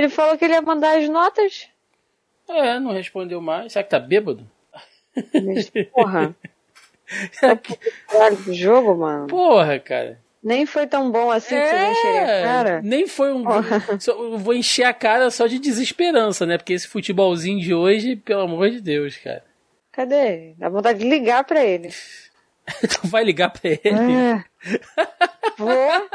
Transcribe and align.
Ele 0.00 0.08
falou 0.08 0.38
que 0.38 0.44
ele 0.46 0.54
ia 0.54 0.62
mandar 0.62 0.96
as 0.96 1.06
notas. 1.10 1.68
É, 2.48 2.80
não 2.80 2.90
respondeu 2.90 3.38
mais. 3.38 3.74
Será 3.74 3.82
que 3.82 3.90
tá 3.90 3.98
bêbado? 3.98 4.50
Mas, 5.14 5.70
porra. 5.92 6.34
Caralho 8.08 8.36
do 8.36 8.54
jogo, 8.54 8.96
mano. 8.96 9.26
Porra, 9.26 9.78
cara. 9.78 10.18
Nem 10.42 10.64
foi 10.64 10.86
tão 10.86 11.10
bom 11.10 11.30
assim 11.30 11.54
é, 11.54 11.60
que 11.60 11.68
você 11.68 11.90
encher 11.90 12.18
a 12.18 12.42
cara. 12.42 12.80
Nem 12.82 13.06
foi 13.06 13.30
um. 13.30 13.44
Só, 14.00 14.38
vou 14.38 14.54
encher 14.54 14.84
a 14.84 14.94
cara 14.94 15.30
só 15.30 15.46
de 15.46 15.58
desesperança, 15.58 16.46
né? 16.46 16.56
Porque 16.56 16.72
esse 16.72 16.88
futebolzinho 16.88 17.60
de 17.60 17.74
hoje, 17.74 18.16
pelo 18.16 18.40
amor 18.40 18.70
de 18.70 18.80
Deus, 18.80 19.18
cara. 19.18 19.44
Cadê? 19.92 20.54
Dá 20.56 20.70
vontade 20.70 21.00
de 21.00 21.08
ligar 21.10 21.44
pra 21.44 21.62
ele. 21.62 21.90
tu 22.88 23.06
vai 23.06 23.22
ligar 23.22 23.50
pra 23.50 23.68
ele? 23.68 23.80
É. 23.84 24.44
Vou. 25.58 26.08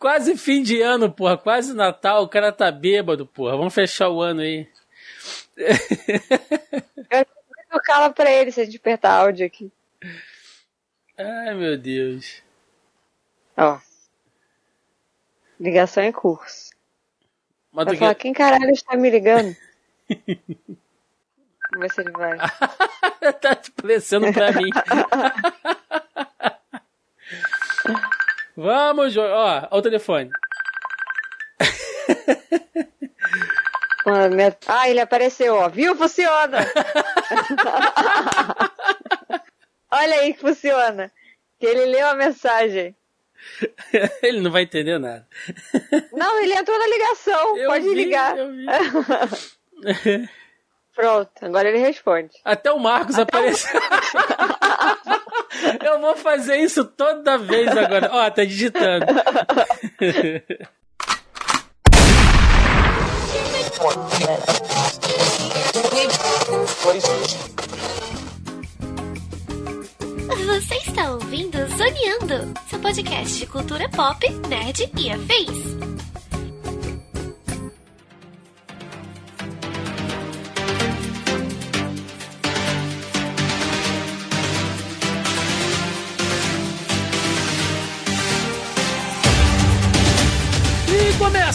Quase 0.00 0.36
fim 0.36 0.62
de 0.62 0.80
ano, 0.80 1.12
porra. 1.12 1.38
Quase 1.38 1.72
Natal. 1.74 2.24
O 2.24 2.28
cara 2.28 2.50
tá 2.50 2.72
bêbado, 2.72 3.24
porra. 3.26 3.56
Vamos 3.56 3.74
fechar 3.74 4.08
o 4.08 4.20
ano 4.20 4.40
aí. 4.40 4.66
Eu 7.72 7.80
cala 7.84 8.10
pra 8.10 8.28
ele 8.28 8.50
se 8.50 8.60
a 8.60 8.64
gente 8.64 8.78
apertar 8.78 9.12
áudio 9.12 9.46
aqui. 9.46 9.70
Ai, 11.16 11.54
meu 11.54 11.78
Deus. 11.78 12.42
Ó. 13.56 13.78
Ligação 15.60 16.02
em 16.02 16.10
curso. 16.10 16.70
Mas 17.70 17.84
vai 17.84 17.96
falar, 17.96 18.14
quem 18.16 18.32
caralho 18.32 18.72
está 18.72 18.96
me 18.96 19.08
ligando? 19.08 19.54
Vamos 21.70 21.78
ver 21.78 21.92
se 21.92 22.00
ele 22.00 22.10
vai. 22.10 22.36
tá 23.40 23.52
aparecendo 23.52 24.32
pra 24.32 24.50
mim. 24.50 24.70
Vamos, 28.56 29.16
Ó, 29.16 29.68
ó 29.70 29.78
o 29.78 29.82
telefone. 29.82 30.30
Ah, 34.66 34.88
ele 34.88 34.98
apareceu, 34.98 35.54
ó. 35.54 35.68
Viu? 35.68 35.94
Funciona! 35.94 36.58
Olha 39.90 40.14
aí 40.16 40.34
que 40.34 40.40
funciona. 40.40 41.12
Que 41.58 41.66
ele 41.66 41.86
leu 41.86 42.08
a 42.08 42.14
mensagem. 42.14 42.96
ele 44.22 44.40
não 44.40 44.50
vai 44.50 44.62
entender 44.62 44.98
nada. 44.98 45.26
Não, 46.12 46.42
ele 46.42 46.54
entrou 46.54 46.78
na 46.78 46.86
ligação. 46.86 47.56
Eu 47.56 47.70
Pode 47.70 47.88
vi, 47.88 47.94
ligar. 47.94 48.34
Pronto, 50.94 51.30
agora 51.42 51.68
ele 51.68 51.78
responde. 51.78 52.30
Até 52.44 52.72
o 52.72 52.78
Marcos 52.78 53.18
Até 53.18 53.22
apareceu. 53.36 53.80
O... 53.80 55.19
eu 55.84 56.00
vou 56.00 56.16
fazer 56.16 56.56
isso 56.56 56.84
toda 56.84 57.38
vez 57.38 57.68
agora. 57.76 58.08
Ó, 58.12 58.30
tá 58.30 58.44
digitando. 58.44 59.06
Você 70.46 70.74
está 70.74 71.12
ouvindo 71.12 71.58
Zoneando, 71.76 72.52
seu 72.68 72.78
podcast 72.80 73.38
de 73.38 73.46
cultura 73.46 73.88
pop, 73.88 74.28
nerd 74.48 74.90
e 74.98 75.10
afins. 75.10 75.89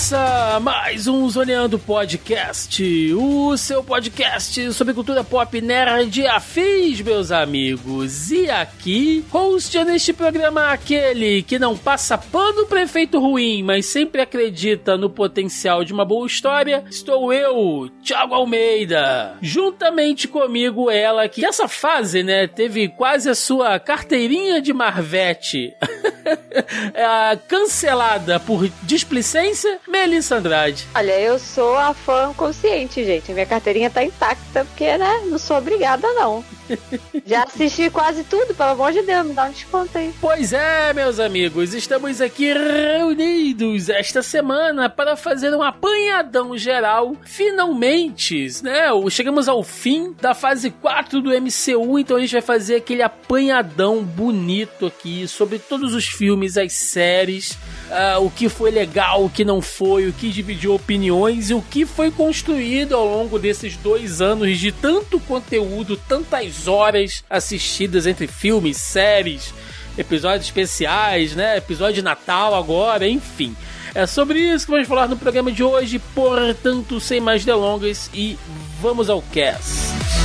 Começa 0.06 0.60
mais 0.60 1.08
um 1.08 1.28
Zoneando 1.28 1.80
Podcast, 1.80 3.12
o 3.16 3.58
seu 3.58 3.84
podcast 3.84 4.72
sobre 4.72 4.94
cultura 4.94 5.24
pop 5.24 5.60
nerd 5.60 6.28
afins, 6.28 7.02
meus 7.02 7.32
amigos. 7.32 8.30
E 8.30 8.48
aqui, 8.48 9.26
host 9.32 9.84
neste 9.84 10.14
programa 10.14 10.70
aquele 10.70 11.42
que 11.42 11.58
não 11.58 11.76
passa 11.76 12.20
pano 12.20 12.68
pra 12.68 12.84
efeito 12.84 13.20
ruim, 13.20 13.64
mas 13.64 13.88
sempre 13.88 14.22
acredita 14.22 14.96
no 14.96 15.10
potencial 15.10 15.84
de 15.84 15.92
uma 15.92 16.06
boa 16.06 16.28
história, 16.28 16.84
estou 16.88 17.34
eu, 17.34 17.90
Thiago 18.04 18.36
Almeida. 18.36 19.36
Juntamente 19.42 20.28
comigo, 20.28 20.92
ela 20.92 21.28
que 21.28 21.44
essa 21.44 21.68
fase, 21.68 22.22
né, 22.22 22.46
teve 22.46 22.90
quase 22.90 23.28
a 23.28 23.34
sua 23.34 23.80
carteirinha 23.80 24.62
de 24.62 24.72
Marvete 24.72 25.74
é, 26.94 27.36
cancelada 27.48 28.40
por 28.40 28.70
displicência 28.84 29.80
Melissa 29.96 30.36
Andrade. 30.36 30.88
Olha, 30.94 31.20
eu 31.20 31.40
sou 31.40 31.78
a 31.78 31.94
fã 31.94 32.34
consciente, 32.34 33.04
gente. 33.06 33.32
Minha 33.32 33.46
carteirinha 33.46 33.90
tá 33.90 34.04
intacta, 34.04 34.66
porque, 34.66 34.98
né, 34.98 35.22
não 35.26 35.40
sou 35.40 35.58
obrigada, 35.58 36.06
não. 36.14 36.44
Já 37.26 37.44
assisti 37.44 37.90
quase 37.90 38.24
tudo, 38.26 38.54
pelo 38.54 38.72
amor 38.72 38.92
de 38.92 39.02
Deus, 39.02 39.26
me 39.26 39.34
dá 39.34 39.46
um 39.46 39.52
desconto 39.52 39.98
aí. 39.98 40.14
Pois 40.20 40.52
é, 40.52 40.94
meus 40.94 41.20
amigos, 41.20 41.74
estamos 41.74 42.20
aqui 42.20 42.54
reunidos 42.54 43.90
esta 43.90 44.22
semana 44.22 44.90
para 44.90 45.16
fazer 45.16 45.56
um 45.56 45.64
apanhadão 45.64 46.58
geral. 46.58 47.16
Finalmente, 47.24 48.48
né? 48.64 48.88
Chegamos 49.10 49.48
ao 49.48 49.64
fim 49.64 50.14
da 50.22 50.34
fase 50.34 50.72
4 50.72 51.22
do 51.22 51.30
MCU, 51.30 51.98
então 51.98 52.18
a 52.18 52.20
gente 52.20 52.34
vai 52.34 52.42
fazer 52.42 52.76
aquele 52.76 53.02
apanhadão 53.02 54.04
bonito 54.04 54.86
aqui 54.88 55.28
sobre 55.28 55.58
todos 55.58 55.94
os 55.94 56.06
filmes, 56.06 56.58
as 56.58 56.74
séries, 56.74 57.58
uh, 57.90 58.26
o 58.26 58.30
que 58.30 58.50
foi 58.50 58.72
legal, 58.72 59.26
o 59.26 59.30
que 59.30 59.46
não 59.46 59.62
foi, 59.62 60.08
o 60.08 60.14
que 60.14 60.30
dividiu 60.30 60.74
opiniões 60.74 61.50
e 61.50 61.54
o 61.54 61.62
que 61.62 61.86
foi 61.86 62.12
construído 62.12 62.96
ao 62.96 63.06
longo 63.06 63.40
desses 63.40 63.76
dois 63.78 64.22
anos 64.22 64.60
de 64.60 64.72
tanto 64.72 65.20
conteúdo, 65.20 65.98
tantas 65.98 66.68
horas 66.68 67.24
assistidas 67.30 68.06
entre 68.06 68.28
filmes, 68.28 68.78
séries, 68.78 69.54
episódios 69.98 70.46
especiais, 70.46 71.36
né? 71.36 71.58
Episódio 71.58 71.96
de 71.96 72.02
Natal 72.02 72.56
agora, 72.56 73.08
enfim. 73.08 73.56
É 73.94 74.06
sobre 74.06 74.40
isso 74.40 74.66
que 74.66 74.72
vamos 74.72 74.88
falar 74.88 75.08
no 75.08 75.16
programa 75.16 75.52
de 75.52 75.64
hoje, 75.64 76.00
portanto, 76.14 77.00
sem 77.00 77.22
mais 77.22 77.46
delongas 77.46 78.10
e 78.14 78.38
vamos 78.82 79.10
ao 79.10 79.22
cast. 79.22 80.25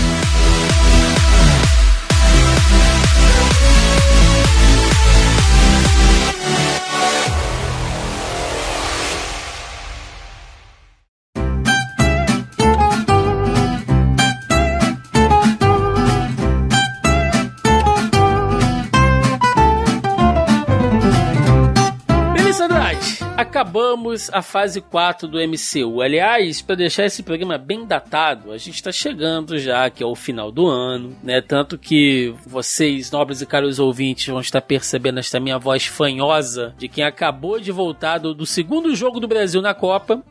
Acabamos 23.40 24.30
a 24.32 24.42
fase 24.42 24.80
4 24.80 25.26
do 25.26 25.38
MCU. 25.38 26.02
Aliás, 26.02 26.60
para 26.60 26.74
deixar 26.74 27.06
esse 27.06 27.22
programa 27.22 27.56
bem 27.56 27.86
datado, 27.86 28.52
a 28.52 28.58
gente 28.58 28.74
está 28.74 28.92
chegando 28.92 29.58
já 29.58 29.86
aqui 29.86 30.02
ao 30.02 30.14
final 30.14 30.52
do 30.52 30.66
ano, 30.66 31.16
né? 31.22 31.40
Tanto 31.40 31.78
que 31.78 32.34
vocês, 32.46 33.10
nobres 33.10 33.40
e 33.40 33.46
caros 33.46 33.78
ouvintes, 33.78 34.26
vão 34.26 34.40
estar 34.40 34.60
percebendo 34.60 35.18
esta 35.18 35.40
minha 35.40 35.58
voz 35.58 35.86
fanhosa 35.86 36.74
de 36.76 36.86
quem 36.86 37.02
acabou 37.02 37.58
de 37.58 37.72
voltar 37.72 38.18
do, 38.18 38.34
do 38.34 38.44
segundo 38.44 38.94
jogo 38.94 39.18
do 39.18 39.26
Brasil 39.26 39.62
na 39.62 39.72
Copa. 39.72 40.22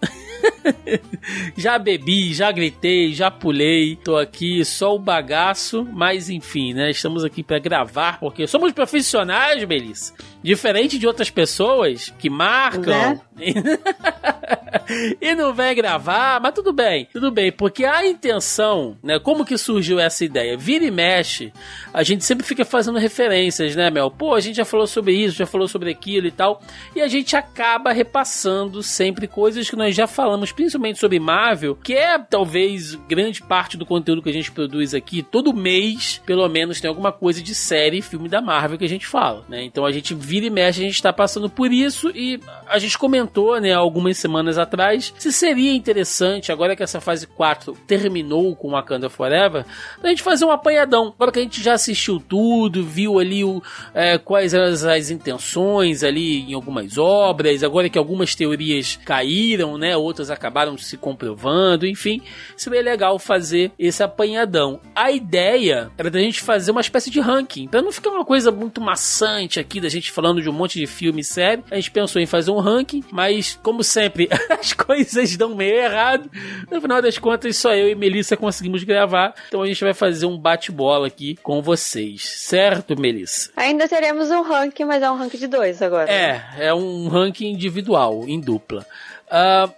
já 1.57 1.77
bebi, 1.79 2.33
já 2.33 2.51
gritei, 2.51 3.13
já 3.13 3.31
pulei. 3.31 3.95
Tô 3.95 4.17
aqui 4.17 4.63
só 4.63 4.95
o 4.95 4.99
bagaço, 4.99 5.87
mas 5.91 6.29
enfim, 6.29 6.73
né? 6.73 6.91
Estamos 6.91 7.23
aqui 7.23 7.43
para 7.43 7.59
gravar 7.59 8.19
porque 8.19 8.45
somos 8.45 8.71
profissionais, 8.71 9.63
Melissa. 9.65 10.13
Diferente 10.43 10.97
de 10.97 11.05
outras 11.05 11.29
pessoas 11.29 12.13
que 12.17 12.29
marcam 12.29 12.83
né? 12.85 13.21
e 15.21 15.35
não 15.35 15.53
vem 15.53 15.75
gravar, 15.75 16.39
mas 16.41 16.53
tudo 16.53 16.73
bem, 16.73 17.07
tudo 17.11 17.31
bem, 17.31 17.51
porque 17.51 17.85
a 17.85 18.05
intenção, 18.05 18.97
né? 19.03 19.19
Como 19.19 19.45
que 19.45 19.57
surgiu 19.57 19.99
essa 19.99 20.25
ideia? 20.25 20.57
Vira 20.57 20.85
e 20.85 20.91
mexe, 20.91 21.53
a 21.93 22.03
gente 22.03 22.23
sempre 22.23 22.45
fica 22.45 22.65
fazendo 22.65 22.97
referências, 22.97 23.75
né, 23.75 23.89
Mel? 23.89 24.11
Pô, 24.11 24.33
a 24.33 24.39
gente 24.39 24.55
já 24.55 24.65
falou 24.65 24.87
sobre 24.87 25.13
isso, 25.13 25.37
já 25.37 25.45
falou 25.45 25.67
sobre 25.67 25.91
aquilo 25.91 26.27
e 26.27 26.31
tal, 26.31 26.61
e 26.95 27.01
a 27.01 27.07
gente 27.07 27.35
acaba 27.35 27.91
repassando 27.91 28.81
sempre 28.81 29.27
coisas 29.27 29.69
que 29.69 29.75
nós 29.75 29.95
já 29.95 30.07
falamos, 30.07 30.51
principalmente 30.51 30.99
sobre 30.99 31.19
Marvel, 31.19 31.75
que 31.75 31.93
é 31.93 32.17
talvez 32.17 32.95
grande 32.95 33.41
parte 33.41 33.77
do 33.77 33.85
conteúdo 33.85 34.21
que 34.21 34.29
a 34.29 34.33
gente 34.33 34.51
produz 34.51 34.93
aqui. 34.93 35.21
Todo 35.21 35.53
mês, 35.53 36.21
pelo 36.25 36.47
menos, 36.47 36.81
tem 36.81 36.89
alguma 36.89 37.11
coisa 37.11 37.41
de 37.41 37.53
série, 37.53 38.01
filme 38.01 38.29
da 38.29 38.41
Marvel 38.41 38.77
que 38.77 38.85
a 38.85 38.89
gente 38.89 39.07
fala, 39.07 39.43
né? 39.47 39.63
Então 39.63 39.85
a 39.85 39.91
gente 39.91 40.13
vira 40.13 40.45
e 40.45 40.49
mexe, 40.49 40.81
a 40.81 40.85
gente 40.85 41.01
tá 41.01 41.13
passando 41.13 41.49
por 41.49 41.71
isso 41.71 42.09
e 42.15 42.39
a 42.67 42.79
gente 42.79 42.97
comentou, 42.97 43.59
né, 43.59 43.73
algumas 43.73 44.17
semanas 44.17 44.57
atrás, 44.57 44.78
se 45.17 45.31
seria 45.31 45.73
interessante, 45.73 46.51
agora 46.51 46.75
que 46.75 46.83
essa 46.83 47.01
fase 47.01 47.27
4 47.27 47.77
terminou 47.87 48.55
com 48.55 48.71
Wakanda 48.71 49.09
Forever, 49.09 49.65
a 50.01 50.07
gente 50.07 50.23
fazer 50.23 50.45
um 50.45 50.51
apanhadão. 50.51 51.13
Agora 51.15 51.31
que 51.31 51.39
a 51.39 51.41
gente 51.41 51.61
já 51.61 51.73
assistiu 51.73 52.19
tudo, 52.19 52.83
viu 52.83 53.19
ali 53.19 53.43
o, 53.43 53.61
é, 53.93 54.17
quais 54.17 54.53
eram 54.53 54.65
as, 54.65 54.83
as 54.83 55.09
intenções 55.09 56.03
ali 56.03 56.49
em 56.49 56.53
algumas 56.53 56.97
obras, 56.97 57.63
agora 57.63 57.89
que 57.89 57.97
algumas 57.97 58.35
teorias 58.35 58.99
caíram, 59.05 59.77
né? 59.77 59.95
Outras 59.97 60.29
acabaram 60.29 60.77
se 60.77 60.97
comprovando, 60.97 61.85
enfim, 61.85 62.21
seria 62.55 62.81
legal 62.81 63.19
fazer 63.19 63.71
esse 63.77 64.01
apanhadão. 64.03 64.79
A 64.95 65.11
ideia 65.11 65.91
era 65.97 66.09
da 66.09 66.19
gente 66.19 66.41
fazer 66.41 66.71
uma 66.71 66.81
espécie 66.81 67.09
de 67.09 67.19
ranking, 67.19 67.67
pra 67.67 67.81
não 67.81 67.91
ficar 67.91 68.09
uma 68.09 68.25
coisa 68.25 68.51
muito 68.51 68.81
maçante 68.81 69.59
aqui 69.59 69.79
da 69.81 69.89
gente 69.89 70.11
falando 70.11 70.41
de 70.41 70.49
um 70.49 70.53
monte 70.53 70.79
de 70.79 70.87
filme 70.87 71.21
e 71.21 71.23
série. 71.23 71.63
A 71.69 71.75
gente 71.75 71.91
pensou 71.91 72.21
em 72.21 72.25
fazer 72.25 72.51
um 72.51 72.59
ranking, 72.59 73.03
mas 73.11 73.59
como 73.61 73.83
sempre, 73.83 74.29
as 74.69 74.73
coisas 74.73 75.35
dão 75.37 75.55
meio 75.55 75.75
errado. 75.75 76.29
No 76.69 76.79
final 76.81 77.01
das 77.01 77.17
contas, 77.17 77.57
só 77.57 77.73
eu 77.73 77.89
e 77.89 77.95
Melissa 77.95 78.37
conseguimos 78.37 78.83
gravar, 78.83 79.33
então 79.47 79.61
a 79.61 79.67
gente 79.67 79.83
vai 79.83 79.93
fazer 79.93 80.25
um 80.25 80.37
bate-bola 80.37 81.07
aqui 81.07 81.37
com 81.41 81.61
vocês, 81.61 82.23
certo, 82.23 82.99
Melissa? 82.99 83.51
Ainda 83.55 83.87
teremos 83.87 84.29
um 84.29 84.41
ranking, 84.41 84.85
mas 84.85 85.01
é 85.01 85.09
um 85.09 85.17
ranking 85.17 85.37
de 85.37 85.47
dois 85.47 85.81
agora. 85.81 86.11
É, 86.11 86.41
é 86.59 86.73
um 86.73 87.07
ranking 87.07 87.51
individual, 87.51 88.23
em 88.27 88.39
dupla. 88.39 88.85
Uh, 89.29 89.71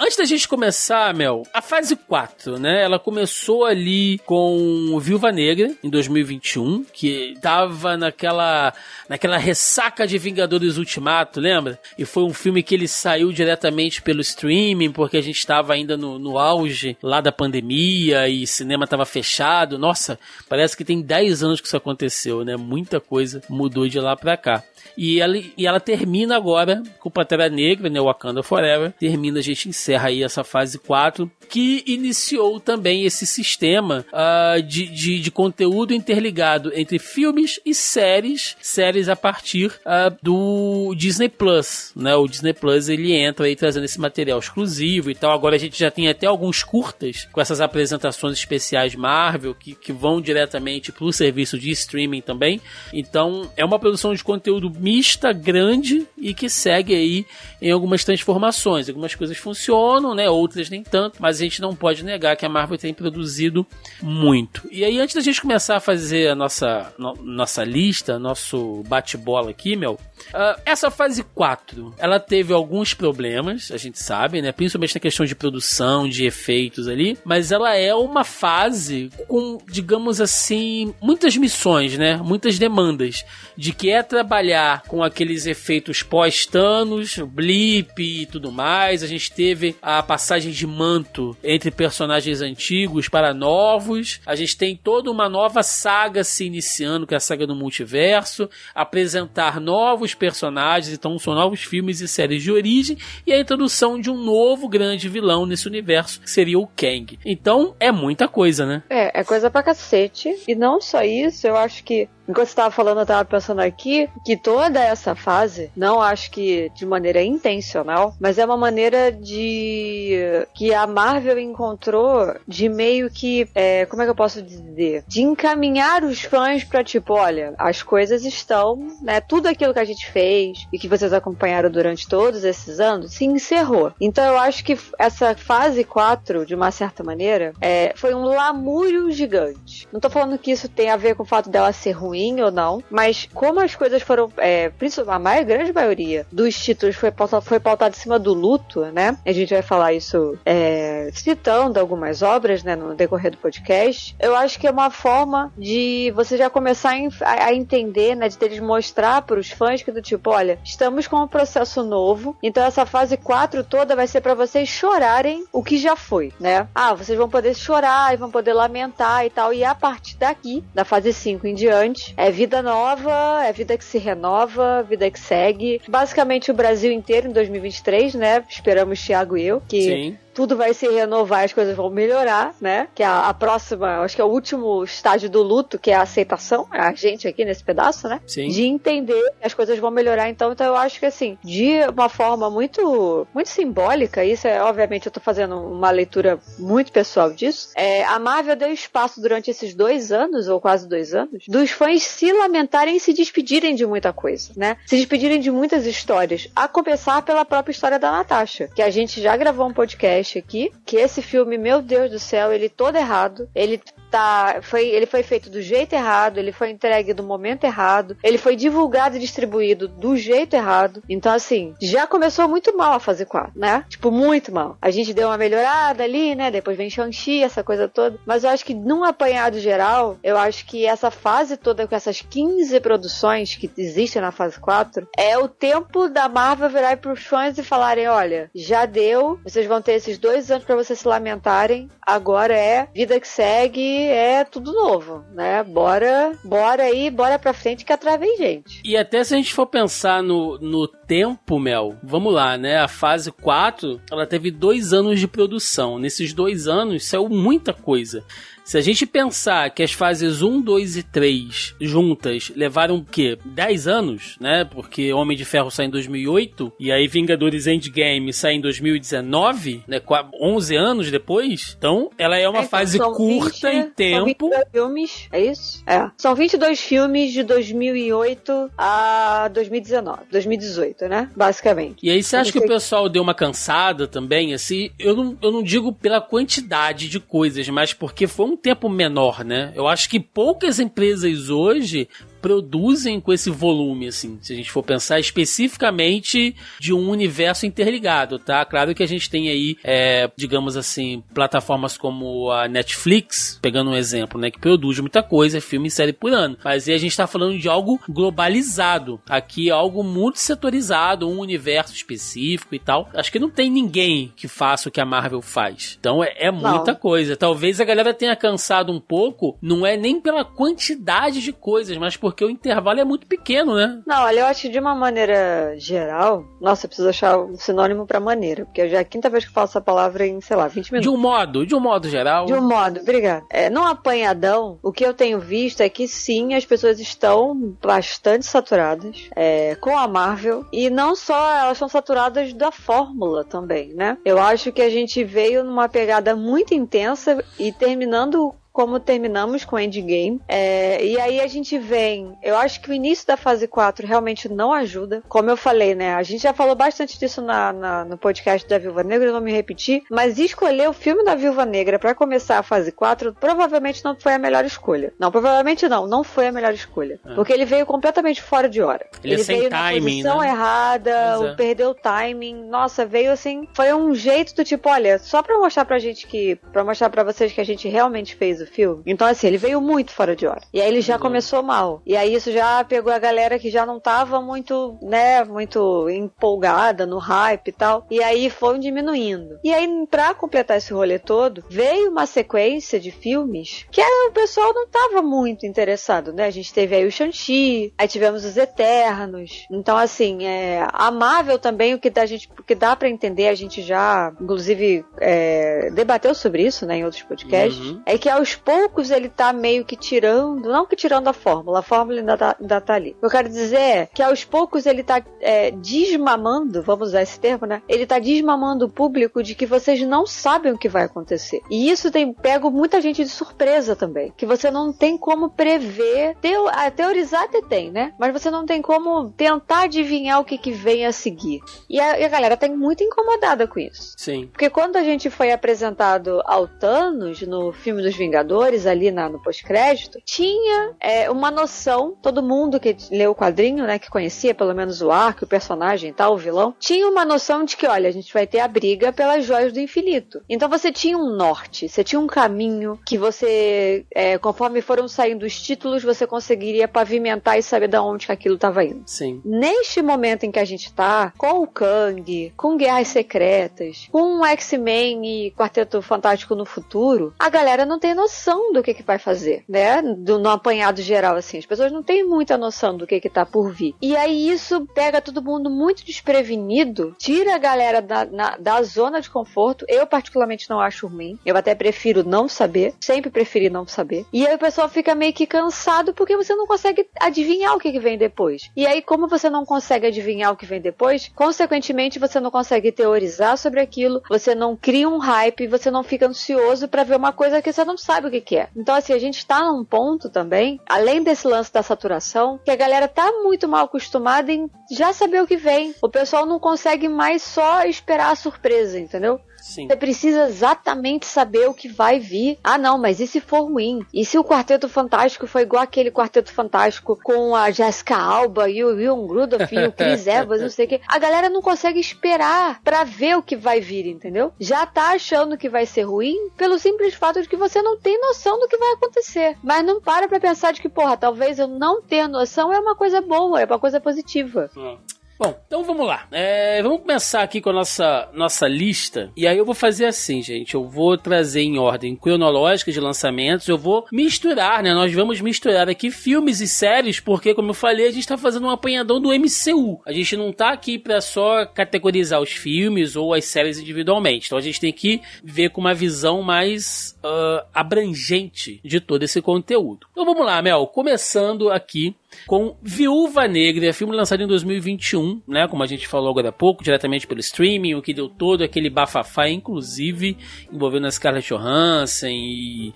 antes 0.00 0.16
da 0.16 0.24
gente 0.24 0.48
começar, 0.48 1.14
Mel, 1.14 1.44
a 1.54 1.62
fase 1.62 1.94
4, 1.94 2.58
né? 2.58 2.82
Ela 2.82 2.98
começou 2.98 3.64
ali 3.64 4.18
com 4.26 4.98
Viúva 5.00 5.30
Negra, 5.30 5.72
em 5.82 5.88
2021, 5.88 6.84
que 6.92 7.34
tava 7.40 7.96
naquela, 7.96 8.74
naquela 9.08 9.36
ressaca 9.36 10.08
de 10.08 10.18
Vingadores 10.18 10.76
Ultimato, 10.76 11.38
lembra? 11.38 11.78
E 11.96 12.04
foi 12.04 12.24
um 12.24 12.34
filme 12.34 12.64
que 12.64 12.74
ele 12.74 12.88
saiu 12.88 13.32
diretamente 13.32 14.02
pelo 14.02 14.20
streaming, 14.20 14.90
porque 14.90 15.16
a 15.16 15.22
gente 15.22 15.38
estava 15.38 15.72
ainda 15.72 15.96
no, 15.96 16.18
no 16.18 16.36
auge 16.36 16.96
lá 17.00 17.20
da 17.20 17.30
pandemia 17.30 18.28
e 18.28 18.44
cinema 18.44 18.88
tava 18.88 19.06
fechado. 19.06 19.78
Nossa, 19.78 20.18
parece 20.48 20.76
que 20.76 20.84
tem 20.84 21.00
10 21.00 21.44
anos 21.44 21.60
que 21.60 21.68
isso 21.68 21.76
aconteceu, 21.76 22.44
né? 22.44 22.56
Muita 22.56 22.98
coisa 22.98 23.40
mudou 23.48 23.86
de 23.86 24.00
lá 24.00 24.16
pra 24.16 24.36
cá. 24.36 24.64
E 24.96 25.20
ela, 25.20 25.36
e 25.36 25.66
ela 25.66 25.78
termina 25.78 26.36
agora 26.36 26.82
com 26.98 27.10
Pantera 27.10 27.48
Negra, 27.48 27.88
né? 27.88 28.00
Wakanda 28.00 28.42
Forever. 28.42 28.94
Termina, 28.98 29.38
a 29.38 29.42
gente 29.42 29.68
encerra 29.68 30.08
aí 30.08 30.22
essa 30.22 30.42
fase 30.42 30.78
4, 30.78 31.30
que 31.48 31.84
iniciou 31.86 32.58
também 32.58 33.04
esse 33.04 33.26
sistema 33.26 34.04
uh, 34.12 34.62
de, 34.62 34.86
de, 34.86 35.20
de, 35.20 35.30
conteúdo 35.30 35.94
interligado 35.94 36.72
entre 36.74 36.98
filmes 36.98 37.60
e 37.64 37.74
séries, 37.74 38.56
séries 38.60 39.08
a 39.08 39.16
partir 39.16 39.72
uh, 39.84 40.16
do 40.22 40.94
Disney 40.96 41.28
Plus, 41.28 41.92
né? 41.94 42.14
O 42.16 42.26
Disney 42.26 42.52
Plus 42.52 42.88
ele 42.88 43.12
entra 43.12 43.46
aí 43.46 43.54
trazendo 43.54 43.84
esse 43.84 44.00
material 44.00 44.38
exclusivo 44.38 45.10
e 45.10 45.14
tal. 45.14 45.32
Agora 45.32 45.56
a 45.56 45.58
gente 45.58 45.78
já 45.78 45.90
tem 45.90 46.08
até 46.08 46.26
alguns 46.26 46.62
curtas 46.62 47.28
com 47.30 47.40
essas 47.40 47.60
apresentações 47.60 48.38
especiais 48.38 48.94
Marvel 48.94 49.54
que, 49.54 49.74
que 49.74 49.92
vão 49.92 50.20
diretamente 50.20 50.90
para 50.90 51.04
o 51.04 51.12
serviço 51.12 51.58
de 51.58 51.70
streaming 51.70 52.22
também. 52.22 52.60
Então 52.92 53.50
é 53.56 53.64
uma 53.64 53.78
produção 53.78 54.14
de 54.14 54.24
conteúdo 54.24 54.70
mista, 54.70 55.32
grande 55.32 56.06
e 56.16 56.34
que 56.34 56.48
segue 56.48 56.94
aí 56.94 57.26
em 57.60 57.70
algumas 57.70 58.04
transformações. 58.04 58.85
Algumas 58.88 59.14
coisas 59.14 59.36
funcionam, 59.36 60.14
né? 60.14 60.28
Outras 60.28 60.70
nem 60.70 60.82
tanto, 60.82 61.20
mas 61.20 61.40
a 61.40 61.44
gente 61.44 61.60
não 61.60 61.74
pode 61.74 62.04
negar 62.04 62.36
que 62.36 62.46
a 62.46 62.48
Marvel 62.48 62.78
tem 62.78 62.94
produzido 62.94 63.66
muito. 64.02 64.68
E 64.70 64.84
aí, 64.84 64.98
antes 64.98 65.14
da 65.14 65.20
gente 65.20 65.40
começar 65.40 65.76
a 65.76 65.80
fazer 65.80 66.28
a 66.28 66.34
nossa, 66.34 66.92
no, 66.98 67.14
nossa 67.22 67.64
lista, 67.64 68.18
nosso 68.18 68.82
bate-bola 68.88 69.50
aqui, 69.50 69.76
meu, 69.76 69.94
uh, 69.94 70.60
essa 70.64 70.90
fase 70.90 71.22
4, 71.22 71.94
ela 71.98 72.18
teve 72.18 72.52
alguns 72.52 72.94
problemas, 72.94 73.70
a 73.70 73.76
gente 73.76 73.98
sabe, 73.98 74.42
né? 74.42 74.52
Principalmente 74.52 74.94
na 74.94 75.00
questão 75.00 75.26
de 75.26 75.34
produção, 75.34 76.08
de 76.08 76.24
efeitos 76.24 76.88
ali, 76.88 77.18
mas 77.24 77.52
ela 77.52 77.74
é 77.74 77.94
uma 77.94 78.24
fase 78.24 79.10
com, 79.28 79.58
digamos 79.66 80.20
assim, 80.20 80.94
muitas 81.00 81.36
missões, 81.36 81.96
né? 81.96 82.16
Muitas 82.16 82.58
demandas 82.58 83.24
de 83.56 83.72
que 83.72 83.90
é 83.90 84.02
trabalhar 84.02 84.82
com 84.82 85.02
aqueles 85.02 85.46
efeitos 85.46 86.02
pós-Thanos, 86.02 87.18
blip 87.18 88.02
e 88.02 88.26
tudo 88.26 88.52
mais. 88.52 88.75
A 88.76 89.06
gente 89.06 89.32
teve 89.32 89.76
a 89.80 90.02
passagem 90.02 90.52
de 90.52 90.66
manto 90.66 91.36
entre 91.42 91.70
personagens 91.70 92.40
antigos 92.40 93.08
para 93.08 93.32
novos. 93.32 94.20
A 94.26 94.34
gente 94.34 94.56
tem 94.56 94.76
toda 94.76 95.10
uma 95.10 95.28
nova 95.28 95.62
saga 95.62 96.22
se 96.22 96.44
iniciando, 96.44 97.06
que 97.06 97.14
é 97.14 97.16
a 97.16 97.20
saga 97.20 97.46
do 97.46 97.54
multiverso. 97.54 98.48
Apresentar 98.74 99.60
novos 99.60 100.14
personagens, 100.14 100.94
então 100.94 101.18
são 101.18 101.34
novos 101.34 101.62
filmes 101.62 102.00
e 102.00 102.08
séries 102.08 102.42
de 102.42 102.52
origem. 102.52 102.98
E 103.26 103.32
a 103.32 103.40
introdução 103.40 104.00
de 104.00 104.10
um 104.10 104.16
novo 104.16 104.68
grande 104.68 105.08
vilão 105.08 105.46
nesse 105.46 105.66
universo, 105.66 106.20
que 106.20 106.30
seria 106.30 106.58
o 106.58 106.66
Kang. 106.66 107.18
Então 107.24 107.74
é 107.80 107.90
muita 107.90 108.28
coisa, 108.28 108.66
né? 108.66 108.82
É, 108.90 109.20
é 109.20 109.24
coisa 109.24 109.50
pra 109.50 109.62
cacete. 109.62 110.34
E 110.46 110.54
não 110.54 110.80
só 110.80 111.02
isso, 111.02 111.46
eu 111.46 111.56
acho 111.56 111.82
que 111.82 112.08
Enquanto 112.28 112.48
você 112.48 112.54
tava 112.54 112.70
falando, 112.70 113.00
eu 113.00 113.06
tava 113.06 113.24
pensando 113.24 113.60
aqui 113.60 114.08
que 114.24 114.36
toda 114.36 114.80
essa 114.82 115.14
fase, 115.14 115.70
não 115.76 116.00
acho 116.00 116.30
que 116.30 116.70
de 116.74 116.84
maneira 116.84 117.22
intencional, 117.22 118.14
mas 118.20 118.38
é 118.38 118.44
uma 118.44 118.56
maneira 118.56 119.12
de. 119.12 120.46
que 120.54 120.74
a 120.74 120.86
Marvel 120.86 121.38
encontrou 121.38 122.34
de 122.46 122.68
meio 122.68 123.08
que. 123.10 123.48
É, 123.54 123.86
como 123.86 124.02
é 124.02 124.04
que 124.04 124.10
eu 124.10 124.16
posso 124.16 124.42
dizer? 124.42 125.04
De 125.06 125.22
encaminhar 125.22 126.02
os 126.02 126.22
fãs 126.22 126.64
pra 126.64 126.82
tipo, 126.82 127.14
olha, 127.14 127.54
as 127.58 127.82
coisas 127.82 128.24
estão, 128.24 128.76
né? 129.00 129.20
Tudo 129.20 129.46
aquilo 129.46 129.72
que 129.72 129.78
a 129.78 129.84
gente 129.84 130.10
fez 130.10 130.66
e 130.72 130.78
que 130.78 130.88
vocês 130.88 131.12
acompanharam 131.12 131.70
durante 131.70 132.08
todos 132.08 132.44
esses 132.44 132.80
anos 132.80 133.12
se 133.12 133.24
encerrou. 133.24 133.92
Então 134.00 134.24
eu 134.24 134.38
acho 134.38 134.64
que 134.64 134.76
essa 134.98 135.34
fase 135.36 135.84
4, 135.84 136.44
de 136.44 136.54
uma 136.54 136.70
certa 136.70 137.04
maneira, 137.04 137.52
é, 137.60 137.92
foi 137.94 138.14
um 138.14 138.24
lamúrio 138.24 139.10
gigante. 139.12 139.86
Não 139.92 140.00
tô 140.00 140.10
falando 140.10 140.38
que 140.38 140.50
isso 140.50 140.68
tem 140.68 140.90
a 140.90 140.96
ver 140.96 141.14
com 141.14 141.22
o 141.22 141.26
fato 141.26 141.48
dela 141.48 141.72
ser 141.72 141.92
ruim 141.92 142.15
ruim 142.16 142.40
ou 142.40 142.50
não, 142.50 142.82
mas 142.90 143.28
como 143.34 143.60
as 143.60 143.74
coisas 143.74 144.02
foram, 144.02 144.30
é, 144.38 144.72
a 145.06 145.18
maior, 145.18 145.44
grande 145.44 145.72
maioria 145.72 146.26
dos 146.32 146.56
títulos 146.58 146.96
foi 146.96 147.10
pautado, 147.10 147.44
foi 147.44 147.58
em 147.58 147.92
cima 147.92 148.18
do 148.18 148.32
luto, 148.32 148.80
né? 148.86 149.16
A 149.24 149.32
gente 149.32 149.52
vai 149.52 149.62
falar 149.62 149.92
isso 149.92 150.38
é, 150.44 151.10
citando 151.12 151.78
algumas 151.78 152.22
obras, 152.22 152.62
né, 152.62 152.74
no 152.74 152.94
decorrer 152.94 153.30
do 153.30 153.36
podcast. 153.36 154.16
Eu 154.18 154.34
acho 154.34 154.58
que 154.58 154.66
é 154.66 154.70
uma 154.70 154.90
forma 154.90 155.52
de 155.56 156.12
você 156.14 156.36
já 156.36 156.48
começar 156.48 156.94
a, 157.20 157.46
a 157.46 157.54
entender, 157.54 158.14
né, 158.14 158.28
de 158.28 158.36
eles 158.40 158.60
mostrar 158.60 159.22
para 159.22 159.38
os 159.38 159.50
fãs 159.50 159.82
que 159.82 159.92
do 159.92 160.00
tipo, 160.00 160.30
olha, 160.30 160.58
estamos 160.64 161.06
com 161.06 161.16
um 161.16 161.28
processo 161.28 161.82
novo, 161.82 162.36
então 162.42 162.64
essa 162.64 162.86
fase 162.86 163.16
4 163.16 163.64
toda 163.64 163.96
vai 163.96 164.06
ser 164.06 164.20
para 164.20 164.34
vocês 164.34 164.68
chorarem 164.68 165.44
o 165.52 165.62
que 165.62 165.78
já 165.78 165.96
foi, 165.96 166.32
né? 166.38 166.68
Ah, 166.74 166.94
vocês 166.94 167.18
vão 167.18 167.28
poder 167.28 167.54
chorar 167.54 168.14
e 168.14 168.16
vão 168.16 168.30
poder 168.30 168.52
lamentar 168.52 169.26
e 169.26 169.30
tal, 169.30 169.52
e 169.52 169.64
a 169.64 169.74
partir 169.74 170.16
daqui, 170.16 170.64
da 170.74 170.84
fase 170.84 171.12
5 171.12 171.46
em 171.46 171.54
diante, 171.54 172.05
é 172.16 172.30
vida 172.30 172.62
nova, 172.62 173.44
é 173.44 173.52
vida 173.52 173.76
que 173.76 173.84
se 173.84 173.98
renova, 173.98 174.82
vida 174.82 175.10
que 175.10 175.18
segue. 175.18 175.80
Basicamente 175.88 176.50
o 176.50 176.54
Brasil 176.54 176.92
inteiro 176.92 177.28
em 177.28 177.32
2023, 177.32 178.14
né? 178.14 178.44
Esperamos 178.48 179.04
Thiago 179.04 179.36
e 179.36 179.44
eu, 179.44 179.62
que 179.66 179.82
Sim 179.82 180.18
tudo 180.36 180.54
vai 180.54 180.74
se 180.74 180.86
renovar, 180.86 181.44
as 181.44 181.52
coisas 181.54 181.74
vão 181.74 181.88
melhorar, 181.88 182.54
né? 182.60 182.88
Que 182.94 183.02
a, 183.02 183.20
a, 183.20 183.32
próxima, 183.32 184.00
acho 184.00 184.14
que 184.14 184.20
é 184.20 184.24
o 184.24 184.28
último 184.28 184.84
estágio 184.84 185.30
do 185.30 185.42
luto, 185.42 185.78
que 185.78 185.90
é 185.90 185.94
a 185.94 186.02
aceitação, 186.02 186.66
a 186.70 186.92
gente 186.92 187.26
aqui 187.26 187.42
nesse 187.42 187.64
pedaço, 187.64 188.06
né? 188.06 188.20
Sim. 188.26 188.48
De 188.48 188.64
entender 188.64 189.32
que 189.40 189.46
as 189.46 189.54
coisas 189.54 189.78
vão 189.78 189.90
melhorar. 189.90 190.28
Então, 190.28 190.52
então 190.52 190.66
eu 190.66 190.76
acho 190.76 191.00
que 191.00 191.06
assim, 191.06 191.38
de 191.42 191.80
uma 191.88 192.10
forma 192.10 192.50
muito, 192.50 193.26
muito 193.32 193.48
simbólica, 193.48 194.22
isso 194.22 194.46
é, 194.46 194.62
obviamente, 194.62 195.06
eu 195.06 195.12
tô 195.12 195.20
fazendo 195.20 195.56
uma 195.58 195.90
leitura 195.90 196.38
muito 196.58 196.92
pessoal 196.92 197.32
disso. 197.32 197.70
É, 197.74 198.04
a 198.04 198.18
Marvel 198.18 198.56
deu 198.56 198.70
espaço 198.70 199.22
durante 199.22 199.50
esses 199.50 199.74
dois 199.74 200.12
anos, 200.12 200.48
ou 200.48 200.60
quase 200.60 200.86
dois 200.86 201.14
anos, 201.14 201.44
dos 201.48 201.70
fãs 201.70 202.02
se 202.02 202.30
lamentarem 202.30 202.96
e 202.96 203.00
se 203.00 203.14
despedirem 203.14 203.74
de 203.74 203.86
muita 203.86 204.12
coisa, 204.12 204.52
né? 204.54 204.76
Se 204.84 204.96
despedirem 204.96 205.40
de 205.40 205.50
muitas 205.50 205.86
histórias, 205.86 206.46
a 206.54 206.68
começar 206.68 207.22
pela 207.22 207.42
própria 207.42 207.72
história 207.72 207.98
da 207.98 208.10
Natasha, 208.10 208.68
que 208.74 208.82
a 208.82 208.90
gente 208.90 209.22
já 209.22 209.34
gravou 209.34 209.66
um 209.66 209.72
podcast 209.72 210.25
aqui, 210.34 210.72
que 210.84 210.96
esse 210.96 211.22
filme, 211.22 211.56
meu 211.56 211.80
Deus 211.80 212.10
do 212.10 212.18
céu, 212.18 212.52
ele 212.52 212.68
todo 212.68 212.96
errado. 212.96 213.48
Ele 213.54 213.80
tá, 214.10 214.58
foi, 214.62 214.86
ele 214.88 215.06
foi 215.06 215.22
feito 215.22 215.50
do 215.50 215.60
jeito 215.60 215.94
errado, 215.94 216.38
ele 216.38 216.52
foi 216.52 216.70
entregue 216.70 217.12
do 217.12 217.22
momento 217.22 217.64
errado, 217.64 218.16
ele 218.22 218.38
foi 218.38 218.56
divulgado 218.56 219.16
e 219.16 219.20
distribuído 219.20 219.88
do 219.88 220.16
jeito 220.16 220.54
errado. 220.54 221.02
Então, 221.08 221.32
assim, 221.32 221.74
já 221.80 222.06
começou 222.06 222.48
muito 222.48 222.76
mal 222.76 222.94
a 222.94 223.00
fase 223.00 223.24
4, 223.24 223.52
né? 223.54 223.84
Tipo, 223.88 224.10
muito 224.10 224.52
mal. 224.52 224.76
A 224.80 224.90
gente 224.90 225.12
deu 225.12 225.28
uma 225.28 225.38
melhorada 225.38 226.04
ali, 226.04 226.34
né? 226.34 226.50
Depois 226.50 226.76
vem 226.76 226.90
Shang-Chi, 226.90 227.42
essa 227.42 227.62
coisa 227.62 227.88
toda. 227.88 228.18
Mas 228.26 228.44
eu 228.44 228.50
acho 228.50 228.64
que, 228.64 228.74
num 228.74 229.04
apanhado 229.04 229.58
geral, 229.60 230.18
eu 230.22 230.36
acho 230.36 230.66
que 230.66 230.86
essa 230.86 231.10
fase 231.10 231.56
toda, 231.56 231.86
com 231.86 231.94
essas 231.94 232.20
15 232.20 232.78
produções 232.80 233.54
que 233.54 233.70
existem 233.76 234.22
na 234.22 234.32
fase 234.32 234.58
4, 234.58 235.08
é 235.16 235.36
o 235.38 235.48
tempo 235.48 236.08
da 236.08 236.28
Marvel 236.28 236.68
virar 236.68 236.96
pros 236.96 237.24
fãs 237.24 237.58
e 237.58 237.62
falarem: 237.62 238.08
olha, 238.08 238.50
já 238.54 238.86
deu, 238.86 239.38
vocês 239.44 239.66
vão 239.66 239.82
ter 239.82 239.92
esses 239.92 240.18
dois 240.18 240.50
anos 240.50 240.64
para 240.64 240.76
vocês 240.76 240.98
se 240.98 241.08
lamentarem, 241.08 241.88
agora 242.00 242.56
é 242.56 242.88
vida 242.94 243.18
que 243.20 243.28
segue 243.28 244.05
é 244.06 244.44
tudo 244.44 244.72
novo, 244.72 245.24
né? 245.32 245.62
Bora, 245.62 246.32
bora 246.44 246.84
aí, 246.84 247.10
bora 247.10 247.38
pra 247.38 247.52
frente 247.52 247.84
que 247.84 247.92
atrás 247.92 248.18
vem 248.18 248.36
gente. 248.36 248.80
E 248.84 248.96
até 248.96 249.22
se 249.22 249.34
a 249.34 249.36
gente 249.36 249.52
for 249.52 249.66
pensar 249.66 250.22
no, 250.22 250.58
no 250.58 250.86
tempo, 250.88 251.58
Mel, 251.58 251.96
vamos 252.02 252.32
lá, 252.32 252.56
né? 252.56 252.78
A 252.78 252.88
fase 252.88 253.30
4, 253.30 254.00
ela 254.10 254.26
teve 254.26 254.50
dois 254.50 254.92
anos 254.92 255.20
de 255.20 255.28
produção. 255.28 255.98
Nesses 255.98 256.32
dois 256.32 256.66
anos 256.66 257.04
saiu 257.04 257.28
muita 257.28 257.72
coisa. 257.72 258.24
Se 258.66 258.76
a 258.76 258.80
gente 258.80 259.06
pensar 259.06 259.70
que 259.70 259.80
as 259.80 259.92
fases 259.92 260.42
1, 260.42 260.60
2 260.60 260.96
e 260.96 261.02
3 261.04 261.76
juntas 261.80 262.50
levaram 262.56 262.96
o 262.96 263.04
quê? 263.04 263.38
10 263.44 263.86
anos, 263.86 264.36
né? 264.40 264.64
Porque 264.64 265.12
Homem 265.12 265.36
de 265.36 265.44
Ferro 265.44 265.70
sai 265.70 265.86
em 265.86 265.90
2008 265.90 266.72
e 266.80 266.90
aí 266.90 267.06
Vingadores 267.06 267.68
Endgame 267.68 268.32
sai 268.32 268.54
em 268.54 268.60
2019, 268.60 269.84
né? 269.86 270.02
11 270.40 270.74
anos 270.74 271.12
depois. 271.12 271.76
Então, 271.78 272.10
ela 272.18 272.36
é 272.36 272.48
uma 272.48 272.62
é, 272.62 272.66
fase 272.66 272.98
curta 272.98 273.70
20, 273.70 273.76
em 273.76 273.90
tempo. 273.90 274.50
São 274.50 274.50
22 274.50 274.64
filmes, 274.72 275.28
é 275.30 275.44
isso? 275.44 275.84
É. 275.86 276.10
São 276.18 276.34
22 276.34 276.80
filmes 276.80 277.32
de 277.32 277.44
2008 277.44 278.72
a 278.76 279.48
2019, 279.54 280.22
2018, 280.28 281.06
né? 281.06 281.30
Basicamente. 281.36 282.04
E 282.04 282.10
aí 282.10 282.20
você 282.20 282.34
acha 282.34 282.50
que 282.50 282.58
o 282.58 282.66
pessoal 282.66 283.08
deu 283.08 283.22
uma 283.22 283.34
cansada 283.34 284.08
também, 284.08 284.52
assim? 284.52 284.90
Eu 284.98 285.14
não, 285.14 285.38
eu 285.40 285.52
não 285.52 285.62
digo 285.62 285.92
pela 285.92 286.20
quantidade 286.20 287.08
de 287.08 287.20
coisas, 287.20 287.68
mas 287.68 287.92
porque 287.92 288.26
foi 288.26 288.46
um 288.46 288.55
tempo 288.56 288.88
menor, 288.88 289.44
né? 289.44 289.72
Eu 289.74 289.86
acho 289.86 290.08
que 290.08 290.18
poucas 290.18 290.78
empresas 290.78 291.50
hoje 291.50 292.08
produzem 292.46 293.20
com 293.20 293.32
esse 293.32 293.50
volume, 293.50 294.06
assim, 294.06 294.38
se 294.40 294.52
a 294.52 294.56
gente 294.56 294.70
for 294.70 294.80
pensar 294.80 295.18
especificamente 295.18 296.54
de 296.78 296.92
um 296.92 297.10
universo 297.10 297.66
interligado, 297.66 298.38
tá? 298.38 298.64
Claro 298.64 298.94
que 298.94 299.02
a 299.02 299.08
gente 299.08 299.28
tem 299.28 299.48
aí, 299.48 299.76
é, 299.82 300.30
digamos 300.36 300.76
assim, 300.76 301.24
plataformas 301.34 301.98
como 301.98 302.52
a 302.52 302.68
Netflix, 302.68 303.58
pegando 303.60 303.90
um 303.90 303.96
exemplo, 303.96 304.40
né, 304.40 304.48
que 304.48 304.60
produz 304.60 305.00
muita 305.00 305.24
coisa, 305.24 305.60
filme 305.60 305.88
e 305.88 305.90
série 305.90 306.12
por 306.12 306.32
ano, 306.32 306.56
mas 306.62 306.86
aí 306.86 306.94
a 306.94 306.98
gente 306.98 307.16
tá 307.16 307.26
falando 307.26 307.58
de 307.58 307.68
algo 307.68 308.00
globalizado, 308.08 309.20
aqui 309.28 309.68
é 309.68 309.72
algo 309.72 310.04
muito 310.04 310.38
setorizado, 310.38 311.28
um 311.28 311.40
universo 311.40 311.92
específico 311.92 312.76
e 312.76 312.78
tal. 312.78 313.10
Acho 313.12 313.32
que 313.32 313.40
não 313.40 313.50
tem 313.50 313.68
ninguém 313.68 314.32
que 314.36 314.46
faça 314.46 314.88
o 314.88 314.92
que 314.92 315.00
a 315.00 315.04
Marvel 315.04 315.42
faz. 315.42 315.96
Então 315.98 316.22
é, 316.22 316.32
é 316.36 316.52
muita 316.52 316.92
não. 316.92 317.00
coisa. 317.00 317.36
Talvez 317.36 317.80
a 317.80 317.84
galera 317.84 318.14
tenha 318.14 318.36
cansado 318.36 318.92
um 318.92 319.00
pouco, 319.00 319.58
não 319.60 319.84
é 319.84 319.96
nem 319.96 320.20
pela 320.20 320.44
quantidade 320.44 321.40
de 321.40 321.52
coisas, 321.52 321.96
mas 321.96 322.16
por 322.16 322.35
porque 322.36 322.44
o 322.44 322.50
intervalo 322.50 323.00
é 323.00 323.04
muito 323.04 323.26
pequeno, 323.26 323.74
né? 323.74 324.02
Não, 324.06 324.24
olha, 324.24 324.40
eu 324.40 324.46
acho 324.46 324.62
que 324.62 324.68
de 324.68 324.78
uma 324.78 324.94
maneira 324.94 325.74
geral, 325.78 326.44
nossa, 326.60 326.84
eu 326.84 326.88
preciso 326.88 327.08
achar 327.08 327.38
um 327.38 327.56
sinônimo 327.56 328.06
para 328.06 328.20
maneira, 328.20 328.66
porque 328.66 328.86
já 328.90 328.98
é 328.98 329.00
a 329.00 329.04
quinta 329.04 329.30
vez 329.30 329.44
que 329.44 329.48
eu 329.48 329.54
falo 329.54 329.64
essa 329.64 329.80
palavra 329.80 330.26
em, 330.26 330.38
sei 330.42 330.54
lá, 330.54 330.68
20 330.68 330.92
minutos. 330.92 331.10
De 331.10 331.16
um 331.16 331.18
modo, 331.18 331.64
de 331.64 331.74
um 331.74 331.80
modo 331.80 332.10
geral. 332.10 332.44
De 332.44 332.52
um 332.52 332.60
modo, 332.60 333.00
obrigada. 333.00 333.42
É, 333.48 333.70
no 333.70 333.82
apanhadão, 333.82 334.78
o 334.82 334.92
que 334.92 335.02
eu 335.02 335.14
tenho 335.14 335.40
visto 335.40 335.80
é 335.80 335.88
que 335.88 336.06
sim, 336.06 336.52
as 336.52 336.66
pessoas 336.66 337.00
estão 337.00 337.74
bastante 337.82 338.44
saturadas 338.44 339.30
é, 339.34 339.74
com 339.76 339.96
a 339.96 340.06
Marvel, 340.06 340.66
e 340.70 340.90
não 340.90 341.16
só 341.16 341.54
elas 341.54 341.72
estão 341.78 341.88
saturadas 341.88 342.52
da 342.52 342.70
fórmula 342.70 343.44
também, 343.44 343.94
né? 343.94 344.18
Eu 344.26 344.38
acho 344.38 344.70
que 344.72 344.82
a 344.82 344.90
gente 344.90 345.24
veio 345.24 345.64
numa 345.64 345.88
pegada 345.88 346.36
muito 346.36 346.74
intensa 346.74 347.42
e 347.58 347.72
terminando 347.72 348.54
como 348.76 349.00
terminamos 349.00 349.64
com 349.64 349.78
Endgame. 349.78 350.38
É, 350.46 351.02
e 351.02 351.18
aí 351.18 351.40
a 351.40 351.46
gente 351.46 351.78
vem. 351.78 352.36
Eu 352.42 352.58
acho 352.58 352.78
que 352.82 352.90
o 352.90 352.92
início 352.92 353.26
da 353.26 353.34
fase 353.34 353.66
4 353.66 354.06
realmente 354.06 354.50
não 354.50 354.70
ajuda. 354.70 355.22
Como 355.30 355.48
eu 355.48 355.56
falei, 355.56 355.94
né? 355.94 356.14
A 356.14 356.22
gente 356.22 356.42
já 356.42 356.52
falou 356.52 356.74
bastante 356.74 357.18
disso 357.18 357.40
na, 357.40 357.72
na 357.72 358.04
no 358.04 358.18
podcast 358.18 358.68
da 358.68 358.76
Viúva 358.76 359.02
Negra, 359.02 359.28
eu 359.28 359.32
não 359.32 359.40
me 359.40 359.50
repetir. 359.50 360.02
Mas 360.10 360.38
escolher 360.38 360.90
o 360.90 360.92
filme 360.92 361.24
da 361.24 361.34
Viúva 361.34 361.64
Negra 361.64 361.98
para 361.98 362.14
começar 362.14 362.58
a 362.58 362.62
fase 362.62 362.92
4 362.92 363.32
provavelmente 363.40 364.04
não 364.04 364.14
foi 364.14 364.34
a 364.34 364.38
melhor 364.38 364.62
escolha. 364.66 365.10
Não, 365.18 365.30
provavelmente 365.30 365.88
não, 365.88 366.06
não 366.06 366.22
foi 366.22 366.48
a 366.48 366.52
melhor 366.52 366.74
escolha. 366.74 367.18
É. 367.24 367.34
Porque 367.34 367.54
ele 367.54 367.64
veio 367.64 367.86
completamente 367.86 368.42
fora 368.42 368.68
de 368.68 368.82
hora. 368.82 369.06
Ele, 369.24 369.36
ele 369.36 369.40
é 369.40 369.44
veio 369.44 369.70
na 369.70 369.88
timing, 369.88 370.22
posição 370.22 370.40
né? 370.40 370.48
errada, 370.48 371.10
é. 371.10 371.54
perdeu 371.54 371.90
o 371.92 371.94
timing. 371.94 372.68
Nossa, 372.68 373.06
veio 373.06 373.32
assim. 373.32 373.66
Foi 373.72 373.94
um 373.94 374.14
jeito 374.14 374.54
do 374.54 374.62
tipo, 374.62 374.90
olha, 374.90 375.18
só 375.18 375.42
pra 375.42 375.58
mostrar 375.58 375.86
pra 375.86 375.98
gente 375.98 376.26
que. 376.26 376.56
pra 376.74 376.84
mostrar 376.84 377.08
pra 377.08 377.24
vocês 377.24 377.50
que 377.54 377.60
a 377.62 377.64
gente 377.64 377.88
realmente 377.88 378.36
fez 378.36 378.60
o 378.60 378.65
filme. 378.66 379.02
Então, 379.06 379.26
assim, 379.26 379.46
ele 379.46 379.58
veio 379.58 379.80
muito 379.80 380.12
fora 380.12 380.34
de 380.34 380.46
hora. 380.46 380.62
E 380.72 380.80
aí 380.80 380.88
ele 380.88 381.00
já 381.00 381.14
uhum. 381.14 381.20
começou 381.20 381.62
mal. 381.62 382.02
E 382.06 382.16
aí 382.16 382.34
isso 382.34 382.52
já 382.52 382.82
pegou 382.84 383.12
a 383.12 383.18
galera 383.18 383.58
que 383.58 383.70
já 383.70 383.86
não 383.86 384.00
tava 384.00 384.40
muito, 384.40 384.98
né, 385.02 385.44
muito 385.44 386.08
empolgada 386.08 387.06
no 387.06 387.18
hype 387.18 387.68
e 387.68 387.72
tal. 387.72 388.06
E 388.10 388.22
aí 388.22 388.50
foi 388.50 388.78
diminuindo. 388.78 389.58
E 389.62 389.72
aí, 389.72 389.88
pra 390.10 390.34
completar 390.34 390.78
esse 390.78 390.92
rolê 390.92 391.18
todo, 391.18 391.64
veio 391.68 392.10
uma 392.10 392.26
sequência 392.26 392.98
de 392.98 393.10
filmes 393.10 393.86
que 393.90 394.02
o 394.02 394.32
pessoal 394.32 394.72
não 394.74 394.86
tava 394.86 395.22
muito 395.22 395.66
interessado, 395.66 396.32
né? 396.32 396.46
A 396.46 396.50
gente 396.50 396.72
teve 396.72 396.94
aí 396.94 397.06
o 397.06 397.12
Shang-Chi, 397.12 397.92
aí 397.96 398.08
tivemos 398.08 398.44
os 398.44 398.56
Eternos. 398.56 399.66
Então, 399.70 399.96
assim, 399.96 400.44
é, 400.44 400.86
a 400.92 401.10
Marvel 401.10 401.58
também, 401.58 401.94
o 401.94 401.98
que 401.98 402.10
dá, 402.10 402.22
a 402.22 402.26
gente, 402.26 402.48
o 402.58 402.62
que 402.62 402.74
dá 402.74 402.94
pra 402.96 403.08
entender, 403.08 403.48
a 403.48 403.54
gente 403.54 403.82
já, 403.82 404.32
inclusive, 404.40 405.04
é, 405.20 405.90
debateu 405.92 406.34
sobre 406.34 406.64
isso, 406.64 406.86
né, 406.86 406.98
em 406.98 407.04
outros 407.04 407.22
podcasts, 407.22 407.78
uhum. 407.78 408.02
é 408.04 408.18
que 408.18 408.28
aos 408.28 408.55
poucos 408.56 409.06
poucos 409.06 409.10
ele 409.10 409.28
tá 409.28 409.52
meio 409.52 409.84
que 409.84 409.96
tirando, 409.96 410.70
não 410.70 410.86
que 410.86 410.96
tirando 410.96 411.28
a 411.28 411.32
fórmula, 411.32 411.80
a 411.80 411.82
fórmula 411.82 412.20
ainda 412.20 412.36
tá, 412.36 412.56
ainda 412.58 412.80
tá 412.80 412.94
ali. 412.94 413.10
O 413.10 413.20
que 413.20 413.26
eu 413.26 413.30
quero 413.30 413.48
dizer 413.48 413.76
é 413.76 414.06
que 414.06 414.22
aos 414.22 414.44
poucos 414.44 414.86
ele 414.86 415.02
tá 415.02 415.22
é, 415.40 415.70
desmamando, 415.70 416.82
vamos 416.82 417.08
usar 417.08 417.22
esse 417.22 417.38
termo, 417.38 417.66
né? 417.66 417.82
Ele 417.88 418.06
tá 418.06 418.18
desmamando 418.18 418.86
o 418.86 418.88
público 418.88 419.42
de 419.42 419.54
que 419.54 419.66
vocês 419.66 420.00
não 420.02 420.26
sabem 420.26 420.72
o 420.72 420.78
que 420.78 420.88
vai 420.88 421.04
acontecer. 421.04 421.60
E 421.70 421.90
isso 421.90 422.10
tem 422.10 422.32
pego 422.32 422.70
muita 422.70 423.00
gente 423.00 423.22
de 423.22 423.30
surpresa 423.30 423.94
também. 423.94 424.32
Que 424.36 424.46
você 424.46 424.70
não 424.70 424.92
tem 424.92 425.18
como 425.18 425.50
prever, 425.50 426.36
teo, 426.40 426.68
a 426.68 426.90
teorizar 426.90 427.44
até 427.44 427.60
tem, 427.60 427.90
né? 427.90 428.14
Mas 428.18 428.32
você 428.32 428.50
não 428.50 428.64
tem 428.64 428.80
como 428.80 429.30
tentar 429.30 429.82
adivinhar 429.82 430.40
o 430.40 430.44
que, 430.44 430.56
que 430.56 430.72
vem 430.72 431.04
a 431.04 431.12
seguir. 431.12 431.60
E 431.88 432.00
a, 432.00 432.18
e 432.18 432.24
a 432.24 432.28
galera 432.28 432.56
tá 432.56 432.68
muito 432.68 433.04
incomodada 433.04 433.66
com 433.66 433.78
isso. 433.78 434.14
Sim. 434.16 434.46
Porque 434.46 434.70
quando 434.70 434.96
a 434.96 435.02
gente 435.02 435.28
foi 435.28 435.52
apresentado 435.52 436.40
ao 436.46 436.66
Thanos 436.66 437.42
no 437.42 437.72
filme 437.72 438.02
dos 438.02 438.16
Vingadores, 438.16 438.45
ali 438.86 439.10
na, 439.10 439.28
no 439.28 439.42
pós-crédito, 439.42 440.20
tinha 440.24 440.92
é, 441.00 441.30
uma 441.30 441.50
noção, 441.50 442.16
todo 442.22 442.42
mundo 442.42 442.78
que 442.78 442.96
leu 443.10 443.32
o 443.32 443.34
quadrinho, 443.34 443.86
né, 443.86 443.98
que 443.98 444.10
conhecia 444.10 444.54
pelo 444.54 444.74
menos 444.74 445.00
o 445.02 445.10
arco, 445.10 445.44
o 445.44 445.48
personagem 445.48 446.10
e 446.10 446.12
tal, 446.12 446.34
o 446.34 446.38
vilão, 446.38 446.74
tinha 446.78 447.08
uma 447.08 447.24
noção 447.24 447.64
de 447.64 447.76
que, 447.76 447.86
olha, 447.86 448.08
a 448.08 448.12
gente 448.12 448.32
vai 448.32 448.46
ter 448.46 448.60
a 448.60 448.68
briga 448.68 449.12
pelas 449.12 449.44
joias 449.44 449.72
do 449.72 449.80
infinito. 449.80 450.42
Então 450.48 450.68
você 450.68 450.92
tinha 450.92 451.16
um 451.16 451.34
norte, 451.34 451.88
você 451.88 452.04
tinha 452.04 452.20
um 452.20 452.26
caminho 452.26 452.98
que 453.06 453.18
você, 453.18 454.04
é, 454.14 454.38
conforme 454.38 454.80
foram 454.80 455.08
saindo 455.08 455.44
os 455.44 455.60
títulos, 455.60 456.02
você 456.02 456.26
conseguiria 456.26 456.86
pavimentar 456.86 457.58
e 457.58 457.62
saber 457.62 457.88
de 457.88 457.98
onde 457.98 458.26
que 458.26 458.32
aquilo 458.32 458.56
estava 458.56 458.84
indo. 458.84 459.02
Sim. 459.06 459.40
Neste 459.44 460.02
momento 460.02 460.44
em 460.44 460.50
que 460.50 460.58
a 460.58 460.64
gente 460.64 460.92
tá, 460.92 461.32
com 461.36 461.62
o 461.62 461.66
Kang, 461.66 462.52
com 462.56 462.76
Guerras 462.76 463.08
Secretas, 463.08 464.08
com 464.10 464.44
X-Men 464.44 465.26
e 465.26 465.50
Quarteto 465.52 466.00
Fantástico 466.02 466.54
no 466.54 466.64
futuro, 466.64 467.34
a 467.38 467.48
galera 467.48 467.84
não 467.86 467.98
tem 467.98 468.14
noção 468.14 468.25
do 468.72 468.82
que, 468.82 468.94
que 468.94 469.02
vai 469.02 469.18
fazer, 469.18 469.64
né? 469.68 470.02
Do, 470.02 470.38
no 470.38 470.48
apanhado 470.48 471.00
geral, 471.02 471.36
assim. 471.36 471.58
As 471.58 471.66
pessoas 471.66 471.92
não 471.92 472.02
têm 472.02 472.24
muita 472.24 472.56
noção 472.56 472.96
do 472.96 473.06
que, 473.06 473.20
que 473.20 473.28
tá 473.28 473.44
por 473.44 473.72
vir. 473.72 473.94
E 474.00 474.16
aí 474.16 474.48
isso 474.48 474.86
pega 474.94 475.20
todo 475.20 475.42
mundo 475.42 475.70
muito 475.70 476.04
desprevenido, 476.04 477.14
tira 477.18 477.54
a 477.54 477.58
galera 477.58 478.00
da, 478.02 478.24
na, 478.24 478.56
da 478.56 478.82
zona 478.82 479.20
de 479.20 479.30
conforto. 479.30 479.84
Eu, 479.88 480.06
particularmente, 480.06 480.68
não 480.68 480.80
acho 480.80 481.06
ruim. 481.06 481.38
Eu 481.44 481.56
até 481.56 481.74
prefiro 481.74 482.24
não 482.24 482.48
saber. 482.48 482.94
Sempre 483.00 483.30
preferi 483.30 483.70
não 483.70 483.86
saber. 483.86 484.26
E 484.32 484.46
aí 484.46 484.54
o 484.54 484.58
pessoal 484.58 484.88
fica 484.88 485.14
meio 485.14 485.32
que 485.32 485.46
cansado 485.46 486.14
porque 486.14 486.36
você 486.36 486.54
não 486.54 486.66
consegue 486.66 487.08
adivinhar 487.20 487.74
o 487.74 487.78
que, 487.78 487.92
que 487.92 488.00
vem 488.00 488.18
depois. 488.18 488.70
E 488.76 488.86
aí, 488.86 489.02
como 489.02 489.28
você 489.28 489.48
não 489.48 489.64
consegue 489.64 490.06
adivinhar 490.06 490.52
o 490.52 490.56
que 490.56 490.66
vem 490.66 490.80
depois, 490.80 491.30
consequentemente 491.34 492.18
você 492.18 492.40
não 492.40 492.50
consegue 492.50 492.92
teorizar 492.92 493.56
sobre 493.58 493.80
aquilo, 493.80 494.22
você 494.28 494.54
não 494.54 494.76
cria 494.76 495.08
um 495.08 495.18
hype, 495.18 495.66
você 495.66 495.90
não 495.90 496.02
fica 496.02 496.26
ansioso 496.26 496.88
para 496.88 497.04
ver 497.04 497.16
uma 497.16 497.32
coisa 497.32 497.62
que 497.62 497.72
você 497.72 497.84
não 497.84 497.96
sabe 497.96 498.15
o 498.24 498.30
que, 498.30 498.40
que 498.40 498.56
é. 498.56 498.68
Então, 498.76 498.94
assim, 498.94 499.12
a 499.12 499.18
gente 499.18 499.44
tá 499.46 499.60
num 499.62 499.84
ponto 499.84 500.30
também, 500.30 500.80
além 500.88 501.22
desse 501.22 501.46
lance 501.46 501.72
da 501.72 501.82
saturação, 501.82 502.58
que 502.64 502.70
a 502.70 502.76
galera 502.76 503.08
tá 503.08 503.30
muito 503.42 503.68
mal 503.68 503.84
acostumada 503.84 504.52
em 504.52 504.70
já 504.90 505.12
saber 505.12 505.42
o 505.42 505.46
que 505.46 505.56
vem. 505.56 505.94
O 506.02 506.08
pessoal 506.08 506.46
não 506.46 506.58
consegue 506.58 507.08
mais 507.08 507.42
só 507.42 507.84
esperar 507.84 508.32
a 508.32 508.36
surpresa, 508.36 508.98
entendeu? 508.98 509.40
Sim. 509.66 509.88
Você 509.88 509.96
precisa 509.96 510.46
exatamente 510.46 511.26
saber 511.26 511.68
o 511.68 511.74
que 511.74 511.88
vai 511.88 512.20
vir. 512.20 512.56
Ah, 512.62 512.78
não, 512.78 512.96
mas 512.96 513.18
e 513.18 513.26
se 513.26 513.40
for 513.40 513.62
ruim? 513.62 514.06
E 514.14 514.24
se 514.24 514.38
o 514.38 514.44
Quarteto 514.44 514.88
Fantástico 514.88 515.46
foi 515.46 515.62
igual 515.62 515.82
aquele 515.82 516.12
Quarteto 516.12 516.52
Fantástico 516.52 517.18
com 517.22 517.54
a 517.54 517.70
Jessica 517.72 518.16
Alba 518.16 518.70
e 518.70 518.84
o 518.84 518.98
Ian 518.98 519.26
Rudolph 519.26 519.72
e 519.72 519.86
o 519.86 519.92
Chris 519.92 520.26
Evans, 520.28 520.62
não 520.62 520.70
sei 520.70 520.86
o 520.86 520.88
quê? 520.88 521.00
A 521.08 521.18
galera 521.18 521.48
não 521.48 521.60
consegue 521.60 521.98
esperar 521.98 522.80
para 522.82 523.02
ver 523.02 523.36
o 523.36 523.42
que 523.42 523.56
vai 523.56 523.80
vir, 523.80 524.06
entendeu? 524.06 524.52
Já 524.60 524.86
tá 524.86 525.10
achando 525.10 525.58
que 525.58 525.68
vai 525.68 525.84
ser 525.84 526.02
ruim 526.02 526.50
pelo 526.56 526.78
simples 526.78 527.14
fato 527.14 527.42
de 527.42 527.48
que 527.48 527.56
você 527.56 527.82
não 527.82 527.98
tem 527.98 528.20
noção 528.20 528.60
do 528.60 528.68
que 528.68 528.76
vai 528.76 528.92
acontecer. 528.92 529.58
Mas 529.64 529.84
não 529.84 530.00
para 530.00 530.28
pra 530.28 530.38
pensar 530.38 530.72
de 530.72 530.80
que, 530.80 530.88
porra, 530.88 531.16
talvez 531.16 531.58
eu 531.58 531.66
não 531.66 532.00
ter 532.00 532.28
noção 532.28 532.72
é 532.72 532.78
uma 532.78 532.94
coisa 532.94 533.20
boa, 533.20 533.60
é 533.60 533.64
uma 533.64 533.80
coisa 533.80 534.00
positiva. 534.00 534.70
Hum. 534.76 534.96
Bom, 535.38 535.54
então 535.66 535.84
vamos 535.84 536.06
lá. 536.06 536.26
É, 536.32 536.82
vamos 536.82 537.02
começar 537.02 537.42
aqui 537.42 537.60
com 537.60 537.68
a 537.68 537.72
nossa, 537.72 538.28
nossa 538.32 538.66
lista. 538.66 539.30
E 539.36 539.46
aí 539.46 539.58
eu 539.58 539.66
vou 539.66 539.74
fazer 539.74 540.06
assim, 540.06 540.40
gente. 540.42 540.74
Eu 540.74 540.88
vou 540.88 541.18
trazer 541.18 541.60
em 541.60 541.78
ordem 541.78 542.16
cronológica 542.16 542.90
de 542.90 542.98
lançamentos. 542.98 543.68
Eu 543.68 543.76
vou 543.76 544.06
misturar, 544.10 544.82
né? 544.82 544.94
Nós 544.94 545.12
vamos 545.12 545.40
misturar 545.42 545.90
aqui 545.90 546.10
filmes 546.10 546.60
e 546.62 546.68
séries, 546.68 547.20
porque, 547.20 547.54
como 547.54 547.70
eu 547.70 547.74
falei, 547.74 548.06
a 548.06 548.10
gente 548.10 548.26
tá 548.26 548.38
fazendo 548.38 548.66
um 548.66 548.70
apanhadão 548.70 549.20
do 549.20 549.28
MCU. 549.28 550.00
A 550.06 550.12
gente 550.12 550.36
não 550.36 550.52
tá 550.52 550.70
aqui 550.70 550.98
pra 550.98 551.20
só 551.20 551.66
categorizar 551.66 552.40
os 552.40 552.52
filmes 552.52 553.14
ou 553.14 553.34
as 553.34 553.44
séries 553.44 553.78
individualmente. 553.78 554.46
Então 554.46 554.58
a 554.58 554.62
gente 554.62 554.80
tem 554.80 554.92
que 554.92 555.20
ver 555.44 555.68
com 555.68 555.82
uma 555.82 555.92
visão 555.92 556.40
mais 556.40 557.14
uh, 557.22 557.66
abrangente 557.74 558.80
de 558.82 559.00
todo 559.00 559.22
esse 559.22 559.42
conteúdo. 559.42 560.06
Então 560.12 560.24
vamos 560.24 560.46
lá, 560.46 560.62
Mel. 560.62 560.86
Começando 560.86 561.70
aqui 561.70 562.16
com 562.46 562.76
Viúva 562.82 563.46
Negra, 563.48 563.92
filme 563.92 564.14
lançado 564.14 564.42
em 564.42 564.46
2021, 564.46 565.42
né? 565.46 565.66
Como 565.68 565.82
a 565.82 565.86
gente 565.86 566.06
falou 566.06 566.30
agora 566.30 566.50
há 566.50 566.52
pouco, 566.52 566.84
diretamente 566.84 567.26
pelo 567.26 567.40
streaming, 567.40 567.94
o 567.94 568.02
que 568.02 568.14
deu 568.14 568.28
todo 568.28 568.62
aquele 568.62 568.90
bafafá, 568.90 569.48
inclusive 569.48 570.36
envolvendo 570.72 571.06
a 571.06 571.10
Scarlett 571.10 571.48
Johansson 571.48 572.28
e 572.28 572.94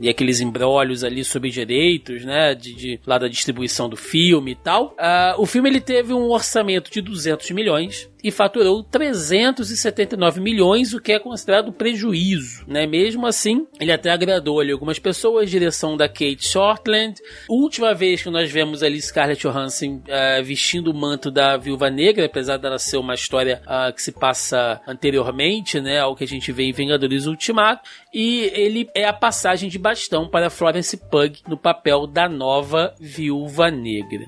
e 0.00 0.08
aqueles 0.08 0.40
embrólios 0.40 1.02
ali 1.02 1.24
sobre 1.24 1.50
direitos, 1.50 2.24
né, 2.24 2.54
de, 2.54 2.74
de 2.74 3.00
lá 3.06 3.18
da 3.18 3.28
distribuição 3.28 3.88
do 3.88 3.96
filme 3.96 4.52
e 4.52 4.54
tal. 4.54 4.94
Uh, 4.98 5.40
o 5.40 5.46
filme 5.46 5.68
ele 5.68 5.80
teve 5.80 6.12
um 6.12 6.30
orçamento 6.30 6.90
de 6.90 7.00
200 7.00 7.50
milhões 7.52 8.10
e 8.26 8.32
faturou 8.32 8.82
379 8.82 10.40
milhões, 10.40 10.92
o 10.92 11.00
que 11.00 11.12
é 11.12 11.18
considerado 11.20 11.72
prejuízo, 11.72 12.64
né? 12.66 12.84
Mesmo 12.84 13.24
assim, 13.24 13.68
ele 13.78 13.92
até 13.92 14.10
agradou 14.10 14.58
ali 14.58 14.72
algumas 14.72 14.98
pessoas, 14.98 15.48
direção 15.48 15.96
da 15.96 16.08
Kate 16.08 16.44
Shortland. 16.44 17.20
Última 17.48 17.94
vez 17.94 18.24
que 18.24 18.28
nós 18.28 18.50
vemos 18.50 18.82
ali 18.82 19.00
Scarlett 19.00 19.40
Johansson 19.40 20.02
uh, 20.08 20.42
vestindo 20.42 20.90
o 20.90 20.94
manto 20.94 21.30
da 21.30 21.56
Viúva 21.56 21.88
Negra, 21.88 22.26
apesar 22.26 22.56
dela 22.56 22.80
ser 22.80 22.96
uma 22.96 23.14
história 23.14 23.62
uh, 23.62 23.94
que 23.94 24.02
se 24.02 24.10
passa 24.10 24.80
anteriormente, 24.88 25.80
né, 25.80 26.00
ao 26.00 26.16
que 26.16 26.24
a 26.24 26.26
gente 26.26 26.50
vê 26.50 26.64
em 26.64 26.72
Vingadores 26.72 27.26
Ultimato, 27.26 27.88
e 28.12 28.50
ele 28.54 28.90
é 28.92 29.04
a 29.04 29.12
passagem 29.12 29.68
de 29.68 29.78
bastão 29.78 30.28
para 30.28 30.50
Florence 30.50 30.96
Pug 30.96 31.42
no 31.46 31.56
papel 31.56 32.08
da 32.08 32.28
nova 32.28 32.92
Viúva 32.98 33.70
Negra. 33.70 34.26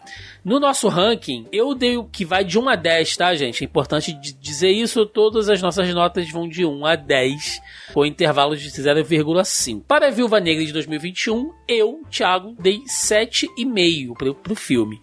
No 0.49 0.59
nosso 0.59 0.89
ranking, 0.89 1.47
eu 1.53 1.75
dei 1.75 1.99
o 1.99 2.05
que 2.05 2.25
vai 2.25 2.43
de 2.43 2.59
1 2.59 2.71
a 2.71 2.75
10, 2.75 3.19
tá, 3.19 3.35
gente? 3.35 3.63
É 3.63 3.67
importante 3.67 4.15
dizer 4.41 4.71
isso, 4.71 5.05
todas 5.05 5.51
as 5.51 5.61
nossas 5.61 5.93
notas 5.93 6.31
vão 6.31 6.49
de 6.49 6.65
1 6.65 6.87
a 6.87 6.97
10, 6.97 7.61
com 7.93 8.03
intervalo 8.03 8.57
de 8.57 8.67
0,5. 8.71 9.83
Para 9.87 10.07
a 10.07 10.11
Viúva 10.11 10.41
Negra 10.41 10.65
de 10.65 10.73
2021, 10.73 11.53
eu, 11.69 12.01
Thiago, 12.11 12.57
dei 12.59 12.79
7,5 12.85 14.17
pro, 14.17 14.35
pro 14.35 14.55
filme. 14.55 14.99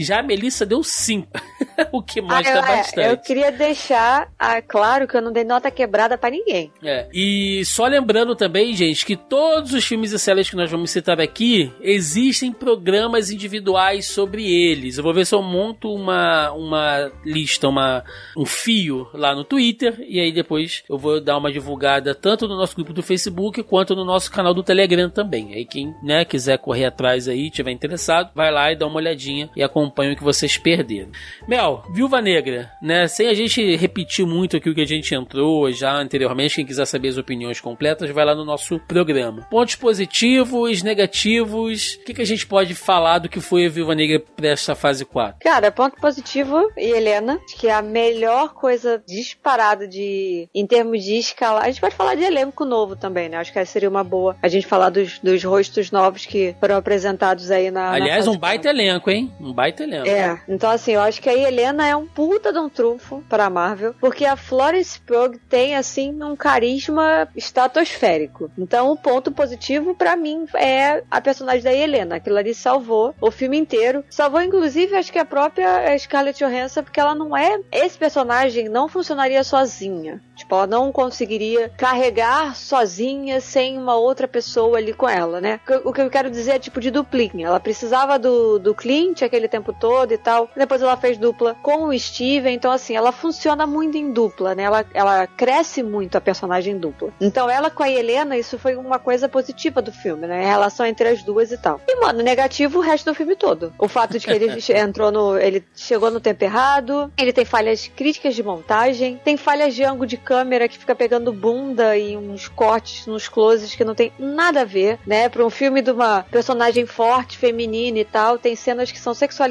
Já 0.00 0.20
a 0.20 0.22
Melissa 0.22 0.64
deu 0.64 0.82
5, 0.82 1.28
o 1.92 2.02
que 2.02 2.20
mostra 2.20 2.54
ah, 2.54 2.56
eu, 2.56 2.62
bastante. 2.62 3.08
Eu 3.08 3.16
queria 3.18 3.52
deixar 3.52 4.30
ah, 4.38 4.62
claro 4.62 5.06
que 5.06 5.16
eu 5.16 5.22
não 5.22 5.32
dei 5.32 5.44
nota 5.44 5.70
quebrada 5.70 6.16
para 6.16 6.30
ninguém. 6.30 6.72
É. 6.82 7.08
E 7.12 7.62
só 7.64 7.86
lembrando 7.86 8.34
também, 8.34 8.74
gente, 8.74 9.04
que 9.04 9.16
todos 9.16 9.74
os 9.74 9.84
filmes 9.84 10.12
e 10.12 10.18
séries 10.18 10.48
que 10.48 10.56
nós 10.56 10.70
vamos 10.70 10.90
citar 10.90 11.20
aqui, 11.20 11.72
existem 11.80 12.52
programas 12.52 13.30
individuais 13.30 14.06
sobre 14.06 14.50
eles. 14.50 14.96
Eu 14.96 15.04
vou 15.04 15.12
ver 15.12 15.26
se 15.26 15.34
eu 15.34 15.42
monto 15.42 15.92
uma, 15.92 16.50
uma 16.52 17.12
lista, 17.24 17.68
uma, 17.68 18.02
um 18.36 18.46
fio 18.46 19.08
lá 19.12 19.34
no 19.34 19.44
Twitter, 19.44 20.02
e 20.08 20.18
aí 20.18 20.32
depois 20.32 20.82
eu 20.88 20.96
vou 20.96 21.20
dar 21.20 21.36
uma 21.36 21.52
divulgada 21.52 22.14
tanto 22.14 22.48
no 22.48 22.56
nosso 22.56 22.74
grupo 22.74 22.92
do 22.92 23.02
Facebook 23.02 23.62
quanto 23.62 23.94
no 23.94 24.04
nosso 24.04 24.30
canal 24.30 24.54
do 24.54 24.62
Telegram 24.62 25.10
também. 25.10 25.54
Aí 25.54 25.64
quem 25.64 25.94
né, 26.02 26.24
quiser 26.24 26.58
correr 26.58 26.86
atrás 26.86 27.28
aí, 27.28 27.50
tiver 27.50 27.70
interessado, 27.70 28.30
vai 28.34 28.50
lá 28.50 28.72
e 28.72 28.76
dá 28.76 28.86
uma 28.86 28.96
olhadinha 28.96 29.50
e 29.54 29.62
acompanha 29.62 29.89
acompanha 29.90 30.12
o 30.12 30.16
que 30.16 30.22
vocês 30.22 30.56
perderam. 30.56 31.10
Mel, 31.46 31.82
Viúva 31.92 32.22
Negra, 32.22 32.70
né? 32.80 33.08
Sem 33.08 33.28
a 33.28 33.34
gente 33.34 33.76
repetir 33.76 34.24
muito 34.24 34.56
aqui 34.56 34.70
o 34.70 34.74
que 34.74 34.80
a 34.80 34.86
gente 34.86 35.14
entrou 35.14 35.70
já 35.72 35.92
anteriormente, 35.92 36.56
quem 36.56 36.66
quiser 36.66 36.86
saber 36.86 37.08
as 37.08 37.18
opiniões 37.18 37.60
completas, 37.60 38.08
vai 38.10 38.24
lá 38.24 38.34
no 38.34 38.44
nosso 38.44 38.78
programa. 38.80 39.46
Pontos 39.50 39.74
positivos, 39.74 40.82
negativos, 40.82 41.96
o 41.96 42.04
que, 42.04 42.14
que 42.14 42.22
a 42.22 42.26
gente 42.26 42.46
pode 42.46 42.74
falar 42.74 43.18
do 43.18 43.28
que 43.28 43.40
foi 43.40 43.66
a 43.66 43.68
Viúva 43.68 43.94
Negra 43.94 44.20
para 44.20 44.48
esta 44.48 44.74
fase 44.74 45.04
4? 45.04 45.40
Cara, 45.40 45.70
ponto 45.72 45.96
positivo, 45.96 46.70
e 46.76 46.92
Helena, 46.92 47.40
que 47.58 47.66
é 47.66 47.72
a 47.72 47.82
melhor 47.82 48.54
coisa 48.54 49.02
disparada 49.06 49.86
de 49.86 50.48
em 50.54 50.66
termos 50.66 51.02
de 51.02 51.16
escalar. 51.16 51.64
A 51.64 51.70
gente 51.70 51.80
pode 51.80 51.94
falar 51.94 52.14
de 52.14 52.22
elenco 52.22 52.64
novo 52.64 52.94
também, 52.94 53.28
né? 53.28 53.38
Acho 53.38 53.52
que 53.52 53.64
seria 53.64 53.88
uma 53.88 54.04
boa 54.04 54.36
a 54.42 54.48
gente 54.48 54.66
falar 54.66 54.90
dos, 54.90 55.18
dos 55.18 55.42
rostos 55.42 55.90
novos 55.90 56.24
que 56.24 56.54
foram 56.60 56.76
apresentados 56.76 57.50
aí 57.50 57.70
na. 57.70 57.92
Aliás, 57.92 58.26
na 58.26 58.32
um 58.32 58.38
baita 58.38 58.68
4. 58.68 58.70
elenco, 58.70 59.10
hein? 59.10 59.32
Um 59.40 59.52
baita 59.52 59.79
é, 60.06 60.40
então 60.48 60.70
assim, 60.70 60.92
eu 60.92 61.00
acho 61.00 61.20
que 61.20 61.28
a 61.28 61.34
Helena 61.34 61.86
é 61.86 61.94
um 61.94 62.06
puta 62.06 62.52
de 62.52 62.58
um 62.58 62.68
trunfo 62.68 63.22
pra 63.28 63.50
Marvel, 63.50 63.94
porque 64.00 64.24
a 64.24 64.36
Florence 64.36 65.00
Pugh 65.00 65.38
tem, 65.48 65.76
assim, 65.76 66.22
um 66.22 66.34
carisma 66.34 67.28
estratosférico. 67.36 68.50
Então, 68.56 68.90
o 68.90 68.96
ponto 68.96 69.30
positivo 69.30 69.94
para 69.94 70.16
mim 70.16 70.46
é 70.54 71.02
a 71.10 71.20
personagem 71.20 71.62
da 71.62 71.72
Helena. 71.72 72.16
Aquilo 72.16 72.38
ali 72.38 72.54
salvou 72.54 73.14
o 73.20 73.30
filme 73.30 73.58
inteiro. 73.58 74.04
Salvou, 74.08 74.40
inclusive, 74.40 74.96
acho 74.96 75.12
que 75.12 75.18
a 75.18 75.24
própria 75.24 75.96
Scarlett 75.98 76.42
Johansson, 76.42 76.82
porque 76.82 77.00
ela 77.00 77.14
não 77.14 77.36
é... 77.36 77.60
Esse 77.70 77.98
personagem 77.98 78.68
não 78.68 78.88
funcionaria 78.88 79.44
sozinha. 79.44 80.20
Tipo, 80.34 80.54
ela 80.54 80.66
não 80.66 80.90
conseguiria 80.90 81.70
carregar 81.76 82.56
sozinha 82.56 83.40
sem 83.40 83.76
uma 83.76 83.96
outra 83.96 84.26
pessoa 84.26 84.78
ali 84.78 84.94
com 84.94 85.08
ela, 85.08 85.40
né? 85.40 85.60
O 85.84 85.92
que 85.92 86.00
eu 86.00 86.08
quero 86.08 86.30
dizer 86.30 86.52
é 86.52 86.58
tipo 86.58 86.80
de 86.80 86.90
duplinha. 86.90 87.48
Ela 87.48 87.60
precisava 87.60 88.18
do, 88.18 88.58
do 88.58 88.74
Clint 88.74 89.22
aquele 89.22 89.48
tempo 89.48 89.59
tempo 89.60 89.72
todo 89.72 90.12
e 90.12 90.18
tal. 90.18 90.48
Depois 90.56 90.82
ela 90.82 90.96
fez 90.96 91.18
dupla 91.18 91.56
com 91.62 91.84
o 91.84 91.98
Steven, 91.98 92.54
então 92.54 92.72
assim, 92.72 92.96
ela 92.96 93.12
funciona 93.12 93.66
muito 93.66 93.96
em 93.96 94.12
dupla, 94.12 94.54
né? 94.54 94.64
Ela, 94.64 94.84
ela 94.94 95.26
cresce 95.26 95.82
muito 95.82 96.16
a 96.16 96.20
personagem 96.20 96.78
dupla. 96.78 97.10
Então 97.20 97.48
ela 97.48 97.70
com 97.70 97.82
a 97.82 97.90
Helena, 97.90 98.36
isso 98.36 98.58
foi 98.58 98.74
uma 98.76 98.98
coisa 98.98 99.28
positiva 99.28 99.82
do 99.82 99.92
filme, 99.92 100.26
né? 100.26 100.44
A 100.44 100.48
relação 100.48 100.86
entre 100.86 101.08
as 101.08 101.22
duas 101.22 101.52
e 101.52 101.58
tal. 101.58 101.80
E, 101.86 102.00
mano, 102.00 102.22
negativo 102.22 102.78
o 102.78 102.82
resto 102.82 103.10
do 103.10 103.14
filme 103.14 103.36
todo. 103.36 103.72
O 103.78 103.88
fato 103.88 104.18
de 104.18 104.26
que 104.26 104.32
ele 104.32 104.50
entrou 104.74 105.12
no. 105.12 105.38
Ele 105.38 105.64
chegou 105.74 106.10
no 106.10 106.20
tempo 106.20 106.42
errado, 106.42 107.12
ele 107.16 107.32
tem 107.32 107.44
falhas 107.44 107.90
críticas 107.94 108.34
de 108.34 108.42
montagem, 108.42 109.20
tem 109.24 109.36
falhas 109.36 109.74
de 109.74 109.84
ângulo 109.84 110.06
de 110.06 110.16
câmera 110.16 110.68
que 110.68 110.78
fica 110.78 110.94
pegando 110.94 111.32
bunda 111.32 111.96
e 111.96 112.16
uns 112.16 112.48
cortes 112.48 113.06
nos 113.06 113.28
closes 113.28 113.74
que 113.74 113.84
não 113.84 113.94
tem 113.94 114.12
nada 114.18 114.62
a 114.62 114.64
ver, 114.64 114.98
né? 115.06 115.28
Pra 115.28 115.44
um 115.44 115.50
filme 115.50 115.82
de 115.82 115.90
uma 115.90 116.22
personagem 116.30 116.86
forte, 116.86 117.36
feminina 117.36 117.98
e 117.98 118.04
tal, 118.04 118.38
tem 118.38 118.56
cenas 118.56 118.90
que 118.90 118.98
são 118.98 119.14
sexualizadas 119.14 119.49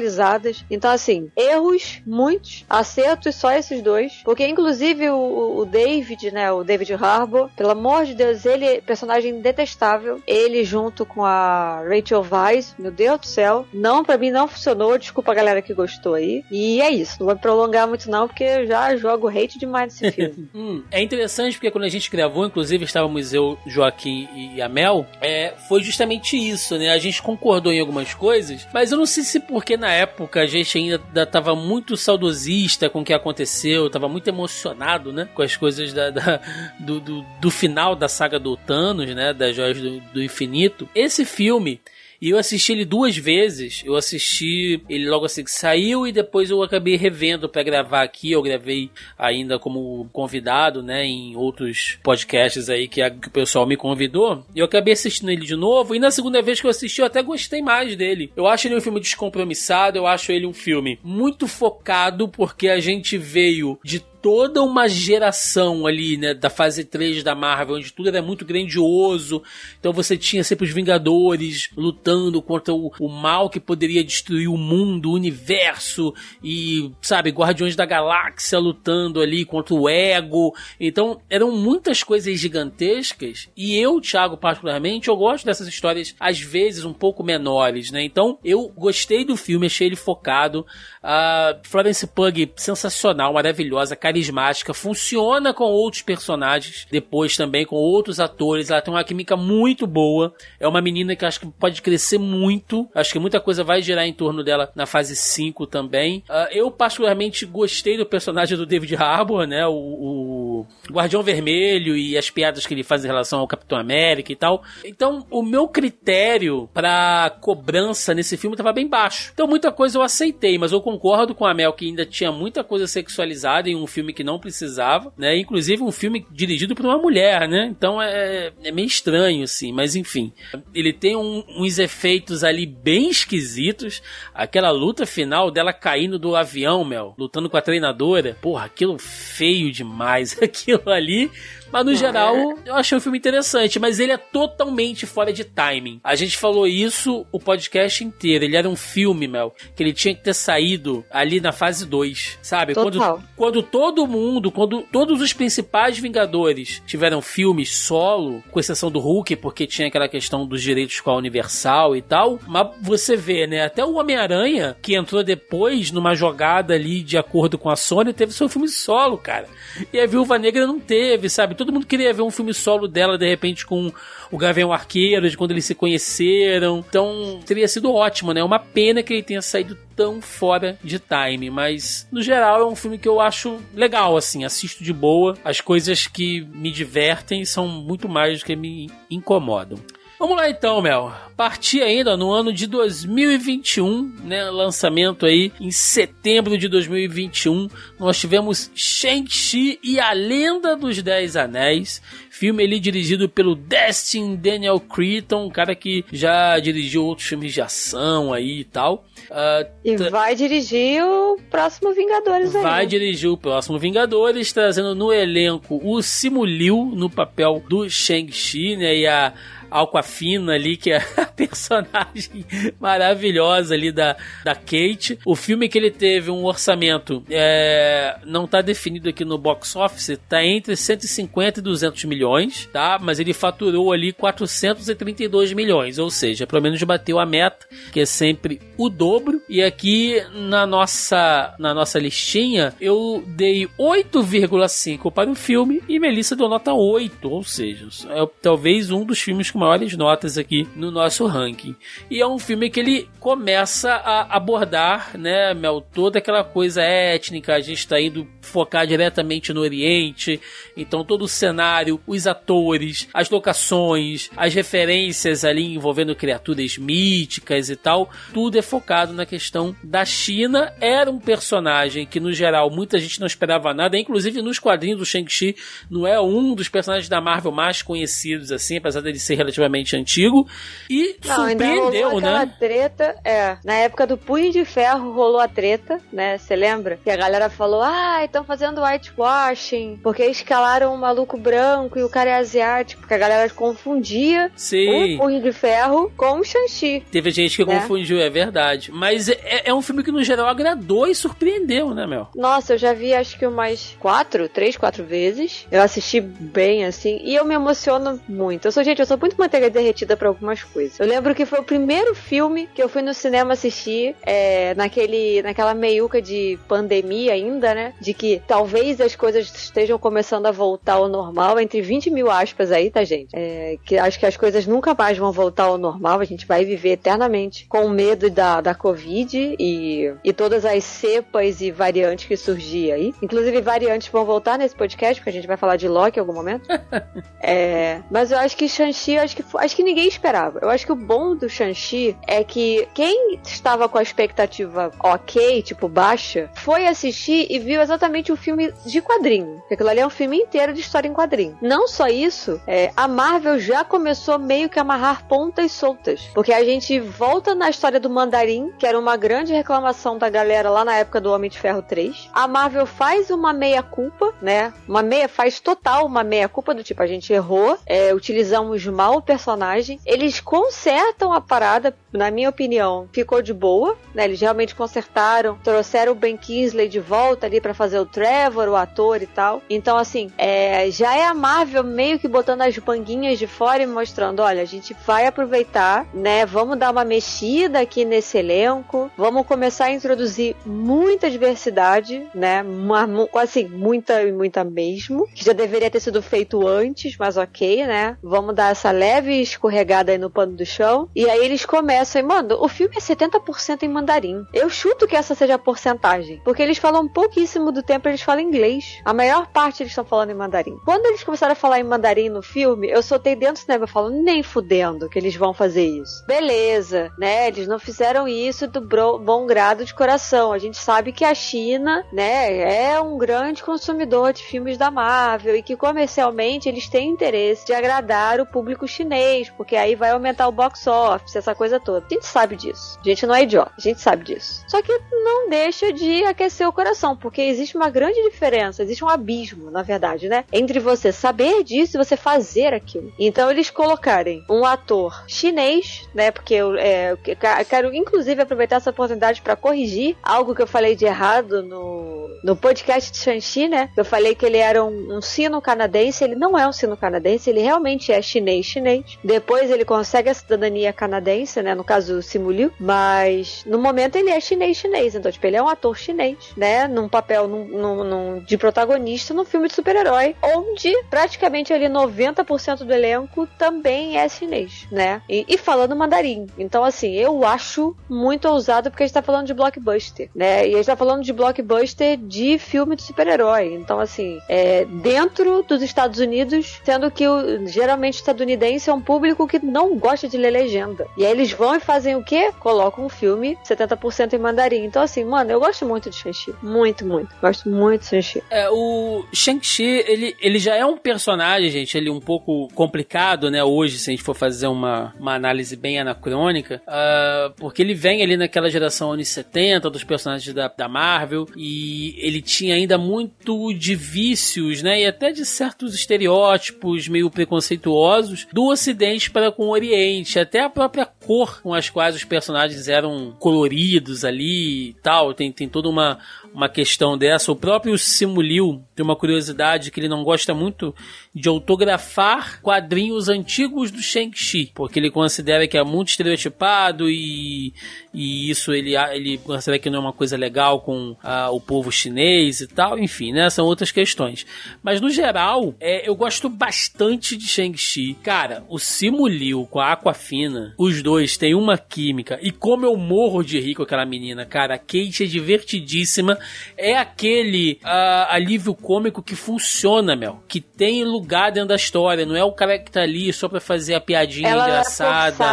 então, 0.70 0.90
assim, 0.90 1.30
erros, 1.36 2.00
muitos, 2.06 2.64
acertos, 2.68 3.34
só 3.36 3.52
esses 3.52 3.82
dois. 3.82 4.20
Porque, 4.24 4.46
inclusive, 4.46 5.10
o, 5.10 5.58
o 5.58 5.64
David, 5.64 6.30
né, 6.30 6.50
o 6.52 6.64
David 6.64 6.94
Harbour, 6.94 7.50
pelo 7.56 7.70
amor 7.70 8.04
de 8.04 8.14
Deus, 8.14 8.44
ele 8.44 8.64
é 8.64 8.80
personagem 8.80 9.40
detestável. 9.40 10.20
Ele 10.26 10.64
junto 10.64 11.04
com 11.04 11.24
a 11.24 11.82
Rachel 11.88 12.24
Weisz, 12.30 12.74
meu 12.78 12.90
Deus 12.90 13.20
do 13.20 13.26
céu, 13.26 13.66
não, 13.72 14.04
pra 14.04 14.18
mim 14.18 14.30
não 14.30 14.48
funcionou. 14.48 14.98
Desculpa 14.98 15.32
a 15.32 15.34
galera 15.34 15.62
que 15.62 15.74
gostou 15.74 16.14
aí. 16.14 16.44
E 16.50 16.80
é 16.80 16.90
isso, 16.90 17.16
não 17.20 17.26
vou 17.26 17.36
prolongar 17.36 17.88
muito 17.88 18.10
não, 18.10 18.26
porque 18.26 18.44
eu 18.44 18.66
já 18.66 18.94
jogo 18.96 19.28
hate 19.28 19.58
demais 19.58 20.00
nesse 20.00 20.12
filme. 20.14 20.48
hum, 20.54 20.82
é 20.90 21.02
interessante 21.02 21.54
porque 21.54 21.70
quando 21.70 21.84
a 21.84 21.88
gente 21.88 22.10
gravou, 22.10 22.46
inclusive 22.46 22.84
estávamos 22.84 23.32
eu, 23.32 23.58
Joaquim 23.66 24.28
e 24.34 24.62
a 24.62 24.68
Mel, 24.68 25.06
é, 25.20 25.54
foi 25.68 25.82
justamente 25.82 26.36
isso, 26.36 26.76
né? 26.78 26.90
A 26.90 26.98
gente 26.98 27.22
concordou 27.22 27.72
em 27.72 27.80
algumas 27.80 28.14
coisas, 28.14 28.66
mas 28.72 28.92
eu 28.92 28.98
não 28.98 29.06
sei 29.06 29.24
se 29.24 29.40
porque 29.40 29.76
na 29.76 29.89
época 29.92 30.40
a 30.40 30.46
gente 30.46 30.78
ainda 30.78 31.22
estava 31.22 31.54
muito 31.54 31.96
saudosista 31.96 32.88
com 32.88 33.00
o 33.00 33.04
que 33.04 33.12
aconteceu, 33.12 33.86
estava 33.86 34.08
muito 34.08 34.28
emocionado, 34.28 35.12
né? 35.12 35.28
Com 35.34 35.42
as 35.42 35.56
coisas 35.56 35.92
da, 35.92 36.10
da 36.10 36.40
do, 36.78 37.00
do, 37.00 37.22
do, 37.40 37.50
final 37.50 37.94
da 37.94 38.08
saga 38.08 38.38
do 38.38 38.56
Thanos, 38.56 39.14
né? 39.14 39.32
Das 39.32 39.54
Joias 39.54 39.80
do, 39.80 40.00
do 40.00 40.22
Infinito. 40.22 40.88
Esse 40.94 41.24
filme 41.24 41.80
e 42.20 42.30
eu 42.30 42.38
assisti 42.38 42.72
ele 42.72 42.84
duas 42.84 43.16
vezes. 43.16 43.82
Eu 43.84 43.96
assisti 43.96 44.82
ele 44.88 45.08
logo 45.08 45.24
assim 45.24 45.42
que 45.42 45.50
saiu 45.50 46.06
e 46.06 46.12
depois 46.12 46.50
eu 46.50 46.62
acabei 46.62 46.96
revendo 46.96 47.48
para 47.48 47.62
gravar 47.62 48.02
aqui. 48.02 48.30
Eu 48.30 48.42
gravei 48.42 48.90
ainda 49.18 49.58
como 49.58 50.08
convidado, 50.12 50.82
né, 50.82 51.04
em 51.04 51.34
outros 51.34 51.98
podcasts 52.02 52.68
aí 52.68 52.86
que, 52.86 53.00
a, 53.00 53.10
que 53.10 53.28
o 53.28 53.30
pessoal 53.30 53.66
me 53.66 53.76
convidou. 53.76 54.44
Eu 54.54 54.66
acabei 54.66 54.92
assistindo 54.92 55.30
ele 55.30 55.46
de 55.46 55.56
novo. 55.56 55.94
E 55.94 55.98
na 55.98 56.10
segunda 56.10 56.42
vez 56.42 56.60
que 56.60 56.66
eu 56.66 56.70
assisti, 56.70 57.00
eu 57.00 57.06
até 57.06 57.22
gostei 57.22 57.62
mais 57.62 57.96
dele. 57.96 58.30
Eu 58.36 58.46
acho 58.46 58.68
ele 58.68 58.76
um 58.76 58.80
filme 58.80 59.00
descompromissado. 59.00 59.96
Eu 59.96 60.06
acho 60.06 60.30
ele 60.30 60.46
um 60.46 60.52
filme 60.52 60.98
muito 61.02 61.46
focado 61.46 62.28
porque 62.28 62.68
a 62.68 62.80
gente 62.80 63.16
veio 63.16 63.78
de 63.82 64.09
toda 64.22 64.62
uma 64.62 64.88
geração 64.88 65.86
ali, 65.86 66.16
né, 66.16 66.34
da 66.34 66.50
fase 66.50 66.84
3 66.84 67.22
da 67.22 67.34
Marvel, 67.34 67.76
onde 67.76 67.92
tudo 67.92 68.08
era 68.08 68.22
muito 68.22 68.44
grandioso. 68.44 69.42
Então 69.78 69.92
você 69.92 70.16
tinha 70.16 70.44
sempre 70.44 70.66
os 70.66 70.72
Vingadores 70.72 71.70
lutando 71.76 72.40
contra 72.42 72.72
o, 72.74 72.92
o 72.98 73.08
mal 73.08 73.50
que 73.50 73.58
poderia 73.58 74.04
destruir 74.04 74.48
o 74.48 74.56
mundo, 74.56 75.10
o 75.10 75.14
universo, 75.14 76.14
e, 76.42 76.90
sabe, 77.00 77.30
Guardiões 77.30 77.76
da 77.76 77.84
Galáxia 77.84 78.58
lutando 78.58 79.20
ali 79.20 79.44
contra 79.44 79.74
o 79.74 79.88
ego. 79.88 80.54
Então 80.78 81.20
eram 81.28 81.52
muitas 81.52 82.02
coisas 82.02 82.38
gigantescas. 82.38 83.48
E 83.56 83.76
eu, 83.76 84.00
Thiago, 84.00 84.36
particularmente, 84.36 85.08
eu 85.08 85.16
gosto 85.16 85.44
dessas 85.44 85.68
histórias, 85.68 86.14
às 86.18 86.40
vezes, 86.40 86.84
um 86.84 86.92
pouco 86.92 87.22
menores, 87.22 87.90
né? 87.90 88.02
Então 88.02 88.38
eu 88.44 88.68
gostei 88.68 89.24
do 89.24 89.36
filme, 89.36 89.66
achei 89.66 89.86
ele 89.86 89.96
focado. 89.96 90.66
A 91.02 91.58
Florence 91.64 92.06
Pug, 92.06 92.52
sensacional, 92.56 93.32
maravilhosa, 93.32 93.96
carismática, 94.10 94.74
funciona 94.74 95.54
com 95.54 95.64
outros 95.64 96.02
personagens, 96.02 96.86
depois 96.90 97.36
também 97.36 97.64
com 97.64 97.76
outros 97.76 98.18
atores. 98.18 98.70
Ela 98.70 98.82
tem 98.82 98.92
uma 98.92 99.04
química 99.04 99.36
muito 99.36 99.86
boa. 99.86 100.34
É 100.58 100.66
uma 100.66 100.82
menina 100.82 101.14
que 101.14 101.24
acho 101.24 101.38
que 101.38 101.46
pode 101.46 101.80
crescer 101.80 102.18
muito. 102.18 102.88
Acho 102.92 103.12
que 103.12 103.18
muita 103.18 103.40
coisa 103.40 103.62
vai 103.62 103.80
girar 103.80 104.04
em 104.06 104.12
torno 104.12 104.42
dela 104.42 104.70
na 104.74 104.84
fase 104.84 105.14
5 105.14 105.66
também. 105.66 106.24
Uh, 106.28 106.50
eu, 106.50 106.70
particularmente, 106.70 107.46
gostei 107.46 107.96
do 107.96 108.04
personagem 108.04 108.56
do 108.56 108.66
David 108.66 108.96
Harbour, 108.96 109.46
né? 109.46 109.66
O, 109.66 109.72
o, 109.72 110.66
Guardião 110.90 111.22
Vermelho 111.22 111.96
e 111.96 112.18
as 112.18 112.30
piadas 112.30 112.66
que 112.66 112.74
ele 112.74 112.82
faz 112.82 113.04
em 113.04 113.08
relação 113.08 113.38
ao 113.40 113.46
Capitão 113.46 113.78
América 113.78 114.32
e 114.32 114.36
tal. 114.36 114.62
Então, 114.84 115.24
o 115.30 115.42
meu 115.42 115.68
critério 115.68 116.68
para 116.74 117.30
cobrança 117.40 118.12
nesse 118.12 118.36
filme 118.36 118.54
estava 118.54 118.72
bem 118.72 118.88
baixo. 118.88 119.30
Então, 119.32 119.46
muita 119.46 119.70
coisa 119.70 119.98
eu 119.98 120.02
aceitei, 120.02 120.58
mas 120.58 120.72
eu 120.72 120.80
concordo 120.80 121.34
com 121.34 121.46
a 121.46 121.54
Mel 121.54 121.72
que 121.72 121.86
ainda 121.86 122.04
tinha 122.04 122.32
muita 122.32 122.64
coisa 122.64 122.86
sexualizada 122.86 123.68
em 123.68 123.76
um 123.76 123.86
filme 123.86 123.99
que 124.12 124.24
não 124.24 124.38
precisava, 124.38 125.12
né? 125.16 125.36
Inclusive 125.36 125.82
um 125.82 125.92
filme 125.92 126.26
dirigido 126.30 126.74
por 126.74 126.84
uma 126.86 126.98
mulher, 126.98 127.48
né? 127.48 127.66
Então 127.70 128.00
é, 128.00 128.52
é 128.62 128.72
meio 128.72 128.86
estranho, 128.86 129.44
assim, 129.44 129.72
mas 129.72 129.94
enfim. 129.94 130.32
Ele 130.74 130.92
tem 130.92 131.16
um, 131.16 131.44
uns 131.56 131.78
efeitos 131.78 132.42
ali 132.42 132.66
bem 132.66 133.10
esquisitos. 133.10 134.02
Aquela 134.34 134.70
luta 134.70 135.06
final 135.06 135.50
dela 135.50 135.72
caindo 135.72 136.18
do 136.18 136.34
avião, 136.34 136.84
Mel, 136.84 137.14
lutando 137.18 137.50
com 137.50 137.56
a 137.56 137.62
treinadora. 137.62 138.36
Porra, 138.40 138.64
aquilo 138.64 138.98
feio 138.98 139.70
demais. 139.70 140.36
Aquilo 140.40 140.90
ali 140.90 141.30
mas 141.72 141.84
no 141.84 141.94
geral, 141.94 142.36
é. 142.36 142.54
eu 142.66 142.74
achei 142.74 142.96
o 142.96 143.00
filme 143.00 143.18
interessante, 143.18 143.78
mas 143.78 143.98
ele 143.98 144.12
é 144.12 144.16
totalmente 144.16 145.06
fora 145.06 145.32
de 145.32 145.44
timing. 145.44 146.00
A 146.02 146.14
gente 146.14 146.36
falou 146.36 146.66
isso 146.66 147.26
o 147.32 147.38
podcast 147.38 148.02
inteiro. 148.04 148.44
Ele 148.44 148.56
era 148.56 148.68
um 148.68 148.76
filme, 148.76 149.26
Mel, 149.26 149.54
que 149.74 149.82
ele 149.82 149.92
tinha 149.92 150.14
que 150.14 150.22
ter 150.22 150.34
saído 150.34 151.04
ali 151.10 151.40
na 151.40 151.52
fase 151.52 151.86
2, 151.86 152.38
sabe? 152.42 152.74
Quando, 152.74 153.22
quando 153.36 153.62
todo 153.62 154.06
mundo, 154.06 154.50
quando 154.50 154.82
todos 154.82 155.20
os 155.20 155.32
principais 155.32 155.98
Vingadores 155.98 156.82
tiveram 156.86 157.20
filmes 157.20 157.76
solo, 157.76 158.42
com 158.50 158.60
exceção 158.60 158.90
do 158.90 158.98
Hulk, 158.98 159.36
porque 159.36 159.66
tinha 159.66 159.88
aquela 159.88 160.08
questão 160.08 160.46
dos 160.46 160.62
direitos 160.62 161.00
com 161.00 161.10
a 161.10 161.16
Universal 161.16 161.96
e 161.96 162.02
tal, 162.02 162.38
mas 162.46 162.68
você 162.80 163.16
vê, 163.16 163.46
né? 163.46 163.64
Até 163.64 163.84
o 163.84 163.94
Homem-Aranha, 163.94 164.76
que 164.80 164.94
entrou 164.94 165.22
depois 165.22 165.90
numa 165.90 166.14
jogada 166.14 166.74
ali 166.74 167.02
de 167.02 167.16
acordo 167.18 167.58
com 167.58 167.70
a 167.70 167.76
Sony, 167.76 168.12
teve 168.12 168.32
seu 168.32 168.48
filme 168.48 168.68
solo, 168.68 169.16
cara. 169.18 169.46
E 169.92 170.00
a 170.00 170.06
Viúva 170.06 170.38
Negra 170.38 170.66
não 170.66 170.80
teve, 170.80 171.28
sabe? 171.28 171.54
Todo 171.60 171.72
mundo 171.72 171.86
queria 171.86 172.12
ver 172.14 172.22
um 172.22 172.30
filme 172.30 172.54
solo 172.54 172.88
dela, 172.88 173.18
de 173.18 173.28
repente, 173.28 173.66
com 173.66 173.92
o 174.30 174.38
Gavião 174.38 174.72
Arqueiro, 174.72 175.28
de 175.28 175.36
quando 175.36 175.50
eles 175.50 175.66
se 175.66 175.74
conheceram. 175.74 176.84
Então, 176.88 177.38
teria 177.44 177.68
sido 177.68 177.92
ótimo, 177.92 178.32
né? 178.32 178.42
Uma 178.42 178.58
pena 178.58 179.02
que 179.02 179.12
ele 179.12 179.22
tenha 179.22 179.42
saído 179.42 179.76
tão 179.94 180.22
fora 180.22 180.78
de 180.82 180.98
time, 180.98 181.50
mas 181.50 182.08
no 182.10 182.22
geral 182.22 182.62
é 182.62 182.66
um 182.66 182.74
filme 182.74 182.96
que 182.96 183.08
eu 183.08 183.20
acho 183.20 183.58
legal, 183.74 184.16
assim, 184.16 184.44
assisto 184.44 184.82
de 184.82 184.92
boa. 184.92 185.36
As 185.44 185.60
coisas 185.60 186.06
que 186.06 186.40
me 186.54 186.70
divertem 186.70 187.44
são 187.44 187.68
muito 187.68 188.08
mais 188.08 188.38
do 188.38 188.46
que 188.46 188.56
me 188.56 188.90
incomodam. 189.10 189.78
Vamos 190.20 190.36
lá 190.36 190.50
então, 190.50 190.82
Mel. 190.82 191.10
Partir 191.34 191.80
ainda 191.80 192.14
no 192.14 192.30
ano 192.30 192.52
de 192.52 192.66
2021, 192.66 194.16
né? 194.22 194.50
Lançamento 194.50 195.24
aí 195.24 195.50
em 195.58 195.70
setembro 195.70 196.58
de 196.58 196.68
2021. 196.68 197.68
Nós 197.98 198.20
tivemos 198.20 198.70
Shang-Chi 198.74 199.80
e 199.82 199.98
a 199.98 200.12
Lenda 200.12 200.76
dos 200.76 201.02
Dez 201.02 201.36
Anéis. 201.36 202.02
Filme 202.28 202.62
ali 202.62 202.78
dirigido 202.78 203.30
pelo 203.30 203.54
Destin 203.54 204.36
Daniel 204.36 204.78
Cretton, 204.78 205.46
um 205.46 205.50
cara 205.50 205.74
que 205.74 206.04
já 206.12 206.58
dirigiu 206.58 207.02
outros 207.02 207.26
filmes 207.26 207.54
de 207.54 207.62
ação 207.62 208.34
aí 208.34 208.60
e 208.60 208.64
tal. 208.64 209.06
Uh, 209.30 209.66
e 209.82 209.96
vai 210.10 210.34
dirigir 210.34 211.02
o 211.02 211.38
próximo 211.50 211.94
Vingadores 211.94 212.54
aí. 212.54 212.62
Vai 212.62 212.86
dirigir 212.86 213.30
o 213.30 213.38
próximo 213.38 213.78
Vingadores, 213.78 214.52
trazendo 214.52 214.94
no 214.94 215.10
elenco 215.10 215.80
o 215.82 216.02
Simu 216.02 216.44
Liu 216.44 216.92
no 216.94 217.08
papel 217.08 217.62
do 217.66 217.88
Shang-Chi, 217.88 218.76
né? 218.76 218.96
E 218.96 219.06
a 219.06 219.32
Alquafina 219.70 220.54
ali, 220.54 220.76
que 220.76 220.90
é 220.90 220.98
a 221.16 221.26
personagem 221.26 222.44
maravilhosa 222.78 223.74
ali 223.74 223.92
da, 223.92 224.16
da 224.44 224.54
Kate. 224.54 225.18
O 225.24 225.36
filme 225.36 225.68
que 225.68 225.78
ele 225.78 225.90
teve 225.90 226.30
um 226.30 226.44
orçamento 226.44 227.22
é, 227.30 228.18
não 228.24 228.46
tá 228.46 228.60
definido 228.60 229.08
aqui 229.08 229.24
no 229.24 229.38
box 229.38 229.76
office, 229.76 230.18
tá 230.28 230.44
entre 230.44 230.76
150 230.76 231.60
e 231.60 231.62
200 231.62 232.04
milhões, 232.04 232.68
tá? 232.72 232.98
Mas 233.00 233.18
ele 233.18 233.32
faturou 233.32 233.92
ali 233.92 234.12
432 234.12 235.52
milhões, 235.52 235.98
ou 235.98 236.10
seja, 236.10 236.46
pelo 236.46 236.62
menos 236.62 236.82
bateu 236.82 237.18
a 237.18 237.26
meta, 237.26 237.66
que 237.92 238.00
é 238.00 238.06
sempre 238.06 238.60
o 238.80 238.88
dobro. 238.88 239.42
E 239.46 239.62
aqui 239.62 240.22
na 240.32 240.66
nossa 240.66 241.54
na 241.58 241.74
nossa 241.74 241.98
listinha 241.98 242.74
eu 242.80 243.22
dei 243.26 243.68
8,5 243.78 245.12
para 245.12 245.30
o 245.30 245.34
filme 245.34 245.82
e 245.86 245.98
Melissa 245.98 246.34
deu 246.34 246.48
nota 246.48 246.72
8, 246.72 247.28
ou 247.28 247.44
seja, 247.44 247.88
é 248.08 248.26
talvez 248.40 248.90
um 248.90 249.04
dos 249.04 249.20
filmes 249.20 249.50
com 249.50 249.58
maiores 249.58 249.94
notas 249.96 250.38
aqui 250.38 250.66
no 250.74 250.90
nosso 250.90 251.26
ranking. 251.26 251.76
E 252.10 252.22
é 252.22 252.26
um 252.26 252.38
filme 252.38 252.70
que 252.70 252.80
ele 252.80 253.08
começa 253.18 253.92
a 253.92 254.34
abordar, 254.34 255.18
né, 255.18 255.52
Mel, 255.52 255.84
toda 255.92 256.18
aquela 256.18 256.42
coisa 256.42 256.80
étnica, 256.80 257.54
a 257.54 257.60
gente 257.60 257.80
está 257.80 258.00
indo 258.00 258.26
focar 258.40 258.86
diretamente 258.86 259.52
no 259.52 259.60
Oriente, 259.60 260.40
então 260.74 261.04
todo 261.04 261.22
o 261.22 261.28
cenário, 261.28 262.00
os 262.06 262.26
atores, 262.26 263.08
as 263.12 263.28
locações, 263.28 264.30
as 264.36 264.54
referências 264.54 265.44
ali 265.44 265.74
envolvendo 265.74 266.16
criaturas 266.16 266.78
míticas 266.78 267.68
e 267.68 267.76
tal, 267.76 268.10
tudo 268.32 268.58
é 268.58 268.62
focado 268.70 269.12
na 269.12 269.26
questão 269.26 269.74
da 269.82 270.04
China. 270.04 270.72
Era 270.80 271.10
um 271.10 271.18
personagem 271.18 272.06
que, 272.06 272.20
no 272.20 272.32
geral, 272.32 272.70
muita 272.70 272.98
gente 272.98 273.18
não 273.18 273.26
esperava 273.26 273.74
nada, 273.74 273.98
inclusive 273.98 274.40
nos 274.40 274.60
quadrinhos 274.60 274.98
do 275.00 275.04
Shang-Chi, 275.04 275.56
não 275.90 276.06
é 276.06 276.20
um 276.20 276.54
dos 276.54 276.68
personagens 276.68 277.08
da 277.08 277.20
Marvel 277.20 277.50
mais 277.50 277.82
conhecidos, 277.82 278.52
assim, 278.52 278.76
apesar 278.76 279.00
dele 279.00 279.18
ser 279.18 279.34
relativamente 279.34 279.96
antigo. 279.96 280.46
E 280.88 281.16
não, 281.26 281.48
surpreendeu, 281.48 282.20
né? 282.20 282.54
treta, 282.58 283.16
é. 283.24 283.56
Na 283.64 283.74
época 283.74 284.06
do 284.06 284.16
Punho 284.16 284.52
de 284.52 284.64
Ferro 284.64 285.12
rolou 285.12 285.40
a 285.40 285.48
treta, 285.48 285.98
né? 286.12 286.38
Você 286.38 286.54
lembra? 286.54 286.98
Que 287.02 287.10
a 287.10 287.16
galera 287.16 287.50
falou: 287.50 287.82
ah, 287.82 288.24
estão 288.24 288.44
fazendo 288.44 288.82
whitewashing, 288.82 289.98
porque 290.02 290.24
escalaram 290.26 290.94
um 290.94 290.98
maluco 290.98 291.36
branco 291.36 291.98
e 291.98 292.04
o 292.04 292.08
cara 292.08 292.30
é 292.30 292.34
asiático, 292.34 293.00
porque 293.00 293.14
a 293.14 293.18
galera 293.18 293.50
confundia 293.50 294.50
Sim. 294.54 295.16
o 295.16 295.18
Punho 295.18 295.42
de 295.42 295.52
Ferro 295.52 296.12
com 296.16 296.38
o 296.38 296.44
Shang-Chi. 296.44 297.04
Teve 297.10 297.30
gente 297.30 297.56
que 297.56 297.64
né? 297.64 297.80
confundiu, 297.80 298.20
é 298.20 298.30
verdade. 298.30 298.59
Mas 298.92 299.28
é, 299.28 299.62
é, 299.64 299.74
um 299.74 299.82
filme 299.82 300.02
que, 300.02 300.12
no 300.12 300.22
geral, 300.22 300.46
agradou 300.46 301.06
e 301.06 301.14
surpreendeu, 301.14 301.94
né, 301.94 302.06
Mel? 302.06 302.28
Nossa, 302.34 302.74
eu 302.74 302.78
já 302.78 302.92
vi 302.92 303.14
acho 303.14 303.38
que 303.38 303.46
umas 303.46 303.96
quatro, 303.98 304.48
três, 304.48 304.76
quatro 304.76 305.04
vezes. 305.04 305.66
Eu 305.70 305.82
assisti 305.82 306.20
bem, 306.20 306.84
assim, 306.84 307.20
e 307.22 307.34
eu 307.34 307.44
me 307.44 307.54
emociono 307.54 308.20
muito. 308.28 308.66
Eu 308.66 308.72
sou, 308.72 308.84
gente, 308.84 309.00
eu 309.00 309.06
sou 309.06 309.18
muito 309.18 309.36
manteiga 309.38 309.70
derretida 309.70 310.16
para 310.16 310.28
algumas 310.28 310.62
coisas. 310.62 310.98
Eu 310.98 311.06
lembro 311.06 311.34
que 311.34 311.46
foi 311.46 311.60
o 311.60 311.64
primeiro 311.64 312.14
filme 312.14 312.68
que 312.74 312.82
eu 312.82 312.88
fui 312.88 313.02
no 313.02 313.14
cinema 313.14 313.52
assistir, 313.52 314.14
é, 314.22 314.74
naquele, 314.74 315.42
naquela 315.42 315.74
meiuca 315.74 316.20
de 316.20 316.58
pandemia 316.68 317.32
ainda, 317.32 317.74
né? 317.74 317.94
De 318.00 318.12
que 318.12 318.42
talvez 318.46 319.00
as 319.00 319.16
coisas 319.16 319.52
estejam 319.54 319.98
começando 319.98 320.46
a 320.46 320.50
voltar 320.50 320.94
ao 320.94 321.08
normal, 321.08 321.58
entre 321.60 321.80
20 321.80 322.10
mil 322.10 322.30
aspas 322.30 322.72
aí, 322.72 322.90
tá, 322.90 323.04
gente? 323.04 323.30
É, 323.32 323.76
que 323.84 323.96
acho 323.98 324.18
que 324.18 324.26
as 324.26 324.36
coisas 324.36 324.66
nunca 324.66 324.94
mais 324.94 325.16
vão 325.18 325.32
voltar 325.32 325.64
ao 325.64 325.78
normal, 325.78 326.20
a 326.20 326.24
gente 326.24 326.46
vai 326.46 326.64
viver 326.64 326.92
eternamente 326.92 327.66
com 327.68 327.88
medo 327.88 328.30
da, 328.30 328.49
da 328.60 328.74
Covid 328.74 329.56
e, 329.58 330.12
e 330.24 330.32
todas 330.32 330.64
as 330.64 330.82
cepas 330.82 331.60
e 331.60 331.70
variantes 331.70 332.26
que 332.26 332.36
surgir 332.36 332.90
aí. 332.92 333.14
Inclusive, 333.22 333.60
variantes 333.60 334.08
vão 334.08 334.24
voltar 334.24 334.58
nesse 334.58 334.74
podcast, 334.74 335.20
porque 335.20 335.30
a 335.30 335.32
gente 335.32 335.46
vai 335.46 335.56
falar 335.56 335.76
de 335.76 335.86
Loki 335.86 336.18
em 336.18 336.20
algum 336.20 336.32
momento. 336.32 336.66
é, 337.40 338.00
mas 338.10 338.32
eu 338.32 338.38
acho 338.38 338.56
que 338.56 338.68
Shang-Chi 338.68 339.18
acho 339.18 339.36
que, 339.36 339.44
acho 339.56 339.76
que 339.76 339.82
ninguém 339.82 340.08
esperava. 340.08 340.58
Eu 340.62 340.70
acho 340.70 340.86
que 340.86 340.92
o 340.92 340.96
bom 340.96 341.36
do 341.36 341.48
Shang-Chi 341.48 342.16
é 342.26 342.42
que 342.42 342.88
quem 342.94 343.38
estava 343.44 343.88
com 343.88 343.98
a 343.98 344.02
expectativa 344.02 344.90
ok, 344.98 345.62
tipo 345.62 345.88
baixa, 345.88 346.50
foi 346.54 346.86
assistir 346.86 347.46
e 347.50 347.58
viu 347.58 347.82
exatamente 347.82 348.32
o 348.32 348.36
filme 348.36 348.72
de 348.86 349.02
quadrinho. 349.02 349.58
Porque 349.60 349.74
aquilo 349.74 349.90
ali 349.90 350.00
é 350.00 350.06
um 350.06 350.10
filme 350.10 350.38
inteiro 350.38 350.72
de 350.72 350.80
história 350.80 351.08
em 351.08 351.12
quadrinho. 351.12 351.58
Não 351.60 351.86
só 351.86 352.06
isso, 352.06 352.60
é, 352.66 352.90
a 352.96 353.06
Marvel 353.06 353.58
já 353.58 353.84
começou 353.84 354.38
meio 354.38 354.68
que 354.68 354.78
a 354.78 354.82
amarrar 354.82 355.26
pontas 355.26 355.72
soltas. 355.72 356.30
Porque 356.34 356.52
a 356.52 356.64
gente 356.64 356.98
volta 356.98 357.54
na 357.54 357.68
história 357.68 358.00
do 358.00 358.08
Mandarim, 358.30 358.70
que 358.78 358.86
era 358.86 358.96
uma 358.96 359.16
grande 359.16 359.52
reclamação 359.52 360.16
da 360.16 360.30
galera 360.30 360.70
lá 360.70 360.84
na 360.84 360.94
época 360.94 361.20
do 361.20 361.32
Homem 361.32 361.50
de 361.50 361.58
Ferro 361.58 361.82
3. 361.82 362.30
A 362.32 362.46
Marvel 362.46 362.86
faz 362.86 363.28
uma 363.28 363.52
meia-culpa, 363.52 364.32
né? 364.40 364.72
Uma 364.86 365.02
meia, 365.02 365.28
faz 365.28 365.58
total 365.58 366.06
uma 366.06 366.22
meia-culpa 366.22 366.72
do 366.72 366.84
tipo, 366.84 367.02
a 367.02 367.08
gente 367.08 367.32
errou, 367.32 367.76
é, 367.84 368.14
utilizamos 368.14 368.86
mal 368.86 369.16
o 369.16 369.22
personagem. 369.22 369.98
Eles 370.06 370.38
consertam 370.38 371.32
a 371.32 371.40
parada, 371.40 371.92
na 372.12 372.30
minha 372.30 372.48
opinião, 372.48 373.08
ficou 373.12 373.42
de 373.42 373.52
boa, 373.52 373.96
né? 374.14 374.24
Eles 374.24 374.40
realmente 374.40 374.74
consertaram, 374.74 375.58
trouxeram 375.62 376.12
o 376.12 376.14
Ben 376.14 376.36
Kingsley 376.36 376.88
de 376.88 377.00
volta 377.00 377.46
ali 377.46 377.60
para 377.60 377.74
fazer 377.74 377.98
o 377.98 378.06
Trevor, 378.06 378.68
o 378.68 378.76
ator 378.76 379.22
e 379.22 379.26
tal. 379.26 379.62
Então, 379.68 379.96
assim, 379.96 380.30
é, 380.36 380.90
já 380.90 381.16
é 381.16 381.24
a 381.24 381.34
Marvel 381.34 381.84
meio 381.84 382.18
que 382.18 382.28
botando 382.28 382.62
as 382.62 382.76
banguinhas 382.78 383.38
de 383.38 383.46
fora 383.46 383.82
e 383.82 383.86
mostrando: 383.86 384.40
olha, 384.40 384.62
a 384.62 384.66
gente 384.66 384.94
vai 385.06 385.26
aproveitar, 385.26 386.06
né? 386.12 386.44
Vamos 386.46 386.78
dar 386.78 386.90
uma 386.90 387.04
mexida 387.04 387.80
aqui 387.80 388.04
nesse 388.04 388.38
elenco, 388.38 389.10
vamos 389.16 389.46
começar 389.46 389.86
a 389.86 389.92
introduzir 389.92 390.56
muita 390.64 391.30
diversidade, 391.30 392.26
né? 392.34 392.62
Uma, 392.62 393.08
assim, 393.36 393.64
muita 393.64 394.22
e 394.22 394.32
muita 394.32 394.64
mesmo, 394.64 395.26
que 395.34 395.44
já 395.44 395.52
deveria 395.52 395.90
ter 395.90 396.00
sido 396.00 396.22
feito 396.22 396.66
antes, 396.66 397.16
mas 397.18 397.36
ok, 397.36 397.86
né? 397.86 398.16
Vamos 398.22 398.54
dar 398.54 398.72
essa 398.72 398.90
leve 398.90 399.40
escorregada 399.40 400.12
aí 400.12 400.18
no 400.18 400.30
pano 400.30 400.52
do 400.52 400.66
chão. 400.66 401.08
E 401.14 401.28
aí 401.28 401.44
eles 401.44 401.64
começam, 401.64 401.99
e, 402.04 402.22
mano, 402.22 402.56
o 402.60 402.68
filme 402.68 402.96
é 402.96 403.00
70% 403.00 403.82
em 403.82 403.88
mandarim. 403.88 404.46
Eu 404.52 404.68
chuto 404.70 405.06
que 405.06 405.16
essa 405.16 405.34
seja 405.34 405.54
a 405.54 405.58
porcentagem, 405.58 406.40
porque 406.44 406.62
eles 406.62 406.78
falam 406.78 407.08
pouquíssimo 407.08 407.72
do 407.72 407.82
tempo, 407.82 408.08
eles 408.08 408.22
falam 408.22 408.42
inglês. 408.42 409.00
A 409.04 409.12
maior 409.12 409.46
parte 409.48 409.82
eles 409.82 409.92
estão 409.92 410.04
falando 410.04 410.30
em 410.30 410.34
mandarim. 410.34 410.78
Quando 410.84 411.06
eles 411.06 411.22
começaram 411.22 411.52
a 411.52 411.56
falar 411.56 411.80
em 411.80 411.84
mandarim 411.84 412.28
no 412.28 412.42
filme, 412.42 412.88
eu 412.88 413.02
soltei 413.02 413.34
dentro 413.36 413.54
do 413.54 413.58
cinema, 413.66 413.84
eu 413.84 413.88
falo, 413.88 414.10
nem 414.10 414.42
fudendo 414.42 415.08
que 415.08 415.18
eles 415.18 415.36
vão 415.36 415.52
fazer 415.52 415.84
isso. 415.84 416.24
Beleza, 416.26 417.10
né? 417.18 417.48
Eles 417.48 417.66
não 417.66 417.78
fizeram 417.78 418.26
isso 418.26 418.66
do 418.66 418.80
bom 419.18 419.46
grado 419.46 419.84
de 419.84 419.94
coração. 419.94 420.52
A 420.52 420.58
gente 420.58 420.78
sabe 420.78 421.12
que 421.12 421.24
a 421.24 421.34
China, 421.34 422.04
né, 422.12 422.92
é 422.92 423.00
um 423.00 423.18
grande 423.18 423.62
consumidor 423.62 424.32
de 424.32 424.42
filmes 424.42 424.78
da 424.78 424.90
Marvel 424.90 425.56
e 425.56 425.62
que 425.62 425.76
comercialmente 425.76 426.68
eles 426.68 426.88
têm 426.88 427.10
interesse 427.10 427.66
de 427.66 427.72
agradar 427.72 428.40
o 428.40 428.46
público 428.46 428.86
chinês, 428.88 429.50
porque 429.50 429.76
aí 429.76 429.94
vai 429.94 430.10
aumentar 430.10 430.48
o 430.48 430.52
box 430.52 430.86
office, 430.86 431.36
essa 431.36 431.54
coisa 431.54 431.78
toda. 431.78 431.89
A 431.96 432.14
gente 432.14 432.26
sabe 432.26 432.56
disso. 432.56 432.98
A 433.00 433.08
gente 433.08 433.26
não 433.26 433.34
é 433.34 433.42
idiota, 433.42 433.72
a 433.76 433.80
gente 433.80 434.00
sabe 434.00 434.24
disso. 434.24 434.64
Só 434.68 434.80
que 434.82 434.92
não 435.10 435.48
deixa 435.48 435.92
de 435.92 436.24
aquecer 436.24 436.68
o 436.68 436.72
coração, 436.72 437.16
porque 437.16 437.42
existe 437.42 437.76
uma 437.76 437.90
grande 437.90 438.22
diferença, 438.22 438.82
existe 438.82 439.04
um 439.04 439.08
abismo, 439.08 439.70
na 439.70 439.82
verdade, 439.82 440.28
né, 440.28 440.44
entre 440.52 440.78
você 440.78 441.12
saber 441.12 441.62
disso 441.62 441.96
e 441.96 442.04
você 442.04 442.16
fazer 442.16 442.74
aquilo. 442.74 443.12
Então 443.18 443.50
eles 443.50 443.70
colocarem 443.70 444.44
um 444.48 444.64
ator 444.64 445.24
chinês, 445.26 446.08
né, 446.14 446.30
porque 446.30 446.54
eu, 446.54 446.76
é, 446.76 447.12
eu 447.12 447.66
quero 447.68 447.94
inclusive 447.94 448.42
aproveitar 448.42 448.76
essa 448.76 448.90
oportunidade 448.90 449.42
para 449.42 449.56
corrigir 449.56 450.16
algo 450.22 450.54
que 450.54 450.62
eu 450.62 450.66
falei 450.66 450.94
de 450.94 451.04
errado 451.04 451.62
no, 451.62 452.28
no 452.42 452.56
podcast 452.56 453.10
de 453.10 453.18
Shang-Chi, 453.18 453.68
né? 453.68 453.90
Eu 453.96 454.04
falei 454.04 454.34
que 454.34 454.46
ele 454.46 454.58
era 454.58 454.84
um, 454.84 455.16
um 455.16 455.22
sino 455.22 455.60
canadense, 455.60 456.24
ele 456.24 456.34
não 456.34 456.58
é 456.58 456.66
um 456.66 456.72
sino 456.72 456.96
canadense, 456.96 457.50
ele 457.50 457.60
realmente 457.60 458.12
é 458.12 458.20
chinês 458.22 458.66
chinês. 458.66 459.18
Depois 459.22 459.70
ele 459.70 459.84
consegue 459.84 460.28
a 460.28 460.34
cidadania 460.34 460.92
canadense, 460.92 461.62
né? 461.62 461.74
No 461.80 461.84
caso, 461.84 462.20
Simuliu, 462.20 462.70
mas 462.78 463.64
no 463.64 463.78
momento 463.78 464.16
ele 464.16 464.28
é 464.28 464.38
chinês 464.38 464.76
chinês, 464.76 465.14
então 465.14 465.32
tipo, 465.32 465.46
ele 465.46 465.56
é 465.56 465.62
um 465.62 465.68
ator 465.68 465.96
chinês, 465.96 466.36
né? 466.54 466.86
Num 466.86 467.08
papel 467.08 467.48
num, 467.48 467.64
num, 467.64 468.04
num 468.04 468.40
de 468.40 468.58
protagonista 468.58 469.32
num 469.32 469.46
filme 469.46 469.66
de 469.66 469.74
super-herói, 469.74 470.36
onde 470.42 470.94
praticamente 471.08 471.72
ali 471.72 471.86
90% 471.86 472.84
do 472.84 472.92
elenco 472.92 473.48
também 473.58 474.18
é 474.18 474.28
chinês, 474.28 474.86
né? 474.92 475.22
E, 475.26 475.46
e 475.48 475.56
falando 475.56 475.96
mandarim. 475.96 476.48
Então, 476.58 476.84
assim, 476.84 477.14
eu 477.14 477.46
acho 477.46 477.96
muito 478.10 478.46
ousado 478.46 478.90
porque 478.90 479.04
a 479.04 479.06
gente 479.06 479.14
tá 479.14 479.22
falando 479.22 479.46
de 479.46 479.54
blockbuster, 479.54 480.28
né? 480.34 480.68
E 480.68 480.74
a 480.74 480.76
gente 480.76 480.86
tá 480.86 480.96
falando 480.96 481.22
de 481.22 481.32
blockbuster 481.32 482.18
de 482.18 482.58
filme 482.58 482.94
de 482.94 483.04
super-herói. 483.04 483.72
Então, 483.72 483.98
assim, 483.98 484.38
é 484.50 484.84
dentro 484.84 485.62
dos 485.62 485.80
Estados 485.80 486.20
Unidos, 486.20 486.78
sendo 486.84 487.10
que 487.10 487.26
o, 487.26 487.66
geralmente 487.66 488.16
estadunidense 488.16 488.90
é 488.90 488.92
um 488.92 489.00
público 489.00 489.48
que 489.48 489.58
não 489.58 489.96
gosta 489.96 490.28
de 490.28 490.36
ler 490.36 490.50
legenda. 490.50 491.06
E 491.16 491.24
aí 491.24 491.32
eles 491.32 491.52
vão 491.52 491.69
e 491.74 491.80
fazem 491.80 492.16
o 492.16 492.22
quê? 492.22 492.50
Colocam 492.58 493.04
um 493.04 493.08
filme 493.08 493.56
70% 493.64 494.32
em 494.32 494.38
mandarim. 494.38 494.84
Então, 494.84 495.02
assim, 495.02 495.24
mano, 495.24 495.50
eu 495.50 495.60
gosto 495.60 495.86
muito 495.86 496.10
de 496.10 496.16
Shang-Chi. 496.16 496.54
Muito, 496.62 497.06
muito. 497.06 497.34
Gosto 497.40 497.68
muito 497.68 498.02
de 498.02 498.06
Shang-Chi. 498.08 498.42
É, 498.50 498.68
o 498.70 499.24
Shang-Chi, 499.32 500.04
ele, 500.06 500.36
ele 500.40 500.58
já 500.58 500.76
é 500.76 500.84
um 500.84 500.96
personagem, 500.96 501.70
gente, 501.70 501.96
ele 501.96 502.10
um 502.10 502.20
pouco 502.20 502.68
complicado, 502.74 503.50
né? 503.50 503.62
Hoje, 503.62 503.98
se 503.98 504.10
a 504.10 504.12
gente 504.12 504.22
for 504.22 504.34
fazer 504.34 504.66
uma, 504.66 505.14
uma 505.18 505.34
análise 505.34 505.76
bem 505.76 505.98
anacrônica, 505.98 506.82
uh, 506.86 507.52
porque 507.56 507.82
ele 507.82 507.94
vem 507.94 508.22
ali 508.22 508.36
naquela 508.36 508.70
geração 508.70 509.12
anos 509.12 509.28
70 509.28 509.90
dos 509.90 510.04
personagens 510.04 510.52
da, 510.54 510.68
da 510.68 510.88
Marvel 510.88 511.46
e 511.56 512.14
ele 512.18 512.42
tinha 512.42 512.74
ainda 512.74 512.98
muito 512.98 513.72
de 513.72 513.94
vícios, 513.94 514.82
né? 514.82 515.00
E 515.00 515.06
até 515.06 515.32
de 515.32 515.44
certos 515.44 515.94
estereótipos 515.94 517.08
meio 517.08 517.30
preconceituosos 517.30 518.46
do 518.52 518.66
Ocidente 518.66 519.30
para 519.30 519.52
com 519.52 519.66
o 519.66 519.70
Oriente, 519.70 520.38
até 520.38 520.60
a 520.60 520.70
própria 520.70 521.06
cor 521.06 521.59
com 521.62 521.74
as 521.74 521.90
quais 521.90 522.16
os 522.16 522.24
personagens 522.24 522.88
eram 522.88 523.34
coloridos 523.38 524.24
ali 524.24 524.90
e 524.90 524.94
tal. 525.02 525.34
Tem, 525.34 525.52
tem 525.52 525.68
toda 525.68 525.88
uma, 525.88 526.18
uma 526.52 526.68
questão 526.68 527.16
dessa. 527.16 527.52
O 527.52 527.56
próprio 527.56 527.96
Simuliu 527.98 528.82
tem 528.94 529.04
uma 529.04 529.16
curiosidade 529.16 529.90
que 529.90 530.00
ele 530.00 530.08
não 530.08 530.24
gosta 530.24 530.52
muito 530.52 530.94
de 531.34 531.48
autografar 531.48 532.60
quadrinhos 532.60 533.28
antigos 533.28 533.90
do 533.90 534.02
Shang-Chi, 534.02 534.72
porque 534.74 534.98
ele 534.98 535.10
considera 535.10 535.66
que 535.66 535.78
é 535.78 535.84
muito 535.84 536.08
estereotipado 536.08 537.08
e, 537.08 537.72
e 538.12 538.50
isso 538.50 538.72
ele, 538.72 538.96
ele 538.96 539.38
considera 539.38 539.78
que 539.78 539.88
não 539.88 539.98
é 539.98 540.02
uma 540.02 540.12
coisa 540.12 540.36
legal 540.36 540.80
com 540.80 541.16
o 541.52 541.60
povo 541.60 541.92
chinês 541.92 542.60
e 542.60 542.66
tal, 542.66 542.98
enfim, 542.98 543.32
né? 543.32 543.48
São 543.48 543.66
outras 543.66 543.92
questões. 543.92 544.44
Mas 544.82 545.00
no 545.00 545.08
geral, 545.08 545.74
é, 545.78 546.08
eu 546.08 546.14
gosto 546.14 546.48
bastante 546.48 547.36
de 547.36 547.46
Shang-Chi. 547.46 548.14
Cara, 548.22 548.64
o 548.68 548.78
Simu 548.78 549.28
Liu 549.28 549.66
com 549.70 549.78
a 549.78 549.92
Aquafina, 549.92 550.74
os 550.76 551.02
dois 551.02 551.36
têm 551.36 551.54
uma 551.54 551.78
química 551.78 552.38
e 552.42 552.50
como 552.50 552.84
eu 552.84 552.96
morro 552.96 553.42
de 553.42 553.60
rir 553.60 553.74
com 553.74 553.82
aquela 553.82 554.04
menina, 554.04 554.44
cara, 554.44 554.74
a 554.74 554.78
Kate 554.78 555.24
é 555.24 555.26
divertidíssima, 555.26 556.38
é 556.76 556.96
aquele 556.96 557.80
uh, 557.82 558.26
alívio 558.28 558.74
cômico 558.74 559.22
que 559.22 559.34
funciona, 559.34 560.14
Mel, 560.16 560.42
que 560.48 560.60
tem 560.60 561.04
lugar 561.04 561.50
dentro 561.52 561.68
da 561.68 561.76
história, 561.76 562.26
não 562.26 562.36
é 562.36 562.44
o 562.44 562.52
cara 562.52 562.78
que 562.78 562.90
tá 562.90 563.02
ali 563.02 563.32
só 563.32 563.48
pra 563.48 563.60
fazer 563.60 563.94
a 563.94 564.00
piadinha 564.00 564.48
Ela 564.48 564.64
engraçada. 564.64 565.44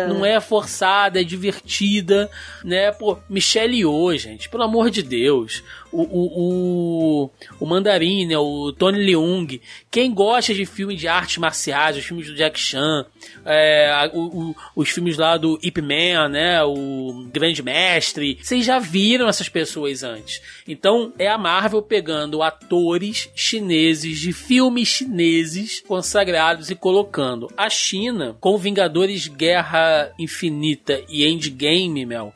É 0.00 0.06
não 0.06 0.24
é 0.24 0.40
forçada, 0.40 1.20
é 1.20 1.24
divertida, 1.24 2.30
né? 2.64 2.92
Pô, 2.92 3.18
Michelle 3.28 3.78
Yeoh, 3.78 4.16
gente, 4.16 4.48
pelo 4.48 4.62
amor 4.62 4.90
de 4.90 5.02
Deus 5.02 5.62
o, 5.96 6.02
o, 6.02 7.24
o, 7.24 7.30
o 7.60 7.66
Mandarim, 7.66 8.26
né, 8.26 8.36
o 8.36 8.72
Tony 8.72 9.04
Leung. 9.04 9.60
Quem 9.90 10.12
gosta 10.12 10.52
de 10.52 10.66
filmes 10.66 11.00
de 11.00 11.08
artes 11.08 11.38
marciais, 11.38 11.96
os 11.96 12.04
filmes 12.04 12.26
do 12.26 12.34
Jack 12.34 12.58
Chan, 12.58 13.06
é, 13.44 14.10
o, 14.12 14.20
o, 14.20 14.56
os 14.76 14.90
filmes 14.90 15.16
lá 15.16 15.36
do 15.36 15.58
Ip 15.62 15.80
Man, 15.80 16.28
né, 16.28 16.62
o 16.62 17.26
Grande 17.32 17.62
Mestre, 17.62 18.38
vocês 18.42 18.64
já 18.64 18.78
viram 18.78 19.28
essas 19.28 19.48
pessoas 19.48 20.02
antes. 20.02 20.42
Então 20.68 21.12
é 21.18 21.28
a 21.28 21.38
Marvel 21.38 21.80
pegando 21.80 22.42
atores 22.42 23.30
chineses 23.34 24.18
de 24.18 24.32
filmes 24.32 24.88
chineses 24.88 25.82
consagrados 25.86 26.70
e 26.70 26.74
colocando 26.74 27.50
a 27.56 27.70
China 27.70 28.36
com 28.40 28.58
Vingadores 28.58 29.28
Guerra 29.28 30.12
Infinita 30.18 31.00
e 31.08 31.26
Endgame, 31.26 32.04
Mel 32.04 32.34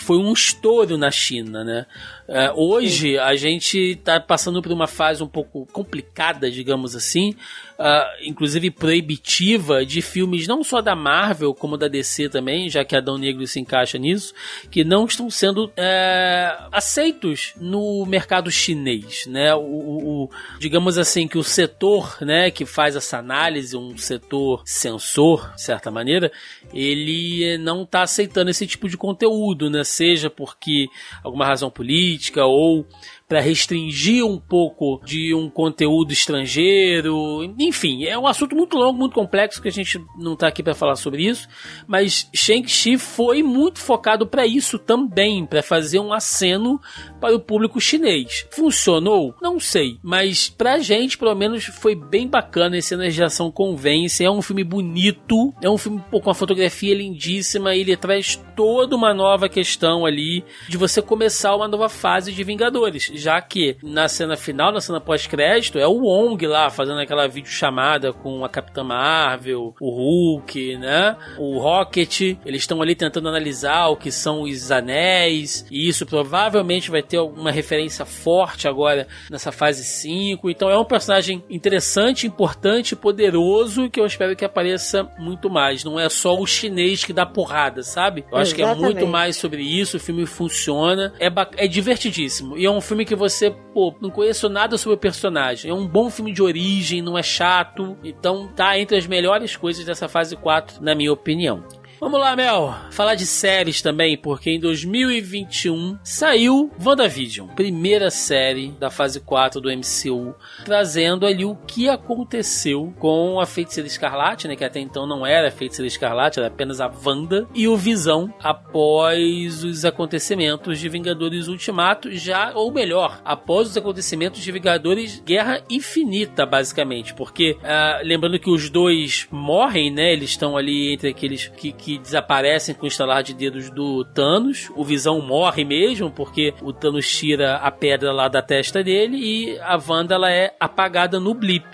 foi 0.00 0.16
um 0.16 0.32
estouro 0.32 0.96
na 0.96 1.10
China, 1.10 1.62
né? 1.62 1.86
É, 2.32 2.52
hoje 2.54 3.12
Sim. 3.12 3.18
a 3.18 3.34
gente 3.34 3.76
está 3.76 4.20
passando 4.20 4.62
por 4.62 4.70
uma 4.70 4.86
fase 4.86 5.20
um 5.20 5.26
pouco 5.26 5.66
complicada, 5.72 6.48
digamos 6.48 6.94
assim, 6.94 7.34
uh, 7.80 8.22
inclusive 8.22 8.70
proibitiva, 8.70 9.84
de 9.86 10.02
filmes 10.02 10.46
não 10.46 10.62
só 10.62 10.82
da 10.82 10.94
Marvel, 10.94 11.54
como 11.54 11.78
da 11.78 11.88
DC 11.88 12.28
também, 12.28 12.68
já 12.68 12.84
que 12.84 12.94
Adão 12.94 13.16
Negro 13.16 13.46
se 13.46 13.58
encaixa 13.58 13.96
nisso, 13.96 14.34
que 14.70 14.84
não 14.84 15.06
estão 15.06 15.30
sendo 15.30 15.72
é, 15.76 16.56
aceitos 16.70 17.54
no 17.56 18.04
mercado 18.04 18.50
chinês, 18.50 19.26
né? 19.26 19.54
O, 19.54 19.60
o, 19.60 20.24
o, 20.24 20.30
digamos 20.58 20.98
assim 20.98 21.26
que 21.26 21.38
o 21.38 21.42
setor, 21.42 22.18
né, 22.20 22.50
que 22.50 22.66
faz 22.66 22.94
essa 22.94 23.18
análise, 23.18 23.76
um 23.76 23.96
setor 23.96 24.62
censor, 24.66 25.52
de 25.54 25.62
certa 25.62 25.90
maneira, 25.90 26.30
ele 26.74 27.56
não 27.58 27.82
está 27.82 28.02
aceitando 28.02 28.50
esse 28.50 28.66
tipo 28.66 28.88
de 28.88 28.96
conteúdo, 28.96 29.70
né? 29.70 29.82
Seja 29.84 30.28
porque 30.28 30.86
alguma 31.24 31.46
razão 31.46 31.70
política 31.70 32.44
ou 32.44 32.86
para 33.30 33.40
restringir 33.40 34.26
um 34.26 34.38
pouco 34.38 35.00
de 35.02 35.34
um 35.34 35.48
conteúdo 35.48 36.12
estrangeiro. 36.12 37.42
Enfim, 37.58 38.04
é 38.04 38.18
um 38.18 38.26
assunto 38.26 38.54
muito 38.54 38.76
longo, 38.76 38.98
muito 38.98 39.14
complexo 39.14 39.62
que 39.62 39.68
a 39.68 39.72
gente 39.72 39.98
não 40.18 40.36
tá 40.36 40.48
aqui 40.48 40.62
para 40.62 40.74
falar 40.74 40.96
sobre 40.96 41.26
isso, 41.26 41.48
mas 41.86 42.28
Shang-Chi 42.34 42.98
foi 42.98 43.42
muito 43.42 43.78
focado 43.78 44.26
para 44.26 44.46
isso 44.46 44.78
também, 44.78 45.46
para 45.46 45.62
fazer 45.62 45.98
um 45.98 46.12
aceno 46.12 46.78
para 47.18 47.34
o 47.34 47.40
público 47.40 47.80
chinês. 47.80 48.46
Funcionou? 48.50 49.34
Não 49.40 49.58
sei, 49.58 49.96
mas 50.02 50.50
pra 50.50 50.78
gente, 50.78 51.16
pelo 51.16 51.34
menos, 51.34 51.64
foi 51.64 51.94
bem 51.94 52.28
bacana. 52.28 52.76
Esse 52.76 52.90
cenas 52.90 53.14
de 53.14 53.22
ação 53.22 53.50
convence. 53.50 54.24
É 54.24 54.30
um 54.30 54.42
filme 54.42 54.64
bonito, 54.64 55.54
é 55.62 55.70
um 55.70 55.78
filme 55.78 56.02
com 56.10 56.18
uma 56.18 56.34
fotografia 56.34 56.94
lindíssima. 56.94 57.74
Ele 57.74 57.96
traz 57.96 58.36
toda 58.56 58.96
uma 58.96 59.14
nova 59.14 59.48
questão 59.48 60.04
ali 60.04 60.44
de 60.68 60.76
você 60.76 61.00
começar 61.00 61.54
uma 61.54 61.68
nova 61.68 61.88
fase 61.88 62.32
de 62.32 62.42
Vingadores, 62.42 63.10
já 63.20 63.40
que 63.40 63.76
na 63.82 64.08
cena 64.08 64.36
final, 64.36 64.72
na 64.72 64.80
cena 64.80 65.00
pós-crédito, 65.00 65.78
é 65.78 65.86
o 65.86 66.02
Wong 66.02 66.46
lá 66.46 66.70
fazendo 66.70 67.00
aquela 67.00 67.28
videochamada 67.28 68.12
com 68.12 68.44
a 68.44 68.48
Capitã 68.48 68.82
Marvel, 68.82 69.74
o 69.80 69.90
Hulk, 69.90 70.76
né? 70.76 71.16
O 71.38 71.58
Rocket. 71.58 72.20
Eles 72.44 72.62
estão 72.62 72.82
ali 72.82 72.94
tentando 72.94 73.28
analisar 73.28 73.88
o 73.88 73.96
que 73.96 74.10
são 74.10 74.42
os 74.42 74.70
anéis, 74.70 75.66
e 75.70 75.88
isso 75.88 76.06
provavelmente 76.06 76.90
vai 76.90 77.02
ter 77.02 77.18
alguma 77.18 77.50
referência 77.50 78.04
forte 78.04 78.66
agora 78.66 79.06
nessa 79.30 79.52
fase 79.52 79.84
5. 79.84 80.50
Então 80.50 80.70
é 80.70 80.78
um 80.78 80.84
personagem 80.84 81.44
interessante, 81.48 82.26
importante, 82.26 82.96
poderoso 82.96 83.90
que 83.90 84.00
eu 84.00 84.06
espero 84.06 84.34
que 84.34 84.44
apareça 84.44 85.08
muito 85.18 85.50
mais. 85.50 85.84
Não 85.84 85.98
é 85.98 86.08
só 86.08 86.38
o 86.38 86.46
chinês 86.46 87.04
que 87.04 87.12
dá 87.12 87.26
porrada, 87.26 87.82
sabe? 87.82 88.24
Eu 88.30 88.38
acho 88.38 88.54
Exatamente. 88.54 88.78
que 88.78 88.84
é 88.84 88.84
muito 88.84 89.06
mais 89.06 89.36
sobre 89.36 89.62
isso. 89.62 89.96
O 89.96 90.00
filme 90.00 90.26
funciona, 90.26 91.12
é, 91.18 91.28
é 91.56 91.66
divertidíssimo. 91.66 92.56
E 92.56 92.64
é 92.64 92.70
um 92.70 92.80
filme 92.80 93.04
que 93.04 93.09
você, 93.14 93.50
pô, 93.50 93.94
não 94.00 94.10
conheço 94.10 94.48
nada 94.48 94.76
sobre 94.76 94.94
o 94.96 94.98
personagem. 94.98 95.70
É 95.70 95.74
um 95.74 95.86
bom 95.86 96.10
filme 96.10 96.32
de 96.32 96.42
origem, 96.42 97.02
não 97.02 97.16
é 97.16 97.22
chato. 97.22 97.96
Então 98.02 98.48
tá 98.48 98.78
entre 98.78 98.96
as 98.96 99.06
melhores 99.06 99.56
coisas 99.56 99.84
dessa 99.84 100.08
fase 100.08 100.36
4, 100.36 100.82
na 100.82 100.94
minha 100.94 101.12
opinião. 101.12 101.64
Vamos 102.00 102.18
lá, 102.18 102.34
Mel. 102.34 102.74
Falar 102.92 103.14
de 103.14 103.26
séries 103.26 103.82
também, 103.82 104.16
porque 104.16 104.50
em 104.50 104.58
2021 104.58 105.98
saiu 106.02 106.70
WandaVision, 106.82 107.46
primeira 107.48 108.10
série 108.10 108.70
da 108.70 108.88
fase 108.90 109.20
4 109.20 109.60
do 109.60 109.68
MCU, 109.68 110.34
trazendo 110.64 111.26
ali 111.26 111.44
o 111.44 111.54
que 111.54 111.90
aconteceu 111.90 112.94
com 112.98 113.38
a 113.38 113.44
Feiticeira 113.44 113.86
Escarlate, 113.86 114.48
né, 114.48 114.56
que 114.56 114.64
até 114.64 114.80
então 114.80 115.06
não 115.06 115.26
era 115.26 115.48
a 115.48 115.50
Feiticeira 115.50 115.86
Escarlate, 115.86 116.38
era 116.38 116.48
apenas 116.48 116.80
a 116.80 116.90
Wanda, 117.04 117.46
e 117.54 117.68
o 117.68 117.76
Visão 117.76 118.32
após 118.42 119.62
os 119.62 119.84
acontecimentos 119.84 120.80
de 120.80 120.88
Vingadores 120.88 121.48
Ultimato, 121.48 122.10
já, 122.12 122.52
ou 122.54 122.72
melhor, 122.72 123.20
após 123.26 123.68
os 123.68 123.76
acontecimentos 123.76 124.40
de 124.40 124.50
Vingadores 124.50 125.20
Guerra 125.20 125.62
Infinita, 125.68 126.46
basicamente, 126.46 127.12
porque 127.12 127.58
uh, 127.60 128.02
lembrando 128.02 128.38
que 128.38 128.48
os 128.48 128.70
dois 128.70 129.28
morrem, 129.30 129.90
né, 129.90 130.14
eles 130.14 130.30
estão 130.30 130.56
ali 130.56 130.94
entre 130.94 131.10
aqueles 131.10 131.46
que, 131.48 131.72
que 131.72 131.89
que 131.90 131.98
desaparecem 131.98 132.72
com 132.72 132.84
o 132.84 132.88
estalar 132.88 133.22
de 133.22 133.34
dedos 133.34 133.68
do 133.68 134.04
Thanos. 134.04 134.70
O 134.76 134.84
Visão 134.84 135.20
morre 135.20 135.64
mesmo, 135.64 136.08
porque 136.08 136.54
o 136.62 136.72
Thanos 136.72 137.10
tira 137.10 137.56
a 137.56 137.70
pedra 137.70 138.12
lá 138.12 138.28
da 138.28 138.40
testa 138.40 138.84
dele 138.84 139.16
e 139.16 139.58
a 139.58 139.76
Wanda 139.76 140.14
ela 140.14 140.30
é 140.30 140.54
apagada 140.60 141.18
no 141.18 141.34
blip. 141.34 141.66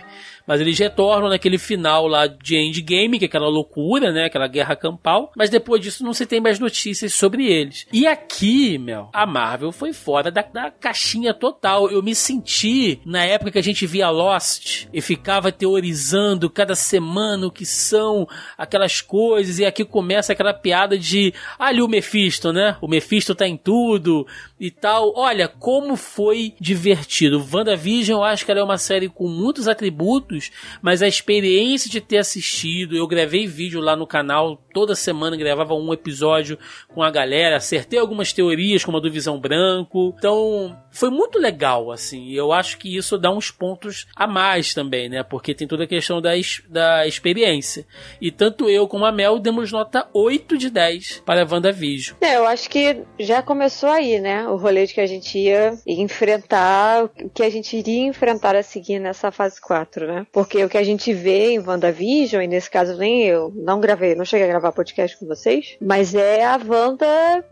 Mas 0.46 0.60
eles 0.60 0.78
retornam 0.78 1.28
naquele 1.28 1.58
final 1.58 2.06
lá 2.06 2.26
de 2.26 2.56
Endgame, 2.56 3.18
que 3.18 3.24
é 3.24 3.28
aquela 3.28 3.48
loucura, 3.48 4.12
né? 4.12 4.26
Aquela 4.26 4.46
guerra 4.46 4.76
campal. 4.76 5.32
Mas 5.36 5.50
depois 5.50 5.82
disso 5.82 6.04
não 6.04 6.12
se 6.12 6.26
tem 6.26 6.40
mais 6.40 6.58
notícias 6.58 7.12
sobre 7.12 7.46
eles. 7.46 7.86
E 7.92 8.06
aqui, 8.06 8.78
meu, 8.78 9.08
a 9.12 9.26
Marvel 9.26 9.72
foi 9.72 9.92
fora 9.92 10.30
da, 10.30 10.42
da 10.42 10.70
caixinha 10.70 11.34
total. 11.34 11.90
Eu 11.90 12.02
me 12.02 12.14
senti 12.14 13.00
na 13.04 13.24
época 13.24 13.52
que 13.52 13.58
a 13.58 13.62
gente 13.62 13.86
via 13.86 14.10
Lost 14.10 14.86
e 14.92 15.00
ficava 15.00 15.50
teorizando 15.50 16.48
cada 16.48 16.74
semana 16.74 17.46
o 17.46 17.50
que 17.50 17.66
são 17.66 18.26
aquelas 18.56 19.00
coisas. 19.00 19.58
E 19.58 19.64
aqui 19.64 19.84
começa 19.84 20.32
aquela 20.32 20.54
piada 20.54 20.98
de 20.98 21.32
ali 21.58 21.82
o 21.82 21.88
Mephisto, 21.88 22.52
né? 22.52 22.76
O 22.80 22.88
Mephisto 22.88 23.34
tá 23.34 23.46
em 23.46 23.56
tudo 23.56 24.26
e 24.58 24.70
tal. 24.70 25.12
Olha, 25.16 25.48
como 25.48 25.96
foi 25.96 26.54
divertido. 26.60 27.44
WandaVision, 27.52 28.18
eu 28.18 28.24
acho 28.24 28.44
que 28.44 28.50
ela 28.50 28.60
é 28.60 28.64
uma 28.64 28.78
série 28.78 29.08
com 29.08 29.28
muitos 29.28 29.68
atributos, 29.68 30.35
mas 30.82 31.02
a 31.02 31.08
experiência 31.08 31.90
de 31.90 32.00
ter 32.00 32.18
assistido, 32.18 32.96
eu 32.96 33.06
gravei 33.06 33.46
vídeo 33.46 33.80
lá 33.80 33.96
no 33.96 34.06
canal, 34.06 34.65
toda 34.76 34.94
semana 34.94 35.38
gravava 35.38 35.72
um 35.72 35.90
episódio 35.90 36.58
com 36.86 37.02
a 37.02 37.10
galera, 37.10 37.56
acertei 37.56 37.98
algumas 37.98 38.34
teorias, 38.34 38.84
como 38.84 38.98
a 38.98 39.00
do 39.00 39.10
Visão 39.10 39.40
Branco. 39.40 40.14
Então, 40.18 40.76
foi 40.90 41.08
muito 41.08 41.38
legal, 41.38 41.90
assim. 41.90 42.30
Eu 42.32 42.52
acho 42.52 42.76
que 42.76 42.94
isso 42.94 43.16
dá 43.16 43.30
uns 43.30 43.50
pontos 43.50 44.06
a 44.14 44.26
mais 44.26 44.74
também, 44.74 45.08
né? 45.08 45.22
Porque 45.22 45.54
tem 45.54 45.66
toda 45.66 45.84
a 45.84 45.86
questão 45.86 46.20
da, 46.20 46.32
da 46.68 47.06
experiência. 47.06 47.86
E 48.20 48.30
tanto 48.30 48.68
eu 48.68 48.86
como 48.86 49.06
a 49.06 49.12
Mel 49.12 49.38
demos 49.38 49.72
nota 49.72 50.06
8 50.12 50.58
de 50.58 50.68
10 50.68 51.22
para 51.24 51.42
a 51.42 51.46
WandaVision. 51.50 52.18
É, 52.20 52.36
eu 52.36 52.46
acho 52.46 52.68
que 52.68 52.98
já 53.18 53.40
começou 53.40 53.88
aí, 53.88 54.20
né? 54.20 54.46
O 54.46 54.56
rolê 54.56 54.84
de 54.84 54.92
que 54.92 55.00
a 55.00 55.06
gente 55.06 55.38
ia 55.38 55.72
enfrentar, 55.86 57.04
o 57.04 57.30
que 57.30 57.42
a 57.42 57.48
gente 57.48 57.74
iria 57.78 58.06
enfrentar 58.06 58.54
a 58.54 58.62
seguir 58.62 58.98
nessa 58.98 59.30
fase 59.30 59.58
4, 59.58 60.06
né? 60.06 60.26
Porque 60.30 60.62
o 60.62 60.68
que 60.68 60.76
a 60.76 60.84
gente 60.84 61.14
vê 61.14 61.52
em 61.52 61.66
WandaVision, 61.66 62.42
e 62.42 62.46
nesse 62.46 62.70
caso 62.70 62.98
nem 62.98 63.24
eu 63.24 63.50
não 63.54 63.80
gravei, 63.80 64.14
não 64.14 64.24
cheguei 64.26 64.44
a 64.44 64.50
gravar 64.50 64.65
podcast 64.72 65.16
com 65.16 65.26
vocês, 65.26 65.76
mas 65.80 66.14
é 66.14 66.44
a 66.44 66.58
Wanda 66.64 67.44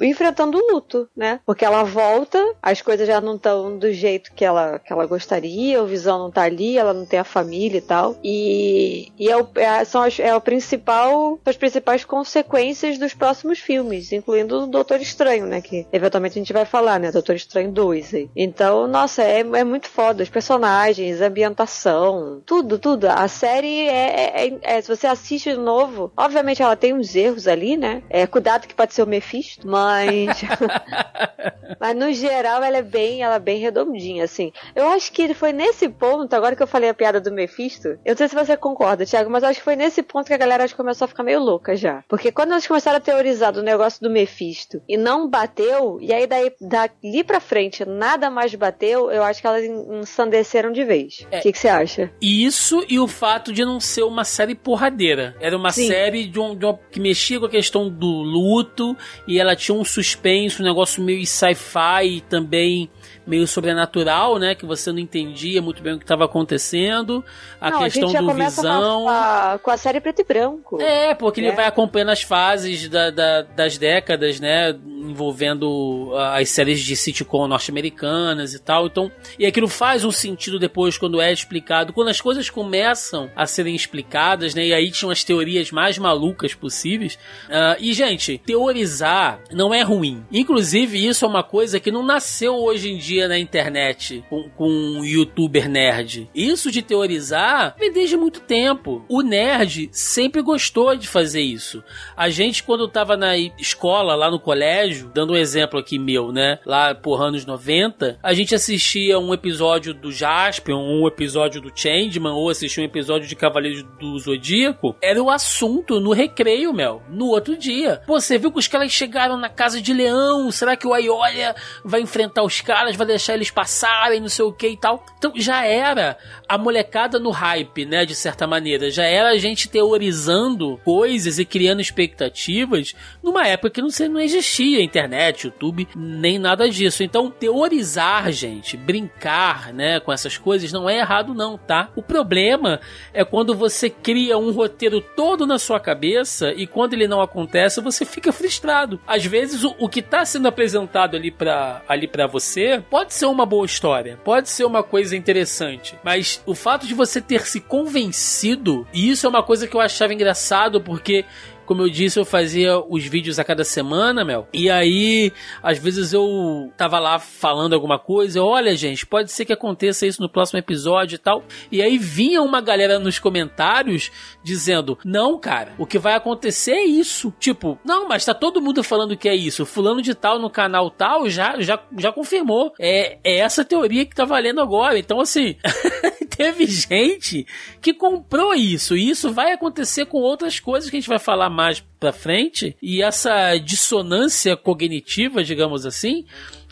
enfrentando 0.00 0.58
o 0.58 0.72
luto, 0.72 1.08
né? 1.16 1.40
Porque 1.44 1.64
ela 1.64 1.82
volta, 1.84 2.42
as 2.62 2.80
coisas 2.80 3.06
já 3.06 3.20
não 3.20 3.36
estão 3.36 3.78
do 3.78 3.92
jeito 3.92 4.32
que 4.32 4.44
ela, 4.44 4.78
que 4.78 4.92
ela 4.92 5.06
gostaria, 5.06 5.82
o 5.82 5.86
Visão 5.86 6.18
não 6.18 6.30
tá 6.30 6.42
ali, 6.42 6.78
ela 6.78 6.92
não 6.92 7.06
tem 7.06 7.18
a 7.18 7.24
família 7.24 7.78
e 7.78 7.82
tal. 7.82 8.16
E, 8.22 9.12
e 9.18 9.28
é, 9.28 9.36
o, 9.36 9.48
é, 9.54 9.84
são 9.84 10.02
as, 10.02 10.18
é 10.18 10.34
o 10.34 10.40
principal, 10.40 11.38
as 11.44 11.56
principais 11.56 12.04
consequências 12.04 12.98
dos 12.98 13.14
próximos 13.14 13.58
filmes, 13.58 14.12
incluindo 14.12 14.64
o 14.64 14.66
Doutor 14.66 15.00
Estranho, 15.00 15.46
né? 15.46 15.60
Que 15.60 15.86
eventualmente 15.92 16.38
a 16.38 16.40
gente 16.42 16.52
vai 16.52 16.64
falar, 16.64 16.98
né? 16.98 17.10
Doutor 17.10 17.34
Estranho 17.34 17.70
2 17.70 18.14
aí. 18.14 18.30
Então, 18.36 18.86
nossa, 18.86 19.22
é, 19.22 19.40
é 19.40 19.64
muito 19.64 19.88
foda. 19.88 20.22
Os 20.22 20.28
personagens, 20.28 21.20
a 21.20 21.26
ambientação, 21.26 22.42
tudo, 22.44 22.78
tudo. 22.78 23.06
A 23.06 23.28
série 23.28 23.88
é, 23.88 24.46
é, 24.46 24.58
é, 24.62 24.80
Se 24.80 24.88
você 24.88 25.06
assiste 25.06 25.50
de 25.50 25.56
novo, 25.56 26.12
obviamente 26.16 26.57
ela 26.62 26.76
tem 26.76 26.94
uns 26.94 27.14
erros 27.14 27.46
ali, 27.46 27.76
né? 27.76 28.02
É, 28.08 28.26
cuidado 28.26 28.66
que 28.66 28.74
pode 28.74 28.94
ser 28.94 29.02
o 29.02 29.06
Mephisto, 29.06 29.66
mas. 29.66 30.42
mas 31.78 31.96
no 31.96 32.12
geral 32.12 32.62
ela 32.62 32.78
é 32.78 32.82
bem, 32.82 33.22
ela 33.22 33.36
é 33.36 33.40
bem 33.40 33.58
redondinha, 33.58 34.24
assim. 34.24 34.52
Eu 34.74 34.88
acho 34.88 35.12
que 35.12 35.32
foi 35.34 35.52
nesse 35.52 35.88
ponto, 35.88 36.32
agora 36.34 36.56
que 36.56 36.62
eu 36.62 36.66
falei 36.66 36.90
a 36.90 36.94
piada 36.94 37.20
do 37.20 37.32
Mephisto, 37.32 37.88
eu 38.04 38.10
não 38.10 38.16
sei 38.16 38.28
se 38.28 38.34
você 38.34 38.56
concorda, 38.56 39.04
Thiago, 39.04 39.30
mas 39.30 39.42
eu 39.42 39.48
acho 39.48 39.58
que 39.58 39.64
foi 39.64 39.76
nesse 39.76 40.02
ponto 40.02 40.26
que 40.26 40.34
a 40.34 40.38
galera 40.38 40.68
começou 40.70 41.04
a 41.04 41.08
ficar 41.08 41.22
meio 41.22 41.40
louca 41.40 41.76
já. 41.76 42.04
Porque 42.08 42.30
quando 42.30 42.52
eles 42.52 42.66
começaram 42.66 42.98
a 42.98 43.00
teorizar 43.00 43.52
do 43.52 43.62
negócio 43.62 44.00
do 44.00 44.10
Mephisto 44.10 44.82
e 44.88 44.96
não 44.96 45.28
bateu, 45.28 45.98
e 46.00 46.12
aí 46.12 46.26
daí 46.26 46.52
dali 46.60 47.24
pra 47.24 47.40
frente 47.40 47.84
nada 47.84 48.30
mais 48.30 48.54
bateu, 48.54 49.10
eu 49.10 49.22
acho 49.22 49.40
que 49.40 49.46
elas 49.46 49.64
ensandeceram 49.64 50.72
de 50.72 50.84
vez. 50.84 51.26
O 51.30 51.34
é, 51.34 51.40
que, 51.40 51.52
você 51.52 51.68
acha? 51.68 52.10
Isso 52.20 52.84
e 52.88 52.98
o 52.98 53.06
fato 53.06 53.52
de 53.52 53.64
não 53.64 53.80
ser 53.80 54.02
uma 54.02 54.24
série 54.24 54.54
porradeira. 54.54 55.36
Era 55.40 55.56
uma 55.56 55.72
Sim. 55.72 55.88
série 55.88 56.26
de 56.26 56.38
um, 56.38 56.47
de 56.54 56.66
um, 56.66 56.76
que 56.90 57.00
mexia 57.00 57.38
com 57.38 57.46
a 57.46 57.50
questão 57.50 57.88
do 57.88 58.06
luto 58.06 58.96
e 59.26 59.38
ela 59.38 59.56
tinha 59.56 59.76
um 59.76 59.84
suspense, 59.84 60.60
um 60.60 60.64
negócio 60.64 61.02
meio 61.02 61.26
sci-fi 61.26 62.20
também 62.28 62.90
meio 63.28 63.46
sobrenatural, 63.46 64.38
né? 64.38 64.54
Que 64.54 64.64
você 64.64 64.90
não 64.90 64.98
entendia 64.98 65.60
muito 65.60 65.82
bem 65.82 65.92
o 65.92 65.98
que 65.98 66.04
estava 66.04 66.24
acontecendo. 66.24 67.22
A 67.60 67.70
não, 67.70 67.80
questão 67.80 68.08
a 68.08 68.20
do 68.20 68.32
visão. 68.32 69.02
Com 69.02 69.08
a, 69.08 69.60
com 69.62 69.70
a, 69.70 69.76
série 69.76 70.00
preto 70.00 70.22
e 70.22 70.24
branco. 70.24 70.80
É, 70.80 71.14
porque 71.14 71.40
ele 71.40 71.48
é. 71.48 71.54
vai 71.54 71.66
acompanhando 71.66 72.10
as 72.10 72.22
fases 72.22 72.88
da, 72.88 73.10
da, 73.10 73.42
das 73.42 73.76
décadas, 73.76 74.40
né? 74.40 74.70
Envolvendo 74.70 76.12
as 76.16 76.48
séries 76.48 76.80
de 76.80 76.96
sitcom 76.96 77.46
norte-americanas 77.46 78.54
e 78.54 78.58
tal. 78.58 78.86
Então, 78.86 79.12
e 79.38 79.44
aquilo 79.44 79.68
faz 79.68 80.06
um 80.06 80.10
sentido 80.10 80.58
depois 80.58 80.96
quando 80.96 81.20
é 81.20 81.30
explicado. 81.30 81.92
Quando 81.92 82.08
as 82.08 82.22
coisas 82.22 82.48
começam 82.48 83.30
a 83.36 83.44
serem 83.46 83.74
explicadas, 83.74 84.54
né? 84.54 84.64
E 84.68 84.72
aí 84.72 84.90
tinham 84.90 85.10
as 85.10 85.22
teorias 85.22 85.70
mais 85.70 85.98
malucas 85.98 86.54
possíveis. 86.54 87.18
Uh, 87.48 87.76
e, 87.78 87.92
gente, 87.92 88.38
teorizar 88.38 89.40
não 89.52 89.74
é 89.74 89.82
ruim. 89.82 90.24
Inclusive, 90.32 91.06
isso 91.06 91.26
é 91.26 91.28
uma 91.28 91.42
coisa 91.42 91.78
que 91.78 91.90
não 91.90 92.02
nasceu 92.02 92.54
hoje 92.54 92.90
em 92.90 92.96
dia 92.96 93.17
dia 93.18 93.28
na 93.28 93.38
internet 93.38 94.24
com, 94.30 94.48
com 94.50 94.68
um 94.68 95.04
youtuber 95.04 95.68
nerd. 95.68 96.30
Isso 96.32 96.70
de 96.70 96.82
teorizar 96.82 97.74
vem 97.78 97.92
desde 97.92 98.16
muito 98.16 98.40
tempo. 98.40 99.04
O 99.08 99.22
nerd 99.22 99.88
sempre 99.90 100.40
gostou 100.40 100.94
de 100.94 101.08
fazer 101.08 101.40
isso. 101.40 101.82
A 102.16 102.28
gente, 102.28 102.62
quando 102.62 102.86
tava 102.86 103.16
na 103.16 103.36
escola, 103.36 104.14
lá 104.14 104.30
no 104.30 104.38
colégio, 104.38 105.10
dando 105.12 105.32
um 105.32 105.36
exemplo 105.36 105.80
aqui 105.80 105.98
meu, 105.98 106.30
né? 106.30 106.60
Lá 106.64 106.94
por 106.94 107.20
anos 107.20 107.44
90, 107.44 108.18
a 108.22 108.32
gente 108.32 108.54
assistia 108.54 109.18
um 109.18 109.34
episódio 109.34 109.92
do 109.92 110.12
Jaspion, 110.12 110.78
um 110.78 111.06
episódio 111.08 111.60
do 111.60 111.72
Changeman, 111.74 112.32
ou 112.32 112.50
assistia 112.50 112.82
um 112.82 112.86
episódio 112.86 113.26
de 113.26 113.34
Cavaleiros 113.34 113.82
do 113.98 114.18
Zodíaco. 114.18 114.94
Era 115.02 115.20
o 115.20 115.30
assunto 115.30 115.98
no, 115.98 116.12
recreio, 116.12 116.72
Mel, 116.72 117.02
no 117.10 117.26
outro 117.26 117.56
dia. 117.56 118.00
Pô, 118.06 118.20
você 118.20 118.38
viu 118.38 118.52
que 118.52 118.58
os 118.58 118.68
caras 118.68 118.92
chegaram 118.92 119.36
na 119.36 119.48
casa 119.48 119.82
de 119.82 119.92
leão? 119.92 120.50
Será 120.52 120.76
que 120.76 120.86
o 120.86 120.94
Aiolia 120.94 121.54
vai 121.84 122.00
enfrentar 122.00 122.44
os 122.44 122.60
caras, 122.60 122.94
vai 122.94 123.07
deixar 123.08 123.34
eles 123.34 123.50
passarem, 123.50 124.20
não 124.20 124.28
sei 124.28 124.44
o 124.44 124.52
que 124.52 124.68
e 124.68 124.76
tal? 124.76 125.04
Então 125.18 125.32
já 125.34 125.64
era 125.64 126.16
a 126.48 126.56
molecada 126.56 127.18
no 127.18 127.30
hype, 127.30 127.84
né, 127.84 128.04
de 128.04 128.14
certa 128.14 128.46
maneira. 128.46 128.90
Já 128.90 129.04
era 129.04 129.30
a 129.30 129.36
gente 129.36 129.68
teorizando 129.68 130.80
coisas 130.84 131.38
e 131.38 131.44
criando 131.44 131.80
expectativas 131.80 132.94
numa 133.22 133.46
época 133.46 133.70
que 133.70 133.82
não, 133.82 133.88
não 134.10 134.20
existia 134.20 134.82
internet, 134.82 135.44
YouTube, 135.44 135.88
nem 135.96 136.38
nada 136.38 136.68
disso. 136.70 137.02
Então, 137.02 137.30
teorizar, 137.30 138.30
gente, 138.30 138.76
brincar, 138.76 139.72
né, 139.72 139.98
com 140.00 140.12
essas 140.12 140.36
coisas 140.36 140.72
não 140.72 140.88
é 140.88 140.98
errado 140.98 141.34
não, 141.34 141.58
tá? 141.58 141.90
O 141.96 142.02
problema 142.02 142.80
é 143.12 143.24
quando 143.24 143.54
você 143.54 143.90
cria 143.90 144.38
um 144.38 144.52
roteiro 144.52 145.00
todo 145.00 145.46
na 145.46 145.58
sua 145.58 145.80
cabeça 145.80 146.52
e 146.52 146.66
quando 146.66 146.94
ele 146.94 147.08
não 147.08 147.20
acontece, 147.20 147.80
você 147.80 148.04
fica 148.04 148.32
frustrado. 148.32 149.00
Às 149.06 149.24
vezes 149.24 149.64
o, 149.64 149.74
o 149.78 149.88
que 149.88 150.00
está 150.00 150.24
sendo 150.24 150.48
apresentado 150.48 151.16
ali 151.16 151.30
para 151.30 151.82
ali 151.88 152.06
para 152.06 152.26
você 152.26 152.82
pode 152.90 153.14
ser 153.14 153.26
uma 153.26 153.46
boa 153.46 153.66
história, 153.66 154.18
pode 154.24 154.48
ser 154.48 154.64
uma 154.64 154.82
coisa 154.82 155.16
interessante, 155.16 155.98
mas 156.02 156.42
o 156.46 156.54
fato 156.54 156.86
de 156.86 156.94
você 156.94 157.20
ter 157.20 157.46
se 157.46 157.60
convencido, 157.60 158.86
e 158.92 159.10
isso 159.10 159.26
é 159.26 159.28
uma 159.28 159.42
coisa 159.42 159.66
que 159.66 159.76
eu 159.76 159.80
achava 159.80 160.14
engraçado 160.14 160.80
porque 160.80 161.24
como 161.68 161.82
eu 161.82 161.90
disse, 161.90 162.18
eu 162.18 162.24
fazia 162.24 162.78
os 162.78 163.04
vídeos 163.04 163.38
a 163.38 163.44
cada 163.44 163.62
semana, 163.62 164.24
Mel. 164.24 164.48
E 164.54 164.70
aí, 164.70 165.30
às 165.62 165.76
vezes 165.76 166.14
eu 166.14 166.72
tava 166.78 166.98
lá 166.98 167.18
falando 167.18 167.74
alguma 167.74 167.98
coisa. 167.98 168.42
Olha, 168.42 168.74
gente, 168.74 169.04
pode 169.04 169.30
ser 169.30 169.44
que 169.44 169.52
aconteça 169.52 170.06
isso 170.06 170.22
no 170.22 170.30
próximo 170.30 170.58
episódio 170.58 171.16
e 171.16 171.18
tal. 171.18 171.44
E 171.70 171.82
aí 171.82 171.98
vinha 171.98 172.40
uma 172.40 172.62
galera 172.62 172.98
nos 172.98 173.18
comentários 173.18 174.10
dizendo: 174.42 174.98
Não, 175.04 175.38
cara, 175.38 175.74
o 175.76 175.84
que 175.84 175.98
vai 175.98 176.14
acontecer 176.14 176.72
é 176.72 176.84
isso. 176.84 177.34
Tipo, 177.38 177.78
não, 177.84 178.08
mas 178.08 178.24
tá 178.24 178.32
todo 178.32 178.62
mundo 178.62 178.82
falando 178.82 179.14
que 179.14 179.28
é 179.28 179.36
isso. 179.36 179.66
Fulano 179.66 180.00
de 180.00 180.14
tal 180.14 180.38
no 180.38 180.48
canal 180.48 180.90
tal 180.90 181.28
já, 181.28 181.60
já, 181.60 181.78
já 181.98 182.10
confirmou. 182.10 182.72
É, 182.80 183.18
é 183.22 183.40
essa 183.40 183.62
teoria 183.62 184.06
que 184.06 184.16
tá 184.16 184.24
valendo 184.24 184.62
agora. 184.62 184.98
Então, 184.98 185.20
assim. 185.20 185.54
teve 186.38 186.66
gente 186.66 187.44
que 187.82 187.92
comprou 187.92 188.54
isso. 188.54 188.96
E 188.96 189.10
isso 189.10 189.32
vai 189.32 189.52
acontecer 189.52 190.06
com 190.06 190.18
outras 190.18 190.60
coisas 190.60 190.88
que 190.88 190.96
a 190.96 191.00
gente 191.00 191.08
vai 191.08 191.18
falar 191.18 191.50
mais 191.50 191.84
pra 191.98 192.12
frente. 192.12 192.76
E 192.80 193.02
essa 193.02 193.58
dissonância 193.58 194.56
cognitiva, 194.56 195.42
digamos 195.42 195.84
assim, 195.84 196.24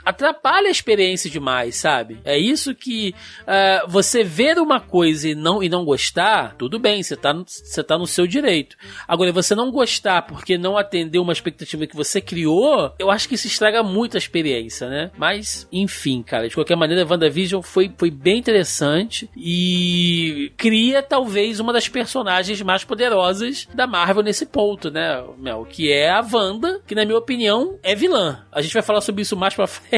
atrapalha 0.06 0.68
a 0.68 0.70
experiência 0.70 1.28
demais, 1.28 1.74
sabe? 1.74 2.20
É 2.24 2.38
isso 2.38 2.72
que 2.76 3.12
uh, 3.42 3.90
você 3.90 4.22
ver 4.22 4.56
uma 4.58 4.78
coisa 4.78 5.28
e 5.28 5.34
não, 5.34 5.60
e 5.60 5.68
não 5.68 5.84
gostar, 5.84 6.54
tudo 6.56 6.78
bem, 6.78 7.02
você 7.02 7.16
tá, 7.16 7.34
você 7.34 7.82
tá 7.82 7.98
no 7.98 8.06
seu 8.06 8.24
direito. 8.24 8.76
Agora, 9.08 9.32
você 9.32 9.52
não 9.56 9.72
gostar 9.72 10.22
porque 10.22 10.56
não 10.56 10.78
atendeu 10.78 11.22
uma 11.22 11.32
expectativa 11.32 11.88
que 11.88 11.96
você 11.96 12.20
criou, 12.20 12.94
eu 13.00 13.10
acho 13.10 13.28
que 13.28 13.34
isso 13.34 13.48
estraga 13.48 13.82
muito 13.82 14.16
a 14.16 14.18
experiência, 14.18 14.88
né? 14.88 15.10
Mas, 15.18 15.66
enfim, 15.72 16.22
cara, 16.22 16.48
de 16.48 16.54
qualquer 16.54 16.76
maneira, 16.76 17.04
WandaVision 17.04 17.60
foi, 17.60 17.92
foi 17.98 18.10
bem 18.10 18.38
interessante 18.38 19.28
e 19.36 20.52
cria 20.56 21.02
talvez 21.02 21.58
uma 21.58 21.72
das 21.72 21.88
personagens 21.88 22.62
mais 22.62 22.84
poderosas 22.84 23.66
da 23.74 23.88
Marvel 23.88 24.22
nesse 24.22 24.46
ponto, 24.46 24.88
né, 24.88 25.20
Mel? 25.36 25.66
Que 25.68 25.90
é 25.90 26.10
a 26.10 26.24
Wanda, 26.32 26.80
que 26.86 26.94
na 26.94 27.04
minha 27.04 27.18
opinião 27.18 27.76
é 27.82 27.96
vilã. 27.96 28.46
A 28.52 28.60
gente 28.60 28.72
vai 28.72 28.82
falar 28.82 29.00
sobre 29.00 29.22
isso 29.22 29.36
mais 29.36 29.54
pra 29.54 29.66
frente 29.66 29.95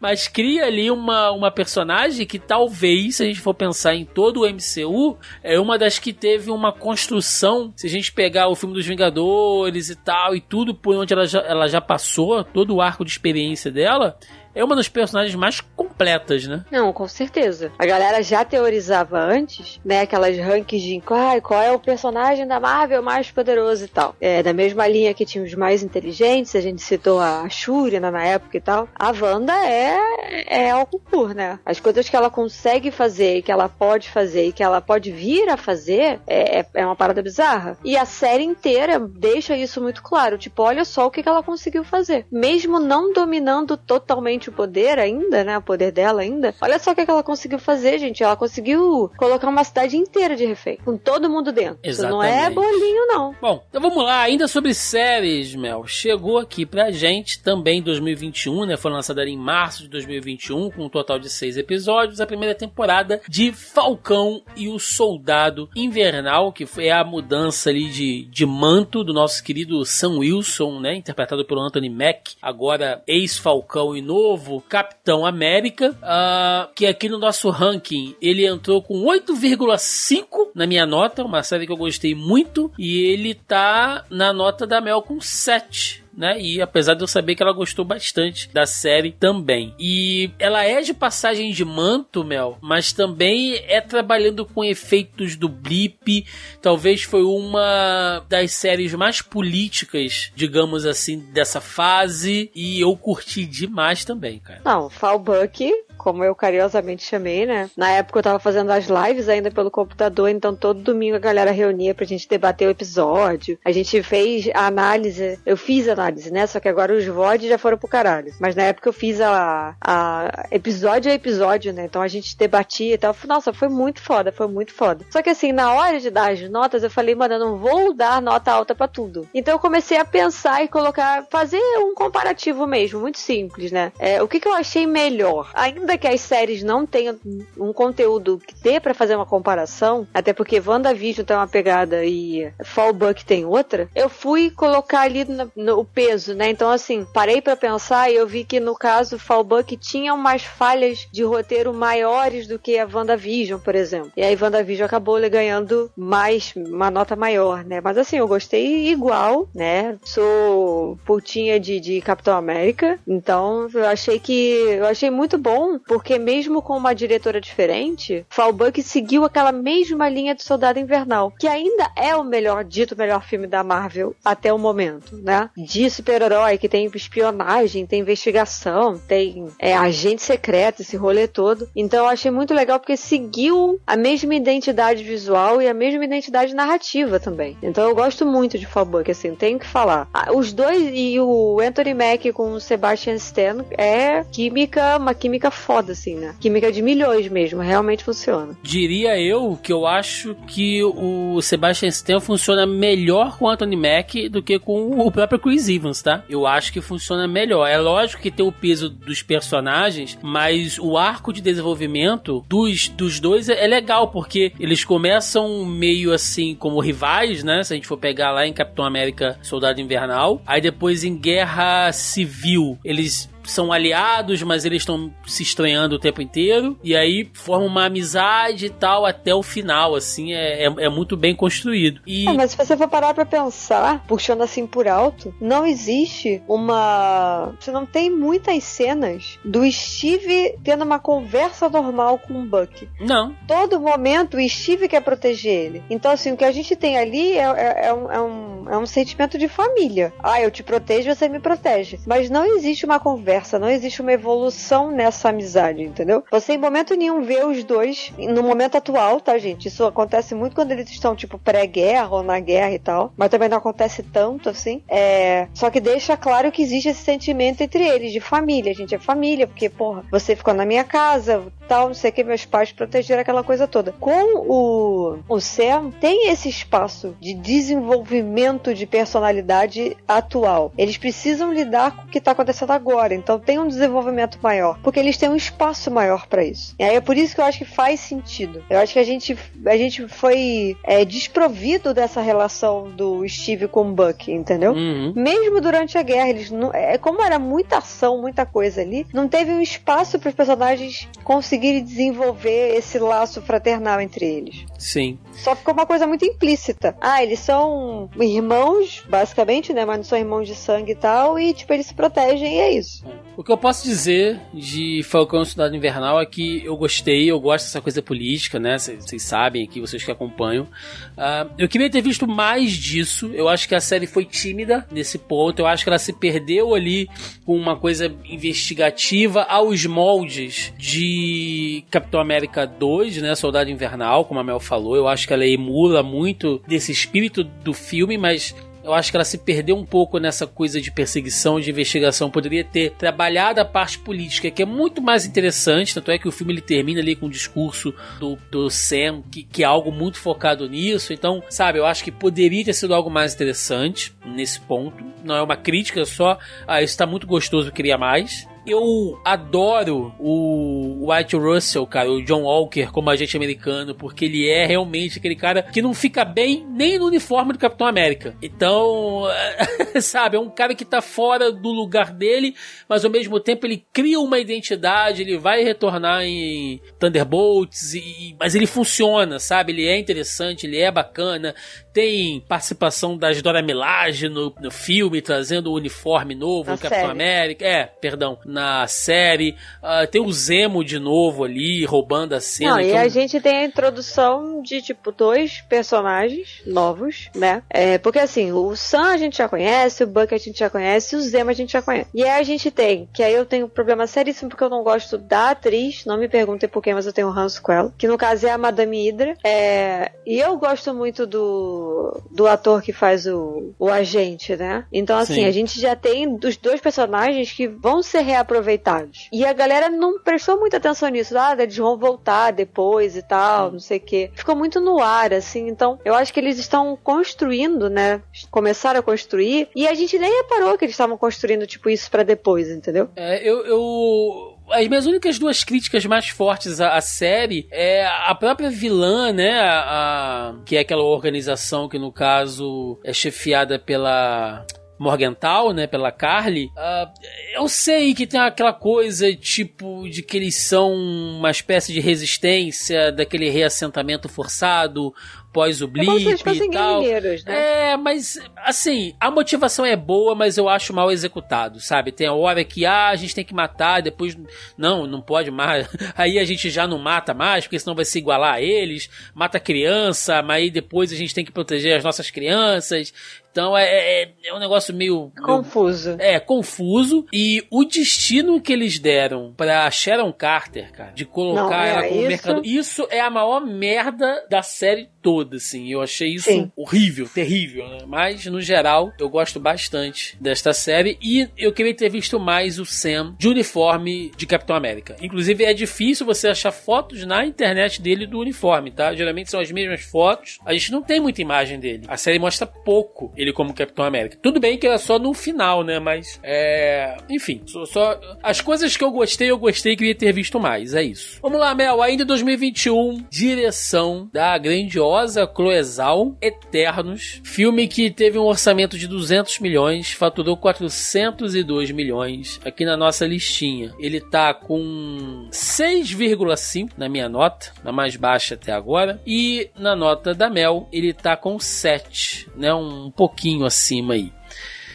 mas 0.00 0.28
cria 0.28 0.66
ali 0.66 0.90
uma, 0.90 1.30
uma 1.30 1.50
personagem 1.50 2.26
que 2.26 2.38
talvez, 2.38 3.16
se 3.16 3.22
a 3.22 3.26
gente 3.26 3.40
for 3.40 3.54
pensar 3.54 3.94
em 3.94 4.04
todo 4.04 4.42
o 4.42 4.48
MCU, 4.48 5.16
é 5.42 5.58
uma 5.58 5.78
das 5.78 5.98
que 5.98 6.12
teve 6.12 6.50
uma 6.50 6.72
construção. 6.72 7.72
Se 7.76 7.86
a 7.86 7.90
gente 7.90 8.12
pegar 8.12 8.48
o 8.48 8.54
filme 8.54 8.74
dos 8.74 8.86
Vingadores 8.86 9.90
e 9.90 9.96
tal, 9.96 10.34
e 10.34 10.40
tudo 10.40 10.74
por 10.74 10.96
onde 10.96 11.12
ela 11.12 11.26
já, 11.26 11.40
ela 11.40 11.68
já 11.68 11.80
passou, 11.80 12.42
todo 12.44 12.74
o 12.74 12.80
arco 12.80 13.04
de 13.04 13.10
experiência 13.10 13.70
dela, 13.70 14.18
é 14.54 14.64
uma 14.64 14.76
das 14.76 14.88
personagens 14.88 15.34
mais 15.34 15.60
completas, 15.60 16.46
né? 16.46 16.64
Não, 16.70 16.92
com 16.92 17.06
certeza. 17.08 17.72
A 17.78 17.86
galera 17.86 18.22
já 18.22 18.44
teorizava 18.44 19.18
antes, 19.18 19.80
né? 19.84 20.02
Aquelas 20.02 20.36
rankings 20.36 20.84
de 20.84 21.02
ah, 21.10 21.40
qual 21.40 21.62
é 21.62 21.72
o 21.72 21.78
personagem 21.78 22.46
da 22.46 22.60
Marvel 22.60 23.02
mais 23.02 23.30
poderoso 23.30 23.84
e 23.84 23.88
tal. 23.88 24.14
É, 24.20 24.42
da 24.42 24.52
mesma 24.52 24.86
linha 24.86 25.14
que 25.14 25.24
tinha 25.24 25.44
os 25.44 25.54
mais 25.54 25.82
inteligentes, 25.82 26.54
a 26.54 26.60
gente 26.60 26.82
citou 26.82 27.20
a 27.20 27.48
Shuri 27.48 28.00
né, 28.00 28.10
na 28.10 28.24
época 28.24 28.56
e 28.56 28.60
tal. 28.60 28.88
A 28.94 29.10
Wanda 29.10 29.54
é, 29.66 29.98
é 30.46 30.70
algo 30.70 30.98
puro, 30.98 31.34
né? 31.34 31.58
As 31.64 31.80
coisas 31.80 32.08
que 32.08 32.16
ela 32.16 32.30
consegue 32.30 32.90
fazer, 32.90 33.42
que 33.42 33.52
ela 33.52 33.68
pode 33.68 34.10
fazer 34.10 34.46
e 34.46 34.52
que 34.52 34.62
ela 34.62 34.80
pode 34.80 35.10
vir 35.10 35.48
a 35.48 35.56
fazer 35.56 36.20
é, 36.26 36.64
é 36.74 36.84
uma 36.84 36.96
parada 36.96 37.22
bizarra. 37.22 37.78
E 37.84 37.96
a 37.96 38.04
série 38.04 38.44
inteira 38.44 38.98
deixa 38.98 39.56
isso 39.56 39.80
muito 39.80 40.02
claro. 40.02 40.38
Tipo, 40.38 40.62
olha 40.62 40.84
só 40.84 41.06
o 41.06 41.10
que 41.10 41.26
ela 41.26 41.42
conseguiu 41.42 41.84
fazer. 41.84 42.26
Mesmo 42.30 42.78
não 42.80 43.12
dominando 43.12 43.76
totalmente 43.76 44.47
poder 44.50 44.98
ainda, 44.98 45.44
né? 45.44 45.58
O 45.58 45.62
poder 45.62 45.92
dela 45.92 46.22
ainda. 46.22 46.54
Olha 46.60 46.78
só 46.78 46.92
o 46.92 46.94
que, 46.94 47.08
ela 47.08 47.22
conseguiu 47.22 47.58
fazer, 47.58 47.98
gente. 47.98 48.22
Ela 48.22 48.36
conseguiu 48.36 49.10
colocar 49.16 49.48
uma 49.48 49.64
cidade 49.64 49.96
inteira 49.96 50.36
de 50.36 50.44
refém, 50.44 50.78
com 50.84 50.96
todo 50.96 51.28
mundo 51.28 51.52
dentro. 51.52 51.78
Exatamente. 51.82 51.90
Isso 51.90 52.06
não 52.08 52.22
é 52.22 52.50
bolinho, 52.50 53.06
não. 53.06 53.34
Bom, 53.40 53.64
então 53.68 53.80
vamos 53.80 54.02
lá. 54.02 54.22
Ainda 54.22 54.46
sobre 54.48 54.74
séries, 54.74 55.54
Mel. 55.54 55.86
Chegou 55.86 56.38
aqui 56.38 56.64
pra 56.64 56.90
gente 56.90 57.42
também 57.42 57.78
em 57.78 57.82
2021, 57.82 58.66
né? 58.66 58.76
Foi 58.76 58.90
lançada 58.90 59.24
em 59.24 59.36
março 59.36 59.82
de 59.82 59.88
2021, 59.88 60.70
com 60.70 60.84
um 60.84 60.88
total 60.88 61.18
de 61.18 61.28
seis 61.28 61.56
episódios. 61.56 62.20
A 62.20 62.26
primeira 62.26 62.54
temporada 62.54 63.20
de 63.28 63.52
Falcão 63.52 64.42
e 64.56 64.68
o 64.68 64.78
Soldado 64.78 65.68
Invernal, 65.74 66.52
que 66.52 66.66
foi 66.66 66.90
a 66.90 67.02
mudança 67.04 67.70
ali 67.70 67.88
de, 67.88 68.24
de 68.24 68.46
manto 68.46 69.02
do 69.02 69.12
nosso 69.12 69.42
querido 69.42 69.84
Sam 69.84 70.18
Wilson, 70.18 70.80
né? 70.80 70.94
Interpretado 70.94 71.44
por 71.44 71.58
Anthony 71.58 71.90
Mack, 71.90 72.36
agora 72.40 73.02
ex-Falcão 73.06 73.96
e 73.96 74.02
novo 74.02 74.27
novo 74.28 74.62
Capitão 74.68 75.24
América, 75.24 75.96
uh, 76.02 76.70
que 76.74 76.86
aqui 76.86 77.08
no 77.08 77.18
nosso 77.18 77.48
ranking 77.48 78.14
ele 78.20 78.46
entrou 78.46 78.82
com 78.82 79.02
8,5 79.04 80.50
na 80.54 80.66
minha 80.66 80.84
nota, 80.84 81.24
uma 81.24 81.42
série 81.42 81.66
que 81.66 81.72
eu 81.72 81.76
gostei 81.76 82.14
muito, 82.14 82.70
e 82.78 83.04
ele 83.04 83.34
tá 83.34 84.04
na 84.10 84.32
nota 84.32 84.66
da 84.66 84.80
Mel 84.82 85.00
com 85.00 85.18
7 85.18 86.04
né? 86.18 86.38
E 86.40 86.60
apesar 86.60 86.94
de 86.94 87.02
eu 87.02 87.06
saber 87.06 87.36
que 87.36 87.42
ela 87.42 87.52
gostou 87.52 87.84
bastante 87.84 88.50
da 88.52 88.66
série 88.66 89.12
também. 89.12 89.72
E 89.78 90.30
ela 90.38 90.64
é 90.64 90.80
de 90.80 90.92
passagem 90.92 91.52
de 91.52 91.64
manto, 91.64 92.24
Mel, 92.24 92.58
mas 92.60 92.92
também 92.92 93.54
é 93.68 93.80
trabalhando 93.80 94.44
com 94.44 94.64
efeitos 94.64 95.36
do 95.36 95.48
blip. 95.48 96.26
Talvez 96.60 97.04
foi 97.04 97.22
uma 97.22 98.24
das 98.28 98.52
séries 98.52 98.92
mais 98.94 99.22
políticas, 99.22 100.32
digamos 100.34 100.84
assim, 100.84 101.20
dessa 101.32 101.60
fase. 101.60 102.50
E 102.54 102.80
eu 102.80 102.96
curti 102.96 103.46
demais 103.46 104.04
também, 104.04 104.40
cara. 104.40 104.62
Não, 104.64 104.90
Fallbuck 104.90 105.72
como 105.98 106.24
eu 106.24 106.34
carinhosamente 106.34 107.04
chamei, 107.04 107.44
né? 107.44 107.70
Na 107.76 107.90
época 107.90 108.20
eu 108.20 108.22
tava 108.22 108.38
fazendo 108.38 108.70
as 108.70 108.86
lives 108.86 109.28
ainda 109.28 109.50
pelo 109.50 109.70
computador, 109.70 110.28
então 110.30 110.54
todo 110.54 110.80
domingo 110.80 111.16
a 111.16 111.20
galera 111.20 111.50
reunia 111.50 111.94
pra 111.94 112.06
gente 112.06 112.28
debater 112.28 112.68
o 112.68 112.70
episódio. 112.70 113.58
A 113.64 113.72
gente 113.72 114.02
fez 114.02 114.48
a 114.54 114.66
análise, 114.66 115.38
eu 115.44 115.56
fiz 115.56 115.88
análise, 115.88 116.30
né? 116.30 116.46
Só 116.46 116.60
que 116.60 116.68
agora 116.68 116.94
os 116.94 117.04
VOD 117.04 117.48
já 117.48 117.58
foram 117.58 117.76
pro 117.76 117.88
caralho. 117.88 118.32
Mas 118.40 118.54
na 118.54 118.62
época 118.62 118.88
eu 118.88 118.92
fiz 118.92 119.20
a, 119.20 119.74
a 119.80 120.46
episódio 120.50 121.10
a 121.10 121.14
episódio, 121.14 121.72
né? 121.72 121.84
Então 121.84 122.00
a 122.00 122.08
gente 122.08 122.36
debatia 122.36 122.94
e 122.94 122.98
tal. 122.98 123.14
Nossa, 123.26 123.52
foi 123.52 123.68
muito 123.68 124.00
foda, 124.00 124.30
foi 124.32 124.46
muito 124.46 124.72
foda. 124.72 125.04
Só 125.10 125.20
que 125.20 125.30
assim, 125.30 125.52
na 125.52 125.72
hora 125.72 125.98
de 125.98 126.10
dar 126.10 126.32
as 126.32 126.40
notas, 126.48 126.82
eu 126.82 126.90
falei, 126.90 127.14
mano, 127.14 127.34
eu 127.34 127.38
não 127.40 127.56
vou 127.56 127.92
dar 127.92 128.22
nota 128.22 128.52
alta 128.52 128.74
para 128.74 128.88
tudo. 128.88 129.28
Então 129.34 129.54
eu 129.54 129.58
comecei 129.58 129.98
a 129.98 130.04
pensar 130.04 130.62
e 130.62 130.68
colocar, 130.68 131.26
fazer 131.30 131.60
um 131.78 131.94
comparativo 131.94 132.66
mesmo, 132.66 133.00
muito 133.00 133.18
simples, 133.18 133.72
né? 133.72 133.92
É, 133.98 134.22
o 134.22 134.28
que, 134.28 134.40
que 134.40 134.48
eu 134.48 134.54
achei 134.54 134.86
melhor? 134.86 135.50
Ainda 135.54 135.87
ainda 135.88 135.96
que 135.96 136.06
as 136.06 136.20
séries 136.20 136.62
não 136.62 136.84
tenham 136.86 137.18
um 137.56 137.72
conteúdo 137.72 138.40
que 138.46 138.54
dê 138.62 138.78
para 138.78 138.92
fazer 138.92 139.16
uma 139.16 139.24
comparação, 139.24 140.06
até 140.12 140.34
porque 140.34 140.60
WandaVision 140.64 141.24
tem 141.24 141.36
uma 141.36 141.48
pegada 141.48 142.04
e 142.04 142.52
Fallback 142.62 143.24
tem 143.24 143.46
outra, 143.46 143.88
eu 143.94 144.08
fui 144.08 144.50
colocar 144.50 145.00
ali 145.00 145.24
no, 145.24 145.50
no 145.56 145.84
peso, 145.84 146.34
né? 146.34 146.50
Então, 146.50 146.70
assim, 146.70 147.06
parei 147.14 147.40
para 147.40 147.56
pensar 147.56 148.10
e 148.10 148.16
eu 148.16 148.26
vi 148.26 148.44
que 148.44 148.60
no 148.60 148.74
caso 148.74 149.18
Fallback 149.18 149.76
tinha 149.76 150.12
umas 150.12 150.42
falhas 150.42 151.08
de 151.10 151.22
roteiro 151.22 151.72
maiores 151.72 152.46
do 152.46 152.58
que 152.58 152.78
a 152.78 152.86
WandaVision, 152.86 153.58
por 153.58 153.74
exemplo. 153.74 154.12
E 154.16 154.22
aí 154.22 154.36
WandaVision 154.40 154.84
acabou 154.84 155.18
ganhando 155.28 155.90
mais, 155.96 156.52
uma 156.56 156.90
nota 156.90 157.16
maior, 157.16 157.64
né? 157.64 157.80
Mas 157.82 157.96
assim, 157.96 158.18
eu 158.18 158.28
gostei 158.28 158.88
igual, 158.90 159.48
né? 159.54 159.96
Sou 160.04 160.98
putinha 161.04 161.58
de, 161.58 161.80
de 161.80 162.00
Capitão 162.00 162.36
América, 162.36 162.98
então 163.06 163.68
eu 163.72 163.86
achei 163.86 164.18
que 164.18 164.58
eu 164.68 164.86
achei 164.86 165.10
muito 165.10 165.38
bom, 165.38 165.77
porque 165.86 166.18
mesmo 166.18 166.62
com 166.62 166.76
uma 166.76 166.94
diretora 166.94 167.40
diferente, 167.40 168.24
Falbuck 168.28 168.82
seguiu 168.82 169.24
aquela 169.24 169.52
mesma 169.52 170.08
linha 170.08 170.34
de 170.34 170.42
Soldado 170.42 170.78
Invernal, 170.78 171.32
que 171.38 171.46
ainda 171.46 171.90
é 171.96 172.14
o 172.16 172.24
melhor, 172.24 172.64
dito 172.64 172.96
melhor 172.96 173.22
filme 173.22 173.46
da 173.46 173.62
Marvel 173.62 174.14
até 174.24 174.52
o 174.52 174.58
momento, 174.58 175.16
né? 175.16 175.50
De 175.56 175.88
super-herói, 175.90 176.58
que 176.58 176.68
tem 176.68 176.88
espionagem, 176.94 177.86
tem 177.86 178.00
investigação, 178.00 178.98
tem 178.98 179.48
é, 179.58 179.76
agente 179.76 180.22
secreto, 180.22 180.82
esse 180.82 180.96
rolê 180.96 181.26
todo. 181.26 181.68
Então 181.74 182.04
eu 182.04 182.10
achei 182.10 182.30
muito 182.30 182.54
legal 182.54 182.78
porque 182.78 182.96
seguiu 182.96 183.80
a 183.86 183.96
mesma 183.96 184.34
identidade 184.34 185.02
visual 185.02 185.60
e 185.62 185.68
a 185.68 185.74
mesma 185.74 186.04
identidade 186.04 186.54
narrativa 186.54 187.20
também. 187.20 187.56
Então 187.62 187.88
eu 187.88 187.94
gosto 187.94 188.26
muito 188.26 188.58
de 188.58 188.66
Falbuck, 188.66 189.10
assim, 189.10 189.34
tenho 189.34 189.58
que 189.58 189.66
falar. 189.66 190.08
Ah, 190.12 190.32
os 190.32 190.52
dois 190.52 190.90
e 190.92 191.18
o 191.20 191.60
Anthony 191.60 191.94
Mack 191.94 192.32
com 192.32 192.52
o 192.52 192.60
Sebastian 192.60 193.14
Stan 193.14 193.64
é 193.76 194.24
química, 194.24 194.96
uma 194.96 195.14
química 195.14 195.50
foda, 195.68 195.92
assim, 195.92 196.14
né? 196.14 196.34
Química 196.40 196.72
de 196.72 196.80
milhões 196.80 197.28
mesmo, 197.28 197.60
realmente 197.60 198.02
funciona. 198.02 198.56
Diria 198.62 199.20
eu 199.20 199.58
que 199.62 199.70
eu 199.70 199.86
acho 199.86 200.34
que 200.46 200.82
o 200.82 201.42
Sebastian 201.42 201.90
Stan 201.90 202.20
funciona 202.20 202.66
melhor 202.66 203.36
com 203.36 203.44
o 203.44 203.50
Anthony 203.50 203.76
Mack 203.76 204.30
do 204.30 204.42
que 204.42 204.58
com 204.58 204.98
o 204.98 205.12
próprio 205.12 205.38
Chris 205.38 205.68
Evans, 205.68 206.00
tá? 206.00 206.24
Eu 206.26 206.46
acho 206.46 206.72
que 206.72 206.80
funciona 206.80 207.28
melhor. 207.28 207.66
É 207.66 207.76
lógico 207.76 208.22
que 208.22 208.30
tem 208.30 208.46
o 208.46 208.50
peso 208.50 208.88
dos 208.88 209.22
personagens, 209.22 210.18
mas 210.22 210.78
o 210.78 210.96
arco 210.96 211.34
de 211.34 211.42
desenvolvimento 211.42 212.42
dos, 212.48 212.88
dos 212.88 213.20
dois 213.20 213.50
é, 213.50 213.62
é 213.62 213.66
legal, 213.66 214.08
porque 214.08 214.54
eles 214.58 214.86
começam 214.86 215.66
meio 215.66 216.14
assim 216.14 216.54
como 216.54 216.80
rivais, 216.80 217.44
né? 217.44 217.62
Se 217.62 217.74
a 217.74 217.76
gente 217.76 217.86
for 217.86 217.98
pegar 217.98 218.30
lá 218.30 218.46
em 218.46 218.54
Capitão 218.54 218.86
América 218.86 219.38
Soldado 219.42 219.82
Invernal. 219.82 220.40
Aí 220.46 220.62
depois 220.62 221.04
em 221.04 221.14
Guerra 221.14 221.92
Civil, 221.92 222.78
eles 222.82 223.28
são 223.48 223.72
aliados, 223.72 224.42
mas 224.42 224.64
eles 224.64 224.82
estão 224.82 225.12
se 225.26 225.42
estranhando 225.42 225.96
o 225.96 225.98
tempo 225.98 226.22
inteiro. 226.22 226.78
E 226.82 226.94
aí 226.94 227.28
formam 227.32 227.66
uma 227.66 227.86
amizade 227.86 228.66
e 228.66 228.70
tal 228.70 229.06
até 229.06 229.34
o 229.34 229.42
final, 229.42 229.94
assim, 229.94 230.32
é, 230.32 230.64
é, 230.64 230.66
é 230.66 230.88
muito 230.88 231.16
bem 231.16 231.34
construído. 231.34 232.00
E... 232.06 232.28
É, 232.28 232.32
mas 232.32 232.52
se 232.52 232.56
você 232.56 232.76
for 232.76 232.88
parar 232.88 233.14
pra 233.14 233.24
pensar, 233.24 234.04
puxando 234.06 234.42
assim 234.42 234.66
por 234.66 234.86
alto, 234.86 235.34
não 235.40 235.66
existe 235.66 236.42
uma. 236.46 237.52
Você 237.58 237.70
não 237.70 237.86
tem 237.86 238.10
muitas 238.10 238.62
cenas 238.64 239.38
do 239.44 239.70
Steve 239.70 240.56
tendo 240.62 240.84
uma 240.84 240.98
conversa 240.98 241.68
normal 241.68 242.18
com 242.18 242.40
o 242.40 242.44
Buck. 242.44 242.88
Não. 243.00 243.34
Todo 243.46 243.80
momento 243.80 244.36
o 244.36 244.48
Steve 244.48 244.88
quer 244.88 245.00
proteger 245.00 245.52
ele. 245.52 245.82
Então, 245.88 246.10
assim, 246.10 246.32
o 246.32 246.36
que 246.36 246.44
a 246.44 246.52
gente 246.52 246.76
tem 246.76 246.98
ali 246.98 247.32
é, 247.32 247.44
é, 247.44 247.86
é 247.86 247.94
um, 247.94 248.12
é, 248.12 248.20
um, 248.20 248.70
é 248.70 248.78
um 248.78 248.86
sentimento 248.86 249.38
de 249.38 249.48
família. 249.48 250.12
Ah, 250.22 250.40
eu 250.40 250.50
te 250.50 250.62
protejo, 250.62 251.14
você 251.14 251.28
me 251.28 251.40
protege. 251.40 251.98
Mas 252.06 252.30
não 252.30 252.44
existe 252.44 252.84
uma 252.84 253.00
conversa 253.00 253.37
conversa, 253.38 253.58
não 253.58 253.68
existe 253.68 254.02
uma 254.02 254.12
evolução 254.12 254.90
nessa 254.90 255.28
amizade, 255.28 255.82
entendeu? 255.82 256.24
Você 256.30 256.54
em 256.54 256.58
momento 256.58 256.94
nenhum 256.94 257.22
vê 257.22 257.44
os 257.44 257.62
dois 257.64 258.12
no 258.18 258.42
momento 258.42 258.76
atual, 258.76 259.20
tá, 259.20 259.38
gente? 259.38 259.68
Isso 259.68 259.84
acontece 259.84 260.34
muito 260.34 260.54
quando 260.54 260.72
eles 260.72 260.90
estão, 260.90 261.14
tipo, 261.14 261.38
pré-guerra 261.38 262.16
ou 262.16 262.22
na 262.22 262.40
guerra 262.40 262.72
e 262.72 262.78
tal, 262.78 263.12
mas 263.16 263.28
também 263.28 263.48
não 263.48 263.58
acontece 263.58 264.02
tanto 264.02 264.48
assim. 264.48 264.82
É... 264.88 265.46
Só 265.54 265.70
que 265.70 265.80
deixa 265.80 266.16
claro 266.16 266.50
que 266.50 266.62
existe 266.62 266.88
esse 266.88 267.02
sentimento 267.02 267.60
entre 267.60 267.86
eles, 267.86 268.12
de 268.12 268.20
família. 268.20 268.72
A 268.72 268.74
gente 268.74 268.94
é 268.94 268.98
família, 268.98 269.46
porque, 269.46 269.68
porra, 269.68 270.04
você 270.10 270.34
ficou 270.34 270.54
na 270.54 270.64
minha 270.64 270.84
casa, 270.84 271.44
tal, 271.68 271.88
não 271.88 271.94
sei 271.94 272.10
o 272.10 272.12
que, 272.12 272.24
meus 272.24 272.44
pais 272.44 272.72
protegeram 272.72 273.20
aquela 273.20 273.44
coisa 273.44 273.68
toda. 273.68 273.92
Com 273.92 274.38
o, 274.48 275.18
o 275.28 275.40
Sam, 275.40 275.90
tem 276.00 276.30
esse 276.30 276.48
espaço 276.48 277.14
de 277.20 277.34
desenvolvimento 277.34 278.74
de 278.74 278.86
personalidade 278.86 279.96
atual. 280.08 280.72
Eles 280.76 280.96
precisam 280.96 281.52
lidar 281.52 281.94
com 281.94 282.02
o 282.02 282.08
que 282.08 282.20
tá 282.20 282.30
acontecendo 282.30 282.70
agora. 282.70 283.14
Então 283.14 283.27
tem 283.36 283.58
um 283.58 283.66
desenvolvimento 283.66 284.38
maior, 284.40 284.78
porque 284.80 285.00
eles 285.00 285.16
têm 285.16 285.28
um 285.28 285.34
espaço 285.34 285.90
maior 285.90 286.28
para 286.28 286.44
isso. 286.44 286.76
E 286.78 286.84
aí 286.84 286.94
é 286.94 287.00
por 287.00 287.16
isso 287.16 287.34
que 287.34 287.40
eu 287.40 287.44
acho 287.44 287.58
que 287.58 287.64
faz 287.64 287.98
sentido. 287.98 288.64
Eu 288.70 288.78
acho 288.78 288.92
que 288.92 289.00
a 289.00 289.04
gente, 289.04 289.36
a 289.66 289.76
gente 289.76 290.06
foi 290.06 290.76
é, 290.84 291.04
desprovido 291.04 291.92
dessa 291.92 292.20
relação 292.20 292.88
do 292.90 293.28
Steve 293.28 293.66
com 293.66 293.88
o 293.88 293.92
Buck, 293.92 294.30
entendeu? 294.30 294.72
Uhum. 294.72 295.12
Mesmo 295.16 295.60
durante 295.60 295.98
a 295.98 296.02
guerra, 296.02 296.30
eles 296.30 296.50
não, 296.52 296.72
é 296.72 296.96
como 296.96 297.20
era 297.22 297.40
muita 297.40 297.78
ação, 297.78 298.20
muita 298.20 298.46
coisa 298.46 298.82
ali, 298.82 299.04
não 299.12 299.26
teve 299.26 299.50
um 299.50 299.60
espaço 299.60 300.18
para 300.18 300.28
os 300.28 300.34
personagens 300.34 301.08
conseguirem 301.24 301.82
desenvolver 301.82 302.76
esse 302.76 302.98
laço 302.98 303.42
fraternal 303.42 304.00
entre 304.00 304.24
eles. 304.24 304.64
Sim. 304.78 305.18
Só 305.32 305.56
ficou 305.56 305.74
uma 305.74 305.84
coisa 305.84 306.06
muito 306.06 306.24
implícita. 306.24 306.96
Ah, 307.00 307.22
eles 307.22 307.40
são 307.40 308.08
irmãos, 308.18 309.04
basicamente, 309.08 309.72
né? 309.72 309.84
Mas 309.84 309.96
não 309.98 310.04
são 310.04 310.16
irmãos 310.16 310.46
de 310.46 310.54
sangue 310.54 310.92
e 310.92 310.94
tal. 310.94 311.38
E, 311.38 311.52
tipo, 311.52 311.72
eles 311.72 311.86
se 311.86 311.94
protegem 311.94 312.56
e 312.56 312.60
é 312.60 312.72
isso. 312.72 313.04
O 313.36 313.42
que 313.42 313.52
eu 313.52 313.58
posso 313.58 313.84
dizer 313.84 314.40
de 314.54 315.02
Falcão 315.04 315.44
Cidade 315.44 315.76
Invernal 315.76 316.20
é 316.20 316.26
que 316.26 316.64
eu 316.64 316.76
gostei, 316.76 317.30
eu 317.30 317.40
gosto 317.40 317.66
dessa 317.66 317.80
coisa 317.80 318.00
política, 318.00 318.58
né? 318.58 318.78
Vocês 318.78 319.22
sabem 319.22 319.64
aqui, 319.64 319.80
vocês 319.80 320.04
que 320.04 320.10
acompanham. 320.10 320.64
Uh, 320.64 321.50
eu 321.58 321.68
queria 321.68 321.90
ter 321.90 322.00
visto 322.00 322.26
mais 322.26 322.72
disso. 322.72 323.30
Eu 323.34 323.48
acho 323.48 323.68
que 323.68 323.74
a 323.74 323.80
série 323.80 324.06
foi 324.06 324.24
tímida 324.24 324.86
nesse 324.90 325.18
ponto. 325.18 325.60
Eu 325.60 325.66
acho 325.66 325.84
que 325.84 325.90
ela 325.90 325.98
se 325.98 326.12
perdeu 326.12 326.74
ali 326.74 327.08
com 327.44 327.56
uma 327.56 327.76
coisa 327.76 328.14
investigativa 328.24 329.42
aos 329.42 329.86
moldes 329.86 330.72
de 330.76 331.84
Capitão 331.90 332.20
América 332.20 332.64
2, 332.66 333.22
né? 333.22 333.34
Soldado 333.34 333.70
Invernal, 333.70 334.24
como 334.24 334.38
a 334.38 334.44
Mel 334.44 334.60
falou. 334.68 334.94
Eu 334.94 335.08
acho 335.08 335.26
que 335.26 335.32
ela 335.32 335.46
emula 335.46 336.02
muito 336.02 336.62
desse 336.68 336.92
espírito 336.92 337.42
do 337.42 337.72
filme, 337.72 338.18
mas 338.18 338.54
eu 338.88 338.94
acho 338.94 339.10
que 339.10 339.18
ela 339.18 339.24
se 339.24 339.36
perdeu 339.36 339.76
um 339.76 339.84
pouco 339.84 340.18
nessa 340.18 340.46
coisa 340.46 340.80
de 340.80 340.90
perseguição, 340.90 341.60
de 341.60 341.68
investigação. 341.68 342.30
Poderia 342.30 342.64
ter 342.64 342.92
trabalhado 342.92 343.60
a 343.60 343.64
parte 343.64 343.98
política, 343.98 344.50
que 344.50 344.62
é 344.62 344.64
muito 344.64 345.02
mais 345.02 345.26
interessante. 345.26 345.92
Tanto 345.92 346.10
é 346.10 346.18
que 346.18 346.26
o 346.26 346.32
filme 346.32 346.54
ele 346.54 346.62
termina 346.62 346.98
ali 346.98 347.14
com 347.14 347.26
o 347.26 347.30
discurso 347.30 347.94
do, 348.18 348.38
do 348.50 348.70
Sam, 348.70 349.22
que, 349.30 349.42
que 349.42 349.62
é 349.62 349.66
algo 349.66 349.92
muito 349.92 350.18
focado 350.18 350.66
nisso. 350.66 351.12
Então, 351.12 351.42
sabe, 351.50 351.78
eu 351.78 351.84
acho 351.84 352.02
que 352.02 352.10
poderia 352.10 352.64
ter 352.64 352.72
sido 352.72 352.94
algo 352.94 353.10
mais 353.10 353.34
interessante 353.34 354.14
nesse 354.24 354.58
ponto. 354.58 355.04
Não 355.22 355.34
é 355.34 355.42
uma 355.42 355.56
crítica 355.56 356.06
só, 356.06 356.38
ah, 356.66 356.80
isso 356.80 356.96
tá 356.96 357.06
muito 357.06 357.26
gostoso, 357.26 357.68
eu 357.68 357.72
queria 357.72 357.98
mais 357.98 358.47
eu 358.70 359.20
adoro 359.24 360.14
o 360.18 361.10
White 361.10 361.36
Russell, 361.36 361.86
cara, 361.86 362.10
o 362.10 362.22
John 362.24 362.42
Walker 362.42 362.90
como 362.92 363.10
agente 363.10 363.36
americano, 363.36 363.94
porque 363.94 364.24
ele 364.24 364.48
é 364.48 364.66
realmente 364.66 365.18
aquele 365.18 365.36
cara 365.36 365.62
que 365.62 365.82
não 365.82 365.94
fica 365.94 366.24
bem 366.24 366.66
nem 366.70 366.98
no 366.98 367.06
uniforme 367.06 367.52
do 367.52 367.58
Capitão 367.58 367.86
América. 367.86 368.36
Então, 368.42 369.24
sabe, 370.00 370.36
é 370.36 370.40
um 370.40 370.50
cara 370.50 370.74
que 370.74 370.84
tá 370.84 371.00
fora 371.00 371.50
do 371.52 371.70
lugar 371.70 372.12
dele, 372.12 372.54
mas 372.88 373.04
ao 373.04 373.10
mesmo 373.10 373.38
tempo 373.40 373.66
ele 373.66 373.84
cria 373.92 374.20
uma 374.20 374.38
identidade, 374.38 375.22
ele 375.22 375.38
vai 375.38 375.62
retornar 375.62 376.22
em 376.22 376.80
Thunderbolts, 376.98 377.94
e, 377.94 378.36
mas 378.38 378.54
ele 378.54 378.66
funciona, 378.66 379.38
sabe? 379.38 379.72
Ele 379.72 379.86
é 379.86 379.98
interessante, 379.98 380.66
ele 380.66 380.78
é 380.78 380.90
bacana, 380.90 381.54
tem 381.92 382.40
participação 382.40 383.16
da 383.16 383.30
Dora 383.32 383.62
Milaje 383.62 384.28
no, 384.28 384.54
no 384.60 384.70
filme, 384.70 385.20
trazendo 385.20 385.68
o 385.68 385.72
um 385.72 385.76
uniforme 385.76 386.34
novo, 386.34 386.72
o 386.72 386.78
Capitão 386.78 387.10
América. 387.10 387.64
É, 387.64 387.86
perdão, 387.86 388.38
na 388.58 388.86
série. 388.88 389.54
Uh, 389.80 390.06
tem 390.10 390.20
o 390.20 390.32
Zemo 390.32 390.84
de 390.84 390.98
novo 390.98 391.44
ali, 391.44 391.84
roubando 391.84 392.34
a 392.34 392.40
cena. 392.40 392.72
Não, 392.72 392.80
e 392.80 392.96
a 392.96 393.06
gente 393.06 393.40
tem 393.40 393.58
a 393.58 393.64
introdução 393.64 394.60
de, 394.62 394.82
tipo, 394.82 395.12
dois 395.12 395.60
personagens 395.68 396.60
novos, 396.66 397.30
né? 397.34 397.62
É, 397.70 397.98
porque 397.98 398.18
assim, 398.18 398.50
o 398.50 398.74
Sam 398.74 399.12
a 399.12 399.16
gente 399.16 399.38
já 399.38 399.48
conhece, 399.48 400.02
o 400.02 400.06
Buck 400.06 400.34
a 400.34 400.38
gente 400.38 400.58
já 400.58 400.68
conhece, 400.68 401.14
o 401.14 401.20
Zemo 401.20 401.50
a 401.50 401.54
gente 401.54 401.72
já 401.72 401.80
conhece. 401.80 402.10
E 402.12 402.24
aí 402.24 402.40
a 402.40 402.42
gente 402.42 402.70
tem, 402.70 403.08
que 403.12 403.22
aí 403.22 403.32
eu 403.32 403.46
tenho 403.46 403.66
um 403.66 403.68
problema 403.68 404.06
seríssimo 404.06 404.50
porque 404.50 404.64
eu 404.64 404.70
não 404.70 404.82
gosto 404.82 405.16
da 405.16 405.50
atriz, 405.50 406.04
não 406.04 406.18
me 406.18 406.28
perguntem 406.28 406.68
por 406.68 406.82
quê, 406.82 406.92
mas 406.92 407.06
eu 407.06 407.12
tenho 407.12 407.28
o 407.28 407.32
ranço 407.32 407.62
com 407.62 407.70
ela, 407.70 407.94
que 407.96 408.08
no 408.08 408.18
caso 408.18 408.46
é 408.46 408.50
a 408.50 408.58
Madame 408.58 409.08
Hydra. 409.08 409.36
É, 409.44 410.10
e 410.26 410.40
eu 410.40 410.56
gosto 410.56 410.92
muito 410.92 411.26
do, 411.26 412.20
do 412.30 412.46
ator 412.46 412.82
que 412.82 412.92
faz 412.92 413.26
o, 413.26 413.72
o 413.78 413.88
agente, 413.88 414.56
né? 414.56 414.84
Então, 414.92 415.16
assim, 415.16 415.34
Sim. 415.34 415.44
a 415.44 415.50
gente 415.52 415.80
já 415.80 415.94
tem 415.94 416.38
os 416.44 416.56
dois 416.56 416.80
personagens 416.80 417.52
que 417.52 417.68
vão 417.68 418.02
ser 418.02 418.22
reaproveitados. 418.48 419.28
E 419.30 419.44
a 419.44 419.52
galera 419.52 419.90
não 419.90 420.18
prestou 420.18 420.58
muita 420.58 420.78
atenção 420.78 421.08
nisso. 421.10 421.36
Ah, 421.36 421.54
eles 421.58 421.76
vão 421.76 421.98
voltar 421.98 422.50
depois 422.52 423.16
e 423.16 423.22
tal, 423.22 423.72
não 423.72 423.78
sei 423.78 423.98
o 423.98 424.00
quê. 424.00 424.30
Ficou 424.34 424.56
muito 424.56 424.80
no 424.80 424.98
ar, 424.98 425.32
assim. 425.34 425.68
Então, 425.68 425.98
eu 426.04 426.14
acho 426.14 426.32
que 426.32 426.40
eles 426.40 426.58
estão 426.58 426.96
construindo, 426.96 427.90
né? 427.90 428.22
Começaram 428.50 429.00
a 429.00 429.02
construir. 429.02 429.68
E 429.76 429.86
a 429.86 429.94
gente 429.94 430.18
nem 430.18 430.42
reparou 430.42 430.78
que 430.78 430.84
eles 430.84 430.94
estavam 430.94 431.18
construindo, 431.18 431.66
tipo, 431.66 431.90
isso 431.90 432.10
para 432.10 432.22
depois, 432.22 432.68
entendeu? 432.70 433.10
É, 433.14 433.46
eu... 433.46 433.66
eu 433.66 434.54
as 434.70 434.86
minhas 434.86 435.06
únicas 435.06 435.38
duas 435.38 435.64
críticas 435.64 436.04
mais 436.04 436.28
fortes 436.28 436.78
à, 436.78 436.94
à, 436.94 437.00
série 437.00 437.66
é 437.70 438.04
a 438.04 438.34
própria 438.34 438.68
vilã, 438.68 439.32
né? 439.32 439.58
A, 439.60 439.80
a, 439.80 440.54
que 440.62 440.76
é 440.76 440.80
aquela 440.80 441.04
organização 441.04 441.88
que, 441.88 441.98
no 441.98 442.12
caso, 442.12 443.00
é 443.02 443.10
chefiada 443.10 443.78
pela. 443.78 444.66
Morgental, 444.98 445.72
né, 445.72 445.86
pela 445.86 446.10
Carly, 446.10 446.66
uh, 446.76 447.10
eu 447.54 447.68
sei 447.68 448.14
que 448.14 448.26
tem 448.26 448.40
aquela 448.40 448.72
coisa 448.72 449.34
tipo 449.34 450.08
de 450.08 450.22
que 450.22 450.36
eles 450.36 450.56
são 450.56 450.92
uma 450.92 451.50
espécie 451.50 451.92
de 451.92 452.00
resistência 452.00 453.12
daquele 453.12 453.48
reassentamento 453.48 454.28
forçado, 454.28 455.14
pós 455.52 455.80
o 455.80 455.88
blip 455.88 456.08
é 456.08 456.54
e 456.54 456.70
tal. 456.70 457.02
Né? 457.02 457.40
É, 457.46 457.96
mas 457.96 458.38
assim, 458.56 459.14
a 459.18 459.30
motivação 459.30 459.84
é 459.84 459.96
boa, 459.96 460.34
mas 460.34 460.56
eu 460.56 460.68
acho 460.68 460.92
mal 460.92 461.10
executado, 461.10 461.80
sabe? 461.80 462.12
Tem 462.12 462.26
a 462.26 462.32
hora 462.32 462.62
que 462.64 462.84
ah, 462.84 463.08
a 463.08 463.16
gente 463.16 463.34
tem 463.34 463.44
que 463.44 463.54
matar, 463.54 464.02
depois 464.02 464.36
não, 464.76 465.06
não 465.06 465.20
pode 465.20 465.50
mais. 465.50 465.88
Aí 466.16 466.38
a 466.38 466.44
gente 466.44 466.70
já 466.70 466.86
não 466.86 466.98
mata 466.98 467.32
mais, 467.32 467.64
porque 467.64 467.78
senão 467.78 467.96
vai 467.96 468.04
se 468.04 468.18
igualar 468.18 468.54
a 468.54 468.62
eles. 468.62 469.10
Mata 469.34 469.58
criança, 469.58 470.42
mas 470.42 470.58
aí 470.58 470.70
depois 470.70 471.12
a 471.12 471.16
gente 471.16 471.34
tem 471.34 471.44
que 471.44 471.52
proteger 471.52 471.96
as 471.96 472.04
nossas 472.04 472.30
crianças. 472.30 473.12
Então 473.58 473.76
é, 473.76 474.22
é, 474.22 474.28
é, 474.44 474.54
um 474.54 474.60
negócio 474.60 474.94
meio. 474.94 475.32
Confuso. 475.42 476.16
Meio, 476.16 476.30
é, 476.30 476.38
confuso. 476.38 477.26
E 477.32 477.66
o 477.68 477.84
destino 477.84 478.60
que 478.60 478.72
eles 478.72 479.00
deram 479.00 479.52
pra 479.56 479.90
Sharon 479.90 480.32
Carter, 480.32 480.92
cara, 480.92 481.10
de 481.10 481.24
colocar 481.24 481.64
Não, 481.64 481.82
é, 481.82 481.90
ela 481.90 482.02
como 482.04 482.20
isso... 482.20 482.28
mercado. 482.28 482.62
Isso 482.64 483.08
é 483.10 483.20
a 483.20 483.28
maior 483.28 483.66
merda 483.66 484.46
da 484.48 484.62
série 484.62 485.08
toda, 485.20 485.56
assim. 485.56 485.92
Eu 485.92 486.00
achei 486.00 486.34
isso 486.34 486.48
Sim. 486.48 486.70
horrível, 486.76 487.28
terrível, 487.28 487.88
né? 487.88 487.98
Mas, 488.06 488.46
no 488.46 488.60
geral, 488.60 489.12
eu 489.18 489.28
gosto 489.28 489.58
bastante 489.58 490.36
desta 490.40 490.72
série. 490.72 491.18
E 491.20 491.48
eu 491.58 491.72
queria 491.72 491.94
ter 491.94 492.08
visto 492.08 492.38
mais 492.38 492.78
o 492.78 492.86
Sam 492.86 493.34
de 493.36 493.48
uniforme 493.48 494.30
de 494.36 494.46
Capitão 494.46 494.76
América. 494.76 495.16
Inclusive, 495.20 495.64
é 495.64 495.74
difícil 495.74 496.24
você 496.24 496.46
achar 496.46 496.70
fotos 496.70 497.24
na 497.24 497.44
internet 497.44 498.00
dele 498.00 498.24
do 498.24 498.38
uniforme, 498.38 498.92
tá? 498.92 499.12
Geralmente 499.14 499.50
são 499.50 499.58
as 499.58 499.72
mesmas 499.72 500.02
fotos. 500.02 500.58
A 500.64 500.72
gente 500.72 500.92
não 500.92 501.02
tem 501.02 501.18
muita 501.18 501.42
imagem 501.42 501.80
dele. 501.80 502.04
A 502.06 502.16
série 502.16 502.38
mostra 502.38 502.64
pouco 502.64 503.32
ele 503.36 503.47
como 503.52 503.74
Capitão 503.74 504.04
América. 504.04 504.38
Tudo 504.42 504.60
bem 504.60 504.78
que 504.78 504.86
era 504.86 504.98
só 504.98 505.18
no 505.18 505.34
final, 505.34 505.82
né? 505.82 505.98
Mas 505.98 506.38
é. 506.42 507.16
Enfim, 507.28 507.62
só, 507.66 507.84
só, 507.84 508.20
as 508.42 508.60
coisas 508.60 508.96
que 508.96 509.04
eu 509.04 509.10
gostei, 509.10 509.50
eu 509.50 509.58
gostei 509.58 509.92
e 509.92 509.96
queria 509.96 510.14
ter 510.14 510.32
visto 510.32 510.58
mais. 510.58 510.94
É 510.94 511.02
isso. 511.02 511.38
Vamos 511.42 511.58
lá, 511.58 511.74
Mel. 511.74 512.02
Ainda 512.02 512.24
2021, 512.24 513.24
direção 513.30 514.28
da 514.32 514.56
grandiosa 514.58 515.46
Cloesal 515.46 516.36
Eternos. 516.40 517.40
Filme 517.44 517.88
que 517.88 518.10
teve 518.10 518.38
um 518.38 518.44
orçamento 518.44 518.98
de 518.98 519.06
200 519.06 519.58
milhões, 519.60 520.12
faturou 520.12 520.56
402 520.56 521.90
milhões 521.90 522.60
aqui 522.64 522.84
na 522.84 522.96
nossa 522.96 523.26
listinha. 523.26 523.94
Ele 523.98 524.20
tá 524.20 524.52
com 524.54 525.48
6,5 525.50 526.90
na 526.96 527.08
minha 527.08 527.28
nota, 527.28 527.72
na 527.82 527.92
mais 527.92 528.16
baixa 528.16 528.54
até 528.54 528.72
agora. 528.72 529.20
E 529.26 529.70
na 529.78 529.94
nota 529.94 530.34
da 530.34 530.50
Mel, 530.50 530.88
ele 530.92 531.12
tá 531.12 531.36
com 531.36 531.58
7, 531.58 532.48
né? 532.56 532.72
Um 532.72 533.10
pouco 533.10 533.27
pouquinho 533.28 533.66
acima 533.66 534.14
aí. 534.14 534.32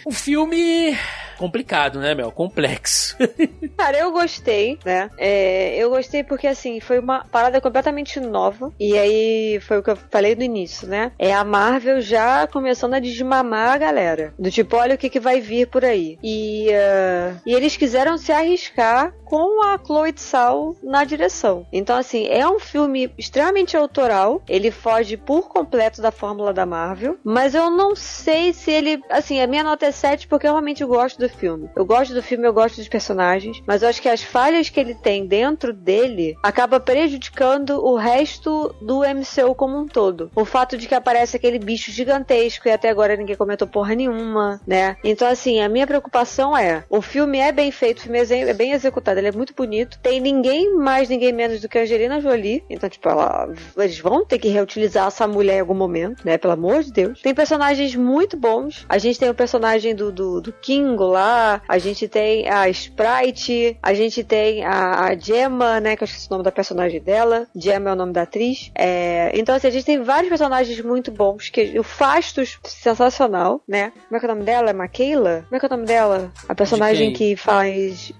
O 0.05 0.11
filme 0.11 0.97
complicado, 1.37 1.99
né, 1.99 2.13
Mel? 2.13 2.31
Complexo. 2.31 3.17
Cara, 3.77 3.97
eu 3.97 4.11
gostei, 4.11 4.77
né? 4.85 5.09
É, 5.17 5.75
eu 5.77 5.89
gostei 5.89 6.23
porque, 6.23 6.47
assim, 6.47 6.79
foi 6.79 6.99
uma 6.99 7.25
parada 7.25 7.59
completamente 7.59 8.19
nova. 8.19 8.71
E 8.79 8.97
aí 8.97 9.59
foi 9.61 9.79
o 9.79 9.83
que 9.83 9.91
eu 9.91 9.95
falei 9.95 10.35
no 10.35 10.43
início, 10.43 10.87
né? 10.87 11.11
É 11.17 11.33
a 11.33 11.43
Marvel 11.43 12.01
já 12.01 12.47
começando 12.47 12.93
a 12.93 12.99
desmamar 12.99 13.69
a 13.69 13.77
galera. 13.77 14.33
Do 14.37 14.51
tipo, 14.51 14.75
olha 14.77 14.95
o 14.95 14.97
que, 14.97 15.09
que 15.09 15.19
vai 15.19 15.39
vir 15.39 15.67
por 15.67 15.83
aí. 15.83 16.17
E, 16.23 16.67
uh, 16.69 17.41
e 17.45 17.53
eles 17.53 17.77
quiseram 17.77 18.17
se 18.17 18.31
arriscar 18.31 19.13
com 19.25 19.63
a 19.63 19.79
Chloe 19.83 20.13
Tsao 20.13 20.75
na 20.83 21.03
direção. 21.03 21.65
Então, 21.71 21.97
assim, 21.97 22.27
é 22.27 22.47
um 22.47 22.59
filme 22.59 23.11
extremamente 23.17 23.75
autoral. 23.75 24.41
Ele 24.47 24.71
foge 24.71 25.17
por 25.17 25.49
completo 25.49 26.01
da 26.01 26.11
fórmula 26.11 26.53
da 26.53 26.65
Marvel. 26.65 27.17
Mas 27.23 27.55
eu 27.55 27.69
não 27.69 27.95
sei 27.95 28.53
se 28.53 28.71
ele. 28.71 29.01
Assim, 29.09 29.41
a 29.41 29.47
minha 29.47 29.63
nota 29.63 29.85
é 29.85 29.91
7 29.91 30.27
porque 30.27 30.47
eu 30.47 30.51
realmente 30.51 30.85
gosto 30.85 31.19
do 31.23 31.29
filme. 31.29 31.69
Eu 31.75 31.85
gosto 31.85 32.13
do 32.13 32.21
filme, 32.21 32.47
eu 32.47 32.53
gosto 32.53 32.77
dos 32.77 32.87
personagens, 32.87 33.61
mas 33.65 33.81
eu 33.81 33.89
acho 33.89 34.01
que 34.01 34.09
as 34.09 34.21
falhas 34.21 34.69
que 34.69 34.79
ele 34.79 34.93
tem 34.93 35.25
dentro 35.25 35.73
dele 35.73 36.37
acaba 36.43 36.79
prejudicando 36.79 37.83
o 37.83 37.95
resto 37.95 38.75
do 38.81 38.99
MCU 38.99 39.55
como 39.55 39.77
um 39.77 39.87
todo. 39.87 40.29
O 40.35 40.45
fato 40.45 40.77
de 40.77 40.87
que 40.87 40.95
aparece 40.95 41.35
aquele 41.35 41.59
bicho 41.59 41.91
gigantesco 41.91 42.67
e 42.67 42.71
até 42.71 42.89
agora 42.89 43.15
ninguém 43.15 43.35
comentou 43.35 43.67
porra 43.67 43.95
nenhuma, 43.95 44.61
né? 44.67 44.97
Então, 45.03 45.27
assim, 45.27 45.61
a 45.61 45.69
minha 45.69 45.87
preocupação 45.87 46.55
é: 46.57 46.83
o 46.89 47.01
filme 47.01 47.39
é 47.39 47.51
bem 47.51 47.71
feito, 47.71 47.99
o 47.99 48.01
filme 48.01 48.19
é 48.19 48.53
bem 48.53 48.71
executado, 48.71 49.19
ele 49.19 49.27
é 49.27 49.31
muito 49.31 49.53
bonito. 49.53 49.99
Tem 49.99 50.19
ninguém 50.19 50.75
mais, 50.75 51.09
ninguém 51.09 51.31
menos 51.31 51.61
do 51.61 51.69
que 51.69 51.77
a 51.77 51.81
Angelina 51.81 52.19
Jolie. 52.19 52.63
Então, 52.69 52.89
tipo, 52.89 53.07
ela, 53.09 53.49
eles 53.77 53.99
vão 53.99 54.25
ter 54.25 54.39
que 54.39 54.49
reutilizar 54.49 55.07
essa 55.07 55.27
mulher 55.27 55.57
em 55.57 55.61
algum 55.61 55.73
momento, 55.73 56.25
né? 56.25 56.37
Pelo 56.37 56.53
amor 56.53 56.83
de 56.83 56.91
Deus. 56.91 57.21
Tem 57.21 57.33
personagens 57.33 57.95
muito 57.95 58.35
bons. 58.35 58.85
A 58.89 58.97
gente 58.97 59.19
tem 59.19 59.29
o 59.29 59.35
personagem 59.35 59.95
do, 59.95 60.11
do, 60.11 60.41
do 60.41 60.53
Kingo 60.53 61.12
lá, 61.13 61.61
a 61.67 61.77
gente 61.77 62.07
tem 62.07 62.49
a 62.49 62.67
Sprite, 62.69 63.77
a 63.81 63.93
gente 63.93 64.23
tem 64.23 64.65
a, 64.65 65.05
a 65.05 65.15
Gemma, 65.15 65.79
né? 65.79 65.95
Que 65.95 66.03
eu 66.03 66.05
esqueci 66.05 66.27
o 66.27 66.31
nome 66.31 66.43
da 66.43 66.51
personagem 66.51 67.01
dela. 67.01 67.47
Gemma 67.55 67.91
é 67.91 67.93
o 67.93 67.95
nome 67.95 68.13
da 68.13 68.23
atriz. 68.23 68.71
É, 68.75 69.31
então, 69.33 69.55
assim, 69.55 69.67
a 69.67 69.71
gente 69.71 69.85
tem 69.85 70.01
vários 70.03 70.29
personagens 70.29 70.79
muito 70.81 71.11
bons. 71.11 71.49
Que, 71.49 71.79
o 71.79 71.83
Fastos, 71.83 72.59
sensacional, 72.63 73.61
né? 73.67 73.91
Como 74.07 74.17
é 74.17 74.19
que 74.19 74.25
é 74.25 74.29
o 74.29 74.33
nome 74.33 74.45
dela? 74.45 74.69
É 74.69 74.73
Maquila? 74.73 75.45
Como 75.45 75.55
é 75.55 75.59
que 75.59 75.65
é 75.65 75.67
o 75.67 75.71
nome 75.71 75.85
dela? 75.85 76.31
A 76.49 76.55
personagem 76.55 77.13
que 77.13 77.35
faz 77.35 78.11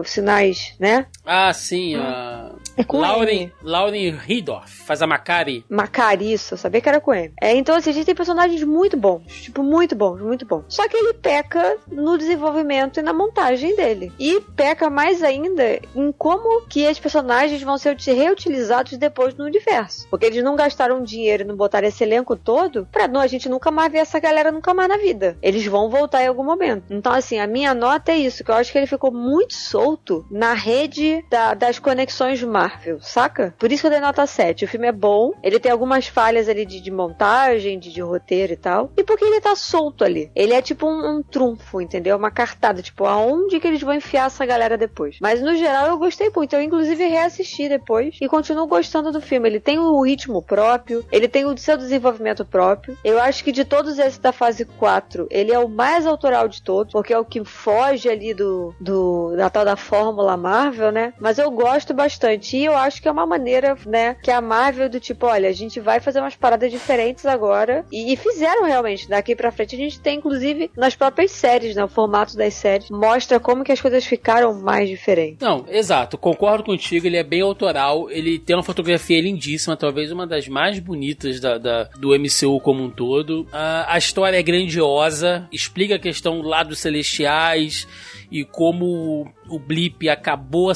os 0.00 0.10
sinais, 0.10 0.74
né? 0.78 1.06
Ah, 1.24 1.52
sim. 1.52 1.94
A... 1.96 2.52
É 2.76 2.84
com 2.84 2.98
Lauren, 2.98 3.50
Lauren 3.62 4.16
Ridorf 4.16 4.84
faz 4.84 5.02
a 5.02 5.06
Macari. 5.06 5.64
Macari, 5.68 6.32
isso. 6.32 6.54
Eu 6.54 6.58
sabia 6.58 6.80
que 6.80 6.88
era 6.88 7.00
com 7.00 7.12
ele. 7.12 7.32
É, 7.40 7.54
então, 7.54 7.74
assim, 7.74 7.90
a 7.90 7.92
gente 7.92 8.06
tem 8.06 8.14
personagens 8.14 8.62
muito 8.62 8.96
bons. 8.96 9.42
Tipo, 9.42 9.62
muito 9.62 9.94
bons, 9.94 10.20
muito 10.20 10.46
bons. 10.46 10.64
Só 10.68 10.88
que 10.88 10.96
ele 10.96 11.14
peca 11.14 11.76
no 11.98 12.16
desenvolvimento 12.16 13.00
e 13.00 13.02
na 13.02 13.12
montagem 13.12 13.74
dele. 13.74 14.12
E 14.18 14.40
peca 14.56 14.88
mais 14.88 15.22
ainda 15.22 15.80
em 15.94 16.12
como 16.12 16.66
que 16.66 16.88
os 16.88 16.98
personagens 16.98 17.62
vão 17.62 17.76
ser 17.76 17.96
reutilizados 17.98 18.96
depois 18.96 19.34
no 19.34 19.44
universo. 19.44 20.06
Porque 20.08 20.26
eles 20.26 20.42
não 20.42 20.56
gastaram 20.56 21.02
dinheiro 21.02 21.42
e 21.42 21.46
não 21.46 21.56
botaram 21.56 21.88
esse 21.88 22.04
elenco 22.04 22.36
todo 22.36 22.88
pra 22.90 23.08
não, 23.08 23.20
a 23.20 23.26
gente 23.26 23.48
nunca 23.48 23.70
mais 23.70 23.92
ver 23.92 23.98
essa 23.98 24.18
galera 24.20 24.52
nunca 24.52 24.72
mais 24.72 24.88
na 24.88 24.96
vida. 24.96 25.36
Eles 25.42 25.66
vão 25.66 25.90
voltar 25.90 26.22
em 26.22 26.28
algum 26.28 26.44
momento. 26.44 26.84
Então, 26.90 27.12
assim, 27.12 27.38
a 27.38 27.46
minha 27.46 27.74
nota 27.74 28.12
é 28.12 28.16
isso, 28.16 28.44
que 28.44 28.50
eu 28.50 28.54
acho 28.54 28.70
que 28.70 28.78
ele 28.78 28.86
ficou 28.86 29.12
muito 29.12 29.54
solto 29.54 30.26
na 30.30 30.54
rede 30.54 31.24
da, 31.30 31.54
das 31.54 31.78
conexões 31.78 32.42
Marvel, 32.42 33.00
saca? 33.00 33.54
Por 33.58 33.70
isso 33.70 33.82
que 33.82 33.86
eu 33.86 33.90
dei 33.90 34.00
nota 34.00 34.26
7. 34.26 34.64
O 34.64 34.68
filme 34.68 34.86
é 34.86 34.92
bom, 34.92 35.32
ele 35.42 35.58
tem 35.58 35.72
algumas 35.72 36.06
falhas 36.06 36.48
ali 36.48 36.64
de, 36.64 36.80
de 36.80 36.90
montagem, 36.90 37.78
de, 37.78 37.92
de, 37.92 38.00
roteiro 38.00 38.52
e 38.52 38.56
tal. 38.56 38.90
E 38.96 39.04
porque 39.04 39.24
ele 39.24 39.40
tá 39.40 39.54
solto 39.54 40.04
ali. 40.04 40.30
Ele 40.34 40.52
é 40.52 40.62
tipo 40.62 40.86
um, 40.86 41.18
um 41.18 41.22
trunfo, 41.22 41.80
entendeu? 41.88 42.16
Uma 42.16 42.30
cartada, 42.30 42.82
tipo, 42.82 43.04
aonde 43.04 43.58
que 43.58 43.66
eles 43.66 43.82
vão 43.82 43.94
enfiar 43.94 44.26
essa 44.26 44.46
galera 44.46 44.76
depois. 44.76 45.16
Mas 45.20 45.40
no 45.40 45.56
geral 45.56 45.88
eu 45.88 45.98
gostei 45.98 46.30
muito. 46.34 46.54
Eu 46.54 46.62
inclusive 46.62 47.04
reassisti 47.06 47.68
depois 47.68 48.16
e 48.20 48.28
continuo 48.28 48.66
gostando 48.66 49.10
do 49.10 49.20
filme. 49.20 49.48
Ele 49.48 49.60
tem 49.60 49.78
o 49.78 50.00
ritmo 50.02 50.42
próprio, 50.42 51.04
ele 51.10 51.26
tem 51.26 51.44
o 51.44 51.56
seu 51.56 51.76
desenvolvimento 51.76 52.44
próprio. 52.44 52.96
Eu 53.02 53.20
acho 53.20 53.42
que 53.42 53.50
de 53.50 53.64
todos 53.64 53.98
esses 53.98 54.18
da 54.18 54.32
fase 54.32 54.64
4, 54.64 55.26
ele 55.30 55.52
é 55.52 55.58
o 55.58 55.68
mais 55.68 56.06
autoral 56.06 56.46
de 56.48 56.62
todos, 56.62 56.92
porque 56.92 57.12
é 57.12 57.18
o 57.18 57.24
que 57.24 57.44
foge 57.44 58.08
ali 58.08 58.34
do, 58.34 58.74
do 58.78 59.34
da 59.36 59.48
tal 59.48 59.64
da 59.64 59.76
fórmula 59.76 60.36
Marvel, 60.36 60.92
né? 60.92 61.12
Mas 61.18 61.38
eu 61.38 61.50
gosto 61.50 61.94
bastante. 61.94 62.56
E 62.56 62.64
eu 62.64 62.76
acho 62.76 63.00
que 63.00 63.08
é 63.08 63.10
uma 63.10 63.26
maneira, 63.26 63.76
né, 63.86 64.16
que 64.22 64.30
a 64.30 64.40
Marvel 64.40 64.88
do 64.88 65.00
tipo, 65.00 65.26
olha, 65.26 65.48
a 65.48 65.52
gente 65.52 65.80
vai 65.80 66.00
fazer 66.00 66.20
umas 66.20 66.36
paradas 66.36 66.70
diferentes 66.70 67.24
agora. 67.26 67.84
E, 67.90 68.12
e 68.12 68.16
fizeram 68.16 68.64
realmente. 68.64 69.08
Daqui 69.08 69.34
pra 69.34 69.50
frente 69.50 69.74
a 69.74 69.78
gente 69.78 70.00
tem, 70.00 70.18
inclusive, 70.18 70.70
nas 70.76 70.94
próprias 70.94 71.30
séries, 71.30 71.74
né? 71.78 71.84
O 71.84 71.88
formato 71.88 72.36
das 72.36 72.54
séries 72.54 72.90
mostra 72.90 73.38
como 73.40 73.64
que 73.64 73.72
as 73.72 73.80
coisas 73.80 74.04
ficaram 74.04 74.52
mais 74.60 74.88
diferentes. 74.88 75.38
Não, 75.40 75.64
exato. 75.68 76.18
Concordo 76.18 76.64
contigo. 76.64 77.06
Ele 77.06 77.16
é 77.16 77.22
bem 77.22 77.40
autoral. 77.40 78.10
Ele 78.10 78.38
tem 78.38 78.56
uma 78.56 78.62
fotografia 78.62 79.20
lindíssima, 79.20 79.76
talvez 79.76 80.10
uma 80.12 80.26
das 80.26 80.48
mais 80.48 80.78
bonitas 80.78 81.40
da, 81.40 81.56
da 81.56 81.84
do 81.98 82.10
MCU 82.18 82.60
como 82.60 82.82
um 82.82 82.90
todo. 82.90 83.42
Uh, 83.42 83.86
a 83.86 83.96
história 83.96 84.36
é 84.36 84.42
grandiosa, 84.42 85.48
explica 85.52 85.94
a 85.94 85.98
questão 85.98 86.42
lá 86.42 86.62
dos 86.62 86.78
celestiais 86.78 87.86
e 88.30 88.44
como 88.44 89.26
o 89.48 89.58
blip 89.58 90.08
acabou 90.08 90.70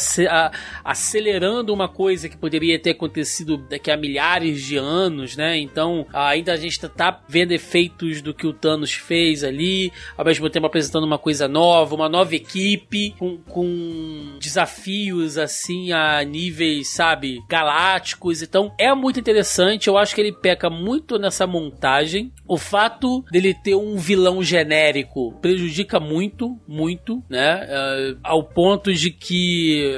acelerando 0.82 1.72
uma 1.72 1.88
coisa 1.88 2.28
que 2.28 2.36
poderia 2.36 2.78
ter 2.78 2.90
acontecido 2.90 3.56
daqui 3.56 3.90
a 3.90 3.96
milhares 3.96 4.62
de 4.62 4.76
anos, 4.76 5.36
né? 5.36 5.58
Então, 5.58 6.06
ainda 6.12 6.52
a 6.52 6.56
gente 6.56 6.80
tá 6.88 7.20
vendo 7.28 7.52
efeitos 7.52 8.22
do 8.22 8.32
que 8.34 8.46
o 8.46 8.52
Thanos 8.52 8.92
fez 8.92 9.44
ali, 9.44 9.92
ao 10.16 10.24
mesmo 10.24 10.48
tempo 10.48 10.66
apresentando 10.66 11.04
uma 11.04 11.18
coisa 11.18 11.46
nova, 11.46 11.94
uma 11.94 12.08
nova 12.08 12.34
equipe, 12.34 13.14
com, 13.18 13.36
com 13.38 14.38
desafios 14.40 15.36
assim 15.36 15.92
a 15.92 16.22
níveis, 16.24 16.88
sabe, 16.88 17.40
galácticos. 17.48 18.42
Então, 18.42 18.72
é 18.78 18.94
muito 18.94 19.20
interessante. 19.20 19.88
Eu 19.88 19.98
acho 19.98 20.14
que 20.14 20.20
ele 20.20 20.32
peca 20.32 20.70
muito 20.70 21.18
nessa 21.18 21.46
montagem. 21.46 22.32
O 22.48 22.56
fato 22.56 23.24
dele 23.30 23.54
ter 23.54 23.74
um 23.74 23.96
vilão 23.96 24.42
genérico 24.42 25.32
prejudica 25.40 26.00
muito, 26.00 26.58
muito, 26.66 27.22
né? 27.28 27.41
Uh, 27.42 28.18
ao 28.22 28.42
ponto 28.42 28.92
de 28.92 29.10
que 29.10 29.94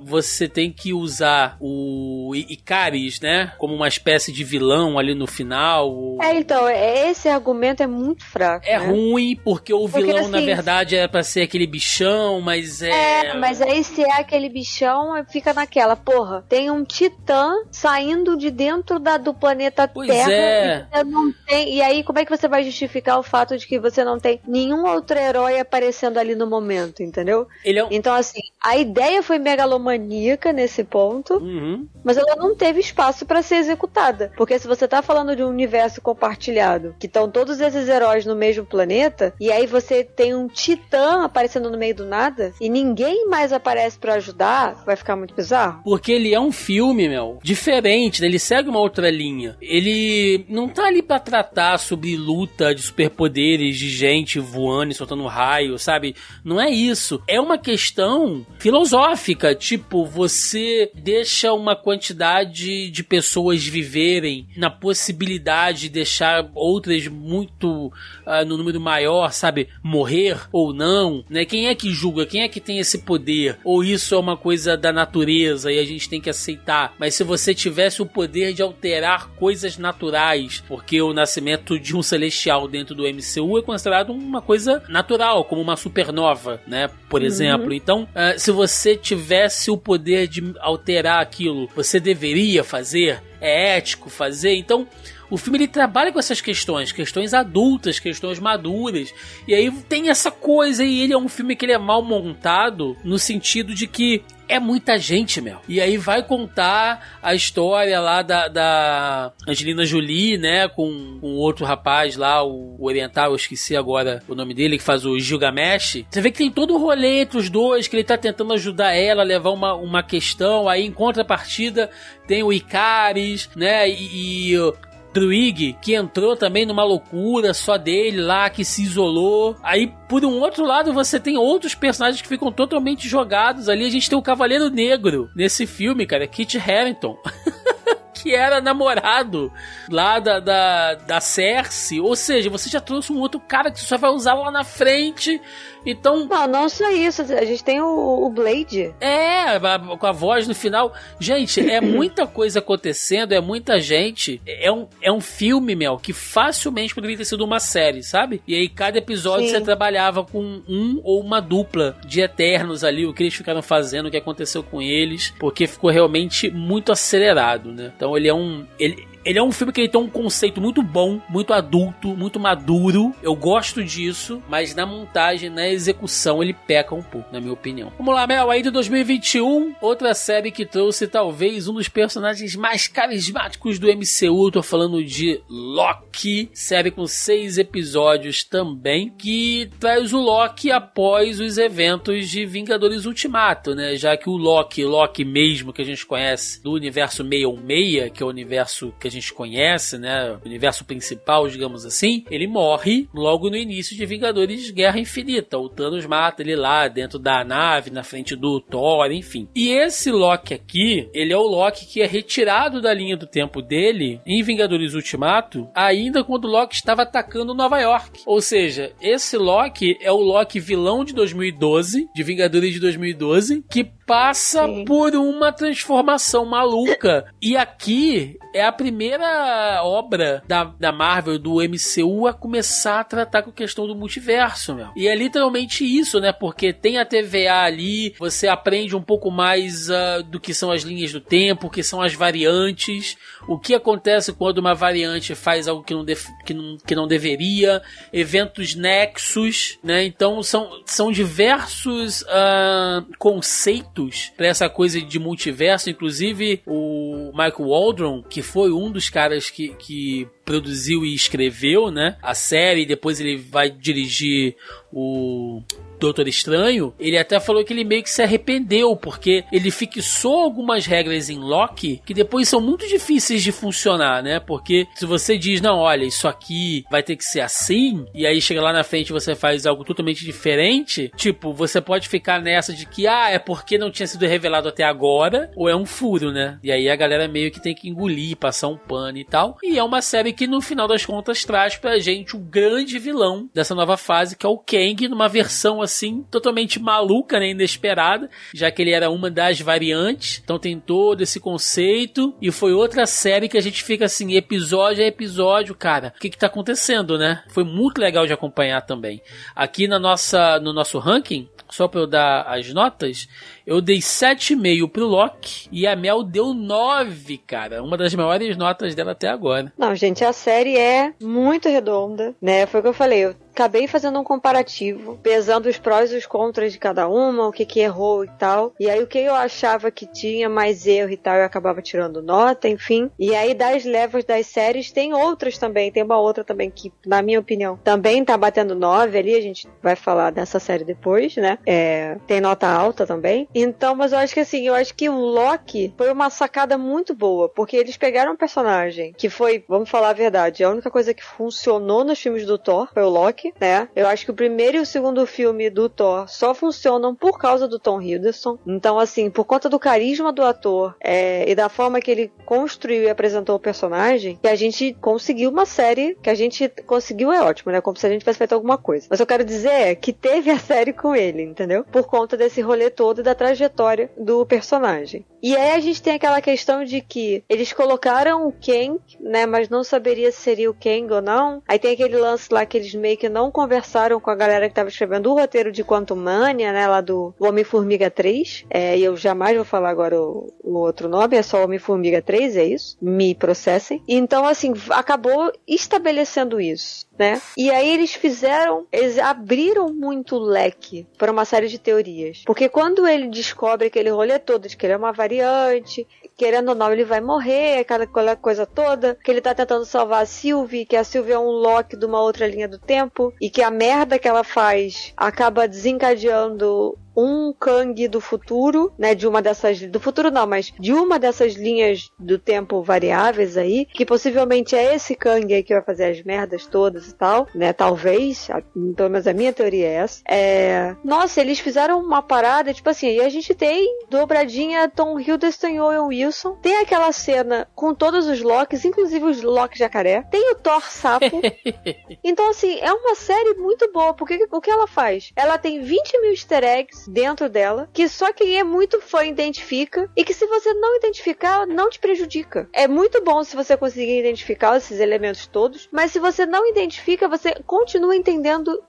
você 0.00 0.48
tem 0.48 0.70
que 0.70 0.92
usar 0.92 1.56
o 1.60 2.32
Icaris, 2.34 3.20
né? 3.20 3.52
Como 3.58 3.74
uma 3.74 3.88
espécie 3.88 4.32
de 4.32 4.44
vilão 4.44 4.98
ali 4.98 5.14
no 5.14 5.26
final. 5.26 6.18
É, 6.22 6.34
então, 6.36 6.68
é, 6.68 7.10
esse 7.10 7.28
argumento 7.28 7.82
é 7.82 7.86
muito 7.86 8.24
fraco. 8.24 8.66
É 8.66 8.78
né? 8.78 8.86
ruim 8.86 9.36
porque 9.36 9.72
o 9.72 9.88
Porque, 9.88 10.06
vilão, 10.06 10.28
na 10.28 10.38
assim, 10.38 10.46
verdade, 10.46 10.96
é 10.96 11.08
pra 11.08 11.22
ser 11.22 11.42
aquele 11.42 11.66
bichão, 11.66 12.40
mas 12.40 12.82
é. 12.82 13.26
É, 13.26 13.34
mas 13.34 13.60
aí 13.60 13.82
se 13.82 14.02
é 14.02 14.20
aquele 14.20 14.48
bichão, 14.48 15.12
fica 15.28 15.52
naquela, 15.52 15.96
porra, 15.96 16.44
tem 16.48 16.70
um 16.70 16.84
titã 16.84 17.52
saindo 17.70 18.36
de 18.36 18.50
dentro 18.50 18.98
da, 18.98 19.16
do 19.16 19.34
planeta 19.34 19.88
Pois 19.88 20.08
Terra 20.08 20.32
é. 20.32 20.86
e 20.94 21.04
não 21.04 21.32
tem. 21.46 21.74
E 21.74 21.82
aí, 21.82 22.02
como 22.02 22.18
é 22.18 22.24
que 22.24 22.34
você 22.34 22.48
vai 22.48 22.64
justificar 22.64 23.18
o 23.18 23.22
fato 23.22 23.56
de 23.56 23.66
que 23.66 23.78
você 23.78 24.04
não 24.04 24.18
tem 24.18 24.40
nenhum 24.46 24.86
outro 24.86 25.18
herói 25.18 25.58
aparecendo 25.58 26.18
ali 26.18 26.34
no 26.34 26.46
momento, 26.46 26.85
entendeu? 27.00 27.46
Ele 27.64 27.78
é 27.78 27.84
um. 27.84 27.88
Então, 27.90 28.14
assim, 28.14 28.40
a 28.62 28.76
ideia 28.76 29.22
foi 29.22 29.38
megalomaníaca 29.38 30.52
nesse 30.52 30.84
ponto, 30.84 31.34
Uhum. 31.34 31.86
mas 32.04 32.16
ela 32.16 32.36
não 32.36 32.54
teve 32.54 32.80
espaço 32.80 33.24
pra 33.26 33.42
ser 33.42 33.56
executada. 33.56 34.32
Porque 34.36 34.58
se 34.58 34.66
você 34.66 34.86
tá 34.88 35.02
falando 35.02 35.34
de 35.36 35.42
um 35.42 35.48
universo 35.48 36.00
compartilhado, 36.00 36.94
que 36.98 37.06
estão 37.06 37.30
todos 37.30 37.60
esses 37.60 37.88
heróis 37.88 38.24
no 38.26 38.34
mesmo 38.34 38.64
planeta, 38.64 39.34
e 39.40 39.50
aí 39.50 39.66
você 39.66 40.02
tem 40.04 40.34
um 40.34 40.48
titã 40.48 41.22
aparecendo 41.24 41.70
no 41.70 41.78
meio 41.78 41.94
do 41.94 42.04
nada, 42.06 42.52
e 42.60 42.68
ninguém 42.68 43.26
mais 43.28 43.52
aparece 43.52 43.98
pra 43.98 44.14
ajudar, 44.14 44.82
vai 44.84 44.96
ficar 44.96 45.16
muito 45.16 45.34
bizarro. 45.34 45.80
Porque 45.84 46.12
ele 46.12 46.34
é 46.34 46.40
um 46.40 46.52
filme, 46.52 47.08
meu, 47.08 47.38
diferente, 47.42 48.20
né? 48.20 48.26
ele 48.28 48.38
segue 48.38 48.68
uma 48.68 48.80
outra 48.80 49.10
linha. 49.10 49.56
Ele 49.60 50.44
não 50.48 50.68
tá 50.68 50.86
ali 50.86 51.02
pra 51.02 51.18
tratar 51.18 51.78
sobre 51.78 52.16
luta 52.16 52.74
de 52.74 52.82
superpoderes, 52.82 53.76
de 53.76 53.88
gente 53.88 54.38
voando 54.38 54.92
e 54.92 54.94
soltando 54.94 55.26
raio, 55.26 55.78
sabe? 55.78 56.14
Não 56.44 56.60
é 56.60 56.70
isso. 56.76 57.22
É 57.26 57.40
uma 57.40 57.58
questão 57.58 58.46
filosófica, 58.58 59.54
tipo, 59.54 60.04
você 60.04 60.90
deixa 60.94 61.52
uma 61.52 61.74
quantidade 61.74 62.90
de 62.90 63.02
pessoas 63.02 63.64
viverem 63.64 64.46
na 64.56 64.70
possibilidade 64.70 65.82
de 65.82 65.88
deixar 65.88 66.48
outras 66.54 67.06
muito 67.06 67.92
ah, 68.24 68.44
no 68.44 68.56
número 68.56 68.80
maior, 68.80 69.32
sabe? 69.32 69.68
Morrer 69.82 70.38
ou 70.52 70.72
não, 70.72 71.24
né? 71.28 71.44
Quem 71.44 71.68
é 71.68 71.74
que 71.74 71.90
julga? 71.90 72.26
Quem 72.26 72.42
é 72.42 72.48
que 72.48 72.60
tem 72.60 72.78
esse 72.78 72.98
poder? 72.98 73.58
Ou 73.64 73.84
isso 73.84 74.14
é 74.14 74.18
uma 74.18 74.36
coisa 74.36 74.76
da 74.76 74.92
natureza 74.92 75.72
e 75.72 75.78
a 75.78 75.84
gente 75.84 76.08
tem 76.08 76.20
que 76.20 76.30
aceitar? 76.30 76.94
Mas 76.98 77.14
se 77.14 77.24
você 77.24 77.54
tivesse 77.54 78.02
o 78.02 78.06
poder 78.06 78.52
de 78.52 78.62
alterar 78.62 79.28
coisas 79.36 79.78
naturais, 79.78 80.62
porque 80.66 81.00
o 81.00 81.12
nascimento 81.12 81.78
de 81.78 81.96
um 81.96 82.02
celestial 82.02 82.68
dentro 82.68 82.94
do 82.94 83.04
MCU 83.04 83.58
é 83.58 83.62
considerado 83.62 84.10
uma 84.10 84.42
coisa 84.42 84.82
natural, 84.88 85.44
como 85.44 85.62
uma 85.62 85.76
supernova, 85.76 86.60
né? 86.66 86.90
Por 87.08 87.22
exemplo. 87.22 87.72
Então, 87.72 88.08
ah, 88.14 88.34
se 88.36 88.50
você 88.50 88.96
tivesse 88.96 89.70
o 89.70 89.76
poder 89.76 90.26
de 90.26 90.54
alterar 90.58 91.20
aquilo, 91.20 91.68
você 91.74 92.00
deveria 92.00 92.64
fazer? 92.64 93.22
É 93.40 93.76
ético 93.76 94.10
fazer? 94.10 94.54
Então, 94.54 94.86
o 95.30 95.36
filme 95.36 95.58
ele 95.58 95.68
trabalha 95.68 96.12
com 96.12 96.18
essas 96.18 96.40
questões, 96.40 96.92
questões 96.92 97.34
adultas, 97.34 97.98
questões 97.98 98.38
maduras. 98.38 99.12
E 99.46 99.54
aí 99.54 99.70
tem 99.70 100.08
essa 100.08 100.30
coisa 100.30 100.84
e 100.84 101.00
ele 101.00 101.12
é 101.12 101.18
um 101.18 101.28
filme 101.28 101.56
que 101.56 101.64
ele 101.64 101.72
é 101.72 101.78
mal 101.78 102.02
montado 102.02 102.96
no 103.04 103.18
sentido 103.18 103.74
de 103.74 103.86
que 103.86 104.22
é 104.48 104.60
muita 104.60 104.98
gente, 104.98 105.40
Mel. 105.40 105.60
E 105.68 105.80
aí 105.80 105.96
vai 105.96 106.22
contar 106.22 107.18
a 107.22 107.34
história 107.34 107.98
lá 108.00 108.22
da, 108.22 108.48
da 108.48 109.32
Angelina 109.46 109.84
Jolie, 109.84 110.38
né? 110.38 110.68
Com, 110.68 111.18
com 111.20 111.34
outro 111.34 111.64
rapaz 111.64 112.16
lá, 112.16 112.44
o, 112.44 112.76
o 112.78 112.86
oriental, 112.86 113.30
eu 113.30 113.36
esqueci 113.36 113.76
agora 113.76 114.22
o 114.28 114.34
nome 114.34 114.54
dele, 114.54 114.78
que 114.78 114.84
faz 114.84 115.04
o 115.04 115.18
Gilgamesh. 115.18 116.04
Você 116.08 116.20
vê 116.20 116.30
que 116.30 116.38
tem 116.38 116.50
todo 116.50 116.74
o 116.74 116.78
rolê 116.78 117.22
entre 117.22 117.38
os 117.38 117.50
dois, 117.50 117.88
que 117.88 117.96
ele 117.96 118.04
tá 118.04 118.16
tentando 118.16 118.52
ajudar 118.52 118.94
ela 118.94 119.22
a 119.22 119.24
levar 119.24 119.50
uma, 119.50 119.74
uma 119.74 120.02
questão. 120.02 120.68
Aí, 120.68 120.84
em 120.84 120.92
contrapartida, 120.92 121.90
tem 122.26 122.42
o 122.42 122.52
Icaris, 122.52 123.50
né? 123.56 123.88
E, 123.88 124.52
e 124.52 124.72
Druig, 125.16 125.78
que 125.80 125.94
entrou 125.94 126.36
também 126.36 126.66
numa 126.66 126.84
loucura 126.84 127.54
só 127.54 127.78
dele 127.78 128.20
lá, 128.20 128.50
que 128.50 128.62
se 128.66 128.82
isolou. 128.82 129.56
Aí, 129.62 129.90
por 130.06 130.22
um 130.26 130.40
outro 130.40 130.62
lado, 130.62 130.92
você 130.92 131.18
tem 131.18 131.38
outros 131.38 131.74
personagens 131.74 132.20
que 132.20 132.28
ficam 132.28 132.52
totalmente 132.52 133.08
jogados 133.08 133.66
ali. 133.66 133.86
A 133.86 133.90
gente 133.90 134.10
tem 134.10 134.18
o 134.18 134.22
Cavaleiro 134.22 134.68
Negro 134.68 135.30
nesse 135.34 135.66
filme, 135.66 136.06
cara, 136.06 136.26
Kit 136.26 136.58
Harington. 136.58 137.16
que 138.12 138.34
era 138.34 138.60
namorado 138.60 139.52
lá 139.88 140.18
da, 140.18 140.40
da, 140.40 140.94
da 140.94 141.20
Cersei. 141.20 142.00
Ou 142.00 142.16
seja, 142.16 142.50
você 142.50 142.68
já 142.68 142.80
trouxe 142.80 143.12
um 143.12 143.18
outro 143.18 143.40
cara 143.40 143.70
que 143.70 143.80
só 143.80 143.96
vai 143.96 144.10
usar 144.10 144.34
lá 144.34 144.50
na 144.50 144.64
frente. 144.64 145.40
Então, 145.86 146.26
Não, 146.26 146.46
não 146.48 146.68
só 146.68 146.90
isso, 146.90 147.22
a 147.22 147.44
gente 147.44 147.62
tem 147.62 147.80
o, 147.80 148.26
o 148.26 148.28
Blade. 148.28 148.92
é, 149.00 149.42
a- 149.56 149.78
com 149.98 150.06
a 150.06 150.12
voz 150.12 150.48
no 150.48 150.54
final. 150.54 150.92
Gente, 151.20 151.60
é 151.60 151.80
muita 151.80 152.26
coisa 152.26 152.58
acontecendo, 152.58 153.32
é 153.32 153.40
muita 153.40 153.78
gente. 153.80 154.40
É 154.46 154.70
um, 154.72 154.88
é 155.00 155.12
um 155.12 155.20
filme, 155.20 155.74
Mel, 155.76 155.98
que 155.98 156.12
facilmente 156.12 156.94
poderia 156.94 157.16
ter 157.16 157.24
sido 157.24 157.44
uma 157.44 157.60
série, 157.60 158.02
sabe? 158.02 158.42
E 158.46 158.54
aí, 158.54 158.68
cada 158.68 158.98
episódio 158.98 159.46
Sim. 159.46 159.54
você 159.54 159.60
trabalhava 159.60 160.24
com 160.24 160.60
um 160.68 161.00
ou 161.04 161.20
uma 161.20 161.40
dupla 161.40 161.96
de 162.04 162.20
eternos 162.20 162.82
ali, 162.84 163.06
o 163.06 163.14
que 163.14 163.22
eles 163.22 163.34
ficaram 163.34 163.62
fazendo, 163.62 164.06
o 164.06 164.10
que 164.10 164.16
aconteceu 164.16 164.62
com 164.62 164.82
eles, 164.82 165.32
porque 165.38 165.66
ficou 165.66 165.90
realmente 165.90 166.50
muito 166.50 166.90
acelerado, 166.92 167.70
né? 167.72 167.92
Então, 167.96 168.16
ele 168.16 168.28
é 168.28 168.34
um. 168.34 168.66
Ele, 168.78 169.06
ele 169.26 169.40
é 169.40 169.42
um 169.42 169.50
filme 169.50 169.72
que 169.72 169.80
ele 169.80 169.88
tem 169.88 170.00
um 170.00 170.08
conceito 170.08 170.60
muito 170.60 170.84
bom, 170.84 171.20
muito 171.28 171.52
adulto, 171.52 172.16
muito 172.16 172.38
maduro. 172.38 173.12
Eu 173.20 173.34
gosto 173.34 173.82
disso, 173.82 174.40
mas 174.48 174.72
na 174.72 174.86
montagem, 174.86 175.50
na 175.50 175.68
execução, 175.68 176.40
ele 176.40 176.54
peca 176.54 176.94
um 176.94 177.02
pouco, 177.02 177.32
na 177.32 177.40
minha 177.40 177.52
opinião. 177.52 177.92
Vamos 177.98 178.14
lá, 178.14 178.24
Mel, 178.24 178.48
aí 178.48 178.62
de 178.62 178.70
2021, 178.70 179.74
outra 179.80 180.14
série 180.14 180.52
que 180.52 180.64
trouxe 180.64 181.08
talvez 181.08 181.66
um 181.66 181.74
dos 181.74 181.88
personagens 181.88 182.54
mais 182.54 182.86
carismáticos 182.86 183.80
do 183.80 183.88
MCU. 183.88 184.52
Tô 184.52 184.62
falando 184.62 185.02
de 185.02 185.40
Loki, 185.48 186.48
série 186.52 186.92
com 186.92 187.04
seis 187.04 187.58
episódios 187.58 188.44
também, 188.44 189.12
que 189.18 189.68
traz 189.80 190.12
o 190.12 190.20
Loki 190.20 190.70
após 190.70 191.40
os 191.40 191.58
eventos 191.58 192.28
de 192.28 192.46
Vingadores 192.46 193.06
Ultimato, 193.06 193.74
né? 193.74 193.96
Já 193.96 194.16
que 194.16 194.30
o 194.30 194.36
Loki, 194.36 194.84
Loki 194.84 195.24
mesmo 195.24 195.72
que 195.72 195.82
a 195.82 195.84
gente 195.84 196.06
conhece 196.06 196.62
do 196.62 196.70
universo 196.70 197.24
616, 197.24 198.12
que 198.12 198.22
é 198.22 198.26
o 198.26 198.28
universo 198.28 198.94
que 199.00 199.08
a 199.08 199.10
gente 199.10 199.15
conhece, 199.32 199.98
né? 199.98 200.32
O 200.32 200.46
universo 200.46 200.84
principal, 200.84 201.48
digamos 201.48 201.84
assim, 201.84 202.24
ele 202.30 202.46
morre 202.46 203.08
logo 203.14 203.50
no 203.50 203.56
início 203.56 203.96
de 203.96 204.06
Vingadores 204.06 204.70
Guerra 204.70 204.98
Infinita. 204.98 205.58
O 205.58 205.68
Thanos 205.68 206.06
mata 206.06 206.42
ele 206.42 206.56
lá 206.56 206.88
dentro 206.88 207.18
da 207.18 207.44
nave, 207.44 207.90
na 207.90 208.02
frente 208.02 208.36
do 208.36 208.60
Thor, 208.60 209.10
enfim. 209.10 209.48
E 209.54 209.70
esse 209.70 210.10
Loki 210.10 210.54
aqui, 210.54 211.08
ele 211.12 211.32
é 211.32 211.36
o 211.36 211.42
Loki 211.42 211.86
que 211.86 212.02
é 212.02 212.06
retirado 212.06 212.80
da 212.80 212.92
linha 212.92 213.16
do 213.16 213.26
tempo 213.26 213.62
dele 213.62 214.20
em 214.26 214.42
Vingadores 214.42 214.94
Ultimato, 214.94 215.68
ainda 215.74 216.24
quando 216.24 216.46
o 216.46 216.50
Loki 216.50 216.74
estava 216.74 217.02
atacando 217.02 217.54
Nova 217.54 217.80
York. 217.80 218.22
Ou 218.26 218.40
seja, 218.40 218.92
esse 219.00 219.36
Loki 219.36 219.96
é 220.00 220.10
o 220.10 220.16
Loki 220.16 220.60
vilão 220.60 221.04
de 221.04 221.14
2012, 221.14 222.08
de 222.14 222.22
Vingadores 222.22 222.72
de 222.72 222.80
2012, 222.80 223.64
que 223.70 223.84
passa 224.06 224.64
Sim. 224.64 224.84
por 224.84 225.14
uma 225.16 225.52
transformação 225.52 226.46
maluca. 226.46 227.26
E 227.42 227.56
aqui 227.56 228.38
é 228.54 228.64
a 228.64 228.70
primeira 228.70 229.82
obra 229.82 230.42
da, 230.46 230.64
da 230.64 230.92
Marvel, 230.92 231.38
do 231.38 231.56
MCU, 231.56 232.26
a 232.26 232.32
começar 232.32 233.00
a 233.00 233.04
tratar 233.04 233.42
com 233.42 233.50
a 233.50 233.52
questão 233.52 233.86
do 233.86 233.96
multiverso, 233.96 234.74
meu. 234.74 234.88
E 234.96 235.08
é 235.08 235.14
literalmente 235.14 235.84
isso, 235.84 236.20
né? 236.20 236.32
Porque 236.32 236.72
tem 236.72 236.98
a 236.98 237.04
TVA 237.04 237.64
ali, 237.64 238.14
você 238.18 238.46
aprende 238.46 238.94
um 238.94 239.02
pouco 239.02 239.30
mais 239.30 239.90
ah, 239.90 240.22
do 240.22 240.38
que 240.38 240.54
são 240.54 240.70
as 240.70 240.82
linhas 240.82 241.12
do 241.12 241.20
tempo, 241.20 241.66
o 241.66 241.70
que 241.70 241.82
são 241.82 242.00
as 242.00 242.14
variantes, 242.14 243.16
o 243.48 243.58
que 243.58 243.74
acontece 243.74 244.32
quando 244.32 244.58
uma 244.58 244.74
variante 244.74 245.34
faz 245.34 245.66
algo 245.66 245.82
que 245.82 245.94
não, 245.94 246.04
que 246.44 246.54
não, 246.54 246.76
que 246.78 246.94
não 246.94 247.08
deveria, 247.08 247.82
eventos 248.12 248.74
nexos, 248.74 249.78
né? 249.82 250.04
Então 250.04 250.42
são, 250.42 250.70
são 250.84 251.10
diversos 251.10 252.24
ah, 252.28 253.04
conceitos 253.18 253.95
para 254.36 254.46
essa 254.46 254.68
coisa 254.68 255.00
de 255.00 255.18
multiverso, 255.18 255.90
inclusive 255.90 256.62
o 256.66 257.30
Michael 257.32 257.68
Waldron, 257.68 258.22
que 258.22 258.42
foi 258.42 258.70
um 258.72 258.90
dos 258.90 259.08
caras 259.08 259.50
que, 259.50 259.68
que 259.76 260.28
produziu 260.46 261.04
e 261.04 261.12
escreveu, 261.12 261.90
né, 261.90 262.16
a 262.22 262.32
série, 262.32 262.86
depois 262.86 263.20
ele 263.20 263.36
vai 263.36 263.68
dirigir 263.68 264.54
o 264.92 265.60
Doutor 265.98 266.28
Estranho, 266.28 266.94
ele 266.98 267.18
até 267.18 267.40
falou 267.40 267.64
que 267.64 267.72
ele 267.72 267.84
meio 267.84 268.02
que 268.02 268.10
se 268.10 268.22
arrependeu, 268.22 268.94
porque 268.96 269.44
ele 269.52 269.70
fixou 269.70 270.40
algumas 270.42 270.86
regras 270.86 271.28
em 271.28 271.38
Loki 271.38 272.00
que 272.04 272.14
depois 272.14 272.48
são 272.48 272.60
muito 272.60 272.86
difíceis 272.86 273.42
de 273.42 273.50
funcionar, 273.50 274.22
né? 274.22 274.38
Porque 274.38 274.86
se 274.94 275.04
você 275.04 275.36
diz, 275.36 275.60
não, 275.60 275.78
olha, 275.78 276.04
isso 276.04 276.28
aqui 276.28 276.84
vai 276.90 277.02
ter 277.02 277.16
que 277.16 277.24
ser 277.24 277.40
assim, 277.40 278.06
e 278.14 278.26
aí 278.26 278.40
chega 278.40 278.62
lá 278.62 278.72
na 278.72 278.84
frente 278.84 279.12
você 279.12 279.34
faz 279.34 279.66
algo 279.66 279.84
totalmente 279.84 280.24
diferente, 280.24 281.10
tipo, 281.16 281.52
você 281.52 281.80
pode 281.80 282.08
ficar 282.08 282.40
nessa 282.40 282.72
de 282.72 282.86
que, 282.86 283.06
ah, 283.06 283.30
é 283.30 283.38
porque 283.38 283.78
não 283.78 283.90
tinha 283.90 284.06
sido 284.06 284.26
revelado 284.26 284.68
até 284.68 284.84
agora, 284.84 285.50
ou 285.56 285.68
é 285.68 285.74
um 285.74 285.86
furo, 285.86 286.30
né? 286.30 286.58
E 286.62 286.70
aí 286.70 286.88
a 286.88 286.96
galera 286.96 287.26
meio 287.26 287.50
que 287.50 287.60
tem 287.60 287.74
que 287.74 287.88
engolir, 287.88 288.36
passar 288.36 288.68
um 288.68 288.76
pano 288.76 289.18
e 289.18 289.24
tal. 289.24 289.56
E 289.62 289.78
é 289.78 289.82
uma 289.82 290.02
série 290.02 290.32
que 290.36 290.46
no 290.46 290.60
final 290.60 290.86
das 290.86 291.04
contas 291.04 291.44
traz 291.44 291.76
pra 291.76 291.98
gente 291.98 292.36
o 292.36 292.38
grande 292.38 292.98
vilão 292.98 293.48
dessa 293.52 293.74
nova 293.74 293.96
fase, 293.96 294.36
que 294.36 294.46
é 294.46 294.48
o 294.48 294.58
Kang, 294.58 295.08
numa 295.08 295.28
versão 295.28 295.82
assim, 295.82 296.22
totalmente 296.30 296.78
maluca, 296.78 297.40
né? 297.40 297.50
Inesperada, 297.50 298.30
já 298.54 298.70
que 298.70 298.82
ele 298.82 298.92
era 298.92 299.10
uma 299.10 299.30
das 299.30 299.60
variantes. 299.60 300.40
Então 300.44 300.58
tem 300.58 300.78
todo 300.78 301.22
esse 301.22 301.40
conceito. 301.40 302.34
E 302.40 302.50
foi 302.52 302.72
outra 302.72 303.06
série 303.06 303.48
que 303.48 303.58
a 303.58 303.62
gente 303.62 303.82
fica 303.82 304.04
assim, 304.04 304.34
episódio 304.34 305.02
a 305.02 305.06
episódio, 305.06 305.74
cara. 305.74 306.12
O 306.16 306.20
que 306.20 306.30
que 306.30 306.38
tá 306.38 306.46
acontecendo, 306.46 307.18
né? 307.18 307.42
Foi 307.48 307.64
muito 307.64 307.98
legal 307.98 308.26
de 308.26 308.32
acompanhar 308.32 308.82
também. 308.82 309.22
Aqui 309.54 309.88
na 309.88 309.98
nossa, 309.98 310.60
no 310.60 310.72
nosso 310.72 310.98
ranking, 310.98 311.48
só 311.70 311.88
para 311.88 312.00
eu 312.00 312.06
dar 312.06 312.42
as 312.42 312.72
notas, 312.72 313.28
eu 313.66 313.80
dei 313.80 313.98
7,5 313.98 314.88
pro 314.88 315.06
Loki 315.06 315.68
e 315.72 315.86
a 315.86 315.96
Mel 315.96 316.22
deu 316.22 316.54
9, 316.54 317.38
cara. 317.38 317.82
Uma 317.82 317.96
das 317.96 318.14
maiores 318.14 318.56
notas 318.56 318.94
dela 318.94 319.12
até 319.12 319.28
agora. 319.28 319.72
Não, 319.76 319.94
gente, 319.94 320.24
a 320.24 320.32
série 320.32 320.78
é 320.78 321.12
muito 321.20 321.68
redonda, 321.68 322.34
né? 322.40 322.64
Foi 322.66 322.78
o 322.80 322.82
que 322.84 322.88
eu 322.88 322.94
falei. 322.94 323.24
Eu 323.24 323.34
acabei 323.56 323.88
fazendo 323.88 324.20
um 324.20 324.24
comparativo, 324.24 325.18
pesando 325.22 325.66
os 325.66 325.78
prós 325.78 326.12
e 326.12 326.16
os 326.16 326.26
contras 326.26 326.72
de 326.72 326.78
cada 326.78 327.08
uma, 327.08 327.48
o 327.48 327.52
que 327.52 327.64
que 327.64 327.80
errou 327.80 328.22
e 328.22 328.28
tal. 328.38 328.74
E 328.78 328.90
aí 328.90 329.02
o 329.02 329.06
que 329.06 329.18
eu 329.18 329.34
achava 329.34 329.90
que 329.90 330.06
tinha 330.06 330.46
mais 330.46 330.86
erro 330.86 331.10
e 331.10 331.16
tal, 331.16 331.36
eu 331.36 331.44
acabava 331.44 331.80
tirando 331.80 332.22
nota, 332.22 332.68
enfim. 332.68 333.10
E 333.18 333.34
aí 333.34 333.54
das 333.54 333.86
levas 333.86 334.24
das 334.24 334.46
séries 334.46 334.92
tem 334.92 335.14
outras 335.14 335.56
também, 335.56 335.90
tem 335.90 336.02
uma 336.02 336.18
outra 336.18 336.44
também 336.44 336.70
que, 336.70 336.92
na 337.06 337.22
minha 337.22 337.40
opinião, 337.40 337.78
também 337.82 338.22
tá 338.22 338.36
batendo 338.36 338.74
9 338.74 339.18
ali, 339.18 339.34
a 339.34 339.40
gente 339.40 339.66
vai 339.82 339.96
falar 339.96 340.30
dessa 340.30 340.60
série 340.60 340.84
depois, 340.84 341.34
né? 341.36 341.58
É, 341.64 342.18
tem 342.26 342.42
nota 342.42 342.68
alta 342.68 343.06
também. 343.06 343.48
Então, 343.54 343.94
mas 343.94 344.12
eu 344.12 344.18
acho 344.18 344.34
que 344.34 344.40
assim, 344.40 344.66
eu 344.66 344.74
acho 344.74 344.94
que 344.94 345.08
o 345.08 345.16
Loki 345.16 345.94
foi 345.96 346.12
uma 346.12 346.28
sacada 346.28 346.76
muito 346.76 347.14
boa, 347.14 347.48
porque 347.48 347.76
eles 347.76 347.96
pegaram 347.96 348.32
um 348.32 348.36
personagem 348.36 349.14
que 349.16 349.30
foi, 349.30 349.64
vamos 349.66 349.88
falar 349.88 350.10
a 350.10 350.12
verdade, 350.12 350.62
a 350.62 350.70
única 350.70 350.90
coisa 350.90 351.14
que 351.14 351.24
funcionou 351.24 352.04
nos 352.04 352.20
filmes 352.20 352.44
do 352.44 352.58
Thor 352.58 352.90
foi 352.92 353.02
o 353.02 353.08
Loki, 353.08 353.45
né? 353.60 353.88
Eu 353.94 354.06
acho 354.06 354.24
que 354.24 354.30
o 354.30 354.34
primeiro 354.34 354.78
e 354.78 354.80
o 354.80 354.86
segundo 354.86 355.26
filme 355.26 355.70
do 355.70 355.88
Thor 355.88 356.28
só 356.28 356.54
funcionam 356.54 357.14
por 357.14 357.38
causa 357.38 357.66
do 357.68 357.78
Tom 357.78 358.00
Hiddleston. 358.00 358.58
Então, 358.66 358.98
assim, 358.98 359.30
por 359.30 359.44
conta 359.44 359.68
do 359.68 359.78
carisma 359.78 360.32
do 360.32 360.42
ator 360.42 360.96
é, 361.00 361.48
e 361.50 361.54
da 361.54 361.68
forma 361.68 362.00
que 362.00 362.10
ele 362.10 362.32
construiu 362.44 363.04
e 363.04 363.10
apresentou 363.10 363.56
o 363.56 363.60
personagem, 363.60 364.38
que 364.40 364.48
a 364.48 364.54
gente 364.54 364.96
conseguiu 365.00 365.50
uma 365.50 365.66
série 365.66 366.16
que 366.22 366.30
a 366.30 366.34
gente 366.34 366.68
conseguiu 366.86 367.32
é 367.32 367.42
ótimo, 367.42 367.72
né? 367.72 367.80
Como 367.80 367.96
se 367.96 368.06
a 368.06 368.10
gente 368.10 368.20
tivesse 368.20 368.38
feito 368.38 368.54
alguma 368.54 368.78
coisa. 368.78 369.06
Mas 369.10 369.20
eu 369.20 369.26
quero 369.26 369.44
dizer 369.44 369.96
que 369.96 370.12
teve 370.12 370.50
a 370.50 370.58
série 370.58 370.92
com 370.92 371.14
ele, 371.14 371.42
entendeu? 371.42 371.84
Por 371.84 372.04
conta 372.04 372.36
desse 372.36 372.60
rolê 372.60 372.90
todo 372.90 373.20
e 373.20 373.24
da 373.24 373.34
trajetória 373.34 374.10
do 374.16 374.44
personagem. 374.46 375.24
E 375.42 375.56
aí 375.56 375.72
a 375.72 375.80
gente 375.80 376.02
tem 376.02 376.14
aquela 376.14 376.40
questão 376.40 376.84
de 376.84 377.00
que 377.00 377.44
eles 377.48 377.72
colocaram 377.72 378.48
o 378.48 378.52
Kang, 378.52 378.98
né, 379.20 379.46
mas 379.46 379.68
não 379.68 379.84
saberia 379.84 380.32
se 380.32 380.40
seria 380.40 380.70
o 380.70 380.74
Kang 380.74 381.12
ou 381.12 381.22
não. 381.22 381.62
Aí 381.68 381.78
tem 381.78 381.92
aquele 381.92 382.16
lance 382.16 382.52
lá 382.52 382.66
que 382.66 382.76
eles 382.76 382.94
meio 382.94 383.16
que 383.16 383.28
não 383.36 383.50
conversaram 383.50 384.18
com 384.18 384.30
a 384.30 384.34
galera 384.34 384.66
que 384.66 384.72
estava 384.72 384.88
escrevendo 384.88 385.30
o 385.30 385.34
roteiro 385.34 385.70
de 385.70 385.84
Quantum 385.84 386.16
Mania, 386.16 386.72
né, 386.72 386.86
lá 386.86 387.02
do 387.02 387.34
Homem-Formiga 387.38 388.10
3. 388.10 388.64
É, 388.70 388.96
e 388.96 389.04
eu 389.04 389.14
jamais 389.14 389.54
vou 389.54 389.64
falar 389.64 389.90
agora 389.90 390.18
o, 390.18 390.54
o 390.64 390.72
outro 390.78 391.06
nome, 391.06 391.36
é 391.36 391.42
só 391.42 391.62
Homem-Formiga 391.62 392.22
3, 392.22 392.56
é 392.56 392.64
isso? 392.64 392.96
Me 392.98 393.34
processem. 393.34 394.02
Então, 394.08 394.46
assim, 394.46 394.72
acabou 394.90 395.52
estabelecendo 395.68 396.58
isso 396.58 397.06
né? 397.18 397.40
E 397.56 397.70
aí 397.70 397.88
eles 397.88 398.14
fizeram, 398.14 398.86
eles 398.92 399.18
abriram 399.18 399.92
muito 399.92 400.36
o 400.36 400.38
leque 400.38 401.06
para 401.16 401.32
uma 401.32 401.44
série 401.44 401.68
de 401.68 401.78
teorias. 401.78 402.42
Porque 402.44 402.68
quando 402.68 403.06
ele 403.06 403.28
descobre 403.28 403.86
aquele 403.86 404.10
rolê 404.10 404.38
todo 404.38 404.68
de 404.68 404.76
que 404.76 404.86
ele 404.86 404.92
é 404.92 404.96
uma 404.96 405.12
variante, 405.12 406.06
querendo 406.36 406.68
ou 406.68 406.74
não, 406.74 406.92
ele 406.92 407.04
vai 407.04 407.20
morrer, 407.20 407.78
aquela, 407.78 408.04
aquela 408.04 408.36
coisa 408.36 408.66
toda, 408.66 409.16
que 409.24 409.30
ele 409.30 409.40
tá 409.40 409.54
tentando 409.54 409.84
salvar 409.84 410.22
a 410.22 410.26
Sylvie, 410.26 410.84
que 410.84 410.96
a 410.96 411.02
Sylvie 411.02 411.32
é 411.32 411.38
um 411.38 411.50
Loki 411.50 411.96
de 411.96 412.04
uma 412.04 412.20
outra 412.20 412.46
linha 412.46 412.68
do 412.68 412.78
tempo, 412.78 413.32
e 413.40 413.48
que 413.48 413.62
a 413.62 413.70
merda 413.70 414.18
que 414.18 414.28
ela 414.28 414.44
faz 414.44 415.12
acaba 415.16 415.66
desencadeando 415.66 416.98
um 417.16 417.52
Kang 417.52 418.06
do 418.08 418.20
futuro, 418.20 418.92
né, 418.98 419.14
de 419.14 419.26
uma 419.26 419.40
dessas 419.40 419.80
do 419.80 419.98
futuro 419.98 420.30
não, 420.30 420.46
mas 420.46 420.72
de 420.78 420.92
uma 420.92 421.18
dessas 421.18 421.54
linhas 421.54 422.10
do 422.18 422.38
tempo 422.38 422.82
variáveis 422.82 423.56
aí, 423.56 423.86
que 423.86 424.04
possivelmente 424.04 424.76
é 424.76 424.94
esse 424.94 425.14
Kang 425.14 425.52
aí 425.52 425.62
que 425.62 425.74
vai 425.74 425.82
fazer 425.82 426.04
as 426.04 426.22
merdas 426.22 426.66
todas 426.66 427.08
e 427.08 427.14
tal, 427.14 427.46
né, 427.54 427.72
talvez, 427.72 428.48
pelo 428.96 429.10
menos 429.10 429.26
a 429.26 429.32
minha 429.32 429.52
teoria 429.52 429.86
é 429.86 429.94
essa. 429.94 430.22
É, 430.28 430.94
nossa, 431.02 431.40
eles 431.40 431.58
fizeram 431.58 432.00
uma 432.00 432.22
parada, 432.22 432.74
tipo 432.74 432.90
assim, 432.90 433.08
e 433.08 433.20
a 433.20 433.28
gente 433.28 433.54
tem 433.54 433.86
dobradinha 434.10 434.88
Tom 434.88 435.18
Hiddleston 435.18 435.68
e 435.68 435.80
Owen 435.80 436.00
Wilson, 436.00 436.56
tem 436.56 436.76
aquela 436.78 437.10
cena 437.12 437.68
com 437.74 437.94
todos 437.94 438.26
os 438.26 438.42
Locks, 438.42 438.84
inclusive 438.84 439.24
os 439.24 439.42
Loki 439.42 439.78
jacaré, 439.78 440.22
tem 440.30 440.52
o 440.52 440.56
Thor 440.56 440.82
sapo. 440.82 441.40
então 442.22 442.50
assim, 442.50 442.78
é 442.80 442.92
uma 442.92 443.14
série 443.14 443.54
muito 443.54 443.90
boa, 443.92 444.12
porque 444.12 444.46
o 444.50 444.60
que 444.60 444.70
ela 444.70 444.86
faz? 444.86 445.32
Ela 445.34 445.56
tem 445.56 445.80
20 445.80 446.20
mil 446.20 446.30
easter 446.30 446.64
eggs 446.64 447.05
dentro 447.06 447.48
dela 447.48 447.88
que 447.92 448.08
só 448.08 448.32
quem 448.32 448.58
é 448.58 448.64
muito 448.64 449.00
fã 449.00 449.24
identifica 449.24 450.10
e 450.16 450.24
que 450.24 450.34
se 450.34 450.46
você 450.46 450.72
não 450.74 450.96
identificar, 450.96 451.66
não 451.66 451.88
te 451.90 451.98
prejudica. 451.98 452.68
É 452.72 452.86
muito 452.88 453.22
bom 453.22 453.42
se 453.42 453.56
você 453.56 453.76
conseguir 453.76 454.18
identificar 454.18 454.76
esses 454.76 455.00
elementos 455.00 455.46
todos, 455.46 455.88
mas 455.92 456.12
se 456.12 456.18
você 456.18 456.46
não 456.46 456.68
identifica, 456.68 457.28
você 457.28 457.54
continua 457.66 458.16
entendendo 458.16 458.82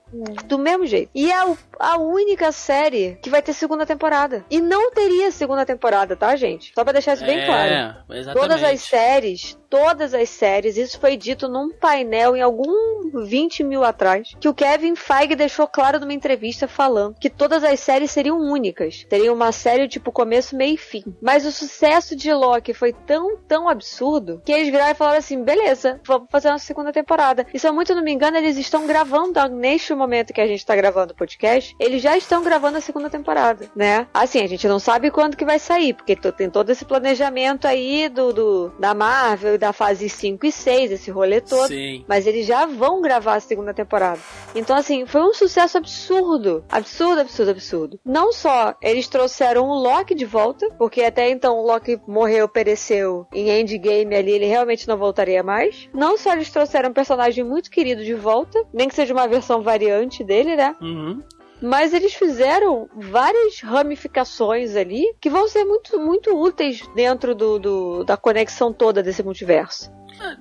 do 0.46 0.58
mesmo 0.58 0.86
jeito. 0.86 1.10
E 1.14 1.30
é 1.30 1.36
a 1.78 1.96
única 1.98 2.50
série 2.52 3.18
que 3.22 3.30
vai 3.30 3.42
ter 3.42 3.52
segunda 3.52 3.86
temporada. 3.86 4.44
E 4.50 4.60
não 4.60 4.90
teria 4.90 5.30
segunda 5.30 5.64
temporada, 5.64 6.16
tá, 6.16 6.34
gente? 6.36 6.72
Só 6.74 6.82
pra 6.84 6.92
deixar 6.92 7.14
isso 7.14 7.24
bem 7.24 7.40
É, 7.40 7.46
claro. 7.46 7.96
exatamente. 8.10 8.34
Todas 8.34 8.62
as 8.62 8.80
séries, 8.80 9.58
todas 9.68 10.14
as 10.14 10.28
séries, 10.28 10.76
isso 10.76 10.98
foi 10.98 11.16
dito 11.16 11.48
num 11.48 11.70
painel 11.70 12.36
em 12.36 12.42
algum 12.42 13.10
20 13.24 13.64
mil 13.64 13.84
atrás, 13.84 14.34
que 14.40 14.48
o 14.48 14.54
Kevin 14.54 14.94
Feige 14.94 15.34
deixou 15.34 15.66
claro 15.66 16.00
numa 16.00 16.12
entrevista 16.12 16.66
falando 16.66 17.16
que 17.18 17.30
todas 17.30 17.62
as 17.64 17.80
séries 17.80 18.10
seriam 18.10 18.38
únicas. 18.38 19.04
Teria 19.08 19.32
uma 19.32 19.52
série 19.52 19.88
tipo 19.88 20.10
começo, 20.12 20.56
meio 20.56 20.74
e 20.74 20.78
fim. 20.78 21.04
Mas 21.20 21.46
o 21.46 21.52
sucesso 21.52 22.16
de 22.16 22.32
Loki 22.32 22.74
foi 22.74 22.92
tão, 22.92 23.36
tão 23.36 23.68
absurdo 23.68 24.42
que 24.44 24.52
eles 24.52 24.68
viraram 24.68 24.92
e 24.92 24.94
falaram 24.94 25.18
assim: 25.18 25.42
beleza, 25.42 26.00
vamos 26.04 26.28
fazer 26.30 26.48
uma 26.48 26.58
segunda 26.58 26.92
temporada. 26.92 27.46
E 27.52 27.58
se 27.58 27.66
eu 27.66 27.74
muito 27.74 27.94
não 27.94 28.02
me 28.02 28.12
engano, 28.12 28.36
eles 28.36 28.56
estão 28.56 28.86
gravando 28.86 29.38
neste 29.48 29.94
momento 29.98 30.32
que 30.32 30.40
a 30.40 30.46
gente 30.46 30.64
tá 30.64 30.74
gravando 30.74 31.12
o 31.12 31.16
podcast, 31.16 31.74
eles 31.78 32.00
já 32.00 32.16
estão 32.16 32.42
gravando 32.42 32.78
a 32.78 32.80
segunda 32.80 33.10
temporada, 33.10 33.70
né? 33.74 34.06
Assim, 34.14 34.40
a 34.40 34.46
gente 34.46 34.66
não 34.68 34.78
sabe 34.78 35.10
quando 35.10 35.36
que 35.36 35.44
vai 35.44 35.58
sair, 35.58 35.94
porque 35.94 36.16
tem 36.16 36.48
todo 36.48 36.70
esse 36.70 36.84
planejamento 36.84 37.66
aí 37.66 38.08
do, 38.08 38.32
do 38.32 38.72
da 38.78 38.94
Marvel 38.94 39.54
e 39.54 39.58
da 39.58 39.72
fase 39.72 40.08
5 40.08 40.46
e 40.46 40.52
6, 40.52 40.92
esse 40.92 41.10
rolê 41.10 41.40
todo. 41.40 41.68
Sim. 41.68 42.04
Mas 42.08 42.26
eles 42.26 42.46
já 42.46 42.66
vão 42.66 43.00
gravar 43.00 43.34
a 43.34 43.40
segunda 43.40 43.74
temporada. 43.74 44.20
Então, 44.54 44.76
assim, 44.76 45.06
foi 45.06 45.22
um 45.22 45.34
sucesso 45.34 45.78
absurdo. 45.78 46.64
Absurdo, 46.68 47.20
absurdo, 47.20 47.50
absurdo. 47.50 48.00
Não 48.04 48.32
só 48.32 48.74
eles 48.82 49.08
trouxeram 49.08 49.66
o 49.66 49.74
Loki 49.74 50.14
de 50.14 50.24
volta, 50.24 50.68
porque 50.78 51.02
até 51.02 51.30
então 51.30 51.58
o 51.58 51.66
Loki 51.66 52.00
morreu, 52.06 52.48
pereceu 52.48 53.26
em 53.32 53.50
Endgame 53.50 54.14
ali, 54.14 54.32
ele 54.32 54.46
realmente 54.46 54.86
não 54.86 54.96
voltaria 54.96 55.42
mais. 55.42 55.88
Não 55.92 56.16
só 56.16 56.32
eles 56.32 56.50
trouxeram 56.50 56.90
um 56.90 56.94
personagem 56.94 57.44
muito 57.44 57.70
querido 57.70 58.04
de 58.04 58.14
volta, 58.14 58.62
nem 58.72 58.88
que 58.88 58.94
seja 58.94 59.12
uma 59.12 59.28
versão 59.28 59.62
variante 59.88 60.22
dele, 60.24 60.56
né? 60.56 60.76
Uhum. 60.80 61.22
Mas 61.60 61.92
eles 61.92 62.14
fizeram 62.14 62.88
várias 62.94 63.60
ramificações 63.60 64.76
ali 64.76 65.12
que 65.20 65.28
vão 65.28 65.48
ser 65.48 65.64
muito, 65.64 65.98
muito 65.98 66.30
úteis 66.40 66.86
dentro 66.94 67.34
do, 67.34 67.58
do- 67.58 68.04
da 68.04 68.16
conexão 68.16 68.72
toda 68.72 69.02
desse 69.02 69.22
multiverso. 69.24 69.90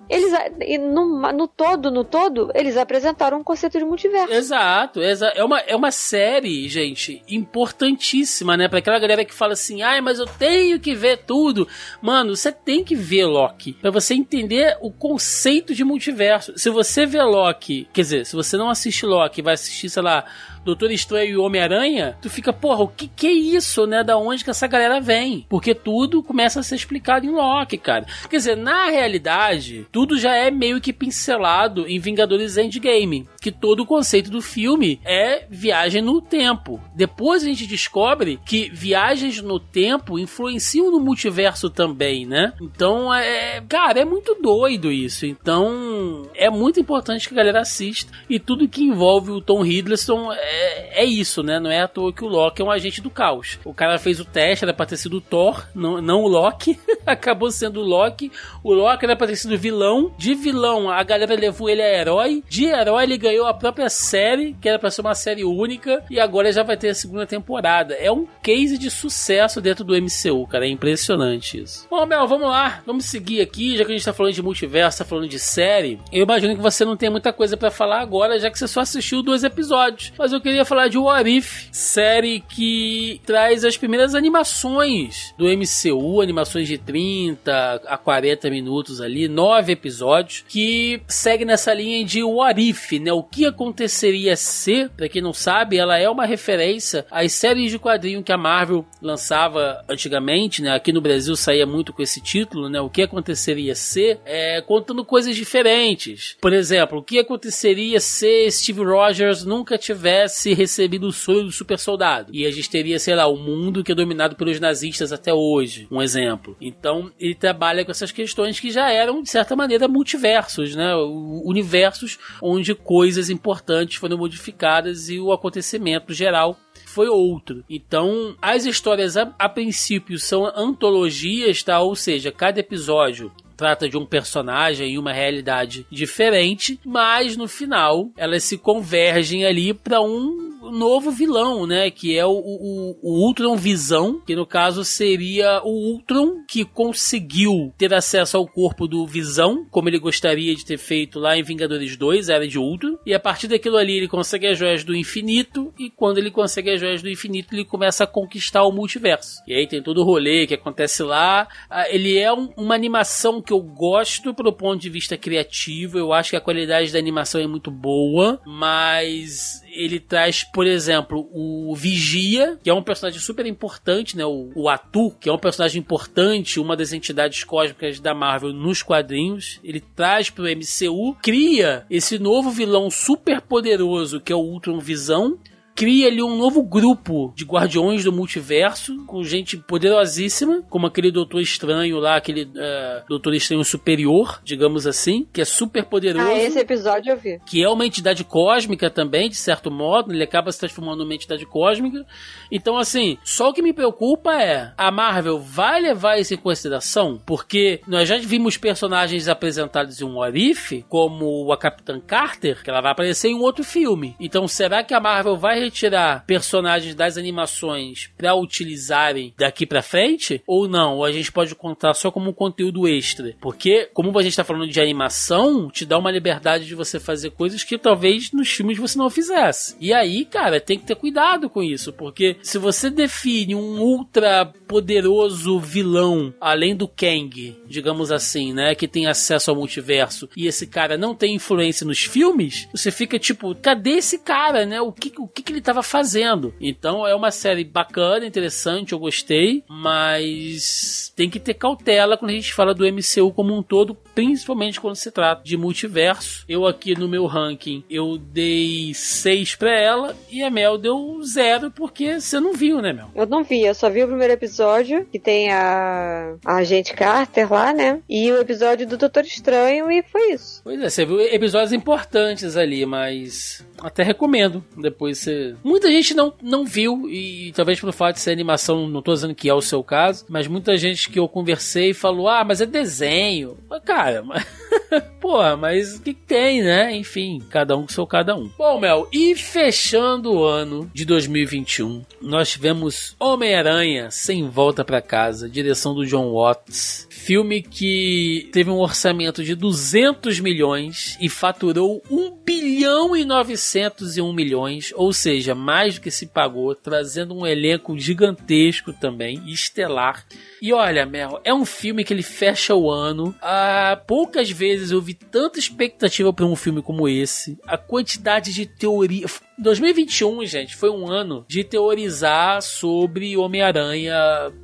Eles, 0.09 0.31
no, 0.79 1.31
no 1.31 1.47
todo, 1.47 1.91
no 1.91 2.03
todo, 2.03 2.51
eles 2.55 2.77
apresentaram 2.77 3.39
um 3.39 3.43
conceito 3.43 3.77
de 3.77 3.85
multiverso. 3.85 4.33
Exato, 4.33 5.01
exa 5.01 5.27
é, 5.27 5.43
uma, 5.43 5.59
é 5.59 5.75
uma 5.75 5.91
série, 5.91 6.67
gente, 6.67 7.21
importantíssima, 7.27 8.57
né? 8.57 8.67
Pra 8.67 8.79
aquela 8.79 8.99
galera 8.99 9.25
que 9.25 9.33
fala 9.33 9.53
assim, 9.53 9.81
ai, 9.81 10.01
mas 10.01 10.19
eu 10.19 10.25
tenho 10.25 10.79
que 10.79 10.93
ver 10.93 11.19
tudo. 11.25 11.67
Mano, 12.01 12.35
você 12.35 12.51
tem 12.51 12.83
que 12.83 12.95
ver 12.95 13.25
Loki 13.25 13.73
pra 13.73 13.91
você 13.91 14.13
entender 14.13 14.77
o 14.81 14.91
conceito 14.91 15.73
de 15.73 15.83
multiverso. 15.83 16.57
Se 16.57 16.69
você 16.69 17.05
vê 17.05 17.21
Loki, 17.21 17.87
quer 17.93 18.01
dizer, 18.01 18.25
se 18.25 18.35
você 18.35 18.57
não 18.57 18.69
assiste 18.69 19.05
Loki 19.05 19.41
vai 19.41 19.53
assistir, 19.53 19.89
sei 19.89 20.03
lá, 20.03 20.25
Doutor 20.67 20.91
Estranho 20.91 21.31
e 21.31 21.37
Homem-Aranha, 21.37 22.17
tu 22.21 22.29
fica, 22.29 22.51
porra, 22.51 22.83
o 22.83 22.89
que 22.89 23.07
que 23.07 23.25
é 23.25 23.31
isso, 23.31 23.87
né? 23.87 24.03
Da 24.03 24.17
onde 24.17 24.43
que 24.43 24.49
essa 24.49 24.67
galera 24.67 24.99
vem? 24.99 25.45
Porque 25.47 25.73
tudo 25.73 26.21
começa 26.21 26.59
a 26.59 26.63
ser 26.63 26.75
explicado 26.75 27.25
em 27.25 27.31
Loki, 27.31 27.77
cara. 27.77 28.05
Quer 28.29 28.35
dizer, 28.35 28.57
na 28.57 28.89
realidade, 28.89 29.87
tudo 29.93 30.19
já 30.19 30.35
é 30.35 30.51
meio 30.51 30.81
que 30.81 30.91
pincelado 30.91 31.87
em 31.87 31.99
Vingadores 31.99 32.57
Endgame, 32.57 33.25
que 33.39 33.49
todo 33.49 33.79
o 33.79 33.85
conceito 33.85 34.29
do 34.29 34.41
filme 34.41 34.99
é 35.05 35.45
viagem 35.49 36.01
no 36.01 36.19
tempo. 36.21 36.81
Depois 36.93 37.43
a 37.43 37.45
gente 37.45 37.65
descobre 37.65 38.37
que 38.45 38.69
viagens 38.73 39.41
no 39.41 39.61
tempo 39.61 40.19
influenciam 40.19 40.91
no 40.91 40.99
multiverso 40.99 41.69
também, 41.69 42.25
né? 42.25 42.51
Então, 42.61 43.13
é, 43.13 43.63
cara, 43.69 44.01
é 44.01 44.05
muito 44.05 44.35
doido 44.41 44.91
isso. 44.91 45.25
Então, 45.25 46.29
é 46.35 46.49
muito 46.49 46.77
importante 46.77 47.25
que 47.25 47.33
a 47.33 47.37
galera 47.37 47.61
assista 47.61 48.11
e 48.29 48.37
tudo 48.37 48.67
que 48.67 48.83
envolve 48.83 49.31
o 49.31 49.39
Tom 49.39 49.65
Hiddleston 49.65 50.33
é 50.33 50.56
é, 50.57 51.03
é 51.03 51.05
isso, 51.05 51.43
né? 51.43 51.59
Não 51.59 51.69
é 51.69 51.81
à 51.81 51.87
toa 51.87 52.11
que 52.11 52.23
o 52.23 52.27
Loki 52.27 52.61
é 52.61 52.65
um 52.65 52.71
agente 52.71 53.01
do 53.01 53.09
caos. 53.09 53.59
O 53.63 53.73
cara 53.73 53.99
fez 53.99 54.19
o 54.19 54.25
teste, 54.25 54.65
era 54.65 54.73
pra 54.73 54.85
ter 54.85 54.97
sido 54.97 55.17
o 55.17 55.21
Thor, 55.21 55.65
não, 55.75 56.01
não 56.01 56.23
o 56.23 56.27
Loki. 56.27 56.79
Acabou 57.05 57.51
sendo 57.51 57.81
o 57.81 57.83
Loki. 57.83 58.31
O 58.63 58.73
Loki 58.73 59.05
era 59.05 59.15
pra 59.15 59.27
ter 59.27 59.35
sido 59.35 59.57
vilão. 59.57 60.11
De 60.17 60.33
vilão, 60.33 60.89
a 60.89 61.03
galera 61.03 61.35
levou 61.35 61.69
ele 61.69 61.81
a 61.81 61.99
herói. 61.99 62.43
De 62.49 62.65
herói, 62.65 63.03
ele 63.03 63.17
ganhou 63.17 63.45
a 63.45 63.53
própria 63.53 63.89
série, 63.89 64.55
que 64.59 64.67
era 64.67 64.79
pra 64.79 64.91
ser 64.91 65.01
uma 65.01 65.15
série 65.15 65.43
única. 65.43 66.03
E 66.09 66.19
agora 66.19 66.51
já 66.51 66.63
vai 66.63 66.75
ter 66.75 66.89
a 66.89 66.95
segunda 66.95 67.25
temporada. 67.25 67.93
É 67.93 68.11
um 68.11 68.27
case 68.41 68.77
de 68.77 68.89
sucesso 68.89 69.61
dentro 69.61 69.83
do 69.83 69.95
MCU, 69.95 70.47
cara. 70.47 70.65
É 70.65 70.69
impressionante 70.69 71.61
isso. 71.61 71.87
Bom, 71.89 72.05
Mel, 72.05 72.27
vamos 72.27 72.49
lá. 72.49 72.81
Vamos 72.85 73.05
seguir 73.05 73.41
aqui, 73.41 73.77
já 73.77 73.85
que 73.85 73.91
a 73.91 73.95
gente 73.95 74.05
tá 74.05 74.13
falando 74.13 74.33
de 74.33 74.41
multiverso, 74.41 74.99
tá 74.99 75.05
falando 75.05 75.27
de 75.27 75.39
série. 75.39 75.99
Eu 76.11 76.23
imagino 76.23 76.55
que 76.55 76.61
você 76.61 76.83
não 76.83 76.97
tem 76.97 77.09
muita 77.09 77.31
coisa 77.31 77.55
para 77.55 77.71
falar 77.71 78.01
agora, 78.01 78.39
já 78.39 78.49
que 78.49 78.57
você 78.57 78.67
só 78.67 78.81
assistiu 78.81 79.21
dois 79.21 79.43
episódios. 79.43 80.13
Mas 80.17 80.33
eu 80.33 80.41
queria 80.47 80.63
falar 80.63 80.87
de 80.87 80.97
What 80.97 81.29
If, 81.29 81.67
série 81.73 82.39
que 82.39 83.19
traz 83.25 83.65
as 83.65 83.75
primeiras 83.75 84.15
animações 84.15 85.35
do 85.37 85.45
MCU, 85.45 86.21
animações 86.21 86.69
de 86.69 86.77
30 86.77 87.81
a 87.85 87.97
40 87.97 88.49
minutos 88.49 89.01
ali, 89.01 89.27
nove 89.27 89.73
episódios, 89.73 90.45
que 90.47 91.01
segue 91.05 91.43
nessa 91.43 91.73
linha 91.73 92.05
de 92.05 92.23
What 92.23 92.61
If, 92.61 92.93
né? 92.93 93.11
O 93.11 93.23
que 93.23 93.45
aconteceria 93.45 94.37
se, 94.37 94.87
pra 94.95 95.09
quem 95.09 95.21
não 95.21 95.33
sabe, 95.33 95.77
ela 95.77 95.97
é 95.97 96.09
uma 96.09 96.25
referência 96.25 97.05
às 97.11 97.33
séries 97.33 97.69
de 97.69 97.77
quadrinho 97.77 98.23
que 98.23 98.31
a 98.31 98.37
Marvel 98.37 98.85
lançava 99.01 99.83
antigamente, 99.89 100.61
né? 100.61 100.73
Aqui 100.73 100.93
no 100.93 101.01
Brasil 101.01 101.35
saía 101.35 101.65
muito 101.65 101.91
com 101.91 102.01
esse 102.01 102.21
título, 102.21 102.69
né? 102.69 102.79
O 102.79 102.89
que 102.89 103.01
aconteceria 103.01 103.75
se, 103.75 104.17
é, 104.23 104.61
contando 104.61 105.03
coisas 105.03 105.35
diferentes. 105.35 106.37
Por 106.39 106.53
exemplo, 106.53 106.99
o 106.99 107.03
que 107.03 107.19
aconteceria 107.19 107.99
se 107.99 108.49
Steve 108.49 108.85
Rogers 108.85 109.43
nunca 109.43 109.77
tivesse 109.77 110.36
recebido 110.53 111.07
o 111.07 111.11
sonho 111.11 111.43
do 111.43 111.51
super 111.51 111.79
soldado? 111.79 112.31
E 112.33 112.45
a 112.45 112.51
gente 112.51 112.69
teria, 112.69 112.99
sei 112.99 113.15
lá, 113.15 113.27
o 113.27 113.35
um 113.35 113.43
mundo 113.43 113.83
que 113.83 113.91
é 113.91 113.95
dominado 113.95 114.35
pelos 114.35 114.59
nazistas 114.59 115.11
até 115.11 115.33
hoje, 115.33 115.87
um 115.91 116.01
exemplo. 116.01 116.55
Então, 116.61 117.11
ele 117.19 117.35
trabalha 117.35 117.83
com 117.83 117.91
essas 117.91 118.11
questões 118.11 118.59
que 118.59 118.71
já 118.71 118.91
eram, 118.91 119.21
de 119.21 119.29
certa 119.29 119.55
maneira, 119.55 119.87
multiversos, 119.87 120.75
né? 120.75 120.95
Universos 120.95 122.17
onde 122.41 122.75
coisas 122.75 123.29
importantes 123.29 123.97
foram 123.97 124.17
modificadas 124.17 125.09
e 125.09 125.19
o 125.19 125.31
acontecimento 125.31 126.13
geral 126.13 126.57
foi 126.85 127.07
outro. 127.07 127.63
Então, 127.69 128.35
as 128.41 128.65
histórias 128.65 129.17
a, 129.17 129.33
a 129.37 129.49
princípio 129.49 130.17
são 130.17 130.45
antologias, 130.45 131.61
tá? 131.61 131.79
Ou 131.79 131.95
seja, 131.95 132.31
cada 132.31 132.59
episódio 132.59 133.31
trata 133.57 133.89
de 133.89 133.97
um 133.97 134.05
personagem 134.05 134.93
e 134.93 134.99
uma 134.99 135.11
realidade 135.11 135.85
diferente, 135.89 136.79
mas 136.85 137.35
no 137.35 137.47
final 137.47 138.11
elas 138.15 138.43
se 138.43 138.57
convergem 138.57 139.45
ali 139.45 139.73
para 139.73 139.99
um 139.99 140.56
novo 140.71 141.11
vilão, 141.11 141.65
né? 141.65 141.89
Que 141.89 142.17
é 142.17 142.25
o, 142.25 142.31
o, 142.31 142.99
o 143.01 143.25
Ultron 143.25 143.55
Visão, 143.55 144.21
que 144.25 144.35
no 144.35 144.45
caso 144.45 144.83
seria 144.83 145.61
o 145.63 145.91
Ultron 145.91 146.43
que 146.47 146.63
conseguiu 146.65 147.73
ter 147.77 147.93
acesso 147.93 148.37
ao 148.37 148.47
corpo 148.47 148.87
do 148.87 149.05
Visão, 149.05 149.65
como 149.69 149.89
ele 149.89 149.99
gostaria 149.99 150.55
de 150.55 150.65
ter 150.65 150.77
feito 150.77 151.19
lá 151.19 151.37
em 151.37 151.43
Vingadores 151.43 151.95
2, 151.97 152.29
Era 152.29 152.47
de 152.47 152.59
Ultron. 152.59 152.97
E 153.05 153.13
a 153.13 153.19
partir 153.19 153.47
daquilo 153.47 153.77
ali 153.77 153.97
ele 153.97 154.07
consegue 154.07 154.47
as 154.47 154.57
joias 154.57 154.83
do 154.83 154.95
infinito, 154.95 155.73
e 155.77 155.89
quando 155.89 156.17
ele 156.17 156.31
consegue 156.31 156.71
as 156.71 156.79
joias 156.79 157.01
do 157.01 157.09
infinito, 157.09 157.53
ele 157.53 157.65
começa 157.65 158.03
a 158.03 158.07
conquistar 158.07 158.63
o 158.63 158.71
multiverso. 158.71 159.41
E 159.47 159.53
aí 159.53 159.67
tem 159.67 159.81
todo 159.81 160.01
o 160.01 160.03
rolê 160.03 160.47
que 160.47 160.53
acontece 160.53 161.03
lá. 161.03 161.47
Ah, 161.69 161.89
ele 161.89 162.17
é 162.17 162.31
um, 162.31 162.49
uma 162.57 162.75
animação 162.75 163.41
que 163.41 163.53
eu 163.53 163.61
gosto 163.61 164.33
pelo 164.33 164.53
ponto 164.53 164.81
de 164.81 164.89
vista 164.89 165.17
criativo. 165.17 165.97
Eu 165.97 166.13
acho 166.13 166.31
que 166.31 166.35
a 166.35 166.41
qualidade 166.41 166.91
da 166.91 166.99
animação 166.99 167.41
é 167.41 167.47
muito 167.47 167.71
boa, 167.71 168.41
mas 168.45 169.61
ele 169.77 169.99
traz, 169.99 170.43
por 170.43 170.65
exemplo, 170.65 171.29
o 171.31 171.75
Vigia, 171.75 172.57
que 172.63 172.69
é 172.69 172.73
um 172.73 172.83
personagem 172.83 173.19
super 173.19 173.45
importante, 173.45 174.17
né? 174.17 174.25
O, 174.25 174.51
o 174.55 174.69
Atu, 174.69 175.11
que 175.19 175.29
é 175.29 175.33
um 175.33 175.37
personagem 175.37 175.79
importante, 175.79 176.59
uma 176.59 176.75
das 176.75 176.93
entidades 176.93 177.43
cósmicas 177.43 177.99
da 177.99 178.13
Marvel 178.13 178.51
nos 178.53 178.81
quadrinhos. 178.81 179.59
Ele 179.63 179.79
traz 179.79 180.29
pro 180.29 180.45
MCU, 180.45 181.15
cria 181.21 181.85
esse 181.89 182.17
novo 182.17 182.49
vilão 182.49 182.89
super 182.89 183.41
poderoso 183.41 184.19
que 184.19 184.33
é 184.33 184.35
o 184.35 184.39
Ultron 184.39 184.79
Visão 184.79 185.37
cria 185.77 186.07
ali 186.07 186.23
um 186.23 186.35
novo 186.35 186.63
grupo 186.63 187.31
de 187.35 187.45
guardiões 187.45 188.03
do 188.03 188.11
multiverso, 188.11 189.05
com 189.05 189.23
gente 189.23 189.55
poderosíssima, 189.55 190.63
como 190.71 190.87
aquele 190.87 191.11
Doutor 191.11 191.39
Estranho 191.39 191.99
lá, 191.99 192.15
aquele 192.15 192.45
uh, 192.45 193.07
Doutor 193.07 193.35
Estranho 193.35 193.63
Superior, 193.63 194.41
digamos 194.43 194.87
assim, 194.87 195.27
que 195.31 195.39
é 195.39 195.45
super 195.45 195.85
poderoso. 195.85 196.27
Ah, 196.27 196.33
esse 196.33 196.57
episódio 196.57 197.11
eu 197.11 197.17
vi. 197.17 197.39
Que 197.45 197.63
é 197.63 197.69
uma 197.69 197.85
entidade 197.85 198.23
cósmica 198.23 198.89
também, 198.89 199.29
de 199.29 199.35
certo 199.35 199.69
modo, 199.69 200.11
ele 200.11 200.23
acaba 200.23 200.51
se 200.51 200.59
transformando 200.59 201.03
numa 201.03 201.13
entidade 201.13 201.45
cósmica. 201.45 202.03
Então, 202.51 202.75
assim, 202.75 203.19
só 203.23 203.49
o 203.49 203.53
que 203.53 203.61
me 203.61 203.71
preocupa 203.71 204.33
é, 204.33 204.73
a 204.75 204.89
Marvel 204.89 205.39
vai 205.39 205.79
levar 205.79 206.17
isso 206.17 206.33
em 206.33 206.37
consideração? 206.37 207.21
Porque 207.23 207.81
nós 207.87 208.09
já 208.09 208.17
vimos 208.17 208.57
personagens 208.57 209.27
apresentados 209.27 210.01
em 210.01 210.05
um 210.05 210.17
What 210.17 210.85
como 210.89 211.51
a 211.51 211.57
Capitã 211.57 211.99
Carter, 211.99 212.63
que 212.63 212.69
ela 212.71 212.81
vai 212.81 212.93
aparecer 212.93 213.27
em 213.27 213.35
um 213.35 213.41
outro 213.41 213.63
filme. 213.63 214.15
Então, 214.19 214.47
será 214.47 214.83
que 214.83 214.95
a 214.95 214.99
Marvel 214.99 215.37
vai 215.37 215.66
retirar 215.67 216.25
personagens 216.25 216.95
das 216.95 217.17
animações 217.17 218.09
para 218.17 218.35
utilizarem 218.35 219.33
daqui 219.37 219.65
para 219.65 219.81
frente 219.81 220.41
ou 220.47 220.67
não? 220.67 220.97
Ou 220.97 221.05
a 221.05 221.11
gente 221.11 221.31
pode 221.31 221.53
contar 221.55 221.93
só 221.93 222.09
como 222.09 222.29
um 222.29 222.33
conteúdo 222.33 222.87
extra? 222.87 223.35
Porque, 223.39 223.89
como 223.93 224.17
a 224.17 224.23
gente 224.23 224.35
tá 224.35 224.43
falando 224.43 224.67
de 224.67 224.81
animação, 224.81 225.69
te 225.69 225.85
dá 225.85 225.97
uma 225.97 226.11
liberdade 226.11 226.65
de 226.65 226.75
você 226.75 226.99
fazer 226.99 227.31
coisas 227.31 227.63
que 227.63 227.77
talvez 227.77 228.31
nos 228.31 228.49
filmes 228.49 228.77
você 228.77 228.97
não 228.97 229.09
fizesse. 229.09 229.75
E 229.79 229.93
aí, 229.93 230.25
cara, 230.25 230.59
tem 230.59 230.79
que 230.79 230.85
ter 230.85 230.95
cuidado 230.95 231.49
com 231.49 231.61
isso, 231.61 231.93
porque 231.93 232.37
se 232.41 232.57
você 232.57 232.89
define 232.89 233.55
um 233.55 233.79
ultra 233.79 234.45
poderoso 234.67 235.59
vilão, 235.59 236.33
além 236.39 236.75
do 236.75 236.87
Kang, 236.87 237.57
digamos 237.67 238.11
assim, 238.11 238.53
né, 238.53 238.75
que 238.75 238.87
tem 238.87 239.07
acesso 239.07 239.51
ao 239.51 239.57
multiverso, 239.57 240.29
e 240.35 240.47
esse 240.47 240.67
cara 240.67 240.97
não 240.97 241.13
tem 241.13 241.35
influência 241.35 241.85
nos 241.85 241.99
filmes, 241.99 242.67
você 242.73 242.91
fica 242.91 243.19
tipo, 243.19 243.53
cadê 243.55 243.91
esse 243.91 244.19
cara, 244.19 244.65
né? 244.65 244.81
O 244.81 244.91
que, 244.91 245.11
o 245.17 245.27
que, 245.27 245.41
que 245.41 245.53
ele 245.57 245.61
estava 245.61 245.83
fazendo. 245.83 246.53
Então 246.61 247.05
é 247.05 247.13
uma 247.15 247.31
série 247.31 247.63
bacana, 247.63 248.25
interessante, 248.25 248.93
eu 248.93 248.99
gostei, 248.99 249.63
mas 249.67 251.11
tem 251.15 251.29
que 251.29 251.39
ter 251.39 251.55
cautela 251.55 252.17
quando 252.17 252.31
a 252.31 252.35
gente 252.35 252.53
fala 252.53 252.73
do 252.73 252.85
MCU 252.85 253.31
como 253.33 253.55
um 253.55 253.63
todo, 253.63 253.95
principalmente 254.13 254.79
quando 254.79 254.95
se 254.95 255.11
trata 255.11 255.43
de 255.43 255.57
multiverso. 255.57 256.45
Eu 256.47 256.65
aqui 256.65 256.97
no 256.97 257.07
meu 257.07 257.25
ranking, 257.25 257.83
eu 257.89 258.17
dei 258.17 258.93
6 258.93 259.55
para 259.55 259.71
ela 259.71 260.15
e 260.31 260.43
a 260.43 260.49
Mel 260.49 260.77
deu 260.77 261.19
0 261.23 261.71
porque 261.71 262.19
você 262.19 262.39
não 262.39 262.53
viu, 262.53 262.81
né, 262.81 262.93
Mel? 262.93 263.09
Eu 263.15 263.25
não 263.25 263.43
vi, 263.43 263.63
eu 263.63 263.73
só 263.73 263.89
vi 263.89 264.03
o 264.03 264.07
primeiro 264.07 264.33
episódio, 264.33 265.05
que 265.11 265.19
tem 265.19 265.51
a, 265.51 266.35
a 266.45 266.57
Agente 266.57 266.93
Carter 266.93 267.51
lá, 267.51 267.73
né? 267.73 268.01
E 268.07 268.31
o 268.31 268.39
episódio 268.39 268.87
do 268.87 268.97
Doutor 268.97 269.25
Estranho 269.25 269.91
e 269.91 270.03
foi 270.03 270.33
isso. 270.33 270.61
Pois 270.63 270.79
é, 270.79 270.89
você 270.89 271.05
viu 271.05 271.19
episódios 271.19 271.73
importantes 271.73 272.55
ali, 272.55 272.85
mas 272.85 273.65
até 273.81 274.03
recomendo. 274.03 274.63
Depois 274.75 275.19
você. 275.19 275.46
Muita 275.63 275.89
gente 275.89 276.13
não, 276.13 276.33
não 276.41 276.65
viu, 276.65 277.09
e 277.09 277.51
talvez 277.55 277.79
pelo 277.79 277.93
fato 277.93 278.15
de 278.15 278.21
ser 278.21 278.31
animação, 278.31 278.87
não 278.87 279.01
tô 279.01 279.13
dizendo 279.13 279.35
que 279.35 279.49
é 279.49 279.53
o 279.53 279.61
seu 279.61 279.83
caso, 279.83 280.25
mas 280.29 280.47
muita 280.47 280.77
gente 280.77 281.09
que 281.09 281.19
eu 281.19 281.27
conversei 281.27 281.93
falou: 281.93 282.27
ah, 282.27 282.43
mas 282.43 282.61
é 282.61 282.65
desenho. 282.65 283.57
Cara, 283.85 284.23
mas. 284.23 284.45
Porra, 285.19 285.57
mas 285.57 285.95
o 285.95 286.01
que, 286.01 286.13
que 286.13 286.21
tem, 286.21 286.61
né? 286.61 286.95
Enfim, 286.95 287.41
cada 287.49 287.75
um 287.75 287.81
com 287.81 287.89
seu 287.89 288.07
cada 288.07 288.35
um. 288.35 288.49
Bom, 288.57 288.79
Mel, 288.79 289.07
e 289.11 289.35
fechando 289.35 290.31
o 290.31 290.43
ano 290.43 290.89
de 290.93 291.05
2021, 291.05 292.03
nós 292.21 292.49
tivemos 292.49 293.15
Homem-Aranha 293.19 294.09
sem 294.11 294.47
volta 294.49 294.85
para 294.85 295.01
casa, 295.01 295.49
direção 295.49 295.93
do 295.93 296.05
John 296.05 296.31
Watts. 296.31 297.06
Filme 297.27 297.61
que 297.61 298.47
teve 298.53 298.69
um 298.69 298.77
orçamento 298.77 299.43
de 299.43 299.53
200 299.53 300.39
milhões 300.39 301.17
e 301.19 301.27
faturou 301.27 302.01
1 302.09 302.37
bilhão 302.37 303.17
e 303.17 303.25
901 303.25 304.31
milhões, 304.31 304.93
ou 304.95 305.11
seja, 305.11 305.53
mais 305.53 305.95
do 305.95 306.01
que 306.01 306.09
se 306.09 306.27
pagou, 306.27 306.73
trazendo 306.73 307.35
um 307.35 307.45
elenco 307.45 307.99
gigantesco 307.99 308.93
também, 308.93 309.43
estelar. 309.45 310.25
E 310.61 310.73
olha, 310.73 311.05
Mel, 311.05 311.39
é 311.43 311.53
um 311.53 311.65
filme 311.65 312.03
que 312.03 312.13
ele 312.13 312.23
fecha 312.23 312.73
o 312.75 312.89
ano. 312.89 313.33
Há 313.41 313.99
poucas 314.07 314.49
vezes 314.49 314.91
eu 314.91 315.01
vi 315.01 315.13
tanta 315.13 315.59
expectativa 315.59 316.33
para 316.33 316.45
um 316.45 316.55
filme 316.55 316.81
como 316.81 317.07
esse. 317.07 317.57
A 317.65 317.77
quantidade 317.77 318.53
de 318.53 318.65
teoria. 318.65 319.25
2021, 319.59 320.45
gente, 320.45 320.75
foi 320.75 320.89
um 320.89 321.09
ano 321.09 321.45
de 321.47 321.63
teorizar 321.63 322.61
sobre 322.61 323.35
Homem-Aranha 323.35 324.15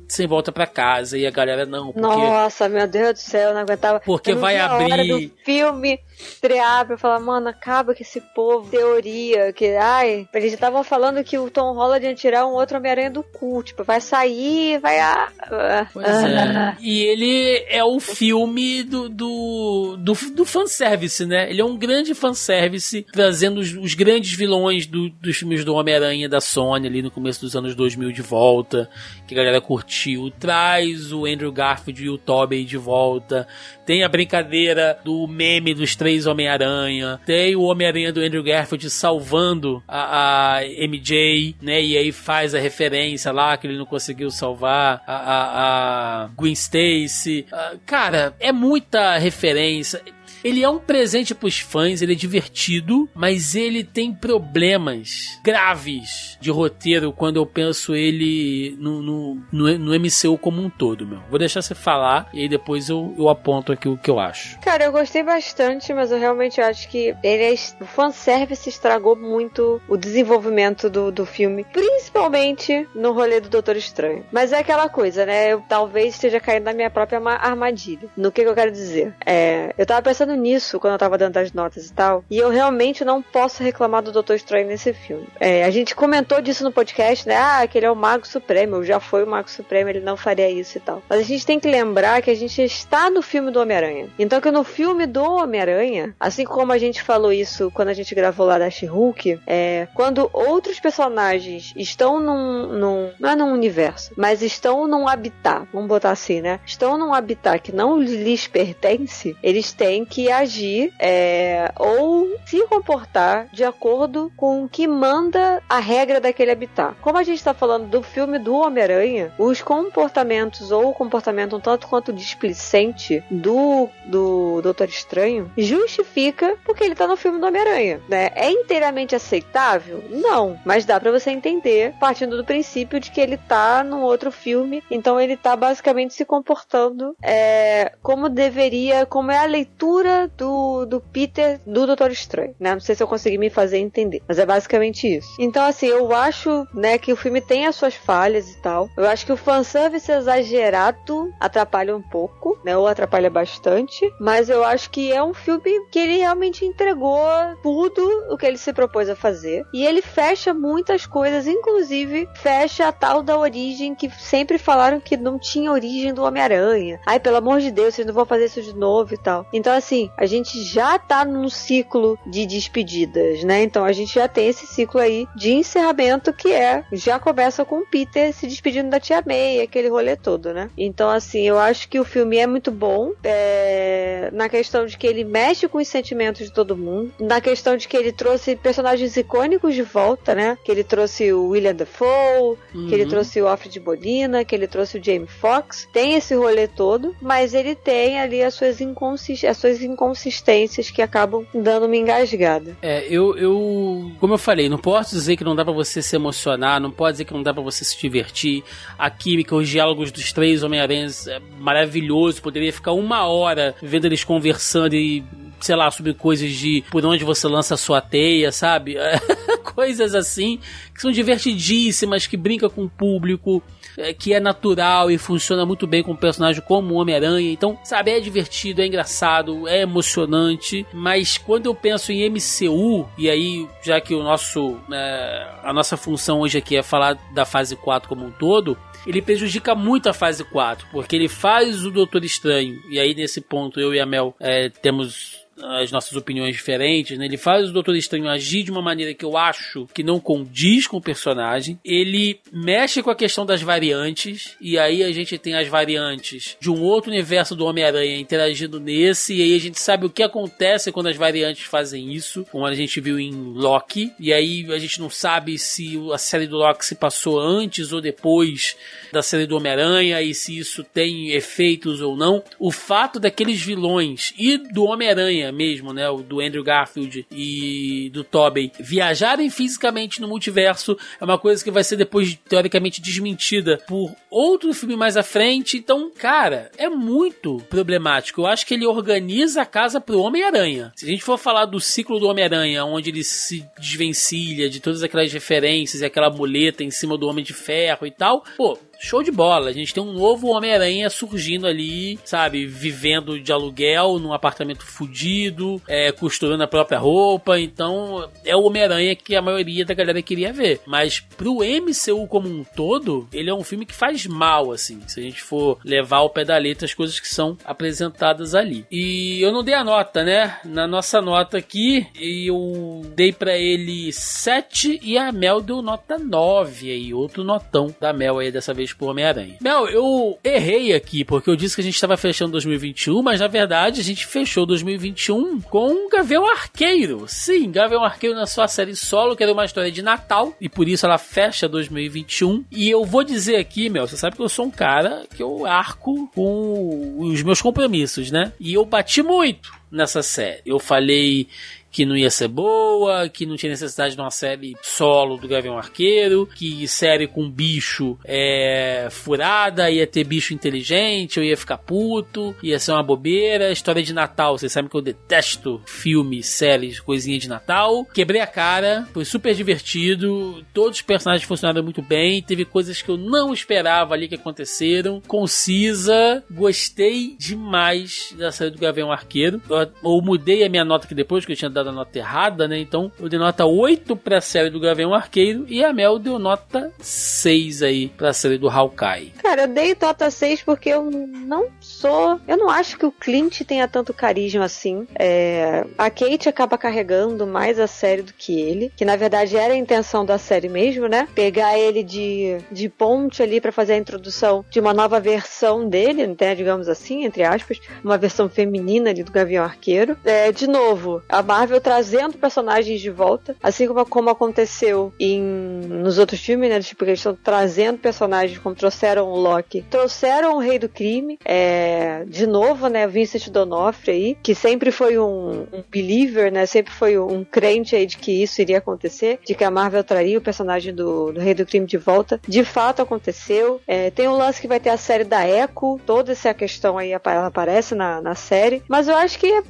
sem 0.08 0.26
volta 0.26 0.52
para 0.52 0.66
casa 0.66 1.18
e 1.18 1.26
a 1.26 1.30
galera 1.30 1.66
não. 1.66 1.92
Porque... 1.92 2.00
Nossa, 2.00 2.68
meu 2.68 2.86
Deus 2.86 3.14
do 3.14 3.18
céu, 3.18 3.48
eu 3.48 3.54
não 3.54 3.62
aguentava. 3.62 4.00
Porque 4.00 4.32
eu 4.32 4.38
vai 4.38 4.56
abrir. 4.58 5.32
Filme 5.44 5.98
estrear 6.24 6.86
pra 6.86 6.98
falar, 6.98 7.20
mano, 7.20 7.48
acaba 7.48 7.94
com 7.94 8.02
esse 8.02 8.20
povo. 8.20 8.70
Teoria, 8.70 9.52
que, 9.52 9.76
ai, 9.76 10.28
eles 10.32 10.52
estavam 10.52 10.82
falando 10.82 11.22
que 11.24 11.38
o 11.38 11.50
Tom 11.50 11.74
Holland 11.74 12.04
ia 12.04 12.14
tirar 12.14 12.46
um 12.46 12.52
outro 12.52 12.78
Homem-Aranha 12.78 13.10
do 13.10 13.22
cu. 13.22 13.62
Tipo, 13.62 13.84
vai 13.84 14.00
sair, 14.00 14.78
vai. 14.80 14.98
Ah, 15.00 15.88
pois 15.92 16.06
é. 16.06 16.76
E 16.80 17.02
ele 17.02 17.64
é 17.68 17.84
o 17.84 18.00
filme 18.00 18.82
do, 18.82 19.08
do, 19.08 19.96
do, 19.98 20.12
do 20.34 20.44
fanservice, 20.44 21.24
né? 21.24 21.50
Ele 21.50 21.60
é 21.60 21.64
um 21.64 21.76
grande 21.76 22.14
fanservice, 22.14 23.06
trazendo 23.12 23.60
os, 23.60 23.72
os 23.74 23.94
grandes 23.94 24.32
vilões 24.32 24.86
do, 24.86 25.08
dos 25.10 25.36
filmes 25.36 25.64
do 25.64 25.74
Homem-Aranha 25.74 26.28
da 26.28 26.40
Sony 26.40 26.86
ali 26.86 27.02
no 27.02 27.10
começo 27.10 27.40
dos 27.40 27.56
anos 27.56 27.74
2000 27.74 28.12
de 28.12 28.22
volta, 28.22 28.88
que 29.26 29.34
a 29.34 29.36
galera 29.36 29.60
curtiu. 29.60 30.30
Traz 30.38 31.12
o 31.12 31.26
Andrew 31.26 31.52
Garfield 31.52 32.04
e 32.04 32.10
o 32.10 32.18
Tobey 32.18 32.64
de 32.64 32.76
volta. 32.76 33.46
Tem 33.84 34.02
a 34.02 34.08
brincadeira 34.08 34.98
do 35.04 35.26
meme 35.26 35.74
dos 35.74 35.94
três 35.94 36.26
Homem-Aranha. 36.26 37.20
Tem 37.26 37.54
o 37.54 37.62
Homem-Aranha 37.62 38.12
do 38.12 38.20
Andrew 38.20 38.42
Garfield 38.42 38.88
salvando 38.90 39.82
a, 39.86 40.58
a, 40.58 40.62
MJ, 40.64 41.56
né? 41.60 41.82
E 41.82 41.96
aí 41.96 42.12
faz 42.12 42.54
a 42.54 42.58
referência 42.58 43.30
lá 43.32 43.56
que 43.56 43.66
ele 43.66 43.78
não 43.78 43.86
conseguiu 43.86 44.30
salvar 44.30 45.02
a, 45.06 45.14
a, 45.14 46.24
a 46.24 46.26
Gwen 46.28 46.52
Stacy. 46.52 47.46
Uh, 47.52 47.78
cara, 47.84 48.34
é 48.40 48.52
muita 48.52 49.18
referência. 49.18 50.00
Ele 50.44 50.62
é 50.62 50.68
um 50.68 50.78
presente 50.78 51.34
pros 51.34 51.58
fãs, 51.58 52.02
ele 52.02 52.12
é 52.12 52.16
divertido, 52.16 53.08
mas 53.14 53.54
ele 53.54 53.82
tem 53.82 54.12
problemas 54.12 55.40
graves 55.42 56.36
de 56.38 56.50
roteiro 56.50 57.12
quando 57.12 57.36
eu 57.36 57.46
penso 57.46 57.94
ele 57.94 58.76
no, 58.78 59.02
no, 59.02 59.42
no, 59.50 59.78
no 59.78 59.98
MCU 59.98 60.36
como 60.38 60.60
um 60.60 60.68
todo, 60.68 61.06
meu. 61.06 61.20
Vou 61.30 61.38
deixar 61.38 61.62
você 61.62 61.74
falar 61.74 62.28
e 62.32 62.42
aí 62.42 62.48
depois 62.48 62.90
eu, 62.90 63.14
eu 63.16 63.30
aponto 63.30 63.72
aqui 63.72 63.88
o 63.88 63.96
que 63.96 64.10
eu 64.10 64.20
acho. 64.20 64.58
Cara, 64.60 64.84
eu 64.84 64.92
gostei 64.92 65.22
bastante, 65.22 65.94
mas 65.94 66.12
eu 66.12 66.18
realmente 66.18 66.60
acho 66.60 66.88
que 66.90 67.14
ele 67.22 67.42
é, 67.42 67.54
o 67.80 67.86
fanservice 67.86 68.68
estragou 68.68 69.16
muito 69.16 69.80
o 69.88 69.96
desenvolvimento 69.96 70.90
do, 70.90 71.10
do 71.10 71.24
filme, 71.24 71.64
principalmente 71.72 72.86
no 72.94 73.12
rolê 73.12 73.40
do 73.40 73.48
Doutor 73.48 73.76
Estranho. 73.76 74.26
Mas 74.30 74.52
é 74.52 74.58
aquela 74.58 74.88
coisa, 74.88 75.24
né? 75.24 75.52
Eu 75.52 75.62
talvez 75.66 76.14
esteja 76.14 76.38
caindo 76.38 76.64
na 76.64 76.74
minha 76.74 76.90
própria 76.90 77.18
armadilha. 77.18 78.08
No 78.16 78.30
que, 78.30 78.42
que 78.42 78.48
eu 78.48 78.54
quero 78.54 78.70
dizer? 78.70 79.14
É, 79.24 79.74
eu 79.78 79.86
tava 79.86 80.02
pensando 80.02 80.33
pensando 80.34 80.36
nisso 80.36 80.80
quando 80.80 80.94
eu 80.94 80.98
tava 80.98 81.16
dando 81.16 81.36
as 81.36 81.52
notas 81.52 81.86
e 81.86 81.92
tal. 81.92 82.24
E 82.30 82.38
eu 82.38 82.50
realmente 82.50 83.04
não 83.04 83.22
posso 83.22 83.62
reclamar 83.62 84.02
do 84.02 84.12
Doutor 84.12 84.34
Estranho 84.34 84.66
nesse 84.66 84.92
filme. 84.92 85.26
É, 85.40 85.64
a 85.64 85.70
gente 85.70 85.94
comentou 85.94 86.40
disso 86.40 86.64
no 86.64 86.72
podcast, 86.72 87.26
né? 87.26 87.36
Ah, 87.36 87.66
que 87.66 87.78
ele 87.78 87.86
é 87.86 87.90
o 87.90 87.96
Mago 87.96 88.26
Supremo, 88.26 88.84
já 88.84 89.00
foi 89.00 89.24
o 89.24 89.26
Mago 89.26 89.50
Supremo, 89.50 89.90
ele 89.90 90.00
não 90.00 90.16
faria 90.16 90.50
isso 90.50 90.78
e 90.78 90.80
tal. 90.80 91.02
Mas 91.08 91.20
a 91.20 91.22
gente 91.22 91.46
tem 91.46 91.60
que 91.60 91.68
lembrar 91.68 92.20
que 92.20 92.30
a 92.30 92.34
gente 92.34 92.62
está 92.62 93.08
no 93.08 93.22
filme 93.22 93.50
do 93.50 93.60
Homem-Aranha. 93.60 94.08
Então 94.18 94.40
que 94.40 94.50
no 94.50 94.64
filme 94.64 95.06
do 95.06 95.22
Homem-Aranha, 95.22 96.14
assim 96.18 96.44
como 96.44 96.72
a 96.72 96.78
gente 96.78 97.02
falou 97.02 97.32
isso 97.32 97.70
quando 97.72 97.88
a 97.88 97.94
gente 97.94 98.14
gravou 98.14 98.46
lá 98.46 98.58
da 98.58 98.70
She-Hulk, 98.70 99.40
é, 99.46 99.88
quando 99.94 100.28
outros 100.32 100.80
personagens 100.80 101.72
estão 101.76 102.20
num, 102.20 102.66
num. 102.66 103.10
Não 103.18 103.30
é 103.30 103.36
num 103.36 103.52
universo, 103.52 104.12
mas 104.16 104.42
estão 104.42 104.86
num 104.86 105.08
habitat, 105.08 105.66
vamos 105.72 105.88
botar 105.88 106.10
assim, 106.10 106.40
né? 106.40 106.60
Estão 106.66 106.98
num 106.98 107.14
habitat 107.14 107.60
que 107.60 107.74
não 107.74 108.00
lhes 108.00 108.46
pertence, 108.46 109.36
eles 109.42 109.72
têm 109.72 110.04
que 110.04 110.23
agir 110.30 110.92
é, 110.98 111.72
ou 111.78 112.28
se 112.44 112.64
comportar 112.66 113.48
de 113.52 113.64
acordo 113.64 114.32
com 114.36 114.64
o 114.64 114.68
que 114.68 114.86
manda 114.86 115.62
a 115.68 115.78
regra 115.78 116.20
daquele 116.20 116.50
habitat. 116.50 116.94
Como 117.00 117.18
a 117.18 117.22
gente 117.22 117.38
está 117.38 117.54
falando 117.54 117.86
do 117.86 118.02
filme 118.02 118.38
do 118.38 118.54
Homem-Aranha, 118.54 119.32
os 119.38 119.62
comportamentos 119.62 120.70
ou 120.70 120.90
o 120.90 120.94
comportamento 120.94 121.56
um 121.56 121.60
tanto 121.60 121.86
quanto 121.86 122.12
displicente 122.12 123.22
do, 123.30 123.88
do 124.06 124.60
Doutor 124.62 124.88
Estranho 124.88 125.50
justifica 125.56 126.56
porque 126.64 126.84
ele 126.84 126.92
está 126.92 127.06
no 127.06 127.16
filme 127.16 127.38
do 127.38 127.46
Homem-Aranha. 127.46 128.00
Né? 128.08 128.30
É 128.34 128.50
inteiramente 128.50 129.14
aceitável? 129.14 130.02
Não, 130.10 130.58
mas 130.64 130.84
dá 130.84 130.98
para 130.98 131.12
você 131.12 131.30
entender 131.30 131.94
partindo 131.98 132.36
do 132.36 132.44
princípio 132.44 133.00
de 133.00 133.10
que 133.10 133.20
ele 133.20 133.34
está 133.34 133.82
num 133.82 134.02
outro 134.02 134.30
filme, 134.30 134.82
então 134.90 135.20
ele 135.20 135.34
está 135.34 135.56
basicamente 135.56 136.14
se 136.14 136.24
comportando 136.24 137.16
é, 137.22 137.92
como 138.02 138.28
deveria, 138.28 139.06
como 139.06 139.30
é 139.30 139.38
a 139.38 139.46
leitura 139.46 140.13
do, 140.36 140.86
do 140.86 141.00
Peter 141.00 141.60
do 141.66 141.86
Doutor 141.86 142.10
Estranho, 142.10 142.54
né? 142.58 142.72
Não 142.72 142.80
sei 142.80 142.94
se 142.94 143.02
eu 143.02 143.08
consegui 143.08 143.38
me 143.38 143.50
fazer 143.50 143.78
entender, 143.78 144.22
mas 144.26 144.38
é 144.38 144.46
basicamente 144.46 145.06
isso. 145.06 145.28
Então, 145.38 145.64
assim, 145.64 145.86
eu 145.86 146.14
acho, 146.14 146.66
né, 146.72 146.98
que 146.98 147.12
o 147.12 147.16
filme 147.16 147.40
tem 147.40 147.66
as 147.66 147.76
suas 147.76 147.94
falhas 147.94 148.50
e 148.50 148.62
tal. 148.62 148.88
Eu 148.96 149.06
acho 149.06 149.26
que 149.26 149.32
o 149.32 149.36
fanservice 149.36 150.10
exagerado 150.10 151.32
atrapalha 151.40 151.96
um 151.96 152.02
pouco, 152.02 152.58
né? 152.64 152.76
Ou 152.76 152.86
atrapalha 152.86 153.30
bastante, 153.30 154.10
mas 154.20 154.48
eu 154.48 154.64
acho 154.64 154.90
que 154.90 155.12
é 155.12 155.22
um 155.22 155.34
filme 155.34 155.86
que 155.90 155.98
ele 155.98 156.18
realmente 156.18 156.64
entregou 156.64 157.28
tudo 157.62 158.02
o 158.30 158.36
que 158.36 158.46
ele 158.46 158.58
se 158.58 158.72
propôs 158.72 159.08
a 159.08 159.16
fazer. 159.16 159.64
E 159.72 159.84
ele 159.84 160.02
fecha 160.02 160.52
muitas 160.54 161.06
coisas, 161.06 161.46
inclusive 161.46 162.28
fecha 162.34 162.88
a 162.88 162.92
tal 162.92 163.22
da 163.22 163.38
origem 163.38 163.94
que 163.94 164.10
sempre 164.10 164.58
falaram 164.58 165.00
que 165.00 165.16
não 165.16 165.38
tinha 165.38 165.72
origem 165.72 166.12
do 166.12 166.22
Homem-Aranha. 166.22 167.00
Ai, 167.06 167.20
pelo 167.20 167.36
amor 167.36 167.60
de 167.60 167.70
Deus, 167.70 167.94
vocês 167.94 168.06
não 168.06 168.14
vão 168.14 168.26
fazer 168.26 168.46
isso 168.46 168.62
de 168.62 168.74
novo 168.74 169.14
e 169.14 169.18
tal. 169.18 169.46
Então, 169.52 169.72
assim, 169.72 169.93
a 170.16 170.26
gente 170.26 170.62
já 170.62 170.98
tá 170.98 171.24
num 171.24 171.48
ciclo 171.48 172.18
de 172.26 172.46
despedidas, 172.46 173.44
né? 173.44 173.62
Então 173.62 173.84
a 173.84 173.92
gente 173.92 174.14
já 174.14 174.28
tem 174.28 174.48
esse 174.48 174.66
ciclo 174.66 175.00
aí 175.00 175.26
de 175.34 175.52
encerramento 175.52 176.32
que 176.32 176.52
é, 176.52 176.84
já 176.92 177.18
começa 177.18 177.64
com 177.64 177.80
o 177.80 177.86
Peter 177.86 178.32
se 178.32 178.46
despedindo 178.46 178.90
da 178.90 179.00
tia 179.00 179.22
May, 179.26 179.60
aquele 179.60 179.88
rolê 179.88 180.16
todo, 180.16 180.52
né? 180.52 180.70
Então, 180.76 181.08
assim, 181.10 181.42
eu 181.42 181.58
acho 181.58 181.88
que 181.88 181.98
o 181.98 182.04
filme 182.04 182.38
é 182.38 182.46
muito 182.46 182.70
bom 182.70 183.12
é... 183.22 184.30
na 184.32 184.48
questão 184.48 184.86
de 184.86 184.96
que 184.96 185.06
ele 185.06 185.24
mexe 185.24 185.68
com 185.68 185.78
os 185.78 185.88
sentimentos 185.88 186.46
de 186.46 186.52
todo 186.52 186.76
mundo, 186.76 187.12
na 187.18 187.40
questão 187.40 187.76
de 187.76 187.86
que 187.86 187.96
ele 187.96 188.12
trouxe 188.12 188.56
personagens 188.56 189.16
icônicos 189.16 189.74
de 189.74 189.82
volta, 189.82 190.34
né? 190.34 190.58
Que 190.64 190.70
ele 190.70 190.84
trouxe 190.84 191.32
o 191.32 191.48
William 191.48 191.74
Dafoe, 191.74 192.56
uhum. 192.74 192.88
que 192.88 192.94
ele 192.94 193.04
uhum. 193.04 193.08
trouxe 193.10 193.40
o 193.40 193.48
Alfred 193.48 193.78
Bolina, 193.80 194.44
que 194.44 194.54
ele 194.54 194.66
trouxe 194.66 194.98
o 194.98 195.04
Jamie 195.04 195.26
Foxx. 195.26 195.88
Tem 195.92 196.14
esse 196.14 196.34
rolê 196.34 196.66
todo, 196.66 197.14
mas 197.20 197.54
ele 197.54 197.74
tem 197.74 198.20
ali 198.20 198.42
as 198.42 198.54
suas 198.54 198.80
inconsistências, 198.80 199.50
as 199.50 199.56
suas 199.58 199.82
inconsistências 199.84 200.90
que 200.90 201.00
acabam 201.00 201.46
dando 201.54 201.86
uma 201.86 201.96
engasgada. 201.96 202.76
É, 202.82 203.06
eu, 203.08 203.36
eu. 203.36 204.12
Como 204.18 204.34
eu 204.34 204.38
falei, 204.38 204.68
não 204.68 204.78
posso 204.78 205.14
dizer 205.14 205.36
que 205.36 205.44
não 205.44 205.54
dá 205.54 205.64
para 205.64 205.72
você 205.72 206.02
se 206.02 206.16
emocionar, 206.16 206.80
não 206.80 206.90
pode 206.90 207.14
dizer 207.14 207.24
que 207.24 207.34
não 207.34 207.42
dá 207.42 207.52
para 207.52 207.62
você 207.62 207.84
se 207.84 207.98
divertir. 208.00 208.64
A 208.98 209.10
química, 209.10 209.54
os 209.54 209.68
diálogos 209.68 210.10
dos 210.10 210.32
três 210.32 210.62
Homem-Aranhas 210.62 211.26
é 211.26 211.40
maravilhoso. 211.58 212.42
Poderia 212.42 212.72
ficar 212.72 212.92
uma 212.92 213.26
hora 213.26 213.74
vendo 213.82 214.06
eles 214.06 214.24
conversando 214.24 214.94
e 214.94 215.22
sei 215.60 215.76
lá, 215.76 215.90
sobre 215.90 216.12
coisas 216.12 216.52
de 216.52 216.84
por 216.90 217.04
onde 217.06 217.24
você 217.24 217.48
lança 217.48 217.74
a 217.74 217.78
sua 217.78 218.00
teia, 218.00 218.52
sabe? 218.52 218.96
coisas 219.74 220.14
assim 220.14 220.58
que 220.94 221.00
são 221.00 221.10
divertidíssimas, 221.10 222.26
que 222.26 222.36
brinca 222.36 222.68
com 222.68 222.84
o 222.84 222.90
público. 222.90 223.62
É, 223.96 224.12
que 224.12 224.32
é 224.32 224.40
natural 224.40 225.10
e 225.10 225.18
funciona 225.18 225.64
muito 225.64 225.86
bem 225.86 226.02
com 226.02 226.12
um 226.12 226.16
personagem 226.16 226.62
como 226.62 226.94
o 226.94 226.98
Homem-Aranha. 226.98 227.52
Então, 227.52 227.78
sabe, 227.84 228.10
é 228.10 228.20
divertido, 228.20 228.82
é 228.82 228.86
engraçado, 228.86 229.68
é 229.68 229.82
emocionante, 229.82 230.86
mas 230.92 231.38
quando 231.38 231.66
eu 231.66 231.74
penso 231.74 232.12
em 232.12 232.28
MCU, 232.28 233.08
e 233.16 233.30
aí, 233.30 233.68
já 233.82 234.00
que 234.00 234.14
o 234.14 234.22
nosso, 234.22 234.78
né, 234.88 235.46
a 235.62 235.72
nossa 235.72 235.96
função 235.96 236.40
hoje 236.40 236.58
aqui 236.58 236.76
é 236.76 236.82
falar 236.82 237.14
da 237.32 237.44
fase 237.44 237.76
4 237.76 238.08
como 238.08 238.24
um 238.24 238.30
todo, 238.30 238.76
ele 239.06 239.20
prejudica 239.20 239.74
muito 239.74 240.08
a 240.08 240.14
fase 240.14 240.44
4, 240.44 240.86
porque 240.90 241.14
ele 241.14 241.28
faz 241.28 241.84
o 241.84 241.90
Doutor 241.90 242.24
Estranho, 242.24 242.80
e 242.88 242.98
aí 242.98 243.14
nesse 243.14 243.40
ponto 243.40 243.78
eu 243.78 243.94
e 243.94 244.00
a 244.00 244.06
Mel 244.06 244.34
é, 244.40 244.68
temos 244.68 245.43
as 245.62 245.90
nossas 245.90 246.16
opiniões 246.16 246.56
diferentes, 246.56 247.18
né? 247.18 247.26
Ele 247.26 247.36
faz 247.36 247.68
o 247.68 247.72
Doutor 247.72 247.96
Estranho 247.96 248.28
agir 248.28 248.62
de 248.62 248.70
uma 248.70 248.82
maneira 248.82 249.14
que 249.14 249.24
eu 249.24 249.36
acho 249.36 249.86
que 249.94 250.02
não 250.02 250.18
condiz 250.18 250.86
com 250.86 250.96
o 250.96 251.02
personagem. 251.02 251.78
Ele 251.84 252.40
mexe 252.52 253.02
com 253.02 253.10
a 253.10 253.14
questão 253.14 253.46
das 253.46 253.62
variantes, 253.62 254.56
e 254.60 254.78
aí 254.78 255.02
a 255.02 255.12
gente 255.12 255.38
tem 255.38 255.54
as 255.54 255.68
variantes 255.68 256.56
de 256.60 256.70
um 256.70 256.82
outro 256.82 257.10
universo 257.10 257.54
do 257.54 257.66
Homem-Aranha 257.66 258.18
interagindo 258.18 258.80
nesse, 258.80 259.34
e 259.34 259.42
aí 259.42 259.54
a 259.54 259.60
gente 259.60 259.80
sabe 259.80 260.06
o 260.06 260.10
que 260.10 260.22
acontece 260.22 260.92
quando 260.92 261.08
as 261.08 261.16
variantes 261.16 261.64
fazem 261.64 262.12
isso, 262.12 262.46
como 262.50 262.66
a 262.66 262.74
gente 262.74 263.00
viu 263.00 263.18
em 263.18 263.32
Loki, 263.32 264.12
e 264.18 264.32
aí 264.32 264.66
a 264.72 264.78
gente 264.78 265.00
não 265.00 265.10
sabe 265.10 265.58
se 265.58 265.98
a 266.12 266.18
série 266.18 266.46
do 266.46 266.56
Loki 266.56 266.84
se 266.84 266.94
passou 266.94 267.38
antes 267.38 267.92
ou 267.92 268.00
depois 268.00 268.76
da 269.12 269.22
série 269.22 269.46
do 269.46 269.56
Homem-Aranha, 269.56 270.20
e 270.22 270.34
se 270.34 270.58
isso 270.58 270.82
tem 270.82 271.30
efeitos 271.30 272.00
ou 272.00 272.16
não. 272.16 272.42
O 272.58 272.70
fato 272.70 273.20
daqueles 273.20 273.60
vilões 273.60 274.32
e 274.38 274.58
do 274.58 274.84
Homem-Aranha 274.84 275.43
mesmo, 275.52 275.92
né? 275.92 276.08
O 276.08 276.18
do 276.18 276.40
Andrew 276.40 276.62
Garfield 276.62 277.26
e 277.30 278.10
do 278.12 278.24
Tobey 278.24 278.70
viajarem 278.80 279.50
fisicamente 279.50 280.20
no 280.20 280.28
multiverso 280.28 280.96
é 281.20 281.24
uma 281.24 281.38
coisa 281.38 281.62
que 281.62 281.70
vai 281.70 281.84
ser 281.84 281.96
depois, 281.96 282.38
teoricamente, 282.48 283.00
desmentida 283.00 283.78
por 283.86 284.14
outro 284.30 284.72
filme 284.72 284.96
mais 284.96 285.16
à 285.16 285.22
frente. 285.22 285.76
Então, 285.76 286.10
cara, 286.10 286.70
é 286.76 286.88
muito 286.88 287.58
problemático. 287.68 288.42
Eu 288.42 288.46
acho 288.46 288.66
que 288.66 288.74
ele 288.74 288.86
organiza 288.86 289.62
a 289.62 289.66
casa 289.66 290.00
pro 290.00 290.20
Homem-Aranha. 290.20 290.92
Se 290.96 291.06
a 291.06 291.08
gente 291.08 291.22
for 291.22 291.38
falar 291.38 291.66
do 291.66 291.80
ciclo 291.80 292.18
do 292.18 292.26
Homem-Aranha, 292.26 292.84
onde 292.84 293.10
ele 293.10 293.24
se 293.24 293.64
desvencilha 293.78 294.68
de 294.68 294.80
todas 294.80 295.02
aquelas 295.02 295.32
referências 295.32 296.02
e 296.02 296.04
aquela 296.04 296.30
muleta 296.30 296.82
em 296.82 296.90
cima 296.90 297.16
do 297.16 297.26
Homem 297.26 297.44
de 297.44 297.52
Ferro 297.52 298.06
e 298.06 298.10
tal, 298.10 298.44
pô, 298.56 298.78
show 298.98 299.22
de 299.22 299.30
bola. 299.30 299.70
A 299.70 299.72
gente 299.72 299.92
tem 299.92 300.02
um 300.02 300.12
novo 300.12 300.48
Homem-Aranha 300.48 301.08
surgindo 301.10 301.66
ali, 301.66 302.18
sabe? 302.24 302.66
Vivendo 302.66 303.38
de 303.40 303.52
aluguel 303.52 304.18
num 304.18 304.32
apartamento 304.32 304.84
fudido, 304.84 305.80
é, 305.86 306.12
costurando 306.12 306.62
a 306.62 306.68
própria 306.68 306.98
roupa. 306.98 307.58
Então, 307.58 308.28
é 308.44 308.56
o 308.56 308.62
Homem-Aranha 308.62 309.14
que 309.14 309.36
a 309.36 309.42
maioria 309.42 309.84
da 309.84 309.94
galera 309.94 310.22
queria 310.22 310.52
ver. 310.52 310.80
Mas 310.86 311.20
pro 311.20 311.58
MCU 311.58 312.26
como 312.28 312.48
um 312.48 312.64
todo, 312.64 313.28
ele 313.32 313.50
é 313.50 313.54
um 313.54 313.64
filme 313.64 313.86
que 313.86 313.94
faz 313.94 314.26
mal, 314.26 314.72
assim. 314.72 315.00
Se 315.06 315.20
a 315.20 315.22
gente 315.22 315.42
for 315.42 315.78
levar 315.84 316.18
ao 316.18 316.30
pé 316.30 316.44
da 316.44 316.56
letra 316.56 316.86
as 316.86 316.94
coisas 316.94 317.20
que 317.20 317.28
são 317.28 317.56
apresentadas 317.64 318.54
ali. 318.54 318.86
E 318.90 319.40
eu 319.42 319.52
não 319.52 319.62
dei 319.62 319.74
a 319.74 319.84
nota, 319.84 320.22
né? 320.22 320.58
Na 320.64 320.86
nossa 320.86 321.20
nota 321.20 321.58
aqui, 321.58 322.06
eu 322.18 323.02
dei 323.14 323.32
para 323.32 323.56
ele 323.56 324.12
7 324.12 325.00
e 325.02 325.18
a 325.18 325.30
Mel 325.30 325.60
deu 325.60 325.82
nota 325.82 326.18
9 326.18 326.90
aí. 326.90 327.12
Outro 327.12 327.44
notão 327.44 327.94
da 328.00 328.12
Mel 328.12 328.38
aí 328.38 328.50
dessa 328.50 328.72
vez 328.72 328.92
pro 328.96 329.08
Homem-Aranha. 329.08 329.56
Mel, 329.60 329.88
eu 329.88 330.38
errei 330.42 330.94
aqui, 330.94 331.24
porque 331.24 331.50
eu 331.50 331.56
disse 331.56 331.74
que 331.74 331.80
a 331.80 331.84
gente 331.84 331.94
estava 331.94 332.16
fechando 332.16 332.52
2021, 332.52 333.22
mas 333.22 333.40
na 333.40 333.48
verdade 333.48 334.00
a 334.00 334.04
gente 334.04 334.26
fechou 334.26 334.66
2021 334.66 335.60
com 335.62 336.08
Gavião 336.08 336.48
Arqueiro. 336.50 337.24
Sim, 337.28 337.70
Gavião 337.70 338.04
Arqueiro 338.04 338.36
na 338.36 338.46
sua 338.46 338.68
série 338.68 338.94
solo, 338.94 339.36
que 339.36 339.42
era 339.42 339.52
uma 339.52 339.64
história 339.64 339.90
de 339.90 340.02
Natal, 340.02 340.54
e 340.60 340.68
por 340.68 340.88
isso 340.88 341.06
ela 341.06 341.18
fecha 341.18 341.68
2021. 341.68 342.64
E 342.70 342.88
eu 342.88 343.04
vou 343.04 343.24
dizer 343.24 343.56
aqui, 343.56 343.88
Mel, 343.88 344.06
você 344.06 344.16
sabe 344.16 344.36
que 344.36 344.42
eu 344.42 344.48
sou 344.48 344.66
um 344.66 344.70
cara 344.70 345.24
que 345.34 345.42
eu 345.42 345.66
arco 345.66 346.28
com 346.34 347.16
os 347.18 347.42
meus 347.42 347.60
compromissos, 347.60 348.30
né? 348.30 348.52
E 348.58 348.74
eu 348.74 348.84
bati 348.84 349.22
muito 349.22 349.72
nessa 349.90 350.22
série. 350.22 350.62
Eu 350.66 350.78
falei 350.78 351.46
que 351.94 352.04
não 352.04 352.16
ia 352.16 352.28
ser 352.28 352.48
boa, 352.48 353.28
que 353.28 353.46
não 353.46 353.54
tinha 353.54 353.70
necessidade 353.70 354.16
de 354.16 354.20
uma 354.20 354.30
série 354.30 354.74
solo 354.82 355.36
do 355.36 355.46
Gavião 355.46 355.78
Arqueiro, 355.78 356.44
que 356.44 356.88
série 356.88 357.28
com 357.28 357.48
bicho 357.48 358.18
é 358.24 359.06
furada, 359.12 359.88
ia 359.88 360.04
ter 360.04 360.24
bicho 360.24 360.52
inteligente, 360.52 361.36
eu 361.36 361.44
ia 361.44 361.56
ficar 361.56 361.78
puto, 361.78 362.52
ia 362.60 362.80
ser 362.80 362.90
uma 362.90 363.02
bobeira. 363.02 363.70
História 363.70 364.02
de 364.02 364.12
Natal, 364.12 364.58
vocês 364.58 364.72
sabem 364.72 364.90
que 364.90 364.96
eu 364.96 365.00
detesto 365.00 365.80
filmes, 365.86 366.46
séries, 366.46 366.98
coisinha 366.98 367.38
de 367.38 367.48
Natal. 367.48 368.04
Quebrei 368.06 368.40
a 368.40 368.46
cara, 368.46 369.06
foi 369.12 369.24
super 369.24 369.54
divertido, 369.54 370.64
todos 370.74 370.96
os 370.96 371.02
personagens 371.02 371.46
funcionaram 371.46 371.84
muito 371.84 372.02
bem, 372.02 372.42
teve 372.42 372.64
coisas 372.64 373.00
que 373.00 373.08
eu 373.08 373.16
não 373.16 373.54
esperava 373.54 374.14
ali 374.14 374.26
que 374.26 374.34
aconteceram. 374.34 375.22
Concisa, 375.28 376.42
gostei 376.50 377.36
demais 377.38 378.34
da 378.36 378.50
série 378.50 378.72
do 378.72 378.78
Gavião 378.78 379.12
Arqueiro. 379.12 379.62
Eu, 379.70 380.20
mudei 380.20 380.64
a 380.64 380.68
minha 380.68 380.84
nota 380.84 381.06
aqui 381.06 381.14
depois, 381.14 381.46
que 381.46 381.52
eu 381.52 381.56
tinha 381.56 381.70
dado 381.70 381.83
a 381.90 381.92
nota 381.92 382.18
errada, 382.18 382.66
né? 382.66 382.78
Então 382.78 383.10
eu 383.20 383.28
dei 383.28 383.38
nota 383.38 383.64
8 383.64 384.16
pra 384.16 384.40
série 384.40 384.70
do 384.70 384.80
Gavião 384.80 385.14
Arqueiro 385.14 385.64
e 385.68 385.84
a 385.84 385.92
Mel 385.92 386.18
deu 386.18 386.38
nota 386.38 386.92
6 386.98 387.82
aí 387.82 388.08
pra 388.08 388.32
série 388.32 388.58
do 388.58 388.68
Hawkeye. 388.68 389.32
Cara, 389.42 389.62
eu 389.62 389.68
dei 389.68 389.96
nota 390.00 390.30
6 390.30 390.62
porque 390.62 390.88
eu 390.88 391.10
não 391.10 391.68
sou. 391.80 392.40
Eu 392.46 392.56
não 392.56 392.70
acho 392.70 392.98
que 392.98 393.06
o 393.06 393.12
Clint 393.12 393.62
tenha 393.62 393.86
tanto 393.86 394.14
carisma 394.14 394.64
assim. 394.64 395.06
É... 395.14 395.84
A 395.98 396.10
Kate 396.10 396.48
acaba 396.48 396.78
carregando 396.78 397.46
mais 397.46 397.78
a 397.78 397.86
série 397.86 398.22
do 398.22 398.32
que 398.32 398.60
ele, 398.60 398.92
que 398.96 399.04
na 399.04 399.16
verdade 399.16 399.56
era 399.56 399.74
a 399.74 399.76
intenção 399.76 400.24
da 400.24 400.38
série 400.38 400.68
mesmo, 400.68 401.06
né? 401.06 401.28
Pegar 401.34 401.78
ele 401.78 402.02
de, 402.02 402.58
de 402.70 402.88
ponte 402.88 403.42
ali 403.42 403.60
para 403.60 403.72
fazer 403.72 403.94
a 403.94 403.98
introdução 403.98 404.64
de 404.70 404.80
uma 404.80 404.94
nova 404.94 405.20
versão 405.20 405.88
dele, 405.88 406.26
né? 406.26 406.54
digamos 406.54 406.88
assim, 406.88 407.24
entre 407.24 407.42
aspas, 407.42 407.80
uma 408.02 408.16
versão 408.16 408.48
feminina 408.48 409.10
ali 409.10 409.22
do 409.22 409.32
Gavião 409.32 409.64
Arqueiro. 409.64 410.16
É, 410.24 410.50
de 410.50 410.66
novo, 410.66 411.22
a 411.28 411.42
Marvel 411.42 411.73
Marvel 411.74 411.80
trazendo 411.80 412.38
personagens 412.38 413.00
de 413.00 413.10
volta, 413.10 413.56
assim 413.62 413.86
como, 413.86 414.04
como 414.06 414.30
aconteceu 414.30 415.12
em, 415.18 415.40
nos 415.40 416.18
outros 416.18 416.40
filmes, 416.40 416.70
né? 416.70 416.80
Tipo, 416.80 417.04
eles 417.04 417.18
estão 417.18 417.34
trazendo 417.34 417.98
personagens, 417.98 418.58
como 418.58 418.74
trouxeram 418.74 419.28
o 419.28 419.36
Loki, 419.36 419.84
trouxeram 419.90 420.56
o 420.56 420.58
Rei 420.58 420.78
do 420.78 420.88
Crime, 420.88 421.38
é, 421.44 422.24
de 422.26 422.46
novo, 422.46 422.88
né? 422.88 423.06
Vincent 423.06 423.48
D'Onofrio 423.48 424.14
aí, 424.14 424.36
que 424.42 424.54
sempre 424.54 424.90
foi 424.90 425.18
um, 425.18 425.66
um 425.72 425.84
believer, 425.90 426.52
né? 426.52 426.66
Sempre 426.66 426.92
foi 426.92 427.18
um 427.18 427.44
crente 427.44 427.96
aí 427.96 428.06
de 428.06 428.16
que 428.16 428.42
isso 428.42 428.60
iria 428.60 428.78
acontecer, 428.78 429.38
de 429.44 429.54
que 429.54 429.64
a 429.64 429.70
Marvel 429.70 430.04
traria 430.04 430.38
o 430.38 430.42
personagem 430.42 430.94
do, 430.94 431.32
do 431.32 431.40
Rei 431.40 431.54
do 431.54 431.66
Crime 431.66 431.86
de 431.86 431.98
volta. 431.98 432.40
De 432.46 432.64
fato 432.64 433.02
aconteceu. 433.02 433.80
É, 433.86 434.10
tem 434.10 434.28
um 434.28 434.36
lance 434.36 434.60
que 434.60 434.68
vai 434.68 434.80
ter 434.80 434.90
a 434.90 434.96
série 434.96 435.24
da 435.24 435.46
Echo, 435.48 435.98
toda 436.06 436.32
essa 436.32 436.52
questão 436.54 436.98
aí 436.98 437.12
ela 437.12 437.46
aparece 437.46 437.94
na, 437.94 438.20
na 438.20 438.34
série, 438.34 438.82
mas 438.88 439.08
eu 439.08 439.16
acho 439.16 439.38
que, 439.38 439.46
eu 439.46 439.64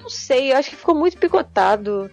não 0.00 0.08
sei, 0.08 0.52
eu 0.52 0.56
acho 0.56 0.70
que 0.70 0.76
ficou 0.76 0.94
muito 0.94 1.16
picotado 1.18 1.49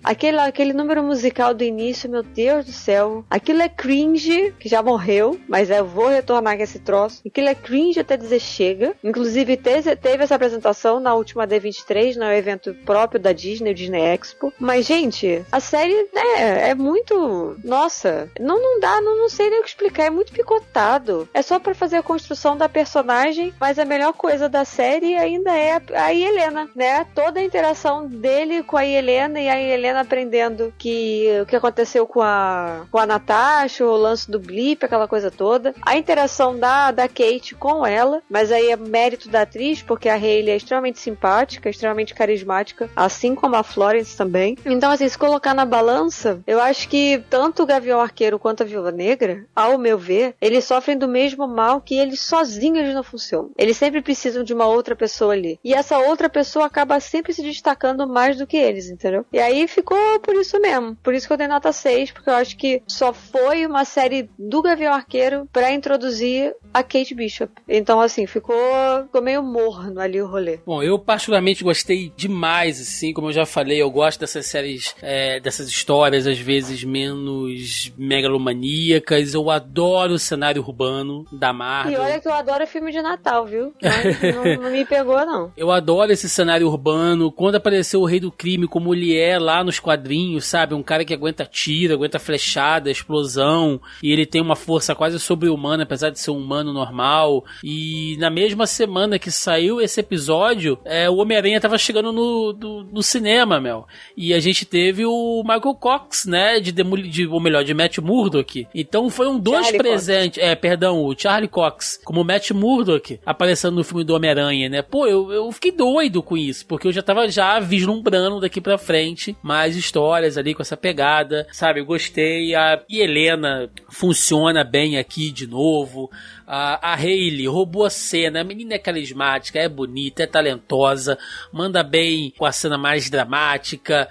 Aquele, 0.04 0.40
aquele 0.40 0.74
número 0.74 1.04
musical 1.04 1.54
do 1.54 1.64
início, 1.64 2.10
meu 2.10 2.24
Deus 2.24 2.66
do 2.66 2.72
céu. 2.72 3.26
Aquilo 3.30 3.62
é 3.62 3.70
cringe, 3.70 4.54
que 4.60 4.70
já 4.70 4.82
morreu, 4.82 5.40
mas 5.48 5.70
eu 5.70 5.86
vou 5.86 6.08
retornar 6.08 6.58
com 6.58 6.64
esse 6.64 6.80
troço. 6.80 7.22
Aquilo 7.26 7.48
é 7.48 7.56
cringe 7.56 8.00
até 8.00 8.18
dizer 8.18 8.40
chega. 8.40 8.96
Inclusive, 9.04 9.58
teve 9.58 10.24
essa 10.24 10.36
apresentação 10.36 11.00
na 11.00 11.14
última 11.14 11.48
D23, 11.48 12.16
no 12.16 12.26
evento 12.26 12.74
próprio 12.86 13.20
da 13.20 13.32
Disney, 13.32 13.72
o 13.72 13.76
Disney 13.76 14.02
Expo. 14.02 14.54
Mas, 14.60 14.86
gente, 14.86 15.46
a 15.52 15.60
série 15.60 15.96
né, 16.14 16.70
é 16.70 16.76
muito. 16.76 17.58
Nossa, 17.64 18.30
não, 18.40 18.62
não 18.62 18.80
dá, 18.80 19.02
não, 19.02 19.18
não 19.18 19.30
sei 19.30 19.50
nem 19.50 19.60
o 19.60 19.64
que 19.64 19.70
explicar. 19.70 20.06
É 20.06 20.10
muito 20.10 20.32
picotado. 20.32 21.28
É 21.34 21.42
só 21.42 21.60
para 21.60 21.76
fazer 21.76 21.98
a 21.98 22.04
construção 22.04 22.58
da 22.58 22.70
personagem, 22.70 23.54
mas 23.60 23.78
a 23.80 23.86
melhor 23.86 24.14
coisa 24.14 24.50
da 24.50 24.66
série 24.66 25.16
ainda 25.16 25.52
é 25.56 25.82
a 25.94 26.14
Helena, 26.14 26.70
né? 26.76 27.06
Toda 27.14 27.40
a 27.40 27.44
interação 27.44 28.08
dele 28.08 28.64
com 28.64 28.78
a 28.78 28.86
Helena 28.86 29.16
Helena 29.18 29.39
e 29.39 29.49
a 29.49 29.60
Helena 29.60 30.02
aprendendo 30.02 30.73
que 30.77 31.27
o 31.41 31.45
que 31.45 31.56
aconteceu 31.56 32.06
com 32.06 32.22
a, 32.22 32.85
com 32.91 32.99
a 32.99 33.06
Natasha, 33.06 33.84
o 33.84 33.95
lance 33.95 34.30
do 34.30 34.39
blip, 34.39 34.85
aquela 34.85 35.07
coisa 35.07 35.31
toda. 35.31 35.73
A 35.81 35.98
interação 35.98 36.57
da, 36.57 36.91
da 36.91 37.07
Kate 37.07 37.56
com 37.56 37.85
ela, 37.85 38.22
mas 38.30 38.52
aí 38.52 38.69
é 38.69 38.76
mérito 38.76 39.27
da 39.27 39.41
atriz, 39.41 39.81
porque 39.81 40.07
a 40.07 40.14
Hayley 40.14 40.52
é 40.52 40.56
extremamente 40.56 40.99
simpática, 40.99 41.69
extremamente 41.69 42.14
carismática, 42.14 42.89
assim 42.95 43.34
como 43.34 43.56
a 43.56 43.64
Florence 43.64 44.15
também. 44.15 44.57
Então, 44.65 44.91
assim, 44.91 45.10
se 45.10 45.18
colocar 45.18 45.53
na 45.53 45.65
balança, 45.65 46.39
eu 46.45 46.61
acho 46.61 46.88
que 46.88 47.23
tanto 47.30 47.64
o 47.64 47.65
Gavião 47.65 47.99
Arqueiro 47.99 48.38
quanto 48.38 48.61
a 48.61 48.65
Viúva 48.65 48.91
Negra, 48.91 49.45
ao 49.56 49.77
meu 49.77 49.98
ver, 49.98 50.35
eles 50.39 50.65
sofrem 50.65 50.98
do 50.98 51.07
mesmo 51.07 51.48
mal 51.48 51.81
que 51.81 51.98
eles 51.98 52.22
sozinhos 52.22 52.94
não 52.94 53.03
funcionam. 53.03 53.52
Eles 53.57 53.77
sempre 53.77 54.02
precisam 54.02 54.44
de 54.44 54.53
uma 54.53 54.68
outra 54.68 54.95
pessoa 54.95 55.34
ali. 55.34 55.60
E 55.64 55.73
essa 55.73 55.98
outra 55.98 56.30
pessoa 56.30 56.65
acaba 56.65 56.99
sempre 56.99 57.34
se 57.34 57.41
destacando 57.41 58.07
mais 58.07 58.38
do 58.38 58.45
que 58.45 58.57
eles, 58.57 58.89
entendeu? 58.89 59.07
Entendeu? 59.08 59.26
E 59.32 59.40
aí 59.40 59.68
ficou 59.68 60.20
por 60.20 60.36
isso 60.36 60.60
mesmo. 60.60 60.96
Por 61.02 61.14
isso 61.14 61.28
que 61.28 61.34
eu 61.34 61.38
dei 61.38 61.48
nota 61.48 61.72
6, 61.72 62.12
porque 62.12 62.30
eu 62.30 62.36
acho 62.36 62.58
que 62.58 62.82
só 62.88 63.14
foi 63.14 63.66
uma 63.66 63.86
série 63.86 64.30
do 64.38 64.62
Gavião 64.62 64.94
Arqueiro 64.94 65.48
para 65.52 65.72
introduzir 65.72 66.54
a 66.74 66.84
Kate 66.84 67.16
Bishop. 67.16 67.52
Então, 67.68 68.00
assim, 68.00 68.28
ficou, 68.28 68.56
ficou 69.04 69.22
meio 69.22 69.42
morno 69.42 70.00
ali 70.00 70.22
o 70.22 70.28
rolê. 70.28 70.60
Bom, 70.66 70.84
eu 70.84 71.00
particularmente 71.00 71.64
gostei 71.64 72.12
demais, 72.16 72.80
assim, 72.80 73.14
como 73.14 73.30
eu 73.30 73.34
já 73.34 73.46
falei, 73.46 73.82
eu 73.82 73.90
gosto 73.90 74.20
dessas 74.20 74.46
séries, 74.46 74.96
é, 75.02 75.40
dessas 75.40 75.68
histórias, 75.68 76.28
às 76.28 76.38
vezes 76.38 76.84
menos 76.84 77.92
megalomaníacas. 77.98 79.34
Eu 79.34 79.50
adoro 79.50 80.14
o 80.14 80.20
cenário 80.20 80.62
urbano 80.62 81.26
da 81.32 81.54
Marvel. 81.54 81.94
E 81.94 81.98
olha 81.98 82.20
que 82.20 82.28
eu 82.28 82.34
adoro 82.34 82.68
filme 82.68 82.92
de 82.92 83.02
Natal, 83.02 83.46
viu? 83.46 83.74
não, 83.82 84.64
não 84.64 84.72
me 84.72 84.86
pegou, 84.86 85.26
não. 85.26 85.52
Eu 85.56 85.72
adoro 85.72 86.12
esse 86.12 86.30
cenário 86.30 86.68
urbano. 86.68 87.32
Quando 87.32 87.56
apareceu 87.56 88.02
o 88.02 88.06
Rei 88.06 88.20
do 88.20 88.32
Crime 88.32 88.68
como 88.68 88.94
ele 88.98 89.18
é 89.18 89.38
lá 89.40 89.64
nos 89.64 89.80
quadrinhos, 89.80 90.45
sabe? 90.45 90.74
Um 90.74 90.84
cara 90.84 91.06
que 91.06 91.14
aguenta 91.14 91.45
tiro, 91.45 91.94
aguenta 91.94 92.19
flechada, 92.19 92.91
explosão, 92.91 93.80
e 94.02 94.11
ele 94.11 94.26
tem 94.26 94.41
uma 94.41 94.56
força 94.56 94.95
quase 94.95 95.19
sobre-humana, 95.19 95.84
apesar 95.84 96.10
de 96.10 96.19
ser 96.19 96.32
um 96.32 96.38
humano 96.38 96.74
normal. 96.74 97.45
E 97.64 98.18
na 98.19 98.30
mesma 98.30 98.65
semana 98.65 99.19
que 99.19 99.32
saiu 99.32 99.80
esse 99.80 99.99
episódio, 99.99 100.78
é, 100.84 101.10
o 101.10 101.18
Homem-Aranha 101.18 101.61
tava 101.61 101.78
chegando 101.78 102.11
no, 102.11 102.53
do, 102.53 102.84
no 102.91 103.03
cinema, 103.03 103.60
Mel. 103.60 103.88
E 104.15 104.34
a 104.34 104.40
gente 104.40 104.65
teve 104.65 105.06
o 105.06 105.44
Michael 105.44 105.76
Cox, 105.76 106.26
né? 106.26 106.60
De, 106.60 106.72
de 106.72 107.28
ou 107.28 107.40
melhor, 107.40 107.64
de 107.64 107.74
Matt 107.74 107.99
Murdock. 107.99 108.68
Então 108.74 109.10
foi 109.10 109.28
um 109.28 109.40
dois 109.40 109.72
presentes. 109.72 110.41
É, 110.41 110.56
perdão, 110.56 111.03
o 111.03 111.18
Charlie 111.18 111.48
Cox, 111.48 111.99
como 112.03 112.24
Matt 112.24 112.52
Murdock, 112.52 113.19
aparecendo 113.26 113.76
no 113.76 113.84
filme 113.84 114.03
do 114.03 114.15
Homem-Aranha, 114.15 114.69
né? 114.69 114.82
Pô, 114.82 115.06
eu, 115.06 115.32
eu 115.32 115.52
fiquei 115.52 115.72
doido 115.72 116.24
com 116.24 116.38
isso, 116.38 116.65
porque 116.65 116.88
eu 116.88 116.91
já 116.91 117.02
tava 117.02 117.28
já 117.30 117.60
vislumbrando 117.60 118.40
daqui 118.40 118.60
pra 118.60 118.78
frente 118.88 119.36
mais 119.44 119.76
histórias 119.76 120.38
ali 120.38 120.56
com 120.56 120.62
essa 120.62 120.78
pegada, 120.78 121.46
sabe? 121.52 121.82
Eu 121.82 121.86
gostei. 121.86 122.56
A 122.56 122.82
e 122.90 123.02
Helena 123.02 123.70
funciona 123.90 124.64
bem 124.64 124.98
aqui 124.98 125.30
de 125.30 125.46
novo. 125.46 126.10
A, 126.48 126.94
a 126.94 126.95
Hayley 126.95 127.45
roubou 127.45 127.86
a 127.86 127.90
cena. 127.90 128.40
A 128.40 128.44
menina 128.44 128.76
é 128.76 128.80
carismática, 128.80 129.60
é 129.60 129.68
bonita, 129.68 130.24
é 130.24 130.28
talentosa, 130.28 131.18
manda 131.52 131.84
bem 131.84 132.34
com 132.38 132.45
a 132.45 132.52
cena 132.53 132.78
mais 132.78 133.10
dramática, 133.10 134.07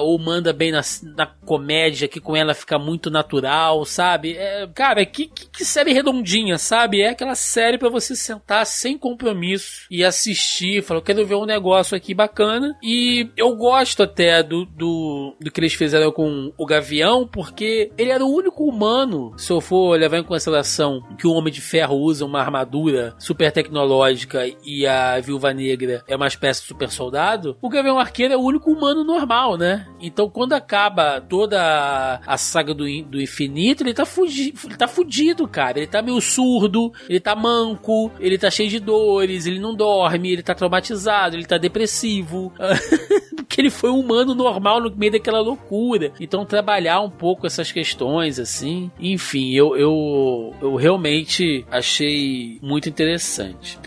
ou 0.00 0.18
manda 0.18 0.52
bem 0.52 0.72
na, 0.72 0.80
na 1.14 1.26
comédia, 1.26 2.08
que 2.08 2.20
com 2.20 2.34
ela 2.34 2.54
fica 2.54 2.78
muito 2.78 3.10
natural, 3.10 3.84
sabe? 3.84 4.36
É, 4.36 4.66
cara, 4.74 5.04
que, 5.04 5.26
que, 5.26 5.48
que, 5.48 5.64
série 5.64 5.92
redondinha, 5.92 6.56
sabe? 6.56 7.02
É 7.02 7.10
aquela 7.10 7.34
série 7.34 7.76
para 7.76 7.90
você 7.90 8.16
sentar 8.16 8.64
sem 8.64 8.96
compromisso 8.96 9.86
e 9.90 10.04
assistir. 10.04 10.82
Falou, 10.82 11.02
quero 11.02 11.26
ver 11.26 11.34
um 11.34 11.44
negócio 11.44 11.96
aqui 11.96 12.14
bacana. 12.14 12.76
E 12.82 13.28
eu 13.36 13.54
gosto 13.54 14.02
até 14.02 14.42
do, 14.42 14.64
do, 14.64 15.36
do 15.40 15.50
que 15.50 15.60
eles 15.60 15.74
fizeram 15.74 16.10
com 16.10 16.52
o 16.56 16.64
Gavião, 16.64 17.26
porque 17.26 17.90
ele 17.98 18.10
era 18.10 18.24
o 18.24 18.34
único 18.34 18.64
humano, 18.64 19.34
se 19.36 19.52
eu 19.52 19.60
for 19.60 19.98
levar 19.98 20.18
em 20.18 20.24
consideração 20.24 21.02
que 21.18 21.26
o 21.26 21.32
Homem 21.32 21.49
Homem 21.50 21.52
de 21.52 21.60
Ferro 21.60 21.96
usa 21.96 22.24
uma 22.24 22.40
armadura 22.40 23.14
super 23.18 23.50
tecnológica 23.50 24.46
e 24.64 24.86
a 24.86 25.18
Viúva 25.18 25.52
Negra 25.52 26.02
é 26.06 26.14
uma 26.14 26.28
espécie 26.28 26.60
de 26.60 26.68
super 26.68 26.90
soldado, 26.90 27.56
o 27.60 27.68
Gavião 27.68 27.98
Arqueiro 27.98 28.34
é 28.34 28.36
o 28.36 28.40
único 28.42 28.70
humano 28.70 29.02
normal, 29.02 29.56
né? 29.56 29.86
Então 30.00 30.30
quando 30.30 30.52
acaba 30.52 31.20
toda 31.20 32.20
a 32.24 32.36
saga 32.38 32.72
do, 32.72 32.84
do 33.04 33.20
infinito, 33.20 33.82
ele 33.82 33.92
tá, 33.92 34.06
fugi, 34.06 34.54
ele 34.64 34.76
tá 34.76 34.86
fudido, 34.86 35.48
cara. 35.48 35.78
Ele 35.78 35.86
tá 35.88 36.00
meio 36.00 36.20
surdo, 36.20 36.92
ele 37.08 37.18
tá 37.18 37.34
manco, 37.34 38.12
ele 38.20 38.38
tá 38.38 38.50
cheio 38.50 38.70
de 38.70 38.78
dores, 38.78 39.46
ele 39.46 39.58
não 39.58 39.74
dorme, 39.74 40.32
ele 40.32 40.42
tá 40.42 40.54
traumatizado, 40.54 41.34
ele 41.34 41.46
tá 41.46 41.58
depressivo. 41.58 42.52
que 43.50 43.60
ele 43.60 43.70
foi 43.70 43.90
um 43.90 43.98
humano 43.98 44.32
normal 44.32 44.80
no 44.80 44.96
meio 44.96 45.12
daquela 45.12 45.40
loucura. 45.40 46.12
Então 46.20 46.46
trabalhar 46.46 47.00
um 47.00 47.10
pouco 47.10 47.46
essas 47.46 47.72
questões, 47.72 48.38
assim. 48.38 48.90
Enfim, 48.98 49.52
eu, 49.52 49.76
eu, 49.76 50.54
eu 50.62 50.76
realmente 50.76 51.39
achei 51.70 52.58
muito 52.62 52.88
interessante. 52.88 53.78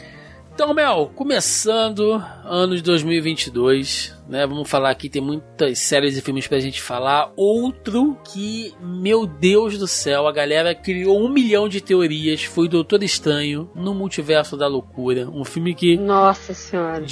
Então, 0.54 0.72
Mel, 0.72 1.12
começando 1.16 2.24
ano 2.46 2.76
de 2.76 2.84
2022, 2.84 4.16
né? 4.30 4.46
Vamos 4.46 4.70
falar 4.70 4.92
aqui, 4.92 5.10
tem 5.10 5.20
muitas 5.20 5.80
séries 5.80 6.16
e 6.16 6.22
filmes 6.22 6.48
pra 6.48 6.60
gente 6.60 6.80
falar. 6.80 7.32
Outro 7.36 8.16
que, 8.24 8.72
meu 8.80 9.26
Deus 9.26 9.80
do 9.80 9.88
céu, 9.88 10.28
a 10.28 10.32
galera 10.32 10.76
criou 10.76 11.20
um 11.20 11.28
milhão 11.28 11.68
de 11.68 11.82
teorias. 11.82 12.44
Foi 12.44 12.70
Doutor 12.70 13.02
Estranho 13.02 13.68
no 13.74 13.96
Multiverso 13.96 14.56
da 14.56 14.68
Loucura. 14.68 15.28
Um 15.28 15.44
filme 15.44 15.74
que. 15.74 15.98
Nossa 15.98 16.54
Senhora. 16.54 17.04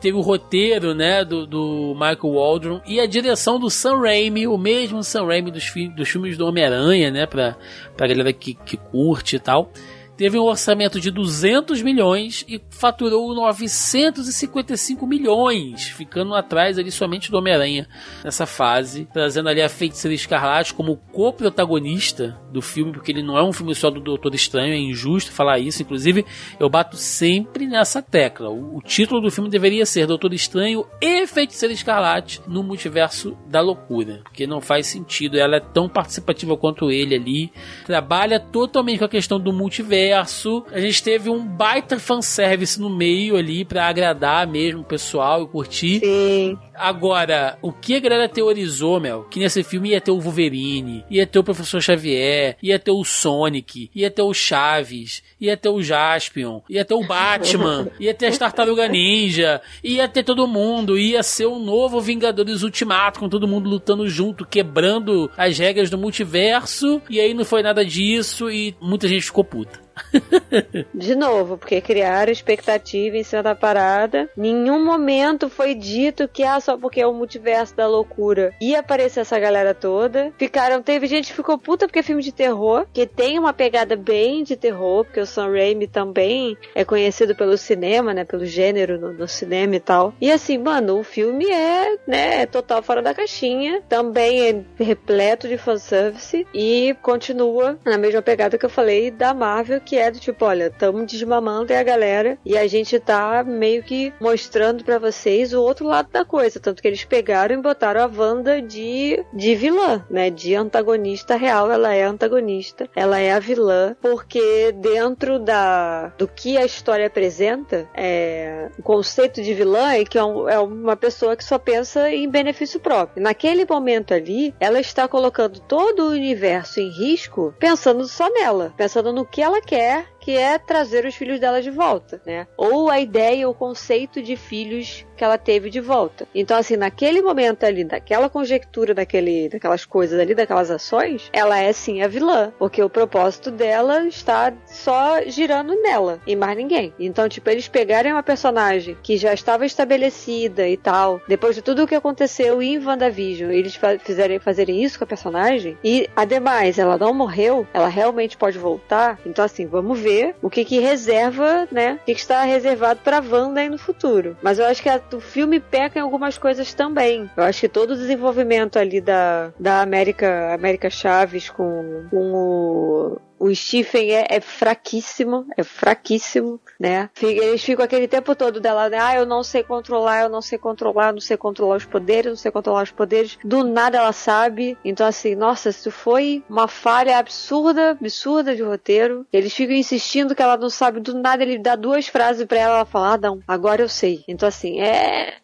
Teve 0.00 0.16
o 0.16 0.22
roteiro, 0.22 0.94
né? 0.94 1.26
Do, 1.26 1.46
do 1.46 1.92
Michael 1.92 2.34
Waldron 2.34 2.80
e 2.86 3.00
a 3.00 3.06
direção 3.06 3.60
do 3.60 3.68
Sam 3.68 4.00
Raimi, 4.00 4.46
o 4.46 4.56
mesmo 4.56 5.04
Sam 5.04 5.26
Raimi 5.26 5.50
dos, 5.50 5.64
fi 5.64 5.88
dos 5.88 6.08
filmes 6.08 6.38
do 6.38 6.46
Homem-Aranha, 6.46 7.10
né? 7.10 7.26
Pra, 7.26 7.54
pra 7.94 8.08
galera 8.08 8.32
que, 8.32 8.54
que 8.54 8.78
curte 8.78 9.36
e 9.36 9.38
tal 9.38 9.70
teve 10.18 10.36
um 10.36 10.42
orçamento 10.42 11.00
de 11.00 11.12
200 11.12 11.80
milhões 11.80 12.44
e 12.48 12.60
faturou 12.70 13.32
955 13.36 15.06
milhões, 15.06 15.84
ficando 15.84 16.34
atrás 16.34 16.76
ali 16.76 16.90
somente 16.90 17.30
do 17.30 17.38
Homem-Aranha 17.38 17.88
nessa 18.24 18.44
fase, 18.44 19.06
trazendo 19.12 19.48
ali 19.48 19.62
a 19.62 19.68
Feiticeira 19.68 20.12
Escarlate 20.12 20.74
como 20.74 20.96
co-protagonista 21.12 22.36
do 22.50 22.60
filme, 22.60 22.92
porque 22.92 23.12
ele 23.12 23.22
não 23.22 23.38
é 23.38 23.44
um 23.44 23.52
filme 23.52 23.72
só 23.76 23.90
do 23.90 24.00
Doutor 24.00 24.34
Estranho, 24.34 24.74
é 24.74 24.76
injusto 24.76 25.30
falar 25.30 25.60
isso, 25.60 25.82
inclusive 25.82 26.26
eu 26.58 26.68
bato 26.68 26.96
sempre 26.96 27.68
nessa 27.68 28.02
tecla. 28.02 28.50
O, 28.50 28.78
o 28.78 28.82
título 28.82 29.20
do 29.20 29.30
filme 29.30 29.48
deveria 29.48 29.86
ser 29.86 30.04
Doutor 30.04 30.34
Estranho 30.34 30.84
e 31.00 31.28
Feiticeira 31.28 31.72
Escarlate 31.72 32.42
no 32.48 32.64
multiverso 32.64 33.38
da 33.46 33.60
loucura, 33.60 34.22
porque 34.24 34.48
não 34.48 34.60
faz 34.60 34.88
sentido, 34.88 35.38
ela 35.38 35.58
é 35.58 35.60
tão 35.60 35.88
participativa 35.88 36.56
quanto 36.56 36.90
ele 36.90 37.14
ali, 37.14 37.52
trabalha 37.86 38.40
totalmente 38.40 38.98
com 38.98 39.04
a 39.04 39.08
questão 39.08 39.38
do 39.38 39.52
multiverso 39.52 40.07
universo. 40.08 40.64
A 40.72 40.80
gente 40.80 41.02
teve 41.02 41.30
um 41.30 41.44
baita 41.44 41.98
fanservice 41.98 42.80
no 42.80 42.90
meio 42.90 43.36
ali 43.36 43.64
para 43.64 43.86
agradar 43.86 44.46
mesmo 44.46 44.80
o 44.80 44.84
pessoal 44.84 45.42
e 45.42 45.46
curtir. 45.46 46.00
Sim. 46.00 46.58
Agora, 46.78 47.58
o 47.60 47.72
que 47.72 47.96
a 47.96 48.00
galera 48.00 48.28
teorizou, 48.28 49.00
Mel? 49.00 49.24
Que 49.24 49.40
nesse 49.40 49.62
filme 49.62 49.90
ia 49.90 50.00
ter 50.00 50.10
o 50.10 50.20
Wolverine, 50.20 51.04
ia 51.10 51.26
ter 51.26 51.38
o 51.38 51.44
Professor 51.44 51.80
Xavier, 51.80 52.56
ia 52.62 52.78
ter 52.78 52.90
o 52.90 53.04
Sonic, 53.04 53.90
ia 53.94 54.10
ter 54.10 54.22
o 54.22 54.32
Chaves, 54.32 55.22
ia 55.40 55.56
ter 55.56 55.68
o 55.68 55.82
Jaspion, 55.82 56.60
ia 56.68 56.84
ter 56.84 56.94
o 56.94 57.06
Batman, 57.06 57.88
ia 57.98 58.14
ter 58.14 58.26
as 58.26 58.38
Tartaruga 58.38 58.88
Ninja, 58.88 59.60
ia 59.82 60.08
ter 60.08 60.22
todo 60.22 60.46
mundo, 60.46 60.98
ia 60.98 61.22
ser 61.22 61.46
um 61.46 61.58
novo 61.58 62.00
Vingadores 62.00 62.62
Ultimato, 62.62 63.20
com 63.20 63.28
todo 63.28 63.48
mundo 63.48 63.68
lutando 63.68 64.08
junto, 64.08 64.46
quebrando 64.46 65.30
as 65.36 65.58
regras 65.58 65.90
do 65.90 65.98
multiverso, 65.98 67.02
e 67.10 67.20
aí 67.20 67.34
não 67.34 67.44
foi 67.44 67.62
nada 67.62 67.84
disso 67.84 68.50
e 68.50 68.76
muita 68.80 69.08
gente 69.08 69.24
ficou 69.24 69.44
puta. 69.44 69.88
De 70.94 71.14
novo, 71.14 71.58
porque 71.58 71.80
criaram 71.80 72.32
expectativa 72.32 73.16
em 73.16 73.22
cima 73.22 73.42
da 73.42 73.54
parada. 73.54 74.28
Nenhum 74.36 74.84
momento 74.84 75.48
foi 75.48 75.74
dito 75.74 76.28
que 76.28 76.42
ah, 76.42 76.60
só 76.68 76.76
porque 76.76 77.00
é 77.00 77.06
o 77.06 77.14
multiverso 77.14 77.74
da 77.74 77.86
loucura 77.86 78.52
ia 78.60 78.80
aparecer 78.80 79.20
essa 79.20 79.38
galera 79.38 79.72
toda. 79.72 80.30
Ficaram, 80.36 80.82
teve 80.82 81.06
gente 81.06 81.28
que 81.28 81.36
ficou 81.36 81.56
puta 81.56 81.86
porque 81.86 82.00
é 82.00 82.02
filme 82.02 82.22
de 82.22 82.30
terror, 82.30 82.86
que 82.92 83.06
tem 83.06 83.38
uma 83.38 83.54
pegada 83.54 83.96
bem 83.96 84.44
de 84.44 84.54
terror, 84.54 85.02
porque 85.02 85.20
o 85.20 85.24
Sam 85.24 85.50
Raimi 85.52 85.86
também 85.86 86.58
é 86.74 86.84
conhecido 86.84 87.34
pelo 87.34 87.56
cinema, 87.56 88.12
né, 88.12 88.22
pelo 88.22 88.44
gênero 88.44 89.00
no, 89.00 89.14
no 89.14 89.26
cinema 89.26 89.76
e 89.76 89.80
tal. 89.80 90.12
E 90.20 90.30
assim, 90.30 90.58
mano, 90.58 90.98
o 90.98 91.02
filme 91.02 91.46
é, 91.50 91.96
né, 92.06 92.42
é 92.42 92.46
total 92.46 92.82
fora 92.82 93.00
da 93.00 93.14
caixinha, 93.14 93.80
também 93.88 94.50
é 94.50 94.84
repleto 94.84 95.48
de 95.48 95.56
fanservice 95.56 96.46
e 96.52 96.94
continua 97.00 97.78
na 97.82 97.96
mesma 97.96 98.20
pegada 98.20 98.58
que 98.58 98.66
eu 98.66 98.70
falei 98.70 99.10
da 99.10 99.32
Marvel, 99.32 99.80
que 99.80 99.96
é 99.96 100.10
do 100.10 100.20
tipo, 100.20 100.44
olha, 100.44 100.70
tamo 100.70 101.06
desmamando 101.06 101.72
a 101.72 101.82
galera 101.82 102.36
e 102.44 102.58
a 102.58 102.66
gente 102.66 103.00
tá 103.00 103.42
meio 103.42 103.82
que 103.82 104.12
mostrando 104.20 104.84
para 104.84 104.98
vocês 104.98 105.54
o 105.54 105.62
outro 105.62 105.86
lado 105.86 106.10
da 106.12 106.26
coisa. 106.26 106.57
Tanto 106.58 106.82
que 106.82 106.88
eles 106.88 107.04
pegaram 107.04 107.54
e 107.54 107.62
botaram 107.62 108.02
a 108.02 108.06
Wanda 108.06 108.60
de, 108.60 109.24
de 109.32 109.54
vilã, 109.54 110.04
né? 110.10 110.30
De 110.30 110.54
antagonista 110.54 111.36
real. 111.36 111.70
Ela 111.70 111.94
é 111.94 112.02
antagonista, 112.02 112.88
ela 112.94 113.18
é 113.18 113.32
a 113.32 113.38
vilã, 113.38 113.96
porque 114.00 114.72
dentro 114.72 115.38
da 115.38 116.12
do 116.18 116.26
que 116.26 116.56
a 116.56 116.64
história 116.64 117.06
apresenta, 117.06 117.88
é, 117.94 118.68
o 118.78 118.82
conceito 118.82 119.42
de 119.42 119.54
vilã 119.54 119.92
é 119.92 120.04
que 120.04 120.18
é, 120.18 120.24
um, 120.24 120.48
é 120.48 120.58
uma 120.58 120.96
pessoa 120.96 121.36
que 121.36 121.44
só 121.44 121.58
pensa 121.58 122.10
em 122.10 122.28
benefício 122.28 122.80
próprio. 122.80 123.22
Naquele 123.22 123.64
momento 123.64 124.14
ali, 124.14 124.54
ela 124.58 124.80
está 124.80 125.06
colocando 125.06 125.60
todo 125.60 126.04
o 126.04 126.10
universo 126.10 126.80
em 126.80 126.88
risco 126.88 127.54
pensando 127.58 128.06
só 128.06 128.28
nela, 128.30 128.72
pensando 128.76 129.12
no 129.12 129.24
que 129.24 129.42
ela 129.42 129.60
quer 129.60 130.06
que 130.28 130.36
é 130.36 130.58
trazer 130.58 131.06
os 131.06 131.14
filhos 131.14 131.40
dela 131.40 131.62
de 131.62 131.70
volta, 131.70 132.20
né? 132.26 132.46
Ou 132.54 132.90
a 132.90 133.00
ideia, 133.00 133.48
o 133.48 133.54
conceito 133.54 134.20
de 134.20 134.36
filhos 134.36 135.06
que 135.16 135.24
ela 135.24 135.38
teve 135.38 135.70
de 135.70 135.80
volta. 135.80 136.28
Então, 136.34 136.54
assim, 136.54 136.76
naquele 136.76 137.22
momento 137.22 137.64
ali, 137.64 137.82
daquela 137.82 138.28
conjectura, 138.28 138.92
daquele, 138.92 139.48
daquelas 139.48 139.86
coisas 139.86 140.20
ali, 140.20 140.34
daquelas 140.34 140.70
ações, 140.70 141.30
ela 141.32 141.58
é 141.58 141.72
sim 141.72 142.02
a 142.02 142.08
vilã, 142.08 142.52
porque 142.58 142.82
o 142.82 142.90
propósito 142.90 143.50
dela 143.50 144.06
está 144.06 144.52
só 144.66 145.22
girando 145.26 145.74
nela 145.80 146.20
e 146.26 146.36
mais 146.36 146.58
ninguém. 146.58 146.92
Então, 147.00 147.26
tipo, 147.26 147.48
eles 147.48 147.66
pegarem 147.66 148.12
uma 148.12 148.22
personagem 148.22 148.98
que 149.02 149.16
já 149.16 149.32
estava 149.32 149.64
estabelecida 149.64 150.68
e 150.68 150.76
tal, 150.76 151.22
depois 151.26 151.56
de 151.56 151.62
tudo 151.62 151.84
o 151.84 151.86
que 151.86 151.94
aconteceu 151.94 152.60
em 152.60 152.78
WandaVision, 152.78 153.50
eles 153.50 153.80
fizerem, 154.00 154.38
fazerem 154.38 154.84
isso 154.84 154.98
com 154.98 155.04
a 155.04 155.08
personagem, 155.08 155.78
e 155.82 156.06
ademais, 156.14 156.78
ela 156.78 156.98
não 156.98 157.14
morreu, 157.14 157.66
ela 157.72 157.88
realmente 157.88 158.36
pode 158.36 158.58
voltar. 158.58 159.18
Então, 159.24 159.42
assim, 159.42 159.66
vamos 159.66 159.98
ver 159.98 160.17
o 160.42 160.50
que 160.50 160.64
que 160.64 160.80
reserva, 160.80 161.68
né? 161.70 161.98
O 162.02 162.04
que, 162.04 162.14
que 162.14 162.20
está 162.20 162.42
reservado 162.42 163.00
para 163.02 163.20
Wanda 163.20 163.60
aí 163.60 163.68
no 163.68 163.78
futuro. 163.78 164.36
Mas 164.42 164.58
eu 164.58 164.66
acho 164.66 164.82
que 164.82 164.88
a, 164.88 165.00
o 165.12 165.20
filme 165.20 165.60
peca 165.60 165.98
em 165.98 166.02
algumas 166.02 166.38
coisas 166.38 166.72
também. 166.74 167.30
Eu 167.36 167.44
acho 167.44 167.60
que 167.60 167.68
todo 167.68 167.92
o 167.92 167.96
desenvolvimento 167.96 168.78
ali 168.78 169.00
da, 169.00 169.52
da 169.58 169.80
América, 169.82 170.54
América 170.54 170.90
Chaves 170.90 171.48
com, 171.50 172.06
com 172.10 172.32
o 172.32 173.20
o 173.38 173.54
Stephen 173.54 174.10
é, 174.12 174.26
é, 174.30 174.40
fraquíssimo, 174.40 175.46
é 175.56 175.62
fraquíssimo, 175.62 176.60
né? 176.78 177.10
Eles 177.20 177.62
ficam 177.62 177.84
aquele 177.84 178.08
tempo 178.08 178.34
todo 178.34 178.60
dela, 178.60 178.88
né? 178.88 178.98
Ah, 179.00 179.16
eu 179.16 179.26
não 179.26 179.42
sei 179.42 179.62
controlar, 179.62 180.22
eu 180.22 180.28
não 180.28 180.42
sei 180.42 180.58
controlar, 180.58 181.12
não 181.12 181.20
sei 181.20 181.36
controlar 181.36 181.76
os 181.76 181.84
poderes, 181.84 182.30
não 182.30 182.36
sei 182.36 182.50
controlar 182.50 182.82
os 182.82 182.90
poderes. 182.90 183.38
Do 183.44 183.64
nada 183.64 183.98
ela 183.98 184.12
sabe. 184.12 184.76
Então, 184.84 185.06
assim, 185.06 185.34
nossa, 185.34 185.70
isso 185.70 185.90
foi 185.90 186.42
uma 186.48 186.68
falha 186.68 187.18
absurda, 187.18 187.90
absurda 187.92 188.54
de 188.54 188.62
roteiro. 188.62 189.26
Eles 189.32 189.54
ficam 189.54 189.74
insistindo 189.74 190.34
que 190.34 190.42
ela 190.42 190.56
não 190.56 190.70
sabe, 190.70 191.00
do 191.00 191.14
nada 191.14 191.42
ele 191.42 191.58
dá 191.58 191.76
duas 191.76 192.08
frases 192.08 192.44
para 192.46 192.58
ela, 192.58 192.74
ela 192.76 192.84
fala, 192.84 193.14
ah, 193.14 193.18
não, 193.18 193.42
agora 193.46 193.82
eu 193.82 193.88
sei. 193.88 194.24
Então, 194.26 194.48
assim, 194.48 194.80
é 194.80 195.38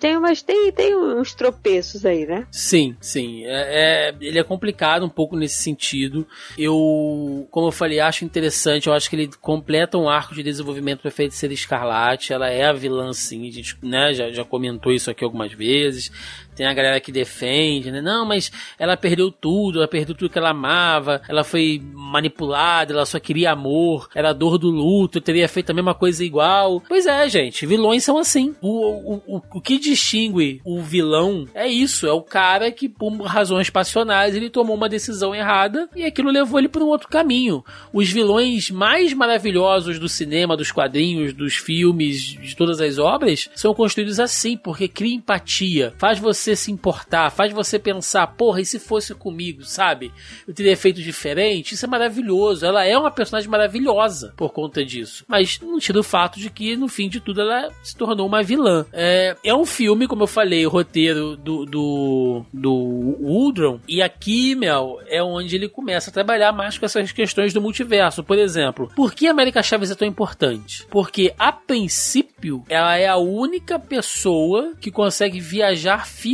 tem 0.00 0.16
umas 0.16 0.42
tem, 0.42 0.70
tem 0.72 0.96
uns 0.96 1.34
tropeços 1.34 2.06
aí, 2.06 2.26
né? 2.26 2.46
Sim, 2.50 2.96
sim. 3.00 3.44
É, 3.44 4.10
é, 4.10 4.14
ele 4.20 4.38
é 4.38 4.44
complicado 4.44 5.04
um 5.04 5.08
pouco 5.08 5.36
nesse 5.36 5.62
sentido. 5.62 6.26
Eu, 6.56 7.46
como 7.50 7.68
eu 7.68 7.72
falei, 7.72 8.00
acho 8.00 8.24
interessante. 8.24 8.86
Eu 8.86 8.92
acho 8.92 9.08
que 9.10 9.16
ele 9.16 9.30
completa 9.40 9.98
um 9.98 10.08
arco 10.08 10.34
de 10.34 10.42
desenvolvimento 10.42 11.00
para 11.00 11.10
Feiticeira 11.10 11.54
Escarlate. 11.54 12.32
Ela 12.32 12.48
é 12.48 12.64
a 12.64 12.72
vilã, 12.72 13.12
sim. 13.12 13.48
A 13.48 13.52
gente 13.52 13.76
né, 13.82 14.12
já, 14.12 14.30
já 14.30 14.44
comentou 14.44 14.92
isso 14.92 15.10
aqui 15.10 15.24
algumas 15.24 15.52
vezes. 15.52 16.10
Tem 16.62 16.68
a 16.68 16.74
galera 16.74 17.00
que 17.00 17.10
defende, 17.10 17.90
né? 17.90 18.00
Não, 18.00 18.24
mas 18.24 18.52
ela 18.78 18.96
perdeu 18.96 19.32
tudo, 19.32 19.80
ela 19.80 19.88
perdeu 19.88 20.14
tudo 20.14 20.30
que 20.30 20.38
ela 20.38 20.50
amava, 20.50 21.20
ela 21.28 21.42
foi 21.42 21.82
manipulada, 21.92 22.92
ela 22.92 23.04
só 23.04 23.18
queria 23.18 23.50
amor, 23.50 24.08
era 24.14 24.30
a 24.30 24.32
dor 24.32 24.58
do 24.58 24.70
luto, 24.70 25.20
teria 25.20 25.48
feito 25.48 25.70
a 25.70 25.74
mesma 25.74 25.92
coisa 25.92 26.24
igual. 26.24 26.80
Pois 26.86 27.04
é, 27.04 27.28
gente, 27.28 27.66
vilões 27.66 28.04
são 28.04 28.16
assim. 28.16 28.54
O, 28.60 29.14
o, 29.14 29.22
o 29.26 29.42
o 29.54 29.60
que 29.60 29.76
distingue 29.76 30.60
o 30.64 30.80
vilão 30.80 31.48
é 31.52 31.66
isso, 31.66 32.06
é 32.06 32.12
o 32.12 32.22
cara 32.22 32.70
que, 32.70 32.88
por 32.88 33.10
razões 33.22 33.68
passionais, 33.68 34.36
ele 34.36 34.48
tomou 34.48 34.76
uma 34.76 34.88
decisão 34.88 35.34
errada 35.34 35.88
e 35.96 36.04
aquilo 36.04 36.30
levou 36.30 36.60
ele 36.60 36.68
para 36.68 36.84
um 36.84 36.88
outro 36.88 37.08
caminho. 37.08 37.64
Os 37.92 38.08
vilões 38.08 38.70
mais 38.70 39.12
maravilhosos 39.12 39.98
do 39.98 40.08
cinema, 40.08 40.56
dos 40.56 40.70
quadrinhos, 40.70 41.32
dos 41.32 41.56
filmes, 41.56 42.22
de 42.22 42.54
todas 42.54 42.80
as 42.80 42.98
obras, 42.98 43.50
são 43.56 43.74
construídos 43.74 44.20
assim, 44.20 44.56
porque 44.56 44.86
cria 44.86 45.16
empatia, 45.16 45.92
faz 45.98 46.20
você 46.20 46.51
se 46.56 46.70
importar, 46.70 47.30
faz 47.30 47.52
você 47.52 47.78
pensar, 47.78 48.26
porra, 48.26 48.60
e 48.60 48.66
se 48.66 48.78
fosse 48.78 49.14
comigo, 49.14 49.64
sabe? 49.64 50.12
Eu 50.46 50.54
teria 50.54 50.76
feito 50.76 51.02
diferente. 51.02 51.74
Isso 51.74 51.84
é 51.84 51.88
maravilhoso. 51.88 52.64
Ela 52.64 52.84
é 52.84 52.96
uma 52.96 53.10
personagem 53.10 53.48
maravilhosa 53.48 54.32
por 54.36 54.52
conta 54.52 54.84
disso. 54.84 55.24
Mas 55.28 55.60
não 55.60 55.78
tira 55.78 56.00
o 56.00 56.02
fato 56.02 56.38
de 56.38 56.50
que, 56.50 56.76
no 56.76 56.88
fim 56.88 57.08
de 57.08 57.20
tudo, 57.20 57.40
ela 57.40 57.70
se 57.82 57.96
tornou 57.96 58.26
uma 58.26 58.42
vilã. 58.42 58.86
É, 58.92 59.36
é 59.44 59.54
um 59.54 59.64
filme, 59.64 60.06
como 60.06 60.24
eu 60.24 60.26
falei, 60.26 60.66
o 60.66 60.70
roteiro 60.70 61.36
do, 61.36 61.64
do, 61.64 62.44
do 62.52 62.72
Uldron. 62.72 63.80
E 63.86 64.02
aqui, 64.02 64.54
Mel, 64.54 64.98
é 65.06 65.22
onde 65.22 65.56
ele 65.56 65.68
começa 65.68 66.10
a 66.10 66.12
trabalhar 66.12 66.52
mais 66.52 66.78
com 66.78 66.86
essas 66.86 67.12
questões 67.12 67.52
do 67.52 67.60
multiverso. 67.60 68.24
Por 68.24 68.38
exemplo, 68.38 68.90
por 68.94 69.14
que 69.14 69.26
a 69.26 69.30
América 69.30 69.62
Chaves 69.62 69.90
é 69.90 69.94
tão 69.94 70.08
importante? 70.08 70.86
Porque, 70.90 71.34
a 71.38 71.52
princípio, 71.52 72.64
ela 72.68 72.96
é 72.96 73.06
a 73.06 73.16
única 73.16 73.78
pessoa 73.78 74.72
que 74.80 74.90
consegue 74.90 75.40
viajar 75.40 76.06
fisicamente 76.06 76.31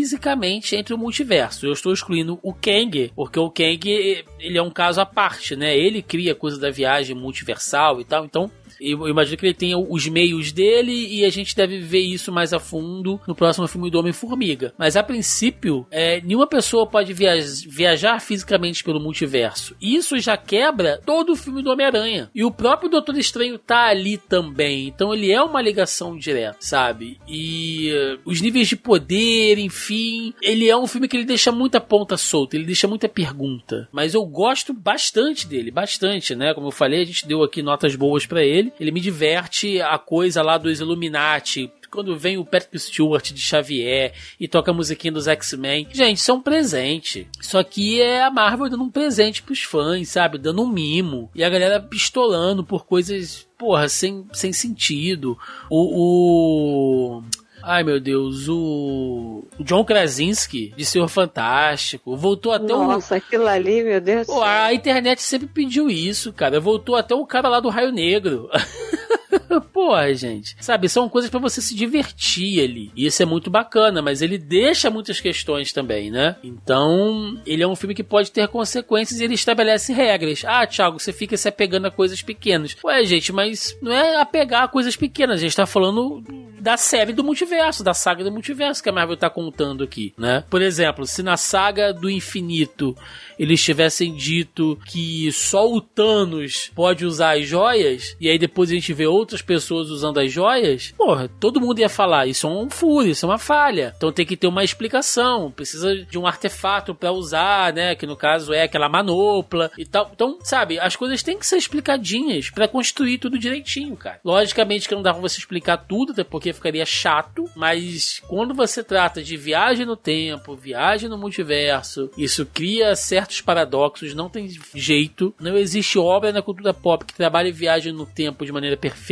entre 0.77 0.95
o 0.95 0.99
multiverso. 0.99 1.67
Eu 1.67 1.73
estou 1.73 1.93
excluindo 1.93 2.39
o 2.43 2.53
Kang, 2.53 3.11
porque 3.15 3.39
o 3.39 3.51
Kang 3.51 4.25
ele 4.39 4.59
é 4.59 4.63
um 4.63 4.71
caso 4.71 5.01
à 5.01 5.07
parte, 5.07 5.57
né? 5.57 5.77
Ele 5.77 6.03
cria 6.03 6.35
coisa 6.35 6.59
da 6.59 6.71
viagem 6.71 7.17
multiversal 7.17 8.01
e 8.01 8.05
tal. 8.05 8.25
Então, 8.25 8.51
eu 8.81 9.09
imagino 9.09 9.37
que 9.37 9.47
ele 9.47 9.55
tenha 9.55 9.79
os 9.79 10.07
meios 10.09 10.53
dele 10.53 10.93
e 10.93 11.25
a 11.25 11.31
gente 11.31 11.55
deve 11.55 11.79
ver 11.79 12.01
isso 12.01 12.33
mais 12.33 12.53
a 12.53 12.59
fundo 12.59 13.21
no 13.27 13.35
próximo 13.35 13.67
filme 13.67 13.91
do 13.91 13.99
Homem-Formiga. 13.99 14.73
Mas 14.79 14.97
a 14.97 15.03
princípio, 15.03 15.87
é, 15.91 16.21
nenhuma 16.21 16.47
pessoa 16.47 16.87
pode 16.87 17.13
viajar 17.13 18.21
fisicamente 18.21 18.85
pelo 18.85 19.01
multiverso. 19.01 19.77
Isso 19.81 20.19
já 20.19 20.37
quebra 20.37 21.01
todo 21.05 21.33
o 21.33 21.37
filme 21.37 21.63
do 21.63 21.71
Homem-Aranha. 21.71 22.31
E 22.35 22.45
o 22.45 22.51
próprio 22.51 22.91
Doutor 22.91 23.17
Estranho 23.19 23.59
tá 23.59 23.89
ali 23.89 24.17
também. 24.17 24.89
Então 24.89 25.13
ele 25.13 25.33
é 25.33 25.43
uma 25.43 25.63
ligação 25.63 26.17
direta, 26.17 26.59
sabe? 26.61 27.19
E 27.27 27.93
uh, 27.93 28.21
os 28.25 28.41
níveis 28.41 28.69
de 28.69 28.77
poder, 28.77 29.59
enfim. 29.59 30.33
Ele 30.43 30.69
é 30.69 30.77
um 30.77 30.87
filme 30.87 31.09
que 31.09 31.17
ele 31.17 31.25
deixa 31.25 31.51
muita 31.51 31.81
ponta 31.81 32.17
solta, 32.17 32.57
ele 32.57 32.65
deixa 32.65 32.89
muita 32.89 33.09
pergunta. 33.09 33.89
Mas 33.93 34.15
eu 34.15 34.25
gosto 34.25 34.73
bastante 34.73 35.47
dele, 35.47 35.71
bastante, 35.71 36.35
né? 36.35 36.55
Como 36.55 36.69
eu 36.69 36.73
falei, 36.73 37.03
a 37.03 37.07
gente 37.07 37.27
deu 37.27 37.43
aqui 37.43 37.63
notas 37.63 37.95
boas 37.97 38.27
para 38.27 38.45
ele 38.45 38.68
dele. 38.71 38.77
Ele 38.81 38.91
me 38.91 39.01
diverte 39.01 39.81
a 39.81 39.99
coisa 39.99 40.43
lá 40.43 40.59
dos 40.59 40.81
Illuminati, 40.81 41.71
quando 41.91 42.19
vem 42.19 42.39
o 42.39 42.45
Patrick 42.45 42.79
Stewart 42.79 43.33
de 43.33 43.41
Xavier 43.41 44.13
e 44.39 44.47
toca 44.47 44.71
a 44.71 44.75
musiquinha 44.75 45.13
dos 45.13 45.27
X-Men. 45.27 45.89
Gente, 45.91 46.19
isso 46.19 46.31
é 46.31 46.35
um 46.35 46.41
presente. 46.41 47.29
Isso 47.41 47.59
aqui 47.59 48.01
é 48.01 48.23
a 48.23 48.31
Marvel 48.31 48.69
dando 48.69 48.85
um 48.85 48.91
presente 48.91 49.43
pros 49.43 49.63
fãs, 49.63 50.09
sabe? 50.09 50.39
Dando 50.39 50.63
um 50.63 50.69
mimo. 50.69 51.31
E 51.35 51.43
a 51.43 51.49
galera 51.49 51.81
pistolando 51.81 52.65
por 52.65 52.85
coisas, 52.85 53.49
porra, 53.59 53.89
sem, 53.89 54.27
sem 54.33 54.53
sentido. 54.53 55.39
O. 55.71 57.21
o... 57.21 57.23
Ai 57.69 57.85
meu 57.85 58.01
Deus, 58.01 58.49
o 58.49 59.45
John 59.61 59.85
Krasinski 59.85 60.73
de 60.75 60.87
Senhor 60.87 61.07
Fantástico 61.07 62.17
voltou 62.17 62.51
até 62.51 62.69
Nossa, 62.69 62.83
o. 62.83 62.87
Nossa, 62.87 63.17
aquilo 63.17 63.47
ali, 63.47 63.85
meu 63.85 64.01
Deus. 64.01 64.27
Pô, 64.27 64.43
a 64.43 64.73
internet 64.73 65.21
sempre 65.21 65.47
pediu 65.47 65.91
isso, 65.91 66.33
cara. 66.33 66.59
Voltou 66.59 66.97
até 66.97 67.15
o 67.15 67.27
cara 67.27 67.47
lá 67.47 67.61
do 67.61 67.69
Raio 67.69 67.93
Negro. 67.93 68.49
Porra, 69.73 70.13
gente. 70.15 70.57
Sabe, 70.61 70.89
são 70.89 71.09
coisas 71.09 71.31
para 71.31 71.41
você 71.41 71.61
se 71.61 71.75
divertir 71.75 72.63
ali. 72.63 72.91
E 72.97 73.07
isso 73.07 73.23
é 73.23 73.27
muito 73.27 73.51
bacana, 73.51 74.03
mas 74.03 74.23
ele 74.23 74.39
deixa 74.39 74.91
muitas 74.91 75.21
questões 75.21 75.73
também, 75.73 76.11
né? 76.11 76.37
Então, 76.43 77.41
ele 77.47 77.63
é 77.63 77.69
um 77.69 77.77
filme 77.77 77.95
que 77.95 78.03
pode 78.03 78.31
ter 78.31 78.49
consequências 78.49 79.21
e 79.21 79.25
ele 79.25 79.35
estabelece 79.35 79.93
regras. 79.93 80.45
Ah, 80.47 80.67
Thiago, 80.67 80.99
você 80.99 81.13
fica 81.13 81.37
se 81.37 81.49
apegando 81.49 81.87
a 81.87 81.91
coisas 81.91 82.23
pequenas. 82.23 82.77
Ué, 82.85 83.05
gente, 83.05 83.33
mas 83.33 83.77
não 83.81 83.93
é 83.93 84.21
apegar 84.21 84.65
a 84.65 84.69
coisas 84.69 84.97
pequenas. 84.97 85.37
A 85.37 85.43
gente 85.43 85.57
tá 85.57 85.67
falando 85.67 86.23
da 86.61 86.77
série 86.77 87.13
do 87.13 87.25
multiverso, 87.25 87.85
da 87.85 87.95
saga 87.95 88.25
do 88.25 88.33
multiverso 88.33 88.83
que 88.83 88.89
a 88.89 88.93
Marvel 88.93 89.17
tá 89.17 89.31
contando 89.31 89.85
aqui, 89.85 90.13
né? 90.19 90.45
Por 90.51 90.61
exemplo, 90.61 91.07
se 91.07 91.23
na 91.23 91.37
saga 91.37 91.93
do 91.93 92.11
infinito 92.11 92.97
eles 93.39 93.63
tivessem 93.63 94.15
dito 94.15 94.79
que 94.87 95.31
só 95.33 95.71
o 95.71 95.81
Thanos 95.81 96.71
pode 96.75 97.07
usar 97.07 97.39
as 97.39 97.47
joias, 97.47 98.17
e 98.21 98.29
aí 98.29 98.39
depois 98.39 98.71
a 98.71 98.75
gente 98.75 98.93
vê 98.93 99.07
outras 99.19 99.43
pessoas 99.43 99.91
usando 99.91 100.19
as 100.19 100.33
joias, 100.33 100.93
porra, 100.97 101.29
todo 101.41 101.61
mundo 101.61 101.79
ia 101.79 101.89
falar, 101.89 102.27
isso 102.27 102.47
é 102.47 102.51
um 102.51 102.71
furo, 102.71 103.09
isso 103.09 103.25
é 103.25 103.29
uma 103.29 103.39
falha. 103.39 103.95
Então 103.97 104.13
tem 104.13 104.27
que 104.27 104.37
ter 104.37 104.47
uma 104.47 104.65
explicação, 104.65 105.51
precisa 105.51 105.95
de 105.95 106.19
um 106.19 106.27
artefato 106.27 106.95
para 106.95 107.13
usar, 107.13 107.73
né? 107.73 107.95
Que 107.95 108.07
no 108.07 108.17
caso 108.17 108.53
é 108.53 108.63
aquela 108.63 108.89
manopla 108.89 109.71
e 109.79 109.85
tal. 109.85 110.11
Então, 110.13 110.39
sabe, 110.43 110.79
as 110.79 110.97
coisas 110.97 111.23
têm 111.23 111.39
que 111.39 111.47
ser 111.47 111.57
explicadinhas 111.57 112.51
para 112.51 112.69
construir 112.69 113.19
tudo 113.19 113.39
direitinho, 113.39 113.97
cara. 113.97 114.21
Logicamente 114.25 114.89
que 114.89 114.95
não 114.95 115.03
dá 115.03 115.13
pra 115.13 115.23
você 115.23 115.39
explicar 115.39 115.77
tudo, 115.77 116.13
até 116.13 116.25
porque 116.25 116.53
ficaria 116.53 116.87
chato, 116.87 117.45
mas 117.55 118.21
quando 118.27 118.55
você 118.55 118.83
trata 118.83 119.23
de 119.23 119.37
viagem 119.37 119.87
no 119.87 119.97
tempo, 119.97 120.57
viagem 120.57 121.09
no 121.09 121.19
multiverso, 121.19 122.11
isso 122.17 122.47
cria 122.47 122.97
certo 122.97 123.29
certos 123.29 123.41
paradoxos, 123.41 124.15
não 124.15 124.29
tem 124.29 124.49
jeito. 124.75 125.35
Não 125.41 125.57
existe 125.57 125.99
obra 125.99 126.33
na 126.33 126.41
cultura 126.41 126.73
pop 126.73 127.05
que 127.05 127.15
trabalhe 127.15 127.53
viagem 127.53 127.93
no 127.93 128.07
tempo 128.07 128.45
de 128.45 128.53
maneira 128.53 128.77
perfeita, 128.77 129.08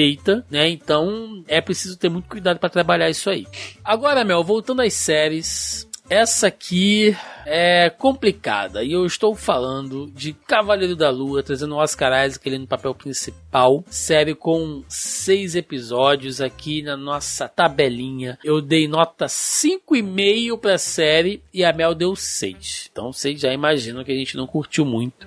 né? 0.51 0.69
Então 0.69 1.45
é 1.49 1.61
preciso 1.61 1.97
ter 1.99 2.09
muito 2.09 2.29
cuidado 2.29 2.59
para 2.59 2.69
trabalhar 2.69 3.09
isso 3.09 3.31
aí. 3.31 3.47
Agora, 3.85 4.25
Mel, 4.25 4.45
voltando 4.45 4.83
às 4.83 4.95
séries, 4.95 5.89
essa 6.09 6.47
aqui 6.47 7.17
é 7.45 7.91
complicada 7.91 8.85
e 8.85 8.93
eu 8.93 9.05
estou 9.05 9.35
falando 9.35 10.09
de 10.15 10.33
Cavaleiro 10.33 10.95
da 10.95 11.11
Lua, 11.11 11.43
trazendo 11.43 11.75
o 11.75 11.79
Oscar 11.79 12.25
Isaac 12.25 12.49
ele 12.49 12.59
no 12.59 12.67
papel 12.67 12.95
principal. 12.95 13.85
Série 13.91 14.35
com 14.35 14.85
seis 14.89 15.57
episódios 15.57 16.41
aqui 16.41 16.81
na 16.81 16.97
nossa 16.97 17.49
tabelinha. 17.49 18.39
Eu 18.45 18.61
dei 18.61 18.87
nota 18.87 19.27
5,5 19.27 20.59
para 20.59 20.75
a 20.75 20.79
série 20.79 21.43
e 21.53 21.65
a 21.65 21.73
Mel 21.73 21.93
deu 21.93 22.15
6. 22.15 22.89
Então 22.93 23.13
vocês 23.13 23.41
já 23.41 23.53
imaginam 23.53 24.05
que 24.05 24.13
a 24.13 24.17
gente 24.17 24.37
não 24.37 24.47
curtiu 24.47 24.85
muito. 24.85 25.27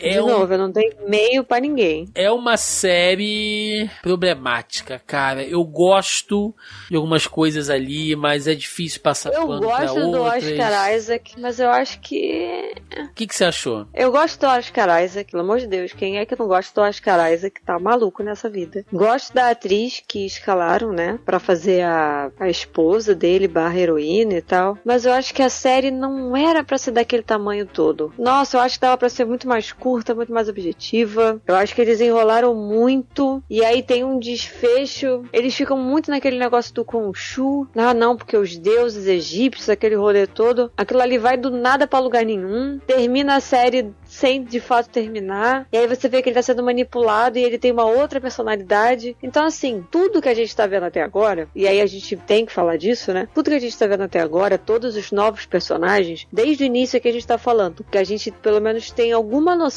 É 0.00 0.10
de 0.10 0.18
novo, 0.18 0.46
um... 0.46 0.52
eu 0.52 0.58
não 0.58 0.70
dei 0.70 0.96
meio 1.06 1.44
para 1.44 1.60
ninguém. 1.60 2.08
É 2.14 2.30
uma 2.30 2.56
série 2.56 3.90
problemática, 4.02 5.00
cara. 5.06 5.42
Eu 5.42 5.64
gosto 5.64 6.54
de 6.90 6.96
algumas 6.96 7.26
coisas 7.26 7.70
ali, 7.70 8.14
mas 8.16 8.46
é 8.46 8.54
difícil 8.54 9.00
passar 9.00 9.32
eu 9.32 9.46
pano 9.46 9.60
pra 9.60 9.68
outras. 9.68 9.90
Eu 9.90 9.96
gosto 9.96 10.10
do 10.10 10.22
Oscar 10.22 10.94
Isaac, 10.94 11.40
mas 11.40 11.60
eu 11.60 11.70
acho 11.70 12.00
que... 12.00 12.74
O 12.96 13.14
que, 13.14 13.26
que 13.26 13.34
você 13.34 13.44
achou? 13.44 13.86
Eu 13.94 14.10
gosto 14.10 14.40
do 14.40 14.46
Oscar 14.46 15.02
Isaac, 15.02 15.30
pelo 15.30 15.42
amor 15.42 15.58
de 15.58 15.66
Deus. 15.66 15.92
Quem 15.92 16.18
é 16.18 16.26
que 16.26 16.38
não 16.38 16.46
gosta 16.46 16.80
do 16.80 16.86
Oscar 16.86 17.32
Isaac? 17.32 17.60
Tá 17.62 17.78
maluco 17.78 18.22
nessa 18.22 18.48
vida. 18.48 18.84
Gosto 18.92 19.34
da 19.34 19.50
atriz 19.50 20.02
que 20.06 20.24
escalaram, 20.24 20.92
né? 20.92 21.18
para 21.24 21.38
fazer 21.38 21.82
a, 21.82 22.30
a 22.38 22.48
esposa 22.48 23.14
dele, 23.14 23.48
barra 23.48 23.78
heroína 23.78 24.34
e 24.34 24.42
tal. 24.42 24.78
Mas 24.84 25.04
eu 25.04 25.12
acho 25.12 25.34
que 25.34 25.42
a 25.42 25.50
série 25.50 25.90
não 25.90 26.36
era 26.36 26.62
para 26.62 26.78
ser 26.78 26.92
daquele 26.92 27.22
tamanho 27.22 27.66
todo. 27.66 28.12
Nossa, 28.18 28.56
eu 28.56 28.60
acho 28.60 28.76
que 28.76 28.80
dava 28.80 28.96
pra 28.96 29.08
ser 29.08 29.24
muito 29.24 29.48
mais 29.48 29.72
curta, 29.72 29.85
muito 30.14 30.32
mais 30.32 30.48
objetiva. 30.48 31.40
Eu 31.46 31.54
acho 31.54 31.74
que 31.74 31.80
eles 31.80 32.00
enrolaram 32.00 32.54
muito. 32.54 33.42
E 33.48 33.64
aí 33.64 33.82
tem 33.82 34.04
um 34.04 34.18
desfecho. 34.18 35.22
Eles 35.32 35.54
ficam 35.54 35.78
muito 35.78 36.10
naquele 36.10 36.38
negócio 36.38 36.74
do 36.74 36.84
Khonshu. 36.84 37.66
Ah, 37.76 37.94
não, 37.94 38.16
porque 38.16 38.36
os 38.36 38.56
deuses 38.56 39.06
egípcios, 39.06 39.68
aquele 39.68 39.94
rolê 39.94 40.26
todo. 40.26 40.70
Aquilo 40.76 41.00
ali 41.00 41.18
vai 41.18 41.36
do 41.36 41.50
nada 41.50 41.86
para 41.86 41.98
lugar 41.98 42.24
nenhum. 42.24 42.78
Termina 42.86 43.36
a 43.36 43.40
série 43.40 43.92
sem 44.04 44.42
de 44.42 44.60
fato 44.60 44.88
terminar. 44.88 45.66
E 45.72 45.76
aí 45.76 45.86
você 45.86 46.08
vê 46.08 46.22
que 46.22 46.28
ele 46.28 46.36
tá 46.36 46.42
sendo 46.42 46.62
manipulado 46.62 47.38
e 47.38 47.44
ele 47.44 47.58
tem 47.58 47.72
uma 47.72 47.84
outra 47.84 48.20
personalidade. 48.20 49.16
Então, 49.22 49.44
assim, 49.44 49.84
tudo 49.90 50.22
que 50.22 50.28
a 50.28 50.34
gente 50.34 50.54
tá 50.54 50.66
vendo 50.66 50.84
até 50.84 51.02
agora, 51.02 51.48
e 51.54 51.66
aí 51.66 51.80
a 51.80 51.86
gente 51.86 52.16
tem 52.16 52.46
que 52.46 52.52
falar 52.52 52.76
disso, 52.76 53.12
né? 53.12 53.28
Tudo 53.34 53.50
que 53.50 53.56
a 53.56 53.60
gente 53.60 53.76
tá 53.76 53.86
vendo 53.86 54.04
até 54.04 54.20
agora, 54.20 54.58
todos 54.58 54.96
os 54.96 55.12
novos 55.12 55.46
personagens, 55.46 56.26
desde 56.32 56.64
o 56.64 56.66
início 56.66 57.00
que 57.00 57.08
a 57.08 57.12
gente 57.12 57.26
tá 57.26 57.38
falando, 57.38 57.84
que 57.90 57.98
a 57.98 58.04
gente 58.04 58.30
pelo 58.30 58.60
menos 58.60 58.90
tem 58.90 59.12
alguma 59.12 59.54
noção, 59.54 59.75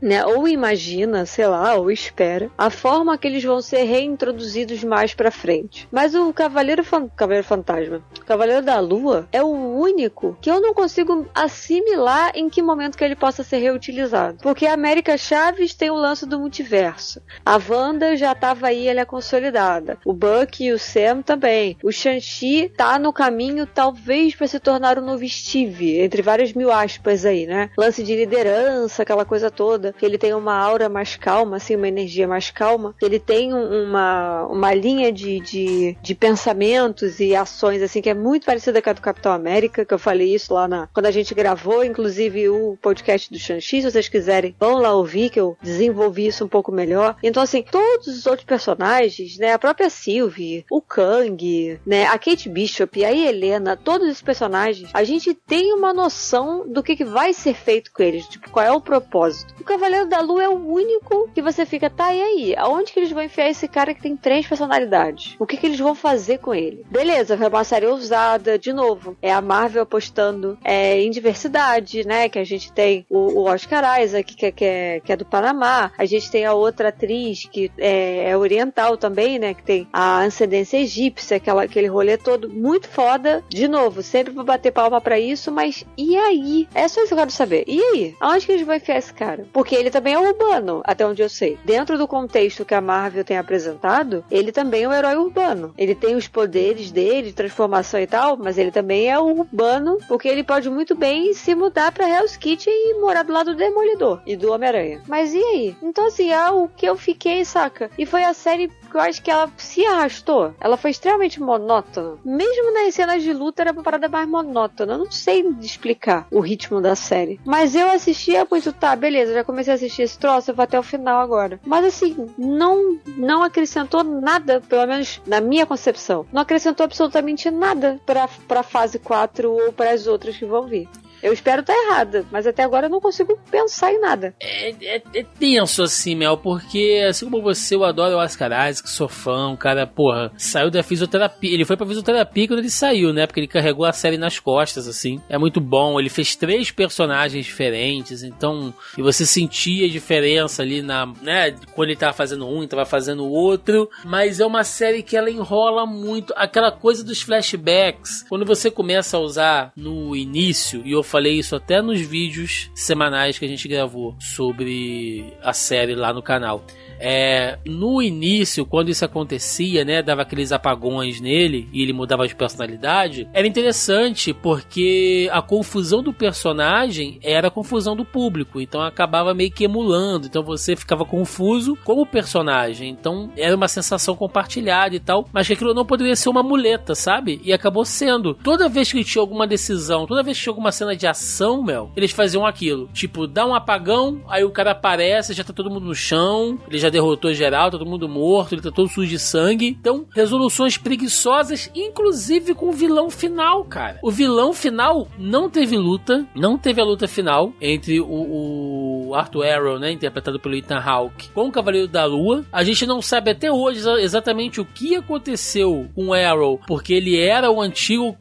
né? 0.00 0.24
Ou 0.24 0.48
imagina, 0.48 1.26
sei 1.26 1.46
lá, 1.46 1.74
ou 1.74 1.90
espera, 1.90 2.50
a 2.56 2.70
forma 2.70 3.18
que 3.18 3.26
eles 3.26 3.44
vão 3.44 3.60
ser 3.60 3.82
reintroduzidos 3.82 4.82
mais 4.84 5.14
pra 5.14 5.30
frente. 5.30 5.88
Mas 5.90 6.14
o 6.14 6.32
Cavaleiro, 6.32 6.84
Fan... 6.84 7.08
Cavaleiro 7.08 7.46
Fantasma, 7.46 8.02
o 8.18 8.24
Cavaleiro 8.24 8.62
da 8.62 8.78
Lua, 8.78 9.28
é 9.32 9.42
o 9.42 9.48
único 9.48 10.36
que 10.40 10.50
eu 10.50 10.60
não 10.60 10.74
consigo 10.74 11.26
assimilar 11.34 12.32
em 12.34 12.48
que 12.48 12.62
momento 12.62 12.96
que 12.96 13.04
ele 13.04 13.16
possa 13.16 13.42
ser 13.42 13.58
reutilizado. 13.58 14.38
Porque 14.42 14.66
a 14.66 14.74
América 14.74 15.16
Chaves 15.16 15.74
tem 15.74 15.90
o 15.90 15.94
lance 15.94 16.26
do 16.26 16.38
multiverso. 16.38 17.20
A 17.44 17.58
Wanda 17.68 18.16
já 18.16 18.32
estava 18.32 18.68
aí, 18.68 18.86
ela 18.86 19.00
é 19.00 19.04
consolidada. 19.04 19.98
O 20.04 20.12
Buck 20.12 20.64
e 20.64 20.72
o 20.72 20.78
Sam 20.78 21.22
também. 21.22 21.76
O 21.82 21.90
Shang-Chi 21.90 22.72
tá 22.76 22.98
no 22.98 23.12
caminho, 23.12 23.66
talvez, 23.66 24.34
para 24.34 24.46
se 24.46 24.60
tornar 24.60 24.98
o 24.98 25.02
novo 25.02 25.26
Steve, 25.28 25.98
entre 26.00 26.22
várias 26.22 26.52
mil 26.52 26.70
aspas 26.70 27.24
aí, 27.24 27.46
né? 27.46 27.70
Lance 27.76 28.02
de 28.02 28.14
liderança, 28.14 29.02
aquela 29.02 29.24
coisa 29.24 29.39
toda. 29.48 29.92
Que 29.92 30.04
ele 30.04 30.18
tem 30.18 30.34
uma 30.34 30.56
aura 30.56 30.88
mais 30.88 31.14
calma, 31.14 31.56
assim, 31.56 31.76
uma 31.76 31.86
energia 31.86 32.26
mais 32.26 32.50
calma. 32.50 32.96
Que 32.98 33.04
ele 33.04 33.20
tem 33.20 33.54
uma, 33.54 34.44
uma 34.46 34.74
linha 34.74 35.12
de, 35.12 35.38
de, 35.38 35.96
de 36.02 36.14
pensamentos 36.16 37.20
e 37.20 37.36
ações, 37.36 37.80
assim, 37.80 38.02
que 38.02 38.10
é 38.10 38.14
muito 38.14 38.44
parecida 38.44 38.82
com 38.82 38.90
a 38.90 38.92
do 38.92 39.00
Capitão 39.00 39.32
América, 39.32 39.84
que 39.84 39.94
eu 39.94 39.98
falei 39.98 40.34
isso 40.34 40.52
lá 40.52 40.66
na, 40.66 40.88
quando 40.92 41.06
a 41.06 41.10
gente 41.10 41.34
gravou, 41.34 41.84
inclusive 41.84 42.48
o 42.48 42.76
podcast 42.80 43.30
do 43.30 43.38
Shang-Chi, 43.38 43.82
se 43.82 43.90
vocês 43.90 44.08
quiserem, 44.08 44.54
vão 44.58 44.78
lá 44.78 44.92
ouvir, 44.92 45.30
que 45.30 45.40
eu 45.40 45.56
desenvolvi 45.62 46.26
isso 46.26 46.44
um 46.44 46.48
pouco 46.48 46.72
melhor. 46.72 47.16
Então, 47.22 47.42
assim, 47.42 47.62
todos 47.62 48.06
os 48.08 48.26
outros 48.26 48.44
personagens, 48.44 49.38
né, 49.38 49.52
a 49.52 49.58
própria 49.58 49.88
Sylvie, 49.88 50.64
o 50.70 50.80
Kang, 50.80 51.80
né, 51.86 52.06
a 52.06 52.18
Kate 52.18 52.48
Bishop, 52.48 53.04
a 53.04 53.12
Helena, 53.12 53.76
todos 53.76 54.08
esses 54.08 54.22
personagens, 54.22 54.90
a 54.92 55.04
gente 55.04 55.34
tem 55.34 55.72
uma 55.72 55.94
noção 55.94 56.68
do 56.68 56.82
que, 56.82 56.96
que 56.96 57.04
vai 57.04 57.32
ser 57.32 57.54
feito 57.54 57.90
com 57.92 58.02
eles, 58.02 58.26
tipo, 58.26 58.50
qual 58.50 58.64
é 58.64 58.72
o 58.72 58.80
propósito. 58.80 59.29
O 59.60 59.64
Cavaleiro 59.64 60.06
da 60.06 60.20
Lua 60.20 60.42
é 60.42 60.48
o 60.48 60.66
único 60.66 61.28
que 61.34 61.42
você 61.42 61.64
fica, 61.64 61.88
tá, 61.88 62.14
e 62.14 62.22
aí? 62.22 62.56
Aonde 62.56 62.92
que 62.92 63.00
eles 63.00 63.10
vão 63.10 63.22
enfiar 63.22 63.48
esse 63.48 63.68
cara 63.68 63.94
que 63.94 64.02
tem 64.02 64.16
três 64.16 64.46
personalidades? 64.46 65.36
O 65.38 65.46
que, 65.46 65.56
que 65.56 65.66
eles 65.66 65.78
vão 65.78 65.94
fazer 65.94 66.38
com 66.38 66.54
ele? 66.54 66.84
Beleza, 66.90 67.36
foi 67.36 67.48
uma 67.48 67.64
série 67.64 67.86
ousada, 67.86 68.58
de 68.58 68.72
novo, 68.72 69.16
é 69.22 69.32
a 69.32 69.40
Marvel 69.40 69.82
apostando 69.82 70.58
é, 70.64 71.00
em 71.00 71.10
diversidade, 71.10 72.06
né, 72.06 72.28
que 72.28 72.38
a 72.38 72.44
gente 72.44 72.72
tem 72.72 73.06
o, 73.08 73.40
o 73.40 73.44
Oscar 73.44 74.00
Isaac, 74.02 74.34
que, 74.34 74.52
que, 74.52 74.64
é, 74.64 75.00
que 75.00 75.12
é 75.12 75.16
do 75.16 75.24
Panamá, 75.24 75.92
a 75.96 76.04
gente 76.04 76.30
tem 76.30 76.44
a 76.44 76.54
outra 76.54 76.88
atriz 76.88 77.48
que 77.50 77.70
é, 77.78 78.30
é 78.30 78.36
oriental 78.36 78.96
também, 78.96 79.38
né, 79.38 79.54
que 79.54 79.62
tem 79.62 79.88
a 79.92 80.22
ascendência 80.22 80.78
egípcia, 80.78 81.36
aquela, 81.36 81.64
aquele 81.64 81.86
rolê 81.86 82.16
todo 82.16 82.48
muito 82.48 82.88
foda. 82.88 83.42
De 83.48 83.68
novo, 83.68 84.02
sempre 84.02 84.32
vou 84.32 84.44
bater 84.44 84.72
palma 84.72 85.00
para 85.00 85.18
isso, 85.18 85.50
mas 85.50 85.84
e 85.96 86.16
aí? 86.16 86.68
É 86.74 86.88
só 86.88 87.00
isso 87.00 87.08
que 87.08 87.14
eu 87.14 87.18
quero 87.18 87.30
saber. 87.30 87.64
E 87.66 87.82
aí? 87.82 88.14
Aonde 88.20 88.46
que 88.46 88.52
eles 88.52 88.66
vão 88.66 88.74
enfiar 88.74 88.98
esse 88.98 89.12
cara? 89.20 89.46
Porque 89.52 89.74
ele 89.74 89.90
também 89.90 90.14
é 90.14 90.18
urbano, 90.18 90.80
até 90.82 91.06
onde 91.06 91.20
eu 91.20 91.28
sei. 91.28 91.58
Dentro 91.62 91.98
do 91.98 92.08
contexto 92.08 92.64
que 92.64 92.72
a 92.72 92.80
Marvel 92.80 93.22
tem 93.22 93.36
apresentado, 93.36 94.24
ele 94.30 94.50
também 94.50 94.84
é 94.84 94.88
um 94.88 94.92
herói 94.92 95.16
urbano. 95.16 95.74
Ele 95.76 95.94
tem 95.94 96.16
os 96.16 96.26
poderes 96.26 96.90
dele, 96.90 97.30
transformação 97.30 98.00
e 98.00 98.06
tal, 98.06 98.38
mas 98.38 98.56
ele 98.56 98.70
também 98.70 99.10
é 99.10 99.18
urbano, 99.18 99.98
porque 100.08 100.26
ele 100.26 100.42
pode 100.42 100.70
muito 100.70 100.94
bem 100.94 101.34
se 101.34 101.54
mudar 101.54 101.92
pra 101.92 102.08
Hell's 102.08 102.38
Kitchen 102.38 102.72
e 102.72 102.98
morar 102.98 103.22
do 103.22 103.32
lado 103.32 103.52
do 103.52 103.58
Demolidor 103.58 104.22
e 104.24 104.36
do 104.36 104.50
Homem-Aranha. 104.52 105.02
Mas 105.06 105.34
e 105.34 105.42
aí? 105.42 105.76
Então, 105.82 106.06
assim, 106.06 106.32
é 106.32 106.50
o 106.50 106.66
que 106.66 106.86
eu 106.86 106.96
fiquei, 106.96 107.44
saca? 107.44 107.90
E 107.98 108.06
foi 108.06 108.24
a 108.24 108.32
série 108.32 108.70
que 108.90 108.96
eu 108.96 109.00
acho 109.00 109.22
que 109.22 109.30
ela 109.30 109.50
se 109.56 109.84
arrastou. 109.86 110.54
Ela 110.60 110.76
foi 110.76 110.90
extremamente 110.90 111.40
monótona. 111.40 112.18
Mesmo 112.24 112.72
nas 112.72 112.94
cenas 112.94 113.22
de 113.22 113.32
luta 113.32 113.62
era 113.62 113.72
uma 113.72 113.82
parada 113.82 114.08
mais 114.08 114.28
monótona. 114.28 114.94
Eu 114.94 114.98
não 114.98 115.10
sei 115.10 115.46
explicar 115.60 116.26
o 116.30 116.40
ritmo 116.40 116.80
da 116.80 116.94
série. 116.94 117.40
Mas 117.44 117.74
eu 117.74 117.88
assistia 117.90 118.46
muito, 118.50 118.72
tá, 118.72 118.94
beleza, 118.96 119.34
já 119.34 119.44
comecei 119.44 119.72
a 119.72 119.76
assistir 119.76 120.02
esse 120.02 120.18
troço, 120.18 120.50
eu 120.50 120.54
vou 120.54 120.62
até 120.62 120.78
o 120.78 120.82
final 120.82 121.20
agora. 121.20 121.60
Mas 121.64 121.84
assim, 121.84 122.28
não, 122.36 122.98
não 123.16 123.42
acrescentou 123.42 124.02
nada, 124.02 124.60
pelo 124.60 124.86
menos 124.86 125.20
na 125.26 125.40
minha 125.40 125.66
concepção. 125.66 126.26
Não 126.32 126.42
acrescentou 126.42 126.84
absolutamente 126.84 127.50
nada 127.50 128.00
pra, 128.04 128.28
pra 128.48 128.62
fase 128.62 128.98
4 128.98 129.50
ou 129.50 129.72
para 129.72 129.92
as 129.92 130.06
outras 130.06 130.36
que 130.36 130.44
vão 130.44 130.66
vir. 130.66 130.88
Eu 131.22 131.32
espero 131.32 131.60
estar 131.60 131.74
errada, 131.74 132.24
mas 132.30 132.46
até 132.46 132.62
agora 132.62 132.86
eu 132.86 132.90
não 132.90 133.00
consigo 133.00 133.38
pensar 133.50 133.92
em 133.92 134.00
nada. 134.00 134.34
É, 134.40 134.70
é, 134.70 135.02
é 135.14 135.22
tenso 135.38 135.82
assim, 135.82 136.14
Mel, 136.14 136.36
porque 136.36 137.04
assim 137.08 137.24
como 137.28 137.42
você, 137.42 137.74
eu 137.74 137.84
adoro 137.84 138.16
o 138.16 138.18
Oscar 138.18 138.50
Isaac, 138.68 138.88
sou 138.88 139.08
fã, 139.08 139.50
o 139.50 139.56
cara, 139.56 139.86
porra, 139.86 140.32
saiu 140.36 140.70
da 140.70 140.82
fisioterapia. 140.82 141.52
Ele 141.52 141.64
foi 141.64 141.76
pra 141.76 141.86
fisioterapia 141.86 142.48
quando 142.48 142.60
ele 142.60 142.70
saiu, 142.70 143.12
né? 143.12 143.26
Porque 143.26 143.40
ele 143.40 143.46
carregou 143.46 143.84
a 143.84 143.92
série 143.92 144.16
nas 144.16 144.38
costas, 144.38 144.86
assim. 144.88 145.20
É 145.28 145.36
muito 145.38 145.60
bom. 145.60 145.98
Ele 145.98 146.08
fez 146.08 146.34
três 146.34 146.70
personagens 146.70 147.44
diferentes, 147.44 148.22
então. 148.22 148.72
E 148.96 149.02
você 149.02 149.26
sentia 149.26 149.86
a 149.86 149.90
diferença 149.90 150.62
ali 150.62 150.82
na. 150.82 151.06
né? 151.22 151.54
Quando 151.74 151.88
ele 151.88 151.98
tava 151.98 152.12
fazendo 152.12 152.46
um, 152.48 152.66
tava 152.66 152.84
fazendo 152.86 153.24
o 153.24 153.30
outro. 153.30 153.88
Mas 154.04 154.40
é 154.40 154.46
uma 154.46 154.64
série 154.64 155.02
que 155.02 155.16
ela 155.16 155.30
enrola 155.30 155.86
muito. 155.86 156.32
Aquela 156.36 156.72
coisa 156.72 157.04
dos 157.04 157.20
flashbacks. 157.22 158.24
Quando 158.28 158.44
você 158.44 158.70
começa 158.70 159.16
a 159.16 159.20
usar 159.20 159.72
no 159.76 160.16
início, 160.16 160.82
e 160.84 160.92
eu 160.92 161.02
falei 161.10 161.38
isso 161.38 161.56
até 161.56 161.82
nos 161.82 162.00
vídeos 162.00 162.70
semanais 162.72 163.36
que 163.36 163.44
a 163.44 163.48
gente 163.48 163.66
gravou 163.66 164.14
sobre 164.20 165.34
a 165.42 165.52
série 165.52 165.96
lá 165.96 166.12
no 166.12 166.22
canal. 166.22 166.64
É, 167.00 167.58
no 167.64 168.02
início, 168.02 168.66
quando 168.66 168.90
isso 168.90 169.04
acontecia, 169.04 169.84
né, 169.84 170.02
dava 170.02 170.22
aqueles 170.22 170.52
apagões 170.52 171.20
nele 171.20 171.68
e 171.72 171.82
ele 171.82 171.92
mudava 171.92 172.28
de 172.28 172.36
personalidade, 172.36 173.26
era 173.32 173.46
interessante 173.46 174.34
porque 174.34 175.28
a 175.32 175.40
confusão 175.40 176.02
do 176.02 176.12
personagem 176.12 177.18
era 177.22 177.48
a 177.48 177.50
confusão 177.50 177.96
do 177.96 178.04
público, 178.04 178.60
então 178.60 178.82
acabava 178.82 179.32
meio 179.32 179.50
que 179.50 179.64
emulando, 179.64 180.26
então 180.26 180.42
você 180.42 180.76
ficava 180.76 181.04
confuso 181.04 181.76
com 181.84 182.00
o 182.00 182.06
personagem, 182.06 182.90
então 182.90 183.30
era 183.36 183.56
uma 183.56 183.68
sensação 183.68 184.14
compartilhada 184.14 184.94
e 184.94 185.00
tal, 185.00 185.26
mas 185.32 185.46
que 185.46 185.54
aquilo 185.54 185.72
não 185.72 185.86
poderia 185.86 186.14
ser 186.14 186.28
uma 186.28 186.42
muleta, 186.42 186.94
sabe? 186.94 187.40
E 187.42 187.52
acabou 187.52 187.84
sendo. 187.84 188.34
Toda 188.34 188.68
vez 188.68 188.92
que 188.92 189.02
tinha 189.02 189.22
alguma 189.22 189.46
decisão, 189.46 190.06
toda 190.06 190.22
vez 190.22 190.36
que 190.36 190.44
tinha 190.44 190.50
alguma 190.50 190.72
cena 190.72 190.94
de 190.94 191.06
ação, 191.06 191.62
Mel, 191.62 191.90
eles 191.96 192.12
faziam 192.12 192.44
aquilo, 192.44 192.88
tipo, 192.92 193.26
dá 193.26 193.46
um 193.46 193.54
apagão, 193.54 194.22
aí 194.28 194.44
o 194.44 194.50
cara 194.50 194.72
aparece, 194.72 195.32
já 195.32 195.42
tá 195.42 195.52
todo 195.52 195.70
mundo 195.70 195.86
no 195.86 195.94
chão, 195.94 196.58
ele 196.68 196.78
já 196.78 196.89
derrotou 196.90 197.32
geral, 197.32 197.70
todo 197.70 197.86
mundo 197.86 198.08
morto, 198.08 198.54
ele 198.54 198.62
tá 198.62 198.70
todo 198.70 198.88
sujo 198.88 199.08
de 199.08 199.18
sangue. 199.18 199.68
Então, 199.68 200.06
resoluções 200.14 200.76
preguiçosas, 200.76 201.70
inclusive 201.74 202.54
com 202.54 202.68
o 202.68 202.72
vilão 202.72 203.10
final, 203.10 203.64
cara. 203.64 203.98
O 204.02 204.10
vilão 204.10 204.52
final 204.52 205.08
não 205.18 205.48
teve 205.48 205.76
luta, 205.76 206.26
não 206.34 206.58
teve 206.58 206.80
a 206.80 206.84
luta 206.84 207.06
final 207.06 207.52
entre 207.60 208.00
o, 208.00 209.08
o 209.08 209.14
Arthur 209.14 209.44
Arrow, 209.44 209.78
né, 209.78 209.92
interpretado 209.92 210.38
pelo 210.38 210.54
Ethan 210.54 210.78
Hawke, 210.78 211.30
com 211.30 211.48
o 211.48 211.52
Cavaleiro 211.52 211.88
da 211.88 212.04
Lua. 212.04 212.44
A 212.52 212.62
gente 212.64 212.86
não 212.86 213.02
sabe 213.02 213.30
até 213.30 213.50
hoje 213.50 213.80
exatamente 214.00 214.60
o 214.60 214.64
que 214.64 214.96
aconteceu 214.96 215.88
com 215.94 216.08
o 216.08 216.14
Arrow, 216.14 216.60
porque 216.66 216.94
ele 216.94 217.18
era 217.18 217.50
o 217.50 217.60
antigo 217.60 218.16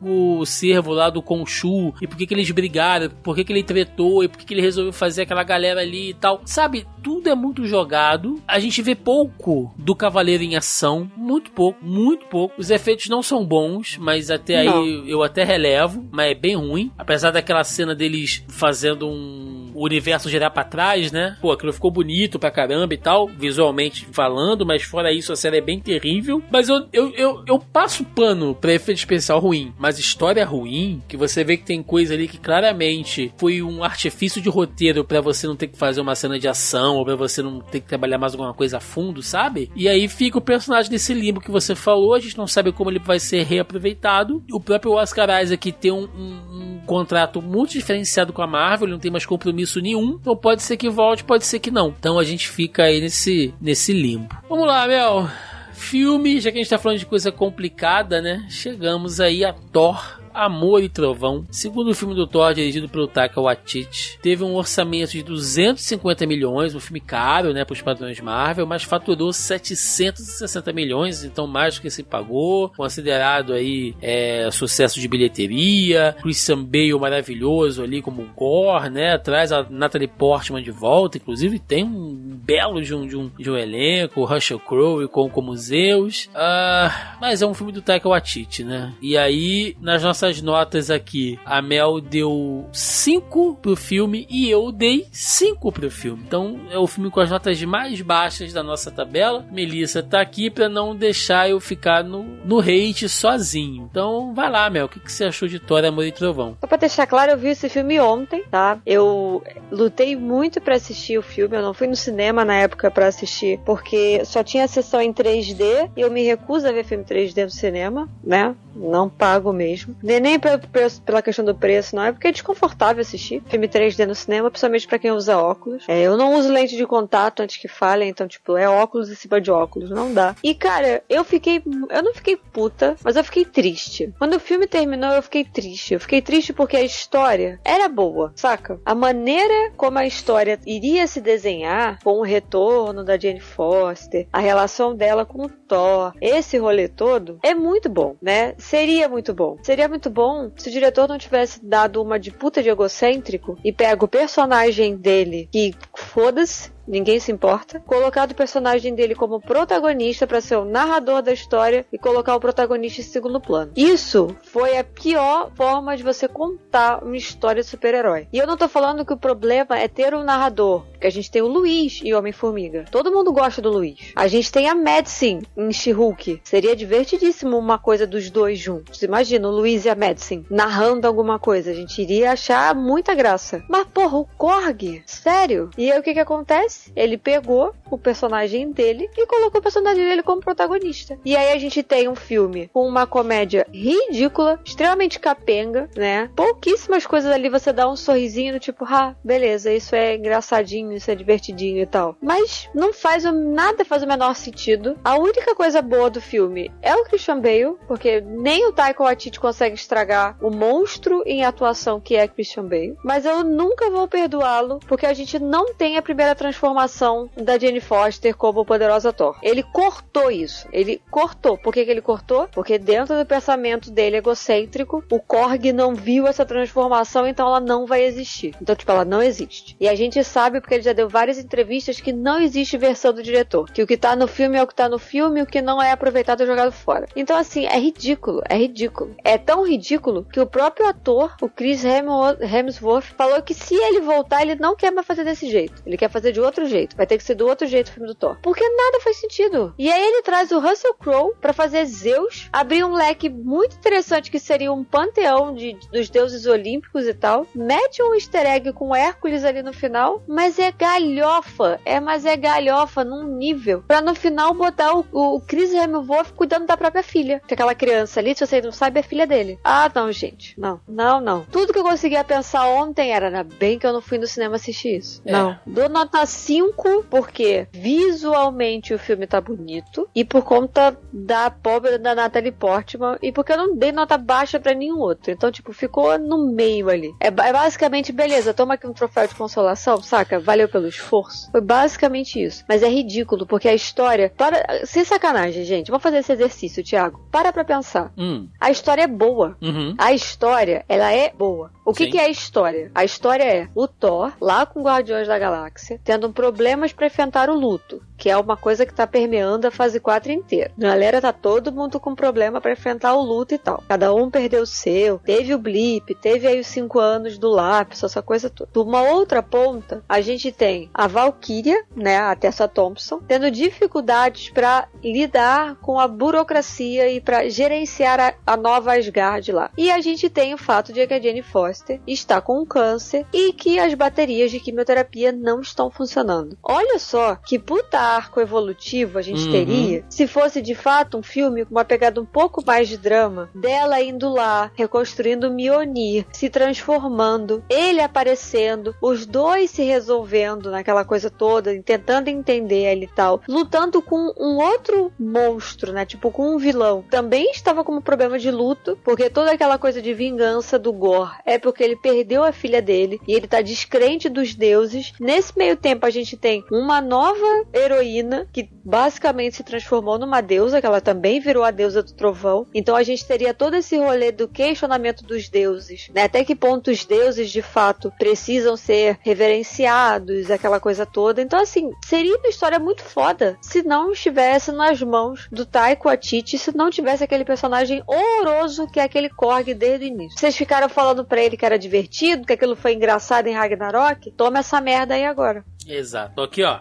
servo 0.46 0.94
lá 0.94 1.10
do 1.10 1.22
Khonshu, 1.22 1.94
e 2.02 2.08
por 2.08 2.18
que, 2.18 2.26
que 2.26 2.34
eles 2.34 2.50
brigaram, 2.52 3.10
por 3.24 3.36
que, 3.36 3.44
que 3.44 3.54
ele 3.54 3.64
tretou, 3.64 4.24
e 4.24 4.28
por 4.28 4.38
que, 4.38 4.46
que 4.46 4.54
ele 4.54 4.62
resolveu 4.62 4.94
fazer 4.94 5.24
aquela 5.24 5.44
galera 5.44 5.82
ali 5.82 6.10
e 6.10 6.14
tal. 6.14 6.42
Sabe, 6.46 6.86
tudo 7.02 7.30
é 7.30 7.36
muito 7.36 7.66
jogado. 7.66 8.42
A 8.48 8.59
gente 8.60 8.82
vê 8.82 8.96
pouco 8.96 9.74
do 9.78 9.96
Cavaleiro 9.96 10.44
em 10.44 10.56
ação, 10.56 11.10
muito 11.16 11.52
pouco, 11.52 11.84
muito 11.84 12.26
pouco. 12.28 12.56
Os 12.58 12.70
efeitos 12.70 13.08
não 13.08 13.22
são 13.22 13.46
bons, 13.46 13.98
mas 13.98 14.30
até 14.30 14.64
não. 14.64 14.82
aí 14.82 15.04
eu 15.10 15.24
até 15.24 15.44
relevo, 15.44 16.08
mas 16.12 16.32
é 16.32 16.36
bem 16.36 16.56
ruim. 16.56 16.92
Apesar 16.98 17.32
daquela 17.32 17.64
cena 17.64 17.96
deles 17.96 18.44
fazendo 18.48 19.08
um 19.08 19.60
o 19.74 19.86
universo 19.86 20.30
girar 20.30 20.52
para 20.52 20.64
trás, 20.64 21.12
né? 21.12 21.38
Pô, 21.42 21.52
aquilo 21.52 21.74
ficou 21.74 21.90
bonito 21.92 22.40
pra 22.40 22.52
caramba 22.52 22.94
e 22.94 22.98
tal, 22.98 23.28
visualmente 23.28 24.06
falando, 24.12 24.66
mas 24.66 24.84
fora 24.84 25.12
isso 25.12 25.32
a 25.32 25.36
série 25.36 25.58
é 25.58 25.62
bem 25.62 25.80
terrível. 25.80 26.42
Mas 26.52 26.70
eu, 26.70 26.88
eu, 26.92 27.14
eu, 27.16 27.44
eu 27.48 27.60
passo 27.60 28.04
pano 28.04 28.54
pra 28.54 28.74
efeito 28.74 28.98
especial 28.98 29.40
ruim, 29.40 29.74
mas 29.78 29.98
história 29.98 30.46
ruim, 30.46 31.02
que 31.08 31.16
você 31.16 31.44
vê 31.44 31.58
que 31.58 31.64
tem 31.64 31.82
coisa 31.82 32.14
ali 32.14 32.28
que 32.28 32.38
claramente 32.38 33.34
foi 33.38 33.62
um 33.62 33.84
artifício 33.84 34.42
de 34.42 34.50
roteiro 34.50 35.06
para 35.06 35.22
você 35.22 35.48
não 35.48 35.56
ter 35.56 35.68
que 35.68 35.78
fazer 35.78 36.02
uma 36.02 36.16
cena 36.16 36.38
de 36.38 36.48
ação 36.48 36.98
ou 36.98 37.06
pra 37.06 37.16
você 37.16 37.42
não 37.42 37.60
ter 37.60 37.80
que 37.80 37.88
trabalhar 37.88 38.18
mais 38.18 38.36
alguma 38.40 38.54
coisa 38.54 38.78
a 38.78 38.80
fundo, 38.80 39.22
sabe? 39.22 39.72
E 39.76 39.88
aí 39.88 40.08
fica 40.08 40.38
o 40.38 40.42
personagem 40.42 40.92
nesse 40.92 41.14
limbo 41.14 41.42
que 41.42 41.52
você 41.52 41.76
falou, 41.76 42.14
a 42.14 42.20
gente 42.20 42.38
não 42.38 42.48
sabe 42.48 42.72
como 42.72 42.90
ele 42.90 43.00
vai 43.00 43.20
ser 43.20 43.44
reaproveitado. 43.44 44.44
O 44.52 44.60
próprio 44.60 44.94
Oscar 44.94 45.42
Isaac 45.42 45.72
tem 45.74 45.92
um, 45.92 46.04
um, 46.04 46.80
um 46.80 46.82
contrato 46.86 47.42
muito 47.42 47.72
diferenciado 47.72 48.34
com 48.34 48.42
a 48.42 48.48
Marvel, 48.48 48.88
ele 48.88 48.94
não 48.94 49.00
tem 49.00 49.12
mais 49.12 49.26
compromisso 49.26 49.80
nenhum, 49.80 50.18
então 50.20 50.36
pode 50.36 50.62
ser 50.62 50.78
que 50.78 50.90
volte, 50.90 51.24
pode 51.24 51.46
ser 51.46 51.60
que 51.60 51.72
não. 51.72 51.94
Então 52.00 52.18
a 52.18 52.24
gente 52.24 52.50
fica 52.50 52.84
aí 52.84 53.00
nesse, 53.00 53.54
nesse 53.62 53.94
limbo. 53.94 54.36
Vamos 54.48 54.68
lá, 54.68 54.88
Mel. 54.88 55.30
Filme, 55.74 56.42
já 56.42 56.52
que 56.52 56.58
a 56.58 56.62
gente 56.62 56.70
tá 56.70 56.78
falando 56.78 57.00
de 57.00 57.06
coisa 57.06 57.32
complicada, 57.32 58.22
né? 58.22 58.46
Chegamos 58.50 59.20
aí 59.20 59.46
a 59.46 59.54
Thor 59.54 60.19
Amor 60.40 60.82
e 60.82 60.88
Trovão, 60.88 61.46
segundo 61.52 61.94
filme 61.94 62.16
do 62.16 62.26
Thor 62.26 62.54
dirigido 62.54 62.88
pelo 62.88 63.08
Taika 63.08 63.42
Waititi, 63.42 64.18
teve 64.22 64.42
um 64.42 64.56
orçamento 64.56 65.12
de 65.12 65.22
250 65.22 66.26
milhões, 66.26 66.74
um 66.74 66.80
filme 66.80 67.02
caro, 67.02 67.52
né, 67.52 67.66
para 67.66 67.74
os 67.74 67.82
padrões 67.82 68.22
Marvel, 68.22 68.66
mas 68.66 68.84
faturou 68.84 69.34
760 69.34 70.72
milhões, 70.72 71.26
então 71.26 71.46
mais 71.46 71.76
do 71.76 71.82
que 71.82 71.90
se 71.90 72.04
pagou, 72.04 72.70
considerado 72.70 73.52
aí 73.52 73.94
é, 74.02 74.50
sucesso 74.52 75.00
de 75.00 75.08
bilheteria, 75.10 76.16
Christian 76.22 76.64
Bale 76.64 76.98
maravilhoso 76.98 77.84
ali 77.84 78.02
como 78.02 78.24
Gore, 78.34 78.90
né, 78.90 79.18
traz 79.18 79.52
a 79.52 79.66
Natalie 79.70 80.08
Portman 80.08 80.64
de 80.64 80.72
volta, 80.72 81.18
inclusive 81.18 81.60
tem 81.60 81.84
um 81.84 82.40
belo 82.42 82.82
de 82.82 82.96
um, 82.96 83.06
de 83.06 83.18
um, 83.18 83.30
de 83.38 83.52
um 83.52 83.58
elenco, 83.58 84.24
Russell 84.24 84.60
Crowe 84.60 85.08
como, 85.10 85.30
como 85.30 85.56
Zeus, 85.56 86.30
uh, 86.34 87.18
mas 87.20 87.42
é 87.42 87.46
um 87.46 87.54
filme 87.54 87.74
do 87.74 87.82
Taika 87.82 88.08
Waititi, 88.08 88.64
né, 88.64 88.94
e 89.02 89.18
aí 89.18 89.76
nas 89.82 90.02
nossas 90.02 90.29
nossas 90.30 90.42
notas 90.42 90.92
aqui, 90.92 91.40
a 91.46 91.62
Mel 91.62 92.00
deu 92.00 92.68
5 92.72 93.58
pro 93.62 93.76
filme 93.76 94.28
e 94.30 94.50
eu 94.50 94.72
dei 94.72 95.08
5 95.12 95.72
pro 95.72 95.90
filme. 95.90 96.24
Então 96.26 96.60
é 96.70 96.78
o 96.78 96.86
filme 96.86 97.10
com 97.10 97.20
as 97.20 97.30
notas 97.30 97.62
mais 97.64 98.02
baixas 98.02 98.54
da 98.54 98.62
nossa 98.62 98.92
tabela. 98.92 99.46
Melissa 99.52 100.04
tá 100.04 100.22
aqui 100.22 100.50
para 100.50 100.70
não 100.70 100.96
deixar 100.96 101.50
eu 101.50 101.60
ficar 101.60 102.04
no, 102.04 102.24
no 102.46 102.60
hate 102.60 103.10
sozinho. 103.10 103.88
Então 103.90 104.34
vai 104.34 104.50
lá, 104.50 104.70
Mel, 104.70 104.86
o 104.86 104.90
que, 104.90 105.00
que 105.00 105.12
você 105.12 105.26
achou 105.26 105.48
de 105.48 105.60
Thor, 105.60 105.84
Amor 105.84 106.06
e 106.06 106.12
Trovão? 106.12 106.58
Só 106.60 106.68
pra 106.68 106.78
deixar 106.78 107.08
claro, 107.08 107.32
eu 107.32 107.38
vi 107.38 107.50
esse 107.50 107.70
filme 107.70 108.00
ontem, 108.00 108.44
tá? 108.52 108.80
Eu 108.86 109.44
lutei 109.72 110.16
muito 110.16 110.62
para 110.62 110.76
assistir 110.76 111.18
o 111.18 111.24
filme, 111.24 111.56
eu 111.56 111.62
não 111.62 111.74
fui 111.74 111.88
no 111.88 111.96
cinema 111.96 112.46
na 112.46 112.56
época 112.56 112.92
para 112.92 113.08
assistir, 113.08 113.60
porque 113.66 114.24
só 114.26 114.44
tinha 114.44 114.68
sessão 114.68 115.02
em 115.02 115.14
3D 115.14 115.90
e 115.96 116.02
eu 116.02 116.12
me 116.12 116.24
recuso 116.24 116.68
a 116.68 116.72
ver 116.72 116.84
filme 116.84 117.04
3D 117.04 117.44
no 117.44 117.50
cinema, 117.50 118.10
né? 118.24 118.56
Não 118.76 119.10
pago 119.10 119.52
mesmo. 119.52 119.96
Nem 120.18 120.40
pela 120.40 121.22
questão 121.22 121.44
do 121.44 121.54
preço, 121.54 121.96
não. 121.96 122.04
É 122.04 122.12
porque 122.12 122.28
é 122.28 122.32
desconfortável 122.32 123.02
assistir 123.02 123.44
filme 123.48 123.68
3D 123.68 124.06
no 124.06 124.16
cinema, 124.16 124.50
principalmente 124.50 124.88
para 124.88 125.00
quem 125.00 125.12
usa 125.12 125.38
óculos. 125.38 125.84
É, 125.88 126.02
eu 126.02 126.16
não 126.16 126.36
uso 126.36 126.52
lente 126.52 126.78
de 126.78 126.86
contato 126.86 127.42
antes 127.42 127.58
que 127.58 127.68
falhe, 127.68 128.06
então, 128.06 128.28
tipo, 128.28 128.56
é 128.56 128.70
óculos 128.70 129.10
em 129.10 129.16
cima 129.16 129.42
de 129.42 129.52
óculos. 129.52 129.90
Não 129.90 130.14
dá. 130.14 130.36
E, 130.44 130.56
cara, 130.56 131.04
eu 131.10 131.24
fiquei. 131.24 131.62
Eu 131.90 132.04
não 132.04 132.14
fiquei 132.14 132.38
puta, 132.38 132.96
mas 133.04 133.16
eu 133.16 133.24
fiquei 133.24 133.44
triste. 133.44 134.14
Quando 134.18 134.36
o 134.36 134.40
filme 134.40 134.68
terminou, 134.68 135.12
eu 135.12 135.22
fiquei 135.22 135.44
triste. 135.44 135.94
Eu 135.94 136.00
fiquei 136.00 136.22
triste 136.22 136.54
porque 136.54 136.78
a 136.78 136.84
história 136.84 137.60
era 137.64 137.90
boa, 137.90 138.32
saca? 138.36 138.80
A 138.86 138.96
maneira 138.96 139.72
como 139.76 139.98
a 139.98 140.06
história 140.06 140.60
iria 140.66 141.08
se 141.08 141.20
desenhar, 141.20 142.00
com 142.04 142.20
o 142.20 142.24
retorno 142.24 143.04
da 143.04 143.18
Jane 143.18 143.40
Foster, 143.40 144.28
a 144.32 144.40
relação 144.40 144.96
dela 144.96 145.26
com 145.26 145.46
o 145.46 145.50
Thor, 145.50 146.14
esse 146.22 146.58
rolê 146.58 146.88
todo, 146.88 147.40
é 147.44 147.54
muito 147.54 147.90
bom, 147.90 148.16
né? 148.22 148.54
Seria 148.58 149.10
muito 149.10 149.34
bom. 149.34 149.58
Seria 149.64 149.88
muito 149.88 149.99
bom 150.08 150.52
se 150.56 150.70
o 150.70 150.72
diretor 150.72 151.08
não 151.08 151.18
tivesse 151.18 151.66
dado 151.66 152.00
uma 152.00 152.20
de 152.20 152.30
puta 152.30 152.62
de 152.62 152.70
egocêntrico 152.70 153.58
e 153.66 153.74
pega 153.74 154.06
o 154.06 154.08
personagem 154.08 154.96
dele, 154.96 155.50
que 155.52 155.74
foda-se, 155.96 156.72
ninguém 156.90 157.20
se 157.20 157.32
importa, 157.32 157.80
colocar 157.86 158.30
o 158.30 158.36
personagem 158.36 158.94
dele 158.96 159.16
como 159.16 159.40
protagonista 159.40 160.26
para 160.26 160.42
ser 160.42 160.58
o 160.58 160.66
narrador 160.66 161.22
da 161.22 161.32
história 161.32 161.86
e 161.94 161.98
colocar 161.98 162.36
o 162.36 162.40
protagonista 162.40 163.02
em 163.02 163.04
segundo 163.04 163.40
plano. 163.40 163.72
Isso 163.76 164.36
foi 164.44 164.78
a 164.78 164.84
pior 164.84 165.52
forma 165.56 165.96
de 165.96 166.04
você 166.04 166.28
contar 166.28 167.04
uma 167.04 167.16
história 167.16 167.62
de 167.62 167.70
super-herói. 167.70 168.28
E 168.34 168.38
eu 168.38 168.48
não 168.48 168.58
tô 168.58 168.68
falando 168.68 169.06
que 169.06 169.14
o 169.14 169.18
problema 169.18 169.78
é 169.78 169.88
ter 169.88 170.14
um 170.14 170.24
narrador, 170.24 170.86
porque 170.92 171.08
a 171.08 171.12
gente 171.12 171.30
tem 171.30 171.42
o 171.42 171.48
Luiz 171.48 172.02
e 172.04 172.14
Homem-Formiga. 172.14 172.86
Todo 172.92 173.12
mundo 173.12 173.32
gosta 173.32 173.62
do 173.62 173.70
Luiz. 173.70 174.12
A 174.16 174.28
gente 174.28 174.52
tem 174.52 174.68
a 174.68 174.76
Madison 174.76 175.42
em 175.56 175.72
She-Hulk. 175.72 176.42
Seria 176.44 176.76
divertidíssimo 176.76 177.58
uma 177.58 177.78
coisa 177.78 178.08
dos 178.08 178.30
dois 178.30 178.58
juntos. 178.58 179.04
Imagina 179.04 179.48
o 179.48 179.52
Luiz 179.52 179.86
e 179.86 179.90
a 179.90 179.96
Madison 179.96 180.44
narrando 180.50 181.08
alguma 181.08 181.38
coisa. 181.38 181.72
A 181.72 181.74
gente 181.74 182.02
iria 182.02 182.32
achar 182.32 182.74
muita 182.74 183.14
graça. 183.14 183.64
Mas, 183.70 183.86
porra, 183.88 184.18
o 184.18 184.26
Korg? 184.38 185.04
Sério? 185.06 185.70
E 185.78 185.92
aí 185.92 186.00
o 186.00 186.04
que 186.04 186.14
que 186.14 186.20
acontece? 186.20 186.79
Ele 186.96 187.18
pegou 187.18 187.74
o 187.90 187.98
personagem 187.98 188.72
dele 188.72 189.10
e 189.18 189.26
colocou 189.26 189.60
o 189.60 189.64
personagem 189.64 190.06
dele 190.06 190.24
como 190.24 190.42
protagonista. 190.42 191.20
E 191.26 191.36
aí 191.36 191.54
a 191.54 191.58
gente 191.58 191.84
tem 191.84 192.08
um 192.08 192.16
filme 192.16 192.70
com 192.74 192.88
uma 192.88 193.06
comédia 193.06 193.68
ridícula, 193.72 194.60
extremamente 194.64 195.20
capenga, 195.20 195.90
né? 195.96 196.30
Pouquíssimas 196.36 197.06
coisas 197.06 197.32
ali 197.32 197.50
você 197.50 197.74
dá 197.74 197.90
um 197.90 197.96
sorrisinho 197.96 198.54
do 198.54 198.60
tipo, 198.60 198.86
ah, 198.86 199.16
beleza, 199.24 199.74
isso 199.74 199.96
é 199.96 200.16
engraçadinho, 200.16 200.94
isso 200.94 201.10
é 201.12 201.16
divertidinho 201.16 201.82
e 201.82 201.86
tal. 201.86 202.16
Mas 202.22 202.70
não 202.74 202.94
faz 202.94 203.26
o, 203.26 203.32
nada 203.32 203.84
faz 203.86 204.04
o 204.04 204.08
menor 204.08 204.36
sentido. 204.36 204.98
A 205.04 205.18
única 205.18 205.56
coisa 205.56 205.82
boa 205.82 206.10
do 206.10 206.22
filme 206.22 206.72
é 206.82 206.96
o 206.96 207.04
Christian 207.06 207.40
Bale, 207.40 207.76
porque 207.88 208.22
nem 208.22 208.66
o 208.68 208.72
Taika 208.72 209.04
Waititi 209.04 209.40
consegue 209.40 209.76
estragar 209.76 210.38
o 210.42 210.50
monstro 210.50 211.24
em 211.26 211.44
atuação 211.44 212.00
que 212.00 212.16
é 212.16 212.28
Christian 212.28 212.66
Bale. 212.66 212.98
Mas 213.04 213.26
eu 213.26 213.44
nunca 213.44 213.90
vou 213.90 214.08
perdoá-lo, 214.08 214.80
porque 214.88 215.06
a 215.06 215.14
gente 215.14 215.40
não 215.40 215.74
tem 215.74 215.98
a 215.98 216.02
primeira 216.02 216.36
transformação 216.36 216.69
transformação 216.70 217.30
da 217.36 217.58
Jane 217.58 217.80
Foster 217.80 218.36
como 218.36 218.66
poderosa 218.66 219.12
Thor. 219.12 219.38
Ele 219.42 219.64
cortou 219.64 220.30
isso. 220.30 220.68
Ele 220.72 221.02
cortou. 221.10 221.58
Por 221.58 221.74
que, 221.74 221.84
que 221.84 221.92
ele 221.92 222.02
cortou? 222.02 222.48
Porque 222.48 222.78
dentro 222.78 223.18
do 223.18 223.26
pensamento 223.26 223.92
dele 223.92 224.18
egocêntrico, 224.18 225.04
o 225.12 225.20
Korg 225.20 225.72
não 225.74 225.96
viu 225.96 226.28
essa 226.28 226.46
transformação, 226.46 227.28
então 227.28 227.48
ela 227.48 227.60
não 227.60 227.86
vai 227.86 228.04
existir. 228.04 228.56
Então, 228.62 228.76
tipo, 228.76 228.92
ela 228.92 229.06
não 229.06 229.22
existe. 229.22 229.76
E 229.80 229.88
a 229.88 229.96
gente 229.96 230.24
sabe, 230.24 230.62
porque 230.62 230.76
ele 230.76 230.84
já 230.84 230.94
deu 230.94 231.10
várias 231.10 231.38
entrevistas, 231.38 232.00
que 232.00 232.14
não 232.14 232.40
existe 232.40 232.78
versão 232.78 233.14
do 233.14 233.24
diretor. 233.24 233.72
Que 233.72 233.82
o 233.82 233.88
que 233.88 233.98
tá 233.98 234.16
no 234.16 234.28
filme 234.28 234.58
é 234.58 234.64
o 234.64 234.68
que 234.68 234.76
tá 234.76 234.88
no 234.88 235.00
filme, 235.00 235.42
o 235.42 235.48
que 235.48 235.62
não 235.62 235.82
é 235.82 235.92
aproveitado 235.92 236.44
é 236.44 236.46
jogado 236.46 236.72
fora. 236.72 237.08
Então, 237.16 237.38
assim, 237.38 237.66
é 237.66 237.80
ridículo. 237.80 238.42
É 238.48 238.58
ridículo. 238.58 239.16
É 239.24 239.38
tão 239.38 239.66
ridículo 239.66 240.26
que 240.32 240.40
o 240.40 240.46
próprio 240.46 240.88
ator, 240.88 241.36
o 241.42 241.50
Chris 241.50 241.84
Hemsworth, 241.84 243.06
falou 243.18 243.42
que 243.42 243.54
se 243.54 243.76
ele 243.76 244.02
voltar, 244.02 244.42
ele 244.42 244.56
não 244.56 244.76
quer 244.76 244.92
mais 244.92 245.08
fazer 245.08 245.24
desse 245.24 245.50
jeito. 245.50 245.82
Ele 245.86 245.98
quer 245.98 246.10
fazer 246.10 246.32
de 246.32 246.40
outro 246.40 246.49
outro 246.50 246.66
jeito. 246.66 246.96
Vai 246.96 247.08
ter 247.08 247.18
que 247.18 247.24
ser 247.24 247.36
do 247.36 247.48
outro 247.48 247.68
jeito 247.68 247.88
o 247.88 247.92
filme 247.92 248.08
do 248.08 248.16
Thor. 248.16 248.38
Porque 248.42 248.68
nada 248.68 249.00
faz 249.02 249.18
sentido. 249.18 249.74
E 249.78 249.92
aí 249.92 250.02
ele 250.02 250.22
traz 250.22 250.52
o 250.52 250.60
Russell 250.60 250.94
Crowe 250.94 251.34
para 251.40 251.54
fazer 251.54 251.86
Zeus, 251.86 252.50
abrir 252.52 252.84
um 252.84 252.94
leque 252.94 253.30
muito 253.30 253.76
interessante 253.78 254.32
que 254.32 254.40
seria 254.40 254.72
um 254.72 254.84
panteão 254.84 255.54
de, 255.54 255.78
dos 255.92 256.10
deuses 256.10 256.46
olímpicos 256.46 257.08
e 257.08 257.14
tal. 257.14 257.46
Mete 257.56 258.02
um 258.02 258.14
easter 258.14 258.46
egg 258.46 258.74
com 258.74 258.96
Hércules 258.96 259.44
ali 259.44 259.62
no 259.62 259.74
final, 259.74 260.22
mas 260.28 260.60
é 260.60 260.72
galhofa. 260.72 261.80
É, 261.86 262.00
mas 262.00 262.26
é 262.26 262.36
galhofa 262.36 263.04
num 263.04 263.24
nível. 263.38 263.84
Pra 263.88 264.02
no 264.02 264.16
final 264.16 264.54
botar 264.54 264.94
o, 264.94 265.06
o 265.12 265.42
Chris 265.42 265.74
Hemsworth 265.74 266.34
cuidando 266.36 266.66
da 266.66 266.78
própria 266.78 267.04
filha. 267.04 267.42
Que 267.48 267.54
aquela 267.54 267.76
criança 267.76 268.20
ali, 268.20 268.36
se 268.36 268.46
você 268.46 268.62
não 268.62 268.72
sabe, 268.72 269.00
é 269.00 269.04
filha 269.04 269.28
dele. 269.28 269.60
Ah, 269.64 269.90
não, 269.94 270.12
gente. 270.12 270.60
Não, 270.60 270.80
não, 270.88 271.22
não. 271.22 271.46
Tudo 271.46 271.74
que 271.74 271.80
eu 271.80 271.84
conseguia 271.84 272.24
pensar 272.24 272.66
ontem 272.68 273.12
era, 273.12 273.44
bem 273.44 273.78
que 273.78 273.86
eu 273.86 273.94
não 273.94 274.02
fui 274.02 274.18
no 274.18 274.28
cinema 274.28 274.56
assistir 274.56 274.98
isso. 274.98 275.22
É. 275.26 275.32
Não. 275.32 275.60
Do 275.66 275.88
nota 275.90 276.26
5 276.40 277.06
porque 277.10 277.68
visualmente 277.72 278.94
o 278.94 279.00
filme 279.00 279.28
tá 279.28 279.40
bonito 279.42 280.08
e 280.16 280.24
por 280.24 280.44
conta 280.44 280.98
da 281.12 281.50
pobre 281.50 281.98
da 281.98 282.16
Natalie 282.16 282.52
Portman 282.52 283.18
e 283.22 283.32
porque 283.32 283.54
eu 283.54 283.58
não 283.58 283.76
dei 283.76 283.92
nota 283.92 284.18
baixa 284.18 284.60
para 284.60 284.74
nenhum 284.74 285.00
outro. 285.00 285.32
Então, 285.32 285.52
tipo, 285.52 285.74
ficou 285.74 286.18
no 286.18 286.52
meio 286.52 286.90
ali. 286.90 287.14
É, 287.20 287.28
é, 287.28 287.32
basicamente, 287.32 288.12
beleza, 288.12 288.54
toma 288.54 288.76
aqui 288.76 288.88
um 288.88 288.94
troféu 288.94 289.28
de 289.28 289.36
consolação, 289.36 290.02
saca? 290.02 290.40
Valeu 290.40 290.68
pelo 290.68 290.88
esforço. 290.88 291.52
Foi 291.52 291.62
basicamente 291.62 292.42
isso. 292.42 292.64
Mas 292.68 292.84
é 292.84 292.90
ridículo, 292.90 293.46
porque 293.46 293.68
a 293.68 293.74
história. 293.74 294.32
Para... 294.36 294.86
Sem 294.86 295.04
sacanagem, 295.04 295.64
gente. 295.64 295.92
Vamos 295.92 296.04
fazer 296.04 296.20
esse 296.20 296.32
exercício, 296.32 296.84
Thiago. 296.84 297.20
Para 297.32 297.52
pra 297.52 297.64
pensar. 297.64 298.12
Hum. 298.18 298.48
A 298.60 298.72
história 298.72 299.04
é 299.04 299.08
boa. 299.08 299.58
Uhum. 299.62 299.96
A 299.98 300.14
história, 300.14 300.86
ela 300.88 301.12
é 301.12 301.32
boa. 301.32 301.72
O 301.86 301.94
que, 301.94 302.08
que, 302.08 302.20
é 302.20 302.26
a 302.26 302.30
história? 302.30 302.92
A 302.94 303.04
história 303.04 303.44
é 303.44 303.68
o 303.74 303.88
Thor, 303.88 304.34
lá 304.40 304.64
com 304.64 304.84
Guardiões 304.84 305.28
da 305.28 305.40
Galáxia, 305.40 306.00
tendo 306.04 306.29
problemas 306.32 306.94
para 306.94 307.08
enfrentar 307.08 307.50
o 307.50 307.56
luto, 307.56 308.02
que 308.20 308.30
é 308.30 308.38
uma 308.38 308.58
coisa 308.58 308.86
que 308.86 308.94
tá 308.94 309.08
permeando 309.08 309.66
a 309.66 309.72
fase 309.72 310.00
4 310.00 310.32
inteira. 310.32 310.72
A 310.78 310.82
galera 310.82 311.22
tá 311.22 311.32
todo 311.32 311.72
mundo 311.72 312.00
com 312.00 312.14
problema 312.14 312.60
para 312.60 312.74
enfrentar 312.74 313.16
o 313.16 313.24
luto 313.24 313.56
e 313.56 313.58
tal. 313.58 313.82
Cada 313.88 314.14
um 314.14 314.30
perdeu 314.30 314.64
o 314.64 314.68
seu, 314.68 315.20
teve 315.20 315.54
o 315.54 315.58
blip, 315.58 316.14
teve 316.16 316.46
aí 316.46 316.60
os 316.60 316.68
5 316.68 317.00
anos 317.00 317.38
do 317.38 317.50
lápis, 317.50 318.04
essa 318.04 318.22
coisa 318.22 318.50
toda. 318.50 318.70
De 318.72 318.80
uma 318.80 319.02
outra 319.04 319.42
ponta, 319.42 320.04
a 320.08 320.20
gente 320.20 320.52
tem 320.52 320.90
a 320.94 321.08
Valkyria, 321.08 321.86
né, 321.96 322.18
a 322.18 322.36
Tessa 322.36 322.68
Thompson, 322.68 323.22
tendo 323.26 323.50
dificuldades 323.50 324.50
para 324.50 324.90
lidar 325.02 325.76
com 325.76 325.98
a 325.98 326.08
burocracia 326.08 327.10
e 327.10 327.22
para 327.22 327.48
gerenciar 327.48 328.20
a, 328.20 328.34
a 328.46 328.58
nova 328.58 328.98
Asgard 328.98 329.50
lá. 329.52 329.72
E 329.78 329.90
a 329.90 330.02
gente 330.02 330.30
tem 330.30 330.54
o 330.54 330.58
fato 330.58 330.92
de 330.92 331.08
que 331.08 331.14
a 331.14 331.22
Jane 331.22 331.42
Foster 331.42 332.02
está 332.06 332.42
com 332.42 332.60
um 332.60 332.66
câncer 332.66 333.26
e 333.32 333.54
que 333.54 333.80
as 333.80 333.94
baterias 333.94 334.52
de 334.52 334.60
quimioterapia 334.60 335.32
não 335.32 335.62
estão 335.62 335.90
funcionando. 335.90 336.58
Olha 336.62 337.00
só 337.00 337.36
que 337.36 337.58
puta 337.58 338.09
arco 338.10 338.40
evolutivo 338.40 339.18
a 339.18 339.22
gente 339.22 339.46
uhum. 339.46 339.52
teria 339.52 340.04
se 340.10 340.28
fosse 340.28 340.62
de 340.62 340.76
fato 340.76 341.18
um 341.18 341.24
filme 341.24 341.66
com 341.66 341.72
uma 341.72 341.86
pegada 341.86 342.22
um 342.22 342.26
pouco 342.26 342.64
mais 342.66 342.88
de 342.88 342.98
drama, 342.98 343.50
dela 343.54 344.02
indo 344.02 344.30
lá, 344.30 344.72
reconstruindo 344.76 345.52
Mionir, 345.52 346.26
se 346.32 346.50
transformando, 346.50 347.64
ele 347.70 348.02
aparecendo, 348.02 348.96
os 349.02 349.26
dois 349.26 349.72
se 349.72 349.84
resolvendo 349.84 350.72
naquela 350.72 351.06
coisa 351.06 351.30
toda, 351.30 351.80
tentando 351.82 352.30
entender 352.30 352.86
ele 352.86 353.06
e 353.06 353.16
tal, 353.16 353.42
lutando 353.48 354.02
com 354.02 354.34
um 354.38 354.58
outro 354.58 355.12
monstro, 355.20 355.92
né? 355.92 356.06
Tipo, 356.06 356.32
com 356.32 356.56
um 356.56 356.58
vilão. 356.58 357.04
Também 357.10 357.52
estava 357.52 357.84
com 357.84 357.96
um 357.96 358.02
problema 358.02 358.38
de 358.40 358.52
luto, 358.52 358.98
porque 359.04 359.30
toda 359.30 359.52
aquela 359.52 359.78
coisa 359.78 360.02
de 360.02 360.14
vingança 360.14 360.80
do 360.80 360.92
Gore 360.92 361.32
é 361.46 361.58
porque 361.58 361.84
ele 361.84 361.96
perdeu 361.96 362.44
a 362.44 362.52
filha 362.52 362.82
dele 362.82 363.20
e 363.28 363.34
ele 363.34 363.48
tá 363.48 363.62
descrente 363.62 364.30
dos 364.30 364.56
deuses. 364.56 365.14
Nesse 365.20 365.58
meio 365.58 365.76
tempo 365.76 366.06
a 366.06 366.10
gente 366.10 366.36
tem 366.36 366.64
uma 366.72 367.02
nova 367.02 367.66
heroína 367.74 367.99
heroína 368.00 368.48
que 368.52 368.70
basicamente 368.84 369.58
se 369.58 369.64
transformou 369.64 370.18
numa 370.18 370.42
deusa, 370.42 370.80
que 370.80 370.86
ela 370.86 371.02
também 371.02 371.40
virou 371.40 371.64
a 371.64 371.72
deusa 371.72 372.02
do 372.02 372.14
trovão. 372.14 372.66
Então 372.74 372.96
a 372.96 373.04
gente 373.04 373.26
teria 373.26 373.54
todo 373.54 373.76
esse 373.76 373.98
rolê 373.98 374.32
do 374.32 374.48
questionamento 374.48 375.24
dos 375.24 375.50
deuses, 375.50 376.10
né? 376.14 376.24
Até 376.24 376.44
que 376.44 376.56
ponto 376.56 376.90
os 376.90 377.06
deuses 377.06 377.52
de 377.52 377.62
fato 377.62 378.12
precisam 378.18 378.76
ser 378.76 379.20
reverenciados, 379.22 380.50
aquela 380.50 380.80
coisa 380.80 381.06
toda. 381.06 381.42
Então, 381.42 381.60
assim, 381.60 381.92
seria 382.06 382.36
uma 382.36 382.48
história 382.48 382.80
muito 382.80 383.04
foda 383.04 383.58
se 383.62 383.84
não 383.84 384.12
estivesse 384.12 384.72
nas 384.72 385.02
mãos 385.02 385.48
do 385.52 385.66
Taiko 385.66 386.10
Atiti, 386.10 386.58
se 386.58 386.76
não 386.76 386.90
tivesse 386.90 387.24
aquele 387.24 387.46
personagem 387.46 388.04
horroroso 388.08 388.88
que 388.88 389.00
é 389.00 389.04
aquele 389.04 389.30
Korg 389.30 389.74
desde 389.74 390.06
o 390.06 390.08
início. 390.08 390.40
Vocês 390.40 390.56
ficaram 390.56 390.90
falando 390.90 391.26
pra 391.26 391.42
ele 391.42 391.58
que 391.58 391.66
era 391.66 391.78
divertido, 391.78 392.46
que 392.46 392.54
aquilo 392.54 392.76
foi 392.76 392.94
engraçado 392.94 393.48
em 393.48 393.54
Ragnarok? 393.54 394.32
Toma 394.32 394.60
essa 394.60 394.80
merda 394.82 395.16
aí 395.16 395.26
agora. 395.26 395.64
Exato. 395.88 396.42
Aqui, 396.42 396.64
ó 396.64 396.80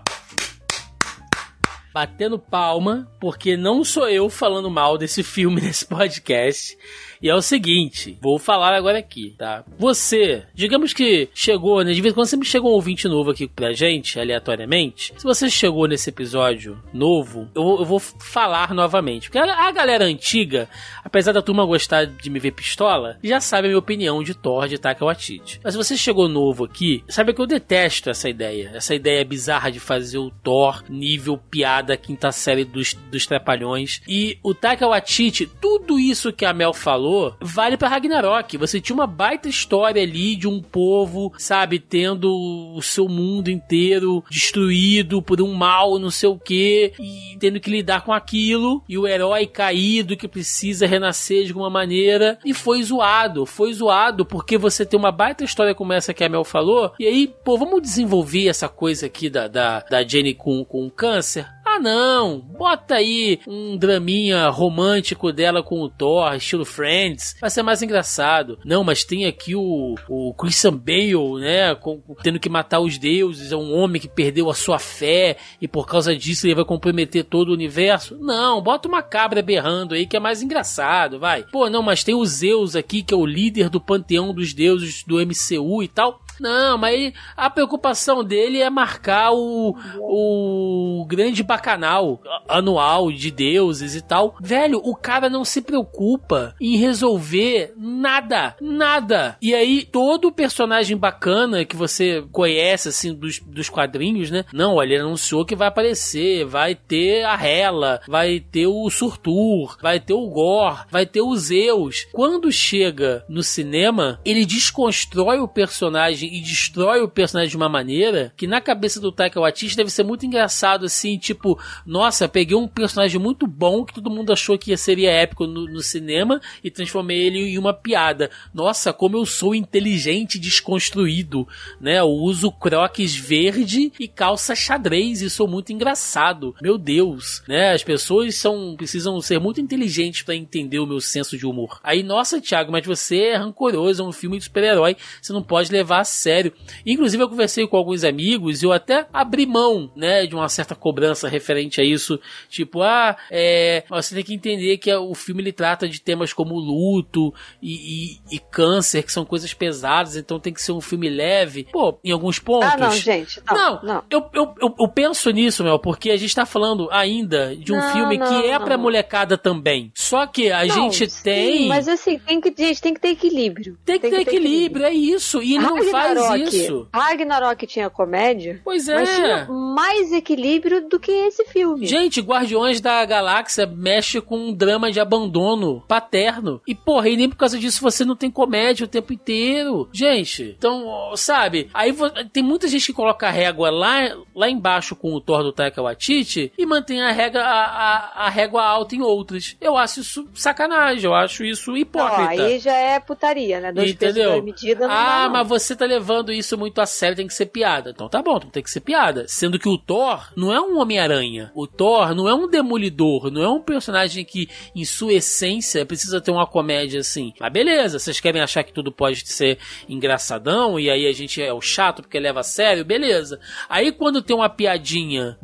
batendo 1.99 2.39
palma, 2.39 3.11
porque 3.19 3.57
não 3.57 3.83
sou 3.83 4.09
eu 4.09 4.31
falando 4.31 4.71
mal 4.71 4.97
desse 4.97 5.25
filme 5.25 5.59
nesse 5.63 5.85
podcast. 5.85 6.79
E 7.21 7.29
é 7.29 7.35
o 7.35 7.43
seguinte, 7.43 8.17
vou 8.21 8.39
falar 8.39 8.75
agora 8.75 8.99
aqui, 8.99 9.35
tá? 9.37 9.65
Você, 9.79 10.45
digamos 10.55 10.93
que 10.93 11.29
chegou, 11.35 11.83
né? 11.83 11.93
De 11.93 12.01
vez 12.01 12.13
em 12.13 12.15
quando 12.15 12.29
sempre 12.29 12.49
chega 12.49 12.67
um 12.67 12.71
ouvinte 12.71 13.09
novo 13.09 13.31
aqui 13.31 13.47
pra 13.47 13.73
gente, 13.73 14.19
aleatoriamente. 14.19 15.13
Se 15.17 15.25
você 15.25 15.51
chegou 15.51 15.87
nesse 15.87 16.11
episódio 16.11 16.81
novo, 16.93 17.49
eu, 17.55 17.79
eu 17.81 17.85
vou 17.85 17.99
falar 17.99 18.73
novamente. 18.73 19.29
Porque 19.29 19.39
a, 19.39 19.69
a, 19.69 19.71
galera 19.73 20.05
antiga, 20.05 20.69
apesar 21.05 21.33
da 21.33 21.43
turma 21.43 21.67
gostar 21.67 22.07
de 22.07 22.31
me 22.31 22.39
ver 22.39 22.53
pistola, 22.53 23.19
já 23.23 23.41
sabe 23.41 23.67
a 23.67 23.71
minha 23.71 23.79
opinião 23.79 24.23
de 24.23 24.35
Thor 24.35 24.69
de 24.69 24.79
Taika 24.79 25.05
Waititi. 25.05 25.61
Mas 25.63 25.75
se 25.75 25.79
você 25.79 25.97
chegou 25.97 26.29
novo 26.29 26.65
aqui, 26.65 27.03
sabe 27.09 27.33
que 27.33 27.41
eu 27.41 27.47
detesto 27.47 28.11
essa 28.11 28.29
ideia. 28.29 28.71
Essa 28.75 28.95
ideia 28.95 29.25
bizarra 29.25 29.71
de 29.71 29.81
fazer 29.81 30.19
o 30.19 30.31
Thor 30.31 30.85
nível 30.89 31.37
piada 31.37 31.97
quinta 31.97 32.31
série 32.31 32.65
dos, 32.65 32.95
dos 33.11 33.27
Trapalhões. 33.27 34.01
E 34.07 34.39
o 34.43 34.55
Taika 34.55 34.87
Waititi, 34.87 35.47
tudo 35.61 35.99
isso 35.99 36.33
que 36.33 36.45
a 36.45 36.53
Mel 36.53 36.73
falou, 36.73 37.08
falou, 37.09 37.35
vale 37.41 37.77
para 37.77 37.89
Ragnarok. 37.89 38.59
Você 38.59 38.81
tinha 38.81 38.95
uma 38.95 39.07
baita 39.07 39.49
história 39.49 40.03
ali 40.03 40.37
de 40.37 40.47
um 40.47 40.61
povo, 40.61 41.33
sabe, 41.39 41.79
tendo 41.79 42.31
o 42.75 42.83
seu 42.83 43.09
mundo 43.09 43.51
inteiro 43.51 44.23
destruído 44.31 45.23
por 45.23 45.41
um 45.41 45.55
mal, 45.55 45.99
não 45.99 46.11
sei 46.11 46.29
o 46.29 46.39
que, 46.39 46.93
e 47.01 47.37
tendo 47.39 47.61
que 47.61 47.71
lidar 47.71 48.05
com 48.05 48.13
aquilo, 48.13 48.83
e 48.89 48.99
o 48.99 49.07
herói 49.07 49.47
caído 49.47 50.17
que 50.17 50.29
precisa 50.29 50.87
renascer 50.87 51.45
de 51.45 51.51
alguma 51.51 51.71
maneira, 51.71 52.39
e 52.45 52.53
foi 52.53 52.83
zoado. 52.83 53.47
Foi 53.47 53.73
zoado 53.73 54.27
porque 54.27 54.59
você 54.59 54.85
tem 54.85 54.99
uma 54.99 55.13
baita 55.13 55.45
história 55.45 55.75
como 55.75 55.93
essa 55.93 56.13
que 56.13 56.23
a 56.23 56.29
Mel 56.29 56.45
falou, 56.45 56.93
e 56.99 57.07
aí, 57.07 57.33
pô, 57.45 57.57
vamos 57.57 57.81
desenvolver 57.81 58.49
essa 58.49 58.69
coisa 58.69 59.07
aqui 59.07 59.31
da, 59.31 59.49
da, 59.49 59.81
da 59.81 60.07
Jenny 60.07 60.35
com, 60.35 60.65
com 60.65 60.91
câncer? 60.91 61.47
Ah, 61.79 61.81
não, 61.81 62.41
bota 62.41 62.97
aí 62.97 63.39
um 63.47 63.77
draminha 63.77 64.49
romântico 64.49 65.33
dela 65.33 65.63
com 65.63 65.81
o 65.81 65.89
Thor, 65.89 66.35
estilo 66.35 66.65
Friends, 66.65 67.37
vai 67.41 67.49
ser 67.49 67.63
mais 67.63 67.83
engraçado. 67.83 68.59
Não, 68.65 68.83
mas 68.83 69.05
tem 69.05 69.27
aqui 69.27 69.55
o, 69.55 69.95
o 70.09 70.35
Christian 70.35 70.77
Bale, 70.77 71.41
né, 71.41 71.77
com, 71.77 72.03
tendo 72.21 72.41
que 72.41 72.49
matar 72.49 72.81
os 72.81 72.99
deuses, 72.99 73.53
é 73.53 73.57
um 73.57 73.73
homem 73.73 74.01
que 74.01 74.09
perdeu 74.09 74.51
a 74.51 74.55
sua 74.55 74.81
fé 74.81 75.37
e 75.61 75.69
por 75.69 75.87
causa 75.87 76.17
disso 76.17 76.49
ele 76.49 76.57
vai 76.57 76.65
comprometer 76.65 77.25
todo 77.25 77.51
o 77.51 77.55
universo. 77.55 78.19
Não, 78.21 78.61
bota 78.61 78.89
uma 78.89 79.03
cabra 79.03 79.41
berrando 79.41 79.95
aí 79.95 80.05
que 80.05 80.17
é 80.17 80.21
mais 80.21 80.43
engraçado, 80.43 81.21
vai. 81.21 81.45
Pô, 81.45 81.71
não, 81.71 81.83
mas 81.83 82.03
tem 82.03 82.15
o 82.15 82.27
Zeus 82.27 82.75
aqui 82.75 83.05
que 83.05 83.15
é 83.15 83.17
o 83.17 83.25
líder 83.25 83.71
do 83.71 83.81
panteão 83.81 84.35
dos 84.35 84.53
deuses 84.53 85.05
do 85.05 85.17
MCU 85.25 85.81
e 85.81 85.89
tal. 85.89 86.21
Não, 86.41 86.79
mas 86.79 87.13
a 87.37 87.51
preocupação 87.51 88.25
dele 88.25 88.61
é 88.61 88.71
marcar 88.71 89.33
o, 89.33 89.75
o 89.99 91.05
grande 91.07 91.43
bacanal 91.43 92.21
anual 92.49 93.11
de 93.11 93.31
deuses 93.31 93.95
e 93.95 94.03
tal. 94.03 94.37
Velho, 94.41 94.81
o 94.85 94.95
cara 94.95 95.29
não 95.29 95.45
se 95.45 95.61
preocupa 95.63 96.55
em 96.61 96.77
resolver 96.77 97.73
nada, 97.77 98.57
nada. 98.61 99.37
E 99.41 99.55
aí, 99.55 99.85
todo 99.85 100.33
personagem 100.33 100.97
bacana 100.97 101.65
que 101.65 101.77
você 101.77 102.25
conhece, 102.33 102.89
assim, 102.89 103.15
dos, 103.15 103.41
dos 103.41 103.69
quadrinhos, 103.69 104.31
né? 104.31 104.45
Não, 104.53 104.75
olha, 104.75 104.95
ele 104.95 105.03
anunciou 105.03 105.45
que 105.45 105.57
vai 105.57 105.69
aparecer, 105.69 106.45
vai 106.45 106.75
ter 106.75 107.25
a 107.25 107.35
Hela, 107.35 108.01
vai 108.09 108.41
ter 108.41 108.67
o 108.67 108.89
Surtur, 108.91 109.77
vai 109.81 110.01
ter 110.01 110.15
o 110.15 110.29
Gore, 110.29 110.85
vai 110.91 111.07
ter 111.07 111.21
o 111.21 111.37
Zeus. 111.37 112.07
Quando 112.13 112.53
chega 112.53 113.25
no 113.29 113.43
cinema, 113.43 114.21
ele 114.25 114.45
desconstrói 114.45 115.39
o 115.39 115.49
personagem 115.49 116.28
e 116.29 116.41
destrói 116.41 117.01
o 117.01 117.09
personagem 117.09 117.51
de 117.51 117.57
uma 117.57 117.69
maneira 117.69 118.33
que 118.37 118.47
na 118.47 118.61
cabeça 118.61 119.01
do 119.01 119.13
Taika 119.13 119.41
Waititi 119.41 119.77
deve 119.77 119.91
ser 119.91 120.03
muito 120.03 120.25
engraçado 120.25 120.87
assim, 120.87 121.19
tipo, 121.19 121.59
nossa, 121.87 122.29
peguei 122.29 122.57
um 122.57 122.69
personagem 122.69 123.21
muito 123.21 123.47
bom 123.47 123.85
que 123.85 123.95
todo 123.95 124.11
mundo 124.11 124.33
achou 124.33 124.59
que 124.59 124.77
seria 124.77 125.11
épico 125.11 125.47
no, 125.47 125.65
no 125.67 125.81
cinema 125.81 126.41
e 126.63 126.71
transformei 126.71 127.19
ele 127.19 127.39
em 127.39 127.59
uma 127.59 127.75
piada. 127.75 128.31
Nossa, 128.53 128.93
como 128.93 129.17
eu 129.17 129.27
sou 129.27 129.55
inteligente 129.55 130.37
e 130.37 130.41
desconstruído, 130.41 131.47
né? 131.81 131.99
Eu 131.99 132.09
uso 132.09 132.51
croques 132.51 133.15
verde 133.15 133.93
e 133.99 134.07
calça 134.07 134.55
xadrez 134.55 135.23
e 135.23 135.31
sou 135.31 135.49
muito 135.49 135.73
engraçado. 135.73 136.55
Meu 136.61 136.79
Deus, 136.79 137.43
né? 137.49 137.73
As 137.73 137.83
pessoas 137.83 138.35
são 138.37 138.75
precisam 138.77 139.21
ser 139.21 139.39
muito 139.39 139.61
inteligentes 139.61 140.23
para 140.23 140.35
entender 140.35 140.79
o 140.79 140.87
meu 140.87 141.01
senso 141.01 141.37
de 141.37 141.47
humor. 141.47 141.81
Aí, 141.83 142.03
nossa, 142.03 142.41
Thiago, 142.41 142.73
mas 142.73 142.87
você 142.87 143.19
é 143.19 143.37
rancoroso, 143.37 144.03
é 144.03 144.07
um 144.07 144.13
filme 144.13 144.39
de 144.39 144.45
super-herói, 144.45 144.97
você 145.21 145.33
não 145.33 145.43
pode 145.43 145.71
levar 145.71 146.01
a 146.01 146.05
sério. 146.19 146.53
Inclusive, 146.85 147.23
eu 147.23 147.29
conversei 147.29 147.67
com 147.67 147.77
alguns 147.77 148.05
amigos 148.05 148.63
e 148.63 148.67
eu 148.67 148.73
até 148.73 149.07
abri 149.13 149.47
mão, 149.47 149.91
né, 149.97 150.27
de 150.27 150.35
uma 150.35 150.49
certa 150.49 150.75
cobrança 150.75 151.29
referente 151.29 151.81
a 151.81 151.85
isso. 151.85 152.19
Tipo, 152.49 152.83
ah, 152.83 153.17
é, 153.31 153.85
você 153.89 154.15
tem 154.15 154.25
que 154.25 154.35
entender 154.35 154.79
que 154.79 154.93
o 154.95 155.15
filme 155.15 155.43
ele 155.43 155.53
trata 155.53 155.89
de 155.89 156.01
temas 156.01 156.33
como 156.33 156.59
luto 156.59 157.33
e, 157.63 158.19
e, 158.31 158.37
e 158.37 158.39
câncer, 158.39 159.03
que 159.03 159.13
são 159.13 159.25
coisas 159.25 159.53
pesadas, 159.55 160.17
então 160.17 160.41
tem 160.41 160.53
que 160.53 160.63
ser 160.63 160.73
um 160.73 160.81
filme 160.81 161.09
leve. 161.09 161.67
Pô, 161.73 161.99
em 162.05 162.11
alguns 162.11 162.39
pontos. 162.39 162.69
Ah, 162.73 162.77
não, 162.77 162.91
gente. 162.91 163.41
Não, 163.47 163.57
não, 163.57 163.83
não. 163.83 164.05
Eu, 164.11 164.29
eu, 164.33 164.55
eu, 164.61 164.75
eu, 164.79 164.89
penso 164.89 165.31
nisso, 165.31 165.63
Mel, 165.63 165.79
porque 165.79 166.11
a 166.11 166.17
gente 166.17 166.35
tá 166.35 166.47
falando 166.47 166.89
ainda 166.91 167.55
de 167.57 167.73
um 167.73 167.77
não, 167.77 167.93
filme 167.93 168.19
não, 168.19 168.27
que 168.27 168.47
é 168.47 168.59
pra 168.59 168.77
molecada 168.77 169.37
também. 169.37 169.93
Só 169.95 170.27
que 170.27 170.51
a 170.51 170.67
gente 170.67 171.09
sim, 171.11 171.23
tem. 171.23 171.69
Mas 171.69 171.89
assim, 171.89 172.19
tem 172.19 172.41
que, 172.41 172.53
gente, 172.57 172.81
tem 172.81 172.95
que 172.95 173.01
ter 173.01 173.09
equilíbrio. 173.11 173.79
Tem 173.85 173.97
que, 173.97 174.03
tem 174.03 174.11
ter, 174.11 174.19
que 174.19 174.25
ter 174.25 174.37
equilíbrio, 174.37 174.85
equilíbrio, 174.85 174.87
é 174.87 174.93
isso. 174.93 175.43
E 175.43 175.59
não 175.59 175.77
faz 175.99 176.29
faz 176.29 176.55
isso. 176.55 176.89
Ragnarok 176.93 177.67
tinha 177.67 177.91
comédia. 177.91 178.61
Pois 178.65 178.89
é. 178.89 178.95
Mas 178.95 179.15
tinha 179.17 179.47
mais 179.47 180.13
equilíbrio 180.13 180.89
do 180.89 180.99
que 180.99 181.11
esse 181.11 181.45
filme. 181.47 181.87
Gente, 181.87 182.21
Guardiões 182.21 182.81
da 182.81 183.05
Galáxia 183.05 183.67
mexe 183.67 184.21
com 184.21 184.37
um 184.37 184.53
drama 184.53 184.91
de 184.91 185.01
abandono 185.01 185.83
paterno. 185.87 186.61
E 186.67 186.75
porra, 186.75 187.09
e 187.09 187.17
nem 187.17 187.29
por 187.29 187.37
causa 187.37 187.59
disso 187.59 187.83
você 187.83 188.05
não 188.05 188.17
tem 188.17 188.31
comédia 188.31 188.85
o 188.85 188.89
tempo 188.89 189.13
inteiro. 189.13 189.89
Gente, 189.93 190.55
então, 190.59 191.13
sabe? 191.17 191.69
Aí 191.73 191.95
tem 192.33 192.43
muita 192.43 192.69
gente 192.69 192.87
que 192.87 192.93
coloca 192.93 193.27
a 193.27 193.31
régua 193.31 193.71
lá, 193.71 194.17
lá 194.35 194.49
embaixo 194.49 194.95
com 194.95 195.13
o 195.15 195.21
Thor 195.21 195.43
do 195.43 195.53
Taika 195.53 195.83
Waititi 195.83 196.53
e 196.57 196.67
mantém 196.67 197.01
a, 197.03 197.11
régua, 197.13 197.41
a, 197.41 197.65
a, 197.65 198.27
a 198.27 198.29
régua 198.29 198.63
alta 198.63 198.95
em 198.95 199.03
outras. 199.03 199.57
Eu 199.61 199.77
acho 199.77 200.01
isso 200.01 200.29
sacanagem, 200.35 201.05
eu 201.05 201.15
acho 201.15 201.45
isso 201.45 201.77
hipócrita. 201.77 202.35
Não, 202.35 202.45
aí 202.45 202.59
já 202.59 202.75
é 202.75 203.01
putaria, 203.01 203.61
né? 203.61 203.73
Dois 203.73 203.93
Entendeu? 203.93 204.43
medida 204.43 204.87
não 204.87 204.95
ah, 204.95 205.29
mas 205.31 205.49
você 205.49 205.75
tá 205.75 205.87
levando 205.89 206.33
isso 206.33 206.57
muito 206.57 206.81
a 206.81 206.87
sério, 206.87 207.17
tem 207.17 207.27
que 207.27 207.35
ser 207.35 207.47
piada. 207.47 207.91
Então 207.91 208.09
tá 208.09 208.23
bom, 208.23 208.37
então 208.37 208.51
tem 208.51 208.63
que 208.63 208.71
ser 208.71 208.81
piada. 208.81 209.27
Sendo 209.27 209.59
que 209.59 209.69
o 209.69 209.79
Thor 209.79 210.31
não 210.37 210.53
é 210.53 210.61
um 210.61 210.79
Homem-Aranha. 210.79 211.51
O 211.55 211.67
Thor 211.67 212.15
não 212.15 212.29
é 212.29 212.35
um 212.35 212.49
demolidor. 212.49 213.31
Não 213.31 213.43
é 213.43 213.49
um 213.49 213.61
personagem 213.61 214.25
que, 214.25 214.49
em 214.75 214.85
sua 214.85 215.15
essência, 215.15 215.85
precisa 215.85 216.21
ter 216.21 216.31
uma 216.31 216.47
comédia 216.47 217.01
assim. 217.01 217.33
Mas 217.41 217.53
beleza, 217.53 217.99
vocês 217.99 218.21
querem 218.21 218.41
achar 218.41 218.63
que 218.63 218.73
tudo 218.73 218.93
pode 218.93 219.27
ser 219.27 219.59
engraçadão 219.89 220.79
e 220.79 220.91
aí 220.91 221.07
a 221.07 221.13
gente 221.13 221.43
é 221.43 221.53
o 221.53 221.61
chato 221.61 222.03
porque 222.03 222.19
leva 222.19 222.41
a 222.41 222.45
sério, 222.45 222.85
beleza. 222.85 223.41
Aí 223.69 223.91
quando 223.93 224.23
tem 224.23 224.37
uma 224.37 224.49
piadinha 224.49 225.39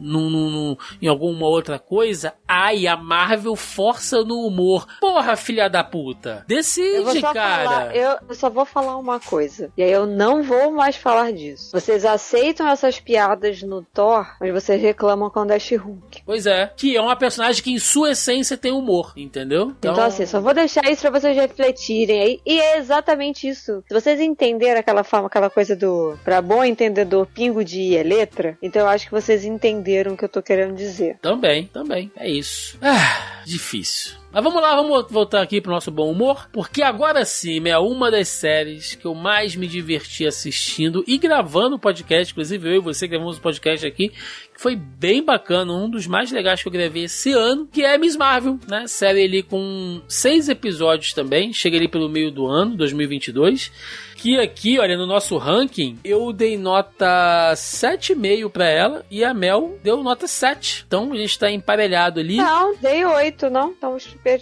em 1.01 1.09
alguma 1.09 1.47
outra 1.47 1.79
coisa, 1.79 2.35
ai, 2.47 2.87
a 2.87 2.97
Marvel 2.97 3.57
força 3.57 4.23
no 4.23 4.47
humor. 4.47 4.87
Porra, 5.01 5.37
filha 5.37 5.69
da 5.69 5.83
puta. 5.83 6.45
Decide, 6.47 7.21
cara. 7.23 7.65
Falar, 7.65 7.97
eu, 7.97 8.19
eu 8.29 8.35
só 8.35 8.51
vou 8.51 8.65
falar 8.65 8.97
uma 8.97 9.21
coisa. 9.21 9.73
E 9.77 9.83
aí 9.83 9.91
eu 9.91 10.07
não 10.07 10.34
vou 10.43 10.73
mais 10.73 10.97
falar 10.97 11.33
disso. 11.33 11.71
Vocês 11.73 12.05
aceitam 12.05 12.69
essas 12.69 12.99
piadas 12.99 13.63
no 13.63 13.83
Thor, 13.83 14.27
mas 14.41 14.53
vocês 14.53 14.81
reclamam 14.81 15.31
quando 15.31 15.51
é 15.51 15.59
She-Hulk. 15.59 16.23
Pois 16.25 16.47
é. 16.47 16.73
Que 16.77 16.97
é 16.97 17.01
uma 17.01 17.17
personagem 17.17 17.63
que, 17.63 17.73
em 17.73 17.79
sua 17.79 18.13
essência, 18.13 18.57
tem 18.57 18.73
humor, 18.73 19.13
entendeu? 19.17 19.75
Então, 19.79 19.93
então 19.93 20.05
assim, 20.05 20.27
só 20.27 20.41
vou 20.41 20.55
deixar 20.55 20.91
isso 20.91 21.03
pra 21.03 21.19
vocês 21.19 21.37
refletirem 21.37 22.21
aí. 22.21 22.41
E 22.45 22.61
é 22.61 22.79
exatamente 22.79 23.49
isso. 23.49 23.83
Se 23.87 23.95
vocês 23.95 24.21
entenderam 24.21 24.81
aquela 24.81 25.05
forma, 25.05 25.27
aquela 25.27 25.51
coisa 25.51 25.77
do. 25.77 26.17
Pra 26.25 26.41
bom 26.41 26.65
entendedor, 26.65 27.27
pingo 27.27 27.65
de 27.65 27.97
é 27.97 28.03
letra, 28.03 28.59
então 28.63 28.83
eu 28.83 28.89
acho 28.89 29.07
que 29.07 29.13
vocês 29.13 29.45
entenderam 29.45 30.15
o 30.15 30.17
que 30.17 30.25
eu 30.25 30.29
tô 30.29 30.43
querendo 30.43 30.75
dizer. 30.75 31.19
Também, 31.21 31.67
também. 31.67 32.11
É 32.17 32.29
isso. 32.29 32.79
Ah, 32.81 33.43
difícil. 33.45 34.24
Mas 34.35 34.43
vamos 34.43 34.61
lá, 34.61 34.75
vamos 34.75 35.07
voltar 35.13 35.43
aqui 35.43 35.61
pro 35.61 35.71
nosso 35.71 35.93
bom 35.93 36.11
humor, 36.11 36.49
porque 36.53 36.83
agora 36.83 37.25
sim 37.25 37.69
é 37.69 37.79
uma 37.79 38.11
das 38.11 38.27
séries 38.27 38.97
que 38.97 39.05
eu 39.05 39.15
mais 39.15 39.55
me 39.55 39.69
diverti 39.69 40.27
assistindo 40.27 41.05
e 41.07 41.17
gravando 41.19 41.77
o 41.77 41.79
podcast, 41.79 42.33
inclusive 42.33 42.69
eu 42.69 42.75
e 42.75 42.81
você 42.81 43.07
gravamos 43.07 43.39
o 43.39 43.41
podcast 43.41 43.87
aqui, 43.87 44.11
foi 44.57 44.75
bem 44.75 45.23
bacana, 45.23 45.73
um 45.73 45.89
dos 45.89 46.09
mais 46.09 46.33
legais 46.33 46.61
que 46.61 46.67
eu 46.67 46.73
gravei 46.73 47.05
esse 47.05 47.31
ano, 47.31 47.69
que 47.73 47.85
é 47.85 47.97
Miss 47.97 48.17
Marvel, 48.17 48.59
né? 48.69 48.89
Série 48.89 49.23
ali 49.23 49.41
com 49.41 50.03
seis 50.09 50.49
episódios 50.49 51.13
também, 51.13 51.53
chega 51.53 51.77
ali 51.77 51.87
pelo 51.87 52.09
meio 52.09 52.33
do 52.33 52.45
ano, 52.49 52.77
2022 52.77 53.71
que 54.25 54.41
aqui, 54.41 54.79
olha, 54.79 54.97
no 54.97 55.05
nosso 55.07 55.37
ranking, 55.37 55.99
eu 56.03 56.33
dei 56.33 56.57
nota 56.57 57.53
7,5 57.55 58.49
pra 58.49 58.67
ela 58.67 59.05
e 59.11 59.23
a 59.23 59.35
Mel 59.35 59.79
deu 59.83 60.03
nota 60.03 60.27
7. 60.27 60.85
Então 60.87 61.13
a 61.13 61.17
gente 61.17 61.39
tá 61.39 61.51
emparelhado 61.51 62.21
ali. 62.21 62.39
Não, 62.39 62.75
dei 62.77 63.05
8, 63.05 63.51
não. 63.51 63.73
Então 63.73 63.99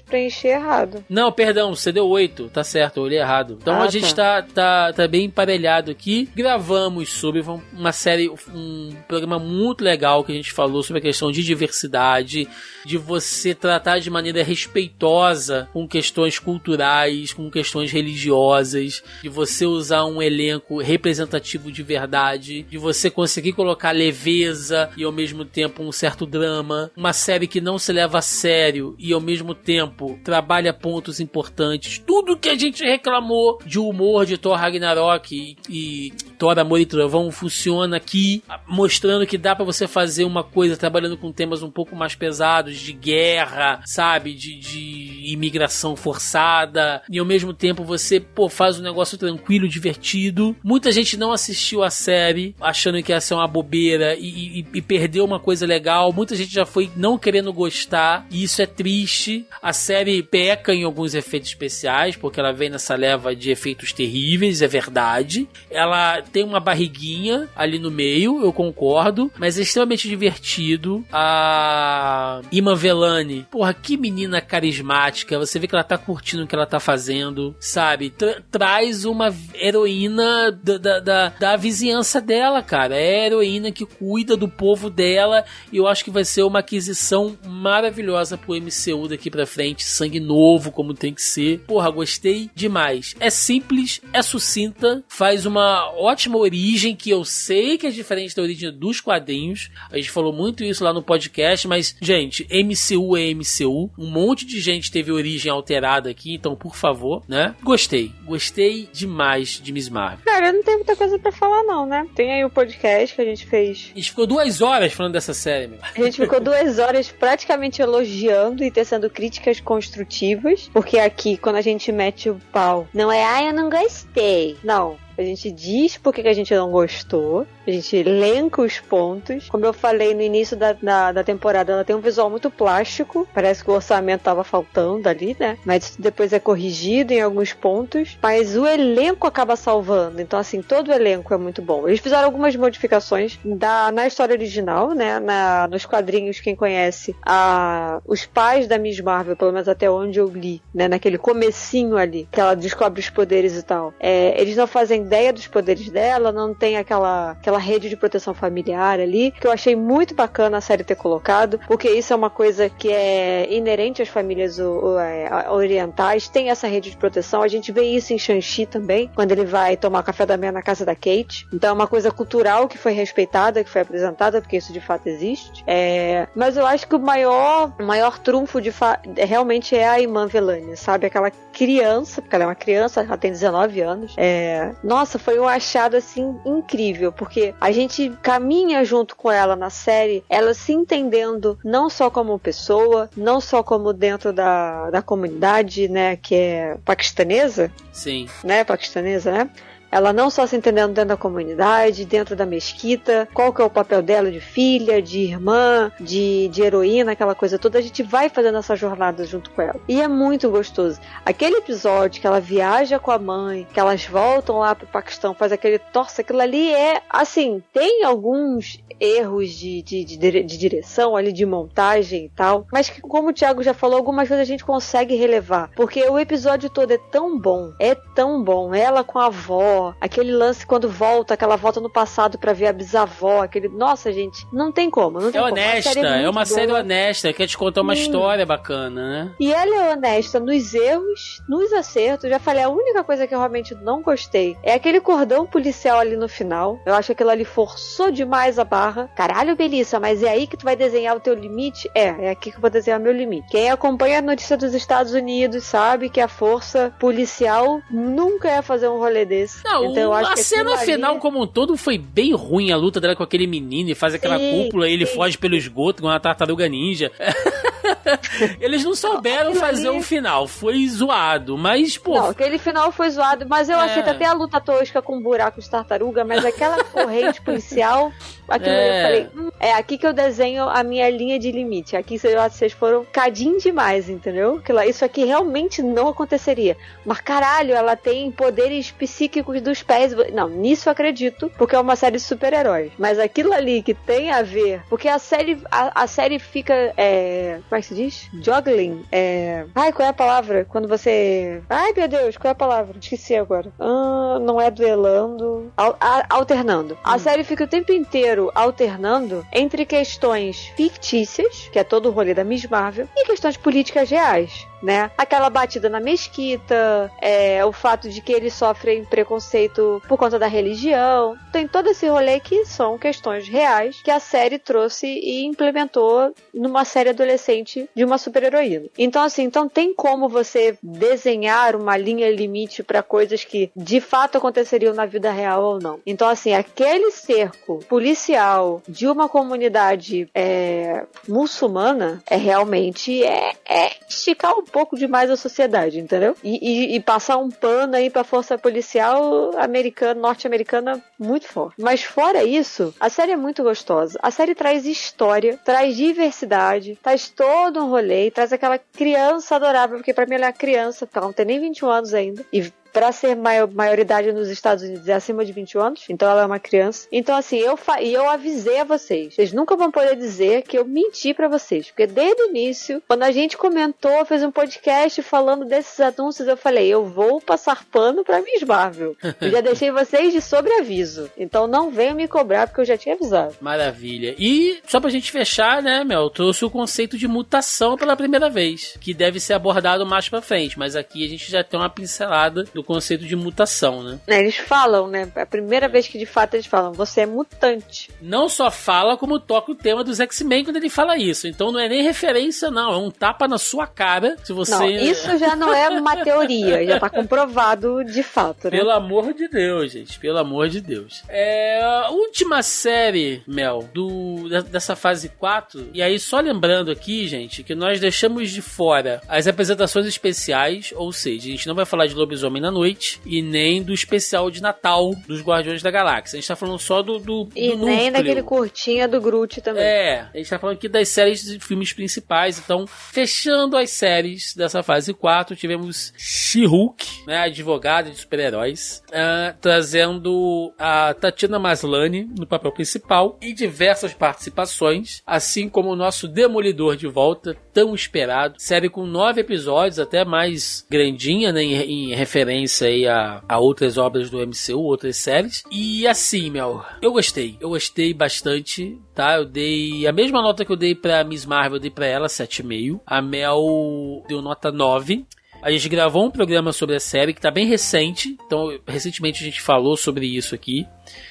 preenchi 0.06 0.46
errado. 0.46 1.04
Não, 1.08 1.32
perdão, 1.32 1.74
você 1.74 1.90
deu 1.90 2.06
8. 2.06 2.48
Tá 2.50 2.62
certo, 2.62 2.98
eu 2.98 3.02
olhei 3.02 3.18
errado. 3.18 3.58
Então 3.60 3.74
ah, 3.74 3.82
a 3.82 3.90
gente 3.90 4.14
tá. 4.14 4.40
Tá, 4.40 4.42
tá, 4.54 4.92
tá 4.92 5.08
bem 5.08 5.24
emparelhado 5.24 5.90
aqui. 5.90 6.30
Gravamos 6.32 7.08
sobre 7.12 7.42
uma 7.72 7.90
série, 7.90 8.30
um 8.54 8.94
programa 9.08 9.40
muito 9.40 9.82
legal 9.82 10.22
que 10.22 10.30
a 10.30 10.34
gente 10.36 10.52
falou 10.52 10.84
sobre 10.84 11.00
a 11.00 11.02
questão 11.02 11.32
de 11.32 11.42
diversidade, 11.42 12.48
de 12.86 12.96
você 12.96 13.52
tratar 13.52 13.98
de 13.98 14.08
maneira 14.10 14.44
respeitosa 14.44 15.68
com 15.72 15.88
questões 15.88 16.38
culturais, 16.38 17.32
com 17.32 17.50
questões 17.50 17.90
religiosas, 17.90 19.02
de 19.20 19.28
você 19.28 19.71
usar 19.72 20.04
um 20.04 20.22
elenco 20.22 20.80
representativo 20.80 21.70
de 21.70 21.82
verdade, 21.82 22.62
de 22.62 22.78
você 22.78 23.10
conseguir 23.10 23.52
colocar 23.52 23.92
leveza 23.92 24.90
e 24.96 25.04
ao 25.04 25.12
mesmo 25.12 25.44
tempo 25.44 25.82
um 25.82 25.92
certo 25.92 26.26
drama, 26.26 26.90
uma 26.96 27.12
série 27.12 27.46
que 27.46 27.60
não 27.60 27.78
se 27.78 27.92
leva 27.92 28.18
a 28.18 28.22
sério 28.22 28.94
e 28.98 29.12
ao 29.12 29.20
mesmo 29.20 29.54
tempo 29.54 30.18
trabalha 30.24 30.72
pontos 30.72 31.20
importantes. 31.20 31.98
Tudo 31.98 32.36
que 32.36 32.48
a 32.48 32.56
gente 32.56 32.84
reclamou 32.84 33.58
de 33.64 33.78
humor 33.78 34.26
de 34.26 34.36
Thor 34.36 34.56
Ragnarok 34.56 35.34
e, 35.34 35.56
e 35.68 36.12
Thor 36.38 36.58
Amor 36.58 36.80
e 36.80 36.86
Trovão 36.86 37.30
funciona 37.30 37.96
aqui, 37.96 38.42
mostrando 38.66 39.26
que 39.26 39.38
dá 39.38 39.54
para 39.54 39.64
você 39.64 39.86
fazer 39.86 40.24
uma 40.24 40.42
coisa 40.42 40.76
trabalhando 40.76 41.16
com 41.16 41.30
temas 41.30 41.62
um 41.62 41.70
pouco 41.70 41.94
mais 41.94 42.14
pesados 42.14 42.78
de 42.78 42.92
guerra, 42.92 43.80
sabe, 43.84 44.34
de, 44.34 44.58
de 44.58 45.32
imigração 45.32 45.94
forçada. 45.94 47.02
E 47.08 47.18
ao 47.18 47.24
mesmo 47.24 47.52
tempo 47.54 47.84
você 47.84 48.18
pô, 48.18 48.48
faz 48.48 48.78
um 48.78 48.82
negócio 48.82 49.16
tranquilo 49.16 49.61
divertido. 49.68 50.56
Muita 50.62 50.90
gente 50.92 51.16
não 51.16 51.32
assistiu 51.32 51.82
a 51.82 51.90
série 51.90 52.54
achando 52.60 53.02
que 53.02 53.12
ia 53.12 53.20
ser 53.20 53.34
uma 53.34 53.46
bobeira 53.46 54.14
e, 54.14 54.60
e, 54.60 54.66
e 54.74 54.82
perdeu 54.82 55.24
uma 55.24 55.38
coisa 55.38 55.66
legal. 55.66 56.12
Muita 56.12 56.34
gente 56.34 56.52
já 56.52 56.66
foi 56.66 56.90
não 56.96 57.18
querendo 57.18 57.52
gostar 57.52 58.26
e 58.30 58.42
isso 58.42 58.60
é 58.62 58.66
triste. 58.66 59.46
A 59.60 59.72
série 59.72 60.22
peca 60.22 60.74
em 60.74 60.84
alguns 60.84 61.14
efeitos 61.14 61.50
especiais 61.50 62.16
porque 62.16 62.40
ela 62.40 62.52
vem 62.52 62.70
nessa 62.70 62.94
leva 62.94 63.34
de 63.34 63.50
efeitos 63.50 63.92
terríveis, 63.92 64.62
é 64.62 64.68
verdade. 64.68 65.48
Ela 65.70 66.22
tem 66.22 66.44
uma 66.44 66.60
barriguinha 66.60 67.48
ali 67.54 67.78
no 67.78 67.90
meio, 67.90 68.42
eu 68.42 68.52
concordo, 68.52 69.30
mas 69.38 69.58
é 69.58 69.62
extremamente 69.62 70.08
divertido. 70.08 71.04
A 71.12 72.40
Iman 72.50 72.74
Velani, 72.74 73.46
porra, 73.50 73.74
que 73.74 73.96
menina 73.96 74.40
carismática. 74.40 75.38
Você 75.38 75.58
vê 75.58 75.66
que 75.66 75.74
ela 75.74 75.84
tá 75.84 75.98
curtindo 75.98 76.44
o 76.44 76.46
que 76.46 76.54
ela 76.54 76.66
tá 76.66 76.80
fazendo, 76.80 77.54
sabe? 77.58 78.10
Tra 78.10 78.42
traz 78.50 79.04
uma 79.04 79.34
heroína 79.54 80.50
da, 80.50 80.78
da, 80.78 81.00
da, 81.00 81.28
da, 81.28 81.56
vizinhança 81.56 82.20
dela, 82.20 82.62
cara. 82.62 82.96
É 82.96 83.22
a 83.22 83.26
heroína 83.26 83.72
que 83.72 83.86
cuida 83.86 84.36
do 84.36 84.48
povo 84.48 84.88
dela. 84.88 85.44
E 85.72 85.76
eu 85.76 85.86
acho 85.86 86.04
que 86.04 86.10
vai 86.10 86.24
ser 86.24 86.42
uma 86.42 86.60
aquisição 86.60 87.36
maravilhosa 87.46 88.36
pro 88.38 88.54
MCU 88.54 89.08
daqui 89.08 89.30
pra 89.30 89.46
frente. 89.46 89.84
Sangue 89.84 90.20
novo, 90.20 90.70
como 90.70 90.94
tem 90.94 91.12
que 91.12 91.22
ser. 91.22 91.60
Porra, 91.66 91.90
gostei 91.90 92.50
demais. 92.54 93.14
É 93.18 93.30
simples, 93.30 94.00
é 94.12 94.22
sucinta, 94.22 95.02
faz 95.08 95.46
uma 95.46 95.90
ótima 95.92 96.38
origem 96.38 96.94
que 96.94 97.10
eu 97.10 97.24
sei 97.24 97.78
que 97.78 97.86
é 97.86 97.90
diferente 97.90 98.34
da 98.36 98.42
origem 98.42 98.72
dos 98.72 99.00
quadrinhos. 99.00 99.70
A 99.90 99.96
gente 99.96 100.10
falou 100.10 100.32
muito 100.32 100.64
isso 100.64 100.84
lá 100.84 100.92
no 100.92 101.02
podcast, 101.02 101.66
mas, 101.66 101.96
gente, 102.00 102.46
MCU 102.50 103.16
é 103.16 103.32
MCU. 103.34 103.90
Um 103.98 104.10
monte 104.10 104.46
de 104.46 104.60
gente 104.60 104.90
teve 104.90 105.10
origem 105.10 105.50
alterada 105.50 106.10
aqui, 106.10 106.34
então, 106.34 106.54
por 106.54 106.76
favor, 106.76 107.22
né? 107.28 107.54
Gostei. 107.62 108.12
Gostei 108.24 108.88
demais 108.92 109.31
mais 109.32 109.60
de 109.62 109.72
Miss 109.72 109.88
Marvel? 109.88 110.18
Cara, 110.24 110.48
eu 110.48 110.52
não 110.52 110.62
tenho 110.62 110.78
muita 110.78 110.94
coisa 110.94 111.18
para 111.18 111.32
falar, 111.32 111.62
não, 111.64 111.86
né? 111.86 112.06
Tem 112.14 112.32
aí 112.32 112.44
o 112.44 112.50
podcast 112.50 113.16
que 113.16 113.22
a 113.22 113.24
gente 113.24 113.46
fez. 113.46 113.90
A 113.92 113.98
gente 113.98 114.10
ficou 114.10 114.26
duas 114.26 114.60
horas 114.60 114.92
falando 114.92 115.14
dessa 115.14 115.32
série, 115.32 115.68
meu. 115.68 115.78
A 115.82 116.02
gente 116.02 116.20
ficou 116.20 116.38
duas 116.38 116.78
horas 116.78 117.10
praticamente 117.10 117.80
elogiando 117.80 118.62
e 118.62 118.70
tecendo 118.70 119.08
críticas 119.08 119.58
construtivas. 119.58 120.68
Porque 120.72 120.98
aqui, 120.98 121.38
quando 121.38 121.56
a 121.56 121.62
gente 121.62 121.90
mete 121.90 122.28
o 122.28 122.38
pau, 122.52 122.86
não 122.92 123.10
é, 123.10 123.24
ah, 123.24 123.42
eu 123.42 123.54
não 123.54 123.70
gostei. 123.70 124.58
Não. 124.62 124.98
A 125.16 125.22
gente 125.22 125.50
diz 125.50 125.96
por 125.96 126.12
que 126.12 126.26
a 126.26 126.32
gente 126.32 126.54
não 126.54 126.70
gostou, 126.70 127.46
a 127.66 127.70
gente 127.70 127.96
elenca 127.96 128.62
os 128.62 128.80
pontos. 128.80 129.48
Como 129.48 129.64
eu 129.64 129.72
falei 129.72 130.14
no 130.14 130.22
início 130.22 130.56
da, 130.56 130.72
da, 130.72 131.12
da, 131.12 131.24
temporada, 131.24 131.72
ela 131.72 131.84
tem 131.84 131.94
um 131.94 132.00
visual 132.00 132.28
muito 132.28 132.50
plástico. 132.50 133.26
Parece 133.32 133.62
que 133.62 133.70
o 133.70 133.74
orçamento 133.74 134.22
tava 134.22 134.44
faltando 134.44 135.08
ali, 135.08 135.36
né? 135.38 135.56
Mas 135.64 135.96
depois 135.98 136.32
é 136.32 136.38
corrigido 136.38 137.12
em 137.12 137.20
alguns 137.20 137.52
pontos. 137.52 138.18
Mas 138.22 138.56
o 138.56 138.66
elenco 138.66 139.26
acaba 139.26 139.56
salvando. 139.56 140.20
Então, 140.20 140.38
assim, 140.38 140.62
todo 140.62 140.88
o 140.88 140.92
elenco 140.92 141.32
é 141.32 141.36
muito 141.36 141.62
bom. 141.62 141.88
Eles 141.88 142.00
fizeram 142.00 142.24
algumas 142.24 142.54
modificações 142.56 143.38
da, 143.44 143.90
na 143.92 144.06
história 144.06 144.34
original, 144.34 144.90
né? 144.90 145.20
Na, 145.20 145.68
nos 145.68 145.86
quadrinhos, 145.86 146.40
quem 146.40 146.54
conhece, 146.54 147.14
a, 147.24 148.00
os 148.06 148.26
pais 148.26 148.66
da 148.66 148.78
Miss 148.78 149.00
Marvel, 149.00 149.36
pelo 149.36 149.52
menos 149.52 149.68
até 149.68 149.90
onde 149.90 150.18
eu 150.18 150.28
li, 150.28 150.62
né? 150.74 150.88
Naquele 150.88 151.18
comecinho 151.18 151.96
ali, 151.96 152.28
que 152.30 152.40
ela 152.40 152.54
descobre 152.54 153.00
os 153.00 153.10
poderes 153.10 153.56
e 153.56 153.62
tal. 153.62 153.94
É, 154.00 154.40
eles 154.40 154.56
não 154.56 154.66
fazem 154.66 155.02
ideia 155.02 155.32
dos 155.32 155.46
poderes 155.46 155.90
dela, 155.90 156.32
não 156.32 156.54
tem 156.54 156.76
aquela, 156.76 157.32
aquela 157.32 157.51
rede 157.58 157.88
de 157.88 157.96
proteção 157.96 158.34
familiar 158.34 159.00
ali, 159.00 159.30
que 159.30 159.46
eu 159.46 159.52
achei 159.52 159.76
muito 159.76 160.14
bacana 160.14 160.58
a 160.58 160.60
série 160.60 160.84
ter 160.84 160.94
colocado, 160.94 161.58
porque 161.66 161.90
isso 161.90 162.12
é 162.12 162.16
uma 162.16 162.30
coisa 162.30 162.68
que 162.68 162.90
é 162.90 163.52
inerente 163.52 164.02
às 164.02 164.08
famílias 164.08 164.58
é, 164.58 165.48
orientais, 165.50 166.28
tem 166.28 166.50
essa 166.50 166.66
rede 166.66 166.90
de 166.90 166.96
proteção, 166.96 167.42
a 167.42 167.48
gente 167.48 167.72
vê 167.72 167.82
isso 167.82 168.12
em 168.12 168.18
Shang-Chi 168.18 168.66
também, 168.66 169.10
quando 169.14 169.32
ele 169.32 169.44
vai 169.44 169.76
tomar 169.76 170.02
café 170.02 170.26
da 170.26 170.36
manhã 170.36 170.52
na 170.52 170.62
casa 170.62 170.84
da 170.84 170.94
Kate, 170.94 171.46
então 171.52 171.70
é 171.70 171.72
uma 171.72 171.86
coisa 171.86 172.10
cultural 172.10 172.68
que 172.68 172.78
foi 172.78 172.92
respeitada, 172.92 173.62
que 173.64 173.70
foi 173.70 173.82
apresentada, 173.82 174.40
porque 174.40 174.56
isso 174.56 174.72
de 174.72 174.80
fato 174.80 175.06
existe, 175.06 175.62
é... 175.66 176.26
mas 176.34 176.56
eu 176.56 176.66
acho 176.66 176.86
que 176.86 176.96
o 176.96 177.00
maior, 177.00 177.72
maior 177.80 178.18
trunfo 178.18 178.60
de 178.60 178.72
realmente 179.16 179.76
é 179.76 179.88
a 179.88 180.00
Iman 180.00 180.26
Velani, 180.26 180.76
sabe, 180.76 181.06
aquela 181.06 181.30
criança, 181.52 182.20
porque 182.22 182.34
ela 182.34 182.44
é 182.44 182.48
uma 182.48 182.54
criança, 182.54 183.00
ela 183.00 183.16
tem 183.16 183.30
19 183.30 183.80
anos, 183.80 184.14
é 184.16 184.72
nossa, 184.82 185.18
foi 185.18 185.38
um 185.38 185.48
achado 185.48 185.96
assim 185.96 186.38
incrível, 186.44 187.12
porque 187.12 187.41
a 187.60 187.72
gente 187.72 188.12
caminha 188.22 188.84
junto 188.84 189.16
com 189.16 189.30
ela 189.30 189.56
na 189.56 189.70
série, 189.70 190.24
ela 190.28 190.54
se 190.54 190.72
entendendo 190.72 191.58
não 191.64 191.88
só 191.88 192.10
como 192.10 192.38
pessoa, 192.38 193.08
não 193.16 193.40
só 193.40 193.62
como 193.62 193.92
dentro 193.92 194.32
da, 194.32 194.90
da 194.90 195.02
comunidade, 195.02 195.88
né, 195.88 196.16
que 196.16 196.34
é 196.34 196.76
paquistanesa. 196.84 197.70
Sim. 197.92 198.28
Né, 198.44 198.64
paquistanesa, 198.64 199.30
né? 199.32 199.50
Ela 199.92 200.12
não 200.12 200.30
só 200.30 200.46
se 200.46 200.56
entendendo 200.56 200.94
dentro 200.94 201.10
da 201.10 201.16
comunidade, 201.16 202.06
dentro 202.06 202.34
da 202.34 202.46
mesquita, 202.46 203.28
qual 203.34 203.52
que 203.52 203.60
é 203.60 203.64
o 203.64 203.70
papel 203.70 204.00
dela 204.02 204.30
de 204.30 204.40
filha, 204.40 205.02
de 205.02 205.18
irmã, 205.20 205.92
de, 206.00 206.48
de 206.48 206.62
heroína, 206.62 207.12
aquela 207.12 207.34
coisa 207.34 207.58
toda, 207.58 207.78
a 207.78 207.82
gente 207.82 208.02
vai 208.02 208.30
fazendo 208.30 208.56
essa 208.56 208.74
jornada 208.74 209.24
junto 209.26 209.50
com 209.50 209.60
ela. 209.60 209.78
E 209.86 210.00
é 210.00 210.08
muito 210.08 210.48
gostoso. 210.48 210.98
Aquele 211.26 211.56
episódio 211.56 212.20
que 212.20 212.26
ela 212.26 212.40
viaja 212.40 212.98
com 212.98 213.10
a 213.10 213.18
mãe, 213.18 213.66
que 213.70 213.78
elas 213.78 214.06
voltam 214.06 214.58
lá 214.58 214.74
pro 214.74 214.86
Paquistão, 214.86 215.34
faz 215.34 215.52
aquele 215.52 215.78
torce, 215.78 216.22
aquilo 216.22 216.40
ali 216.40 216.72
é, 216.72 217.02
assim, 217.10 217.62
tem 217.72 218.02
alguns 218.04 218.82
erros 219.02 219.50
de, 219.50 219.82
de, 219.82 220.04
de, 220.04 220.16
de 220.16 220.58
direção 220.58 221.16
ali, 221.16 221.32
de 221.32 221.44
montagem 221.44 222.26
e 222.26 222.28
tal, 222.28 222.66
mas 222.72 222.88
que, 222.88 223.00
como 223.00 223.30
o 223.30 223.32
Thiago 223.32 223.62
já 223.62 223.74
falou, 223.74 223.96
algumas 223.96 224.28
vezes 224.28 224.42
a 224.42 224.46
gente 224.46 224.64
consegue 224.64 225.16
relevar, 225.16 225.70
porque 225.74 226.08
o 226.08 226.18
episódio 226.18 226.70
todo 226.70 226.92
é 226.92 226.98
tão 227.10 227.38
bom, 227.38 227.72
é 227.80 227.94
tão 228.14 228.42
bom, 228.42 228.72
ela 228.72 229.02
com 229.02 229.18
a 229.18 229.26
avó, 229.26 229.81
aquele 230.00 230.32
lance 230.32 230.66
quando 230.66 230.88
volta, 230.88 231.34
aquela 231.34 231.56
volta 231.56 231.80
no 231.80 231.90
passado 231.90 232.38
para 232.38 232.52
ver 232.52 232.66
a 232.66 232.72
bisavó, 232.72 233.42
aquele. 233.42 233.68
Nossa, 233.68 234.12
gente, 234.12 234.46
não 234.52 234.72
tem 234.72 234.90
como. 234.90 235.20
Não 235.20 235.30
tem 235.30 235.40
é 235.40 235.44
honesta, 235.44 236.00
é, 236.00 236.24
é, 236.24 236.30
uma 236.30 236.44
série 236.44 236.72
honesta, 236.72 237.32
quer 237.32 237.46
te 237.46 237.56
contar 237.56 237.82
uma 237.82 237.94
Sim. 237.94 238.02
história 238.02 238.44
bacana, 238.46 239.10
né? 239.10 239.34
E 239.38 239.52
ela 239.52 239.74
é 239.74 239.92
honesta 239.92 240.38
nos 240.38 240.74
erros, 240.74 241.42
nos 241.48 241.72
acertos. 241.72 242.28
Já 242.28 242.38
falei, 242.38 242.62
a 242.62 242.68
única 242.68 243.04
coisa 243.04 243.26
que 243.26 243.34
eu 243.34 243.38
realmente 243.38 243.74
não 243.74 244.02
gostei 244.02 244.56
é 244.62 244.74
aquele 244.74 245.00
cordão 245.00 245.46
policial 245.46 245.98
ali 245.98 246.16
no 246.16 246.28
final. 246.28 246.78
Eu 246.84 246.94
acho 246.94 247.06
que 247.06 247.12
aquilo 247.12 247.30
ali 247.30 247.44
forçou 247.44 248.10
demais 248.10 248.58
a 248.58 248.64
barra. 248.64 249.10
Caralho, 249.16 249.56
Belissa, 249.56 249.98
mas 249.98 250.22
é 250.22 250.30
aí 250.30 250.46
que 250.46 250.56
tu 250.56 250.64
vai 250.64 250.76
desenhar 250.76 251.16
o 251.16 251.20
teu 251.20 251.34
limite? 251.34 251.90
É, 251.94 252.26
é 252.26 252.30
aqui 252.30 252.50
que 252.50 252.56
eu 252.56 252.60
vou 252.60 252.70
desenhar 252.70 253.00
meu 253.00 253.12
limite. 253.12 253.48
Quem 253.50 253.70
acompanha 253.70 254.18
a 254.18 254.22
notícia 254.22 254.56
dos 254.56 254.74
Estados 254.74 255.12
Unidos 255.12 255.64
sabe 255.64 256.08
que 256.08 256.20
a 256.20 256.28
força 256.28 256.92
policial 256.98 257.80
nunca 257.90 258.48
ia 258.48 258.62
fazer 258.62 258.88
um 258.88 258.98
rolê 258.98 259.24
desse. 259.24 259.64
Não, 259.64 259.71
então, 259.80 260.12
a 260.12 260.36
cena 260.36 260.76
final 260.78 261.18
como 261.18 261.42
um 261.42 261.46
todo 261.46 261.76
foi 261.76 261.98
bem 261.98 262.34
ruim, 262.34 262.70
a 262.70 262.76
luta 262.76 263.00
dela 263.00 263.16
com 263.16 263.22
aquele 263.22 263.46
menino 263.46 263.90
e 263.90 263.94
faz 263.94 264.14
aquela 264.14 264.38
sim, 264.38 264.64
cúpula 264.64 264.88
e 264.88 264.92
ele 264.92 265.06
foge 265.06 265.38
pelo 265.38 265.54
esgoto 265.54 266.02
com 266.02 266.08
uma 266.08 266.20
tartaruga 266.20 266.68
ninja. 266.68 267.10
Eles 268.60 268.84
não 268.84 268.94
souberam 268.94 269.54
fazer 269.54 269.90
um 269.90 270.02
final, 270.02 270.46
foi 270.46 270.86
zoado, 270.88 271.56
mas, 271.56 271.98
pô. 271.98 272.14
Não, 272.14 272.30
aquele 272.30 272.58
final 272.58 272.92
foi 272.92 273.10
zoado, 273.10 273.46
mas 273.48 273.68
eu 273.68 273.78
é. 273.78 273.84
achei 273.84 274.02
até 274.02 274.26
a 274.26 274.32
luta 274.32 274.60
tosca 274.60 275.02
com 275.02 275.20
buracos 275.20 275.68
tartaruga, 275.68 276.24
mas 276.24 276.44
aquela 276.44 276.82
corrente 276.84 277.40
policial, 277.40 278.12
aquilo 278.48 278.70
é. 278.70 278.98
eu 278.98 279.02
falei, 279.02 279.28
hum, 279.36 279.50
é 279.60 279.72
aqui 279.72 279.98
que 279.98 280.06
eu 280.06 280.12
desenho 280.12 280.68
a 280.68 280.82
minha 280.82 281.08
linha 281.10 281.38
de 281.38 281.50
limite. 281.50 281.96
Aqui 281.96 282.18
vocês 282.18 282.72
foram 282.72 283.04
cadinho 283.10 283.58
demais, 283.58 284.08
entendeu? 284.08 284.60
Isso 284.86 285.04
aqui 285.04 285.24
realmente 285.24 285.82
não 285.82 286.08
aconteceria. 286.08 286.76
Mas 287.04 287.20
caralho, 287.20 287.74
ela 287.74 287.96
tem 287.96 288.30
poderes 288.30 288.90
psíquicos 288.90 289.60
dos 289.60 289.82
pés. 289.82 290.14
Não, 290.32 290.48
nisso 290.48 290.88
eu 290.88 290.92
acredito, 290.92 291.50
porque 291.56 291.74
é 291.74 291.80
uma 291.80 291.96
série 291.96 292.16
de 292.16 292.22
super-heróis. 292.22 292.92
Mas 292.98 293.18
aquilo 293.18 293.52
ali 293.52 293.82
que 293.82 293.94
tem 293.94 294.30
a 294.30 294.42
ver, 294.42 294.82
porque 294.88 295.08
a 295.08 295.18
série 295.18 295.58
a, 295.70 296.02
a 296.02 296.06
série 296.06 296.38
fica 296.38 296.74
é, 296.96 297.60
como 297.72 297.78
é 297.78 297.80
que 297.80 297.86
se 297.86 297.94
diz? 297.94 298.28
Joggling. 298.34 299.02
É, 299.10 299.64
ai, 299.74 299.94
qual 299.94 300.04
é 300.04 300.10
a 300.10 300.12
palavra? 300.12 300.66
Quando 300.66 300.86
você, 300.86 301.62
ai 301.70 301.94
meu 301.96 302.06
Deus, 302.06 302.36
qual 302.36 302.50
é 302.50 302.52
a 302.52 302.54
palavra? 302.54 302.98
Esqueci 303.00 303.34
agora. 303.34 303.72
Ah, 303.80 304.38
não 304.42 304.60
é 304.60 304.70
duelando, 304.70 305.72
al, 305.74 305.96
alternando. 306.28 306.92
Hum. 306.92 306.98
A 307.02 307.18
série 307.18 307.44
fica 307.44 307.64
o 307.64 307.66
tempo 307.66 307.90
inteiro 307.90 308.52
alternando 308.54 309.42
entre 309.50 309.86
questões 309.86 310.66
fictícias, 310.76 311.70
que 311.72 311.78
é 311.78 311.84
todo 311.84 312.10
o 312.10 312.12
rolê 312.12 312.34
da 312.34 312.44
Miss 312.44 312.66
Marvel, 312.66 313.08
e 313.16 313.24
questões 313.24 313.56
políticas 313.56 314.10
reais 314.10 314.66
né? 314.82 315.10
Aquela 315.16 315.48
batida 315.48 315.88
na 315.88 316.00
mesquita, 316.00 317.10
é, 317.20 317.64
o 317.64 317.72
fato 317.72 318.08
de 318.08 318.20
que 318.20 318.32
eles 318.32 318.54
sofrem 318.54 319.04
preconceito 319.04 320.02
por 320.08 320.18
conta 320.18 320.38
da 320.38 320.46
religião. 320.46 321.36
Tem 321.52 321.66
todo 321.66 321.88
esse 321.88 322.06
rolê 322.08 322.40
que 322.40 322.64
são 322.64 322.98
questões 322.98 323.48
reais 323.48 324.00
que 324.02 324.10
a 324.10 324.18
série 324.20 324.58
trouxe 324.58 325.06
e 325.06 325.44
implementou 325.44 326.34
numa 326.52 326.84
série 326.84 327.10
adolescente 327.10 327.88
de 327.94 328.04
uma 328.04 328.18
super-heroína. 328.18 328.86
Então, 328.98 329.22
assim, 329.22 329.44
então 329.44 329.68
tem 329.68 329.94
como 329.94 330.28
você 330.28 330.76
desenhar 330.82 331.76
uma 331.76 331.96
linha 331.96 332.30
limite 332.30 332.82
para 332.82 333.02
coisas 333.02 333.44
que 333.44 333.70
de 333.76 334.00
fato 334.00 334.38
aconteceriam 334.38 334.94
na 334.94 335.06
vida 335.06 335.30
real 335.30 335.62
ou 335.62 335.78
não. 335.78 336.00
Então, 336.06 336.28
assim, 336.28 336.54
aquele 336.54 337.10
cerco 337.10 337.78
policial 337.88 338.82
de 338.88 339.06
uma 339.06 339.28
comunidade 339.28 340.28
é, 340.34 341.04
muçulmana 341.28 342.22
é 342.26 342.36
realmente 342.36 343.22
é, 343.22 343.52
é 343.68 343.92
esticar 344.08 344.52
o 344.52 344.62
pouco 344.72 344.96
demais 344.96 345.30
a 345.30 345.36
sociedade, 345.36 346.00
entendeu? 346.00 346.34
E, 346.42 346.58
e, 346.92 346.96
e 346.96 347.00
passar 347.00 347.36
um 347.36 347.50
pano 347.50 347.96
aí 347.96 348.10
pra 348.10 348.24
força 348.24 348.56
policial 348.56 349.52
americana, 349.58 350.20
norte-americana 350.20 351.02
muito 351.18 351.46
forte. 351.46 351.80
Mas 351.80 352.02
fora 352.02 352.42
isso, 352.42 352.94
a 352.98 353.08
série 353.08 353.32
é 353.32 353.36
muito 353.36 353.62
gostosa. 353.62 354.18
A 354.22 354.30
série 354.30 354.54
traz 354.54 354.86
história, 354.86 355.58
traz 355.64 355.96
diversidade, 355.96 356.98
traz 357.02 357.28
todo 357.28 357.84
um 357.84 357.90
rolê, 357.90 358.30
traz 358.30 358.52
aquela 358.52 358.78
criança 358.78 359.56
adorável, 359.56 359.98
porque 359.98 360.14
pra 360.14 360.26
mim 360.26 360.34
ela 360.34 360.46
é 360.46 360.52
criança, 360.52 361.06
porque 361.06 361.18
ela 361.18 361.26
não 361.26 361.34
tem 361.34 361.46
nem 361.46 361.60
21 361.60 361.90
anos 361.90 362.14
ainda. 362.14 362.44
E 362.52 362.72
para 362.92 363.10
ser 363.12 363.34
maior, 363.34 363.70
maioridade 363.70 364.32
nos 364.32 364.48
Estados 364.48 364.84
Unidos 364.84 365.08
é 365.08 365.14
acima 365.14 365.44
de 365.44 365.52
20 365.52 365.78
anos, 365.78 366.04
então 366.08 366.28
ela 366.28 366.42
é 366.42 366.46
uma 366.46 366.58
criança. 366.58 367.08
Então, 367.10 367.36
assim, 367.36 367.58
eu, 367.58 367.78
e 368.00 368.12
eu 368.12 368.28
avisei 368.28 368.80
a 368.80 368.84
vocês. 368.84 369.34
Vocês 369.34 369.52
nunca 369.52 369.76
vão 369.76 369.90
poder 369.90 370.16
dizer 370.16 370.62
que 370.62 370.78
eu 370.78 370.84
menti 370.84 371.32
para 371.32 371.48
vocês, 371.48 371.86
porque 371.86 372.06
desde 372.06 372.42
o 372.42 372.48
início, 372.50 373.02
quando 373.08 373.22
a 373.22 373.32
gente 373.32 373.56
comentou, 373.56 374.24
fez 374.24 374.42
um 374.42 374.50
podcast 374.50 375.22
falando 375.22 375.64
desses 375.64 375.98
anúncios, 376.00 376.46
eu 376.48 376.56
falei, 376.56 376.88
eu 376.88 377.04
vou 377.04 377.40
passar 377.40 377.84
pano 377.86 378.24
pra 378.24 378.42
Miss 378.42 378.62
Marvel. 378.62 379.16
Eu 379.40 379.50
já 379.50 379.60
deixei 379.60 379.90
vocês 379.92 380.32
de 380.32 380.40
sobreaviso. 380.40 381.30
Então 381.36 381.66
não 381.66 381.90
venham 381.90 382.14
me 382.14 382.28
cobrar, 382.28 382.66
porque 382.66 382.80
eu 382.80 382.84
já 382.84 382.96
tinha 382.96 383.14
avisado. 383.14 383.56
Maravilha. 383.60 384.34
E 384.38 384.78
só 384.86 385.00
pra 385.00 385.10
gente 385.10 385.30
fechar, 385.30 385.82
né, 385.82 386.04
Mel, 386.04 386.30
trouxe 386.30 386.64
o 386.64 386.70
conceito 386.70 387.16
de 387.16 387.26
mutação 387.26 387.96
pela 387.96 388.16
primeira 388.16 388.50
vez, 388.50 388.96
que 389.00 389.14
deve 389.14 389.40
ser 389.40 389.54
abordado 389.54 390.04
mais 390.06 390.28
pra 390.28 390.42
frente, 390.42 390.78
mas 390.78 390.96
aqui 390.96 391.24
a 391.24 391.28
gente 391.28 391.50
já 391.50 391.64
tem 391.64 391.78
uma 391.78 391.90
pincelada 391.90 392.64
do 392.74 392.81
do 392.82 392.84
conceito 392.84 393.24
de 393.24 393.36
mutação, 393.36 394.02
né? 394.02 394.18
É, 394.26 394.40
eles 394.40 394.56
falam, 394.56 395.06
né? 395.06 395.30
É 395.34 395.42
a 395.42 395.46
primeira 395.46 395.88
vez 395.88 396.08
que 396.08 396.18
de 396.18 396.26
fato 396.26 396.54
eles 396.54 396.66
falam, 396.66 396.92
você 396.92 397.22
é 397.22 397.26
mutante. 397.26 398.10
Não 398.20 398.48
só 398.48 398.70
fala, 398.70 399.16
como 399.16 399.38
toca 399.38 399.72
o 399.72 399.74
tema 399.74 400.02
dos 400.02 400.20
X-Men 400.20 400.64
quando 400.64 400.76
ele 400.76 400.90
fala 400.90 401.16
isso. 401.16 401.46
Então 401.46 401.70
não 401.70 401.78
é 401.78 401.88
nem 401.88 402.02
referência, 402.02 402.70
não. 402.70 402.92
É 402.92 402.96
um 402.96 403.10
tapa 403.10 403.46
na 403.46 403.58
sua 403.58 403.86
cara 403.86 404.36
se 404.42 404.52
você. 404.52 404.72
Não, 404.72 404.88
isso 404.88 405.38
já 405.38 405.54
não 405.54 405.72
é 405.72 405.88
uma 405.88 406.16
teoria, 406.16 406.84
já 406.84 406.98
tá 406.98 407.08
comprovado 407.08 408.04
de 408.04 408.22
fato, 408.22 408.64
né? 408.64 408.70
Pelo 408.70 408.90
amor 408.90 409.32
de 409.32 409.48
Deus, 409.48 409.92
gente. 409.92 410.18
Pelo 410.18 410.38
amor 410.38 410.68
de 410.68 410.80
Deus. 410.80 411.22
É. 411.28 411.80
A 411.82 412.10
última 412.10 412.62
série, 412.62 413.42
Mel, 413.46 413.88
do, 413.94 414.48
dessa 414.62 414.96
fase 414.96 415.28
4. 415.28 415.90
E 415.94 416.02
aí, 416.02 416.18
só 416.18 416.40
lembrando 416.40 416.90
aqui, 416.90 417.28
gente, 417.28 417.62
que 417.62 417.74
nós 417.74 418.00
deixamos 418.00 418.50
de 418.50 418.60
fora 418.60 419.20
as 419.28 419.46
apresentações 419.46 420.06
especiais, 420.06 420.92
ou 420.96 421.12
seja, 421.12 421.48
a 421.48 421.50
gente 421.50 421.66
não 421.66 421.74
vai 421.74 421.84
falar 421.84 422.06
de 422.06 422.14
lobisomem 422.14 422.60
na 422.60 422.71
noite 422.72 423.20
e 423.24 423.40
nem 423.42 423.82
do 423.82 423.92
especial 423.92 424.50
de 424.50 424.60
Natal 424.60 425.14
dos 425.26 425.42
Guardiões 425.42 425.82
da 425.82 425.90
Galáxia. 425.90 426.36
A 426.36 426.40
gente 426.40 426.48
tá 426.48 426.56
falando 426.56 426.78
só 426.78 427.02
do, 427.02 427.18
do, 427.18 427.48
e 427.54 427.70
do 427.70 427.84
nem 427.84 428.06
núcleo. 428.06 428.12
daquele 428.12 428.42
curtinha 428.42 429.06
do 429.06 429.20
Groot 429.20 429.60
também. 429.60 429.82
É, 429.82 430.28
a 430.34 430.36
gente 430.36 430.50
tá 430.50 430.58
falando 430.58 430.76
aqui 430.76 430.88
das 430.88 431.08
séries 431.08 431.44
de 431.44 431.60
filmes 431.60 431.92
principais. 431.92 432.58
Então, 432.58 432.86
fechando 432.86 433.76
as 433.76 433.90
séries 433.90 434.54
dessa 434.54 434.82
fase 434.82 435.12
4, 435.12 435.54
tivemos 435.54 436.12
She-Hulk, 436.16 437.26
né, 437.26 437.38
advogada 437.38 438.10
de 438.10 438.16
super-heróis, 438.16 439.02
uh, 439.08 439.56
trazendo 439.60 440.72
a 440.78 441.14
Tatiana 441.14 441.58
Maslany 441.58 442.28
no 442.38 442.46
papel 442.46 442.72
principal 442.72 443.38
e 443.40 443.52
diversas 443.52 444.14
participações, 444.14 445.22
assim 445.26 445.68
como 445.68 445.90
o 445.90 445.96
nosso 445.96 446.26
Demolidor 446.26 446.96
de 446.96 447.06
volta, 447.06 447.56
tão 447.72 447.94
esperado. 447.94 448.54
Série 448.58 448.88
com 448.88 449.04
nove 449.04 449.40
episódios, 449.40 449.98
até 449.98 450.24
mais 450.24 450.86
grandinha, 450.90 451.52
né, 451.52 451.62
em, 451.62 451.74
em 452.10 452.14
referência 452.14 452.61
aí 452.82 453.06
a, 453.06 453.42
a 453.48 453.58
outras 453.58 453.98
obras 453.98 454.30
do 454.30 454.38
MCU, 454.38 454.80
outras 454.80 455.16
séries. 455.16 455.62
E 455.70 456.06
assim, 456.06 456.50
Mel, 456.50 456.84
eu 457.00 457.12
gostei. 457.12 457.56
Eu 457.60 457.70
gostei 457.70 458.12
bastante, 458.12 458.98
tá? 459.14 459.36
Eu 459.36 459.44
dei 459.44 460.06
a 460.06 460.12
mesma 460.12 460.40
nota 460.42 460.64
que 460.64 460.72
eu 460.72 460.76
dei 460.76 460.94
pra 460.94 461.24
Miss 461.24 461.44
Marvel, 461.44 461.76
eu 461.76 461.80
dei 461.80 461.90
pra 461.90 462.06
ela 462.06 462.26
7,5. 462.26 463.00
A 463.06 463.20
Mel 463.20 464.24
deu 464.28 464.40
nota 464.42 464.70
9. 464.70 465.26
A 465.62 465.70
gente 465.70 465.88
gravou 465.88 466.26
um 466.26 466.30
programa 466.30 466.72
sobre 466.72 466.96
a 466.96 467.00
série 467.00 467.32
que 467.32 467.40
tá 467.40 467.48
bem 467.48 467.66
recente, 467.66 468.36
então 468.44 468.76
recentemente 468.84 469.40
a 469.40 469.46
gente 469.46 469.60
falou 469.60 469.96
sobre 469.96 470.26
isso 470.26 470.56
aqui. 470.56 470.84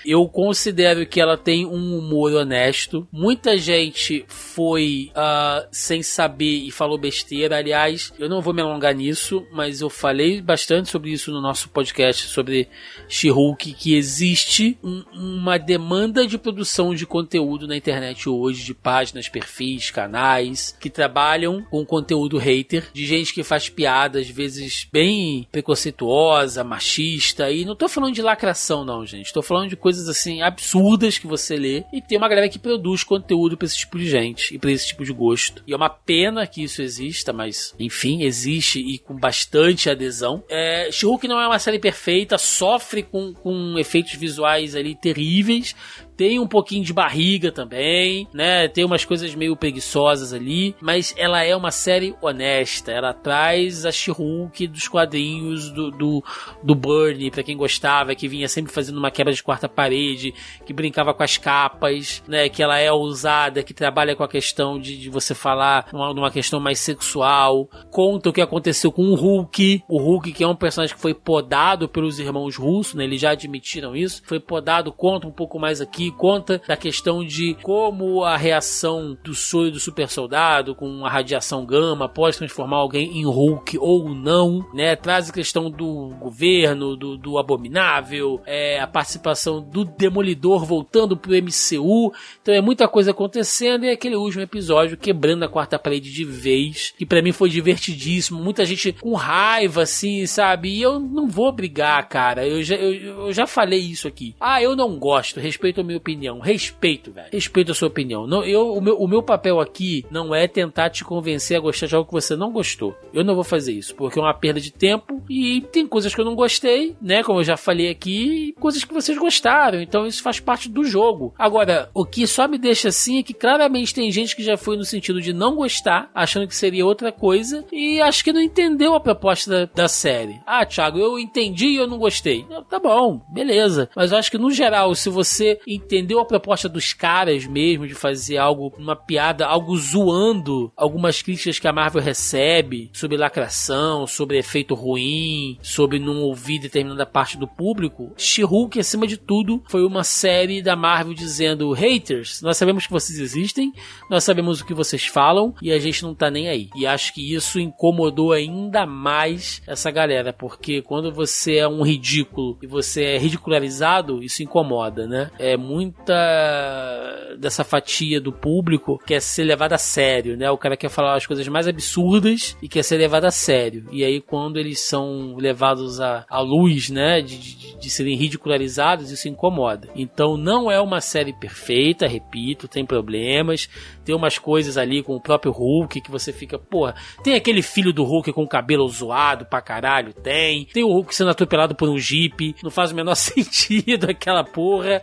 Eu 0.06 0.28
considero 0.28 1.06
que 1.06 1.20
ela 1.20 1.38
tem 1.38 1.66
um 1.66 1.98
humor 1.98 2.34
honesto. 2.34 3.08
Muita 3.12 3.58
gente 3.58 4.24
foi 4.28 5.12
uh, 5.12 5.68
sem 5.72 6.02
saber 6.02 6.64
e 6.64 6.72
falou 6.72 6.98
besteira. 6.98 7.58
Aliás, 7.58 8.14
eu 8.18 8.30
não 8.30 8.42
vou 8.42 8.54
me 8.54 8.62
alongar 8.62 8.96
nisso, 8.96 9.46
mas 9.52 9.82
eu 9.82 9.90
falei 9.90 10.42
bastante 10.42 10.90
sobre 10.90 11.12
isso 11.12 11.32
no 11.32 11.42
nosso 11.42 11.70
podcast 11.70 12.28
sobre 12.28 12.68
She-Hulk, 13.08 13.74
que 13.74 13.96
existe 13.96 14.78
um, 14.84 15.04
uma 15.14 15.58
demanda 15.58 16.26
de 16.26 16.38
produção 16.38 16.96
de 16.96 17.06
conteúdo 17.06 17.68
na 17.68 17.76
internet 17.76 18.30
hoje, 18.30 18.64
de 18.64 18.74
páginas, 18.74 19.30
perfis, 19.30 19.92
canais, 19.92 20.76
que 20.80 20.90
trabalham 20.90 21.64
com 21.70 21.86
conteúdo 21.86 22.38
hater, 22.38 22.90
de 22.94 23.06
gente 23.06 23.34
que 23.34 23.44
faz 23.44 23.70
piada, 23.70 24.21
às 24.22 24.30
vezes 24.30 24.88
bem 24.92 25.48
preconceituosa, 25.52 26.64
machista, 26.64 27.52
e 27.52 27.66
não 27.66 27.76
tô 27.76 27.90
falando 27.90 28.14
de 28.14 28.22
lacração, 28.22 28.86
não, 28.86 29.06
gente. 29.06 29.34
Tô 29.34 29.42
falando 29.42 29.70
de 29.70 29.76
coisas 29.76 30.08
assim 30.08 30.42
absurdas 30.42 31.18
que 31.18 31.28
você 31.28 31.56
lê 31.56 31.84
e 31.92 32.02
tem 32.02 32.18
uma 32.18 32.30
galera 32.30 32.50
que 32.50 32.60
produz 32.60 33.04
conteúdo 33.04 33.58
para 33.58 33.66
esse 33.66 33.78
tipo 33.78 33.98
de 33.98 34.10
gente 34.10 34.56
e 34.56 34.60
para 34.60 34.72
esse 34.72 34.88
tipo 34.88 35.04
de 35.04 35.14
gosto. 35.14 35.64
E 35.68 35.74
é 35.74 35.76
uma 35.76 35.90
pena 35.90 36.48
que 36.48 36.64
isso 36.64 36.82
exista, 36.82 37.34
mas 37.34 37.76
enfim, 37.80 38.24
existe 38.24 38.80
e 38.80 38.98
com 38.98 39.16
bastante 39.16 39.90
adesão. 39.90 40.44
É, 40.50 40.90
não 41.28 41.40
é 41.40 41.48
uma 41.48 41.60
série 41.60 41.80
perfeita, 41.80 42.38
sofre 42.38 43.04
com, 43.04 43.34
com 43.34 43.78
efeitos 43.78 44.14
visuais 44.14 44.76
ali 44.76 44.96
terríveis, 44.96 45.76
tem 46.22 46.40
um 46.40 46.46
pouquinho 46.46 46.84
de 46.84 46.94
barriga 46.94 47.52
também, 47.52 48.28
né? 48.32 48.68
Tem 48.68 48.86
umas 48.86 49.04
coisas 49.04 49.34
meio 49.34 49.56
preguiçosas 49.56 50.34
ali, 50.34 50.76
mas 50.80 51.16
ela 51.18 51.44
é 51.44 51.56
uma 51.56 51.72
série 51.72 52.14
honesta. 52.22 52.92
Ela 52.92 53.12
traz 53.12 53.88
a 53.88 53.92
She-Hulk 53.92 54.68
dos 54.68 54.88
quadrinhos 54.88 55.72
do, 55.72 55.90
do, 55.90 56.24
do 56.62 56.76
Bernie, 56.76 57.32
pra 57.32 57.42
quem 57.42 57.58
gostava, 57.58 58.14
que 58.14 58.28
vinha 58.28 58.48
sempre 58.48 58.72
fazendo 58.72 59.00
uma 59.00 59.10
quebra 59.10 59.34
de 59.34 59.42
quarta 59.42 59.68
parede, 59.68 60.32
que 60.64 60.72
brincava 60.72 61.12
com 61.12 61.24
as 61.24 61.38
capas, 61.38 62.22
né? 62.28 62.48
Que 62.50 62.62
ela 62.62 62.78
é 62.78 62.92
ousada, 62.92 63.64
que 63.64 63.74
trabalha 63.74 64.16
com 64.16 64.24
a 64.24 64.30
questão 64.30 64.80
de, 64.80 65.00
de 65.00 65.10
você 65.10 65.34
falar 65.34 65.88
numa, 65.92 66.14
numa 66.14 66.30
questão 66.30 66.60
mais 66.60 66.78
sexual. 66.78 67.68
Conta 67.90 68.30
o 68.30 68.34
que 68.34 68.42
aconteceu 68.42 68.92
com 68.92 69.06
o 69.06 69.16
Hulk. 69.16 69.82
O 69.90 69.98
Hulk, 69.98 70.34
que 70.34 70.44
é 70.44 70.48
um 70.48 70.56
personagem 70.56 70.96
que 70.96 71.02
foi 71.02 71.16
podado 71.16 71.90
pelos 71.90 72.20
irmãos 72.20 72.58
russos, 72.58 72.94
né? 72.94 73.06
Eles 73.06 73.20
já 73.20 73.32
admitiram 73.32 73.96
isso. 73.96 74.22
Foi 74.24 74.40
podado, 74.40 74.94
conta 74.94 75.26
um 75.26 75.32
pouco 75.32 75.58
mais 75.58 75.82
aqui 75.82 76.11
conta 76.12 76.62
da 76.68 76.76
questão 76.76 77.24
de 77.24 77.56
como 77.62 78.24
a 78.24 78.38
reação 78.38 79.18
do 79.24 79.34
sonho 79.34 79.72
do 79.72 79.80
super 79.80 80.10
soldado 80.10 80.76
com 80.76 81.06
a 81.06 81.10
radiação 81.10 81.66
gama 81.66 82.10
pode 82.10 82.38
transformar 82.38 82.78
alguém 82.78 83.20
em 83.20 83.26
Hulk 83.26 83.78
ou 83.80 84.10
não, 84.14 84.66
né? 84.74 84.96
Traz 84.96 85.30
a 85.30 85.34
questão 85.34 85.70
do 85.70 86.10
governo, 86.20 86.96
do, 86.96 87.18
do 87.18 87.38
abominável, 87.38 88.42
é, 88.46 88.80
a 88.80 88.88
participação 88.88 89.62
do 89.62 89.86
Demolidor 89.86 90.66
voltando 90.66 91.18
pro 91.18 91.32
MCU. 91.32 92.14
Então 92.42 92.54
é 92.54 92.62
muita 92.62 92.88
coisa 92.88 93.12
acontecendo 93.12 93.86
e 93.86 93.90
é 93.90 93.94
aquele 93.94 94.16
último 94.16 94.44
episódio 94.44 94.98
quebrando 94.98 95.44
a 95.44 95.50
quarta 95.50 95.80
parede 95.80 96.12
de 96.12 96.26
vez, 96.26 96.94
que 96.98 97.06
para 97.06 97.22
mim 97.22 97.32
foi 97.32 97.50
divertidíssimo. 97.50 98.42
Muita 98.42 98.66
gente 98.66 98.94
com 98.94 99.14
raiva, 99.14 99.84
assim, 99.84 100.26
sabe? 100.26 100.70
E 100.70 100.82
eu 100.82 101.00
não 101.00 101.28
vou 101.28 101.52
brigar, 101.52 102.08
cara. 102.08 102.48
Eu 102.48 102.64
já, 102.64 102.76
eu, 102.76 103.26
eu 103.28 103.34
já 103.34 103.48
falei 103.48 103.80
isso 103.80 104.08
aqui. 104.08 104.36
Ah, 104.40 104.62
eu 104.62 104.76
não 104.76 104.98
gosto. 104.98 105.40
Respeito 105.40 105.82
a 105.82 105.84
minha 105.84 105.98
opinião. 106.02 106.40
Respeito, 106.40 107.12
velho. 107.12 107.30
Respeito 107.32 107.72
a 107.72 107.76
sua 107.76 107.88
opinião. 107.88 108.28
Não, 108.28 108.44
eu, 108.44 108.74
o, 108.74 108.82
meu, 108.82 108.98
o 108.98 109.08
meu 109.08 109.24
papel 109.24 109.60
aqui 109.60 110.06
não 110.10 110.34
é 110.34 110.48
tentar 110.48 110.90
te 110.90 111.04
convencer 111.04 111.58
a 111.58 111.60
gostar 111.60 111.88
de 111.88 111.96
algo 111.96 112.08
que 112.08 112.14
você 112.14 112.36
não 112.36 112.52
gostou. 112.52 112.96
Eu 113.14 113.24
não 113.24 113.36
vou 113.36 113.44
fazer 113.44 113.74
isso, 113.74 113.96
porque 113.96 114.20
é 114.20 114.22
uma 114.22 114.34
perda 114.34 114.60
de 114.60 114.72
tempo 114.72 115.22
e 115.30 115.62
tem 115.72 115.88
coisas 115.88 116.14
que 116.14 116.20
eu 116.20 116.26
não 116.26 116.36
gostei, 116.36 116.96
né? 117.02 117.24
Como 117.24 117.40
eu 117.40 117.44
já 117.44 117.56
falei 117.56 117.90
aqui, 117.90 118.54
coisas 118.60 118.84
que 118.84 118.94
vocês 118.94 119.18
gostaram. 119.18 119.82
Então 119.82 120.06
isso 120.06 120.24
faz 120.24 120.40
parte 120.40 120.68
do 120.68 120.84
jogo. 120.84 121.34
Agora, 121.38 121.90
o 121.94 122.06
que 122.06 122.26
só 122.26 122.48
me 122.48 122.58
deixa 122.58 122.90
assim 122.90 123.20
é 123.20 123.24
que 123.24 123.34
claramente 123.34 123.94
tem 123.94 124.12
gente 124.12 124.36
que 124.36 124.44
já 124.44 124.58
foi 124.58 124.76
no 124.76 124.84
sentido 124.84 125.22
de 125.22 125.34
não 125.34 125.56
gostar, 125.56 126.10
achando 126.14 126.48
que 126.48 126.56
seria 126.56 126.86
outra 126.86 127.12
coisa, 127.12 127.66
e 127.72 128.02
acho 128.02 128.24
que 128.24 128.34
não 128.34 128.42
entendeu 128.42 128.94
a 128.94 129.00
proposta 129.00 129.52
da, 129.52 129.84
da 129.84 129.88
série. 129.88 130.40
Ah, 130.46 130.66
Thiago, 130.66 130.98
eu 130.98 131.20
entendi 131.20 131.68
e 131.68 131.76
eu 131.76 131.88
não 131.88 131.98
gostei. 131.98 132.46
Tá 132.70 132.80
bom, 132.80 133.22
beleza. 133.32 133.90
Mas 133.96 134.12
eu 134.12 134.18
acho 134.18 134.32
que 134.32 134.38
no 134.38 134.52
geral, 134.52 134.94
se 134.96 135.10
você 135.10 135.60
entendeu 135.84 136.20
a 136.20 136.26
proposta 136.26 136.70
dos 136.70 136.94
caras 136.94 137.46
mesmo 137.46 137.88
de 137.88 137.94
fazer 137.94 138.38
algo, 138.38 138.74
uma 138.78 138.96
piada, 138.96 139.46
algo 139.46 139.76
zoando 139.78 140.72
algumas 140.76 141.22
críticas 141.22 141.60
que 141.60 141.68
a 141.68 141.74
Marvel 141.74 142.02
recebe 142.02 142.90
sobre 142.94 143.18
lacração, 143.18 144.08
sobre 144.08 144.38
efeito 144.38 144.74
ruim, 144.76 145.58
sobre 145.62 146.00
não 146.00 146.22
ouvir 146.22 146.60
determinada 146.60 147.06
parte 147.06 147.38
do 147.38 147.48
público, 147.48 148.12
She-Hulk, 148.18 148.80
acima 148.80 149.08
de 149.08 149.18
tudo, 149.18 149.64
foi 149.70 149.84
uma 149.86 150.04
série 150.04 150.62
da 150.62 150.76
Marvel 150.76 151.14
dizendo: 151.14 151.72
haters, 151.72 152.42
nós 152.42 152.58
sabemos 152.58 152.86
que 152.86 152.94
vocês 152.94 153.20
existem, 153.20 153.74
nós 154.10 154.24
sabemos 154.24 154.62
o 154.62 154.66
que 154.66 154.74
vocês 154.74 155.06
falam 155.06 155.54
e 155.62 155.72
a 155.72 155.80
gente 155.80 156.04
não 156.04 156.16
tá 156.16 156.30
nem 156.30 156.48
aí. 156.48 156.70
E 156.76 156.86
acho 156.86 157.14
que 157.14 157.34
isso 157.34 157.60
incomodou 157.60 158.32
ainda 158.32 158.86
mais 158.86 159.62
essa 159.68 159.92
galera, 159.92 160.34
porque 160.34 160.82
quando 160.82 161.12
você 161.12 161.58
é 161.58 161.68
um 161.68 161.84
ridículo 161.84 162.58
e 162.62 162.68
você 162.68 163.04
é 163.04 163.18
ridicularizado, 163.18 164.24
isso 164.24 164.44
incomoda, 164.44 165.08
né? 165.08 165.32
É 165.38 165.58
muita 165.72 167.36
dessa 167.40 167.64
fatia 167.64 168.20
do 168.20 168.32
público 168.32 169.00
quer 169.06 169.22
ser 169.22 169.44
levada 169.44 169.76
a 169.76 169.78
sério, 169.78 170.38
né? 170.38 170.50
O 170.52 170.58
cara 170.58 170.76
quer 170.76 170.90
falar 170.90 171.16
as 171.16 171.26
coisas 171.26 171.48
mais 171.48 171.68
absurdas 171.68 172.58
e 172.62 172.68
quer 172.68 172.84
ser 172.84 172.98
levado 172.98 173.26
a 173.26 173.32
sério. 173.32 173.86
E 173.92 174.04
aí, 174.04 174.22
quando 174.22 174.58
eles 174.58 174.80
são 174.80 175.36
levados 175.38 176.00
à, 176.02 176.26
à 176.30 176.40
luz, 176.40 176.90
né? 176.90 177.22
De, 177.22 177.38
de, 177.38 177.78
de 177.78 177.90
serem 177.90 178.16
ridicularizados, 178.16 179.12
isso 179.12 179.28
incomoda. 179.28 179.90
Então, 179.96 180.38
não 180.38 180.70
é 180.70 180.80
uma 180.80 181.02
série 181.02 181.34
perfeita, 181.34 182.08
repito, 182.08 182.68
tem 182.68 182.86
problemas. 182.86 183.70
Tem 184.04 184.16
umas 184.16 184.38
coisas 184.38 184.78
ali 184.78 185.02
com 185.02 185.16
o 185.16 185.22
próprio 185.22 185.52
Hulk 185.52 186.02
que 186.02 186.12
você 186.12 186.34
fica, 186.34 186.58
porra, 186.58 186.96
tem 187.24 187.36
aquele 187.36 187.62
filho 187.62 187.94
do 187.94 188.04
Hulk 188.04 188.34
com 188.34 188.44
o 188.44 188.48
cabelo 188.48 188.88
zoado 188.88 189.46
pra 189.46 189.62
caralho, 189.62 190.14
tem. 190.14 190.66
Tem 190.66 190.84
o 190.84 190.92
Hulk 190.92 191.16
sendo 191.16 191.32
atropelado 191.32 191.76
por 191.76 191.90
um 191.90 191.98
Jeep, 191.98 192.56
não 192.64 192.72
faz 192.72 192.92
o 192.92 192.96
menor 192.96 193.16
sentido 193.16 194.10
aquela 194.10 194.44
porra. 194.44 195.02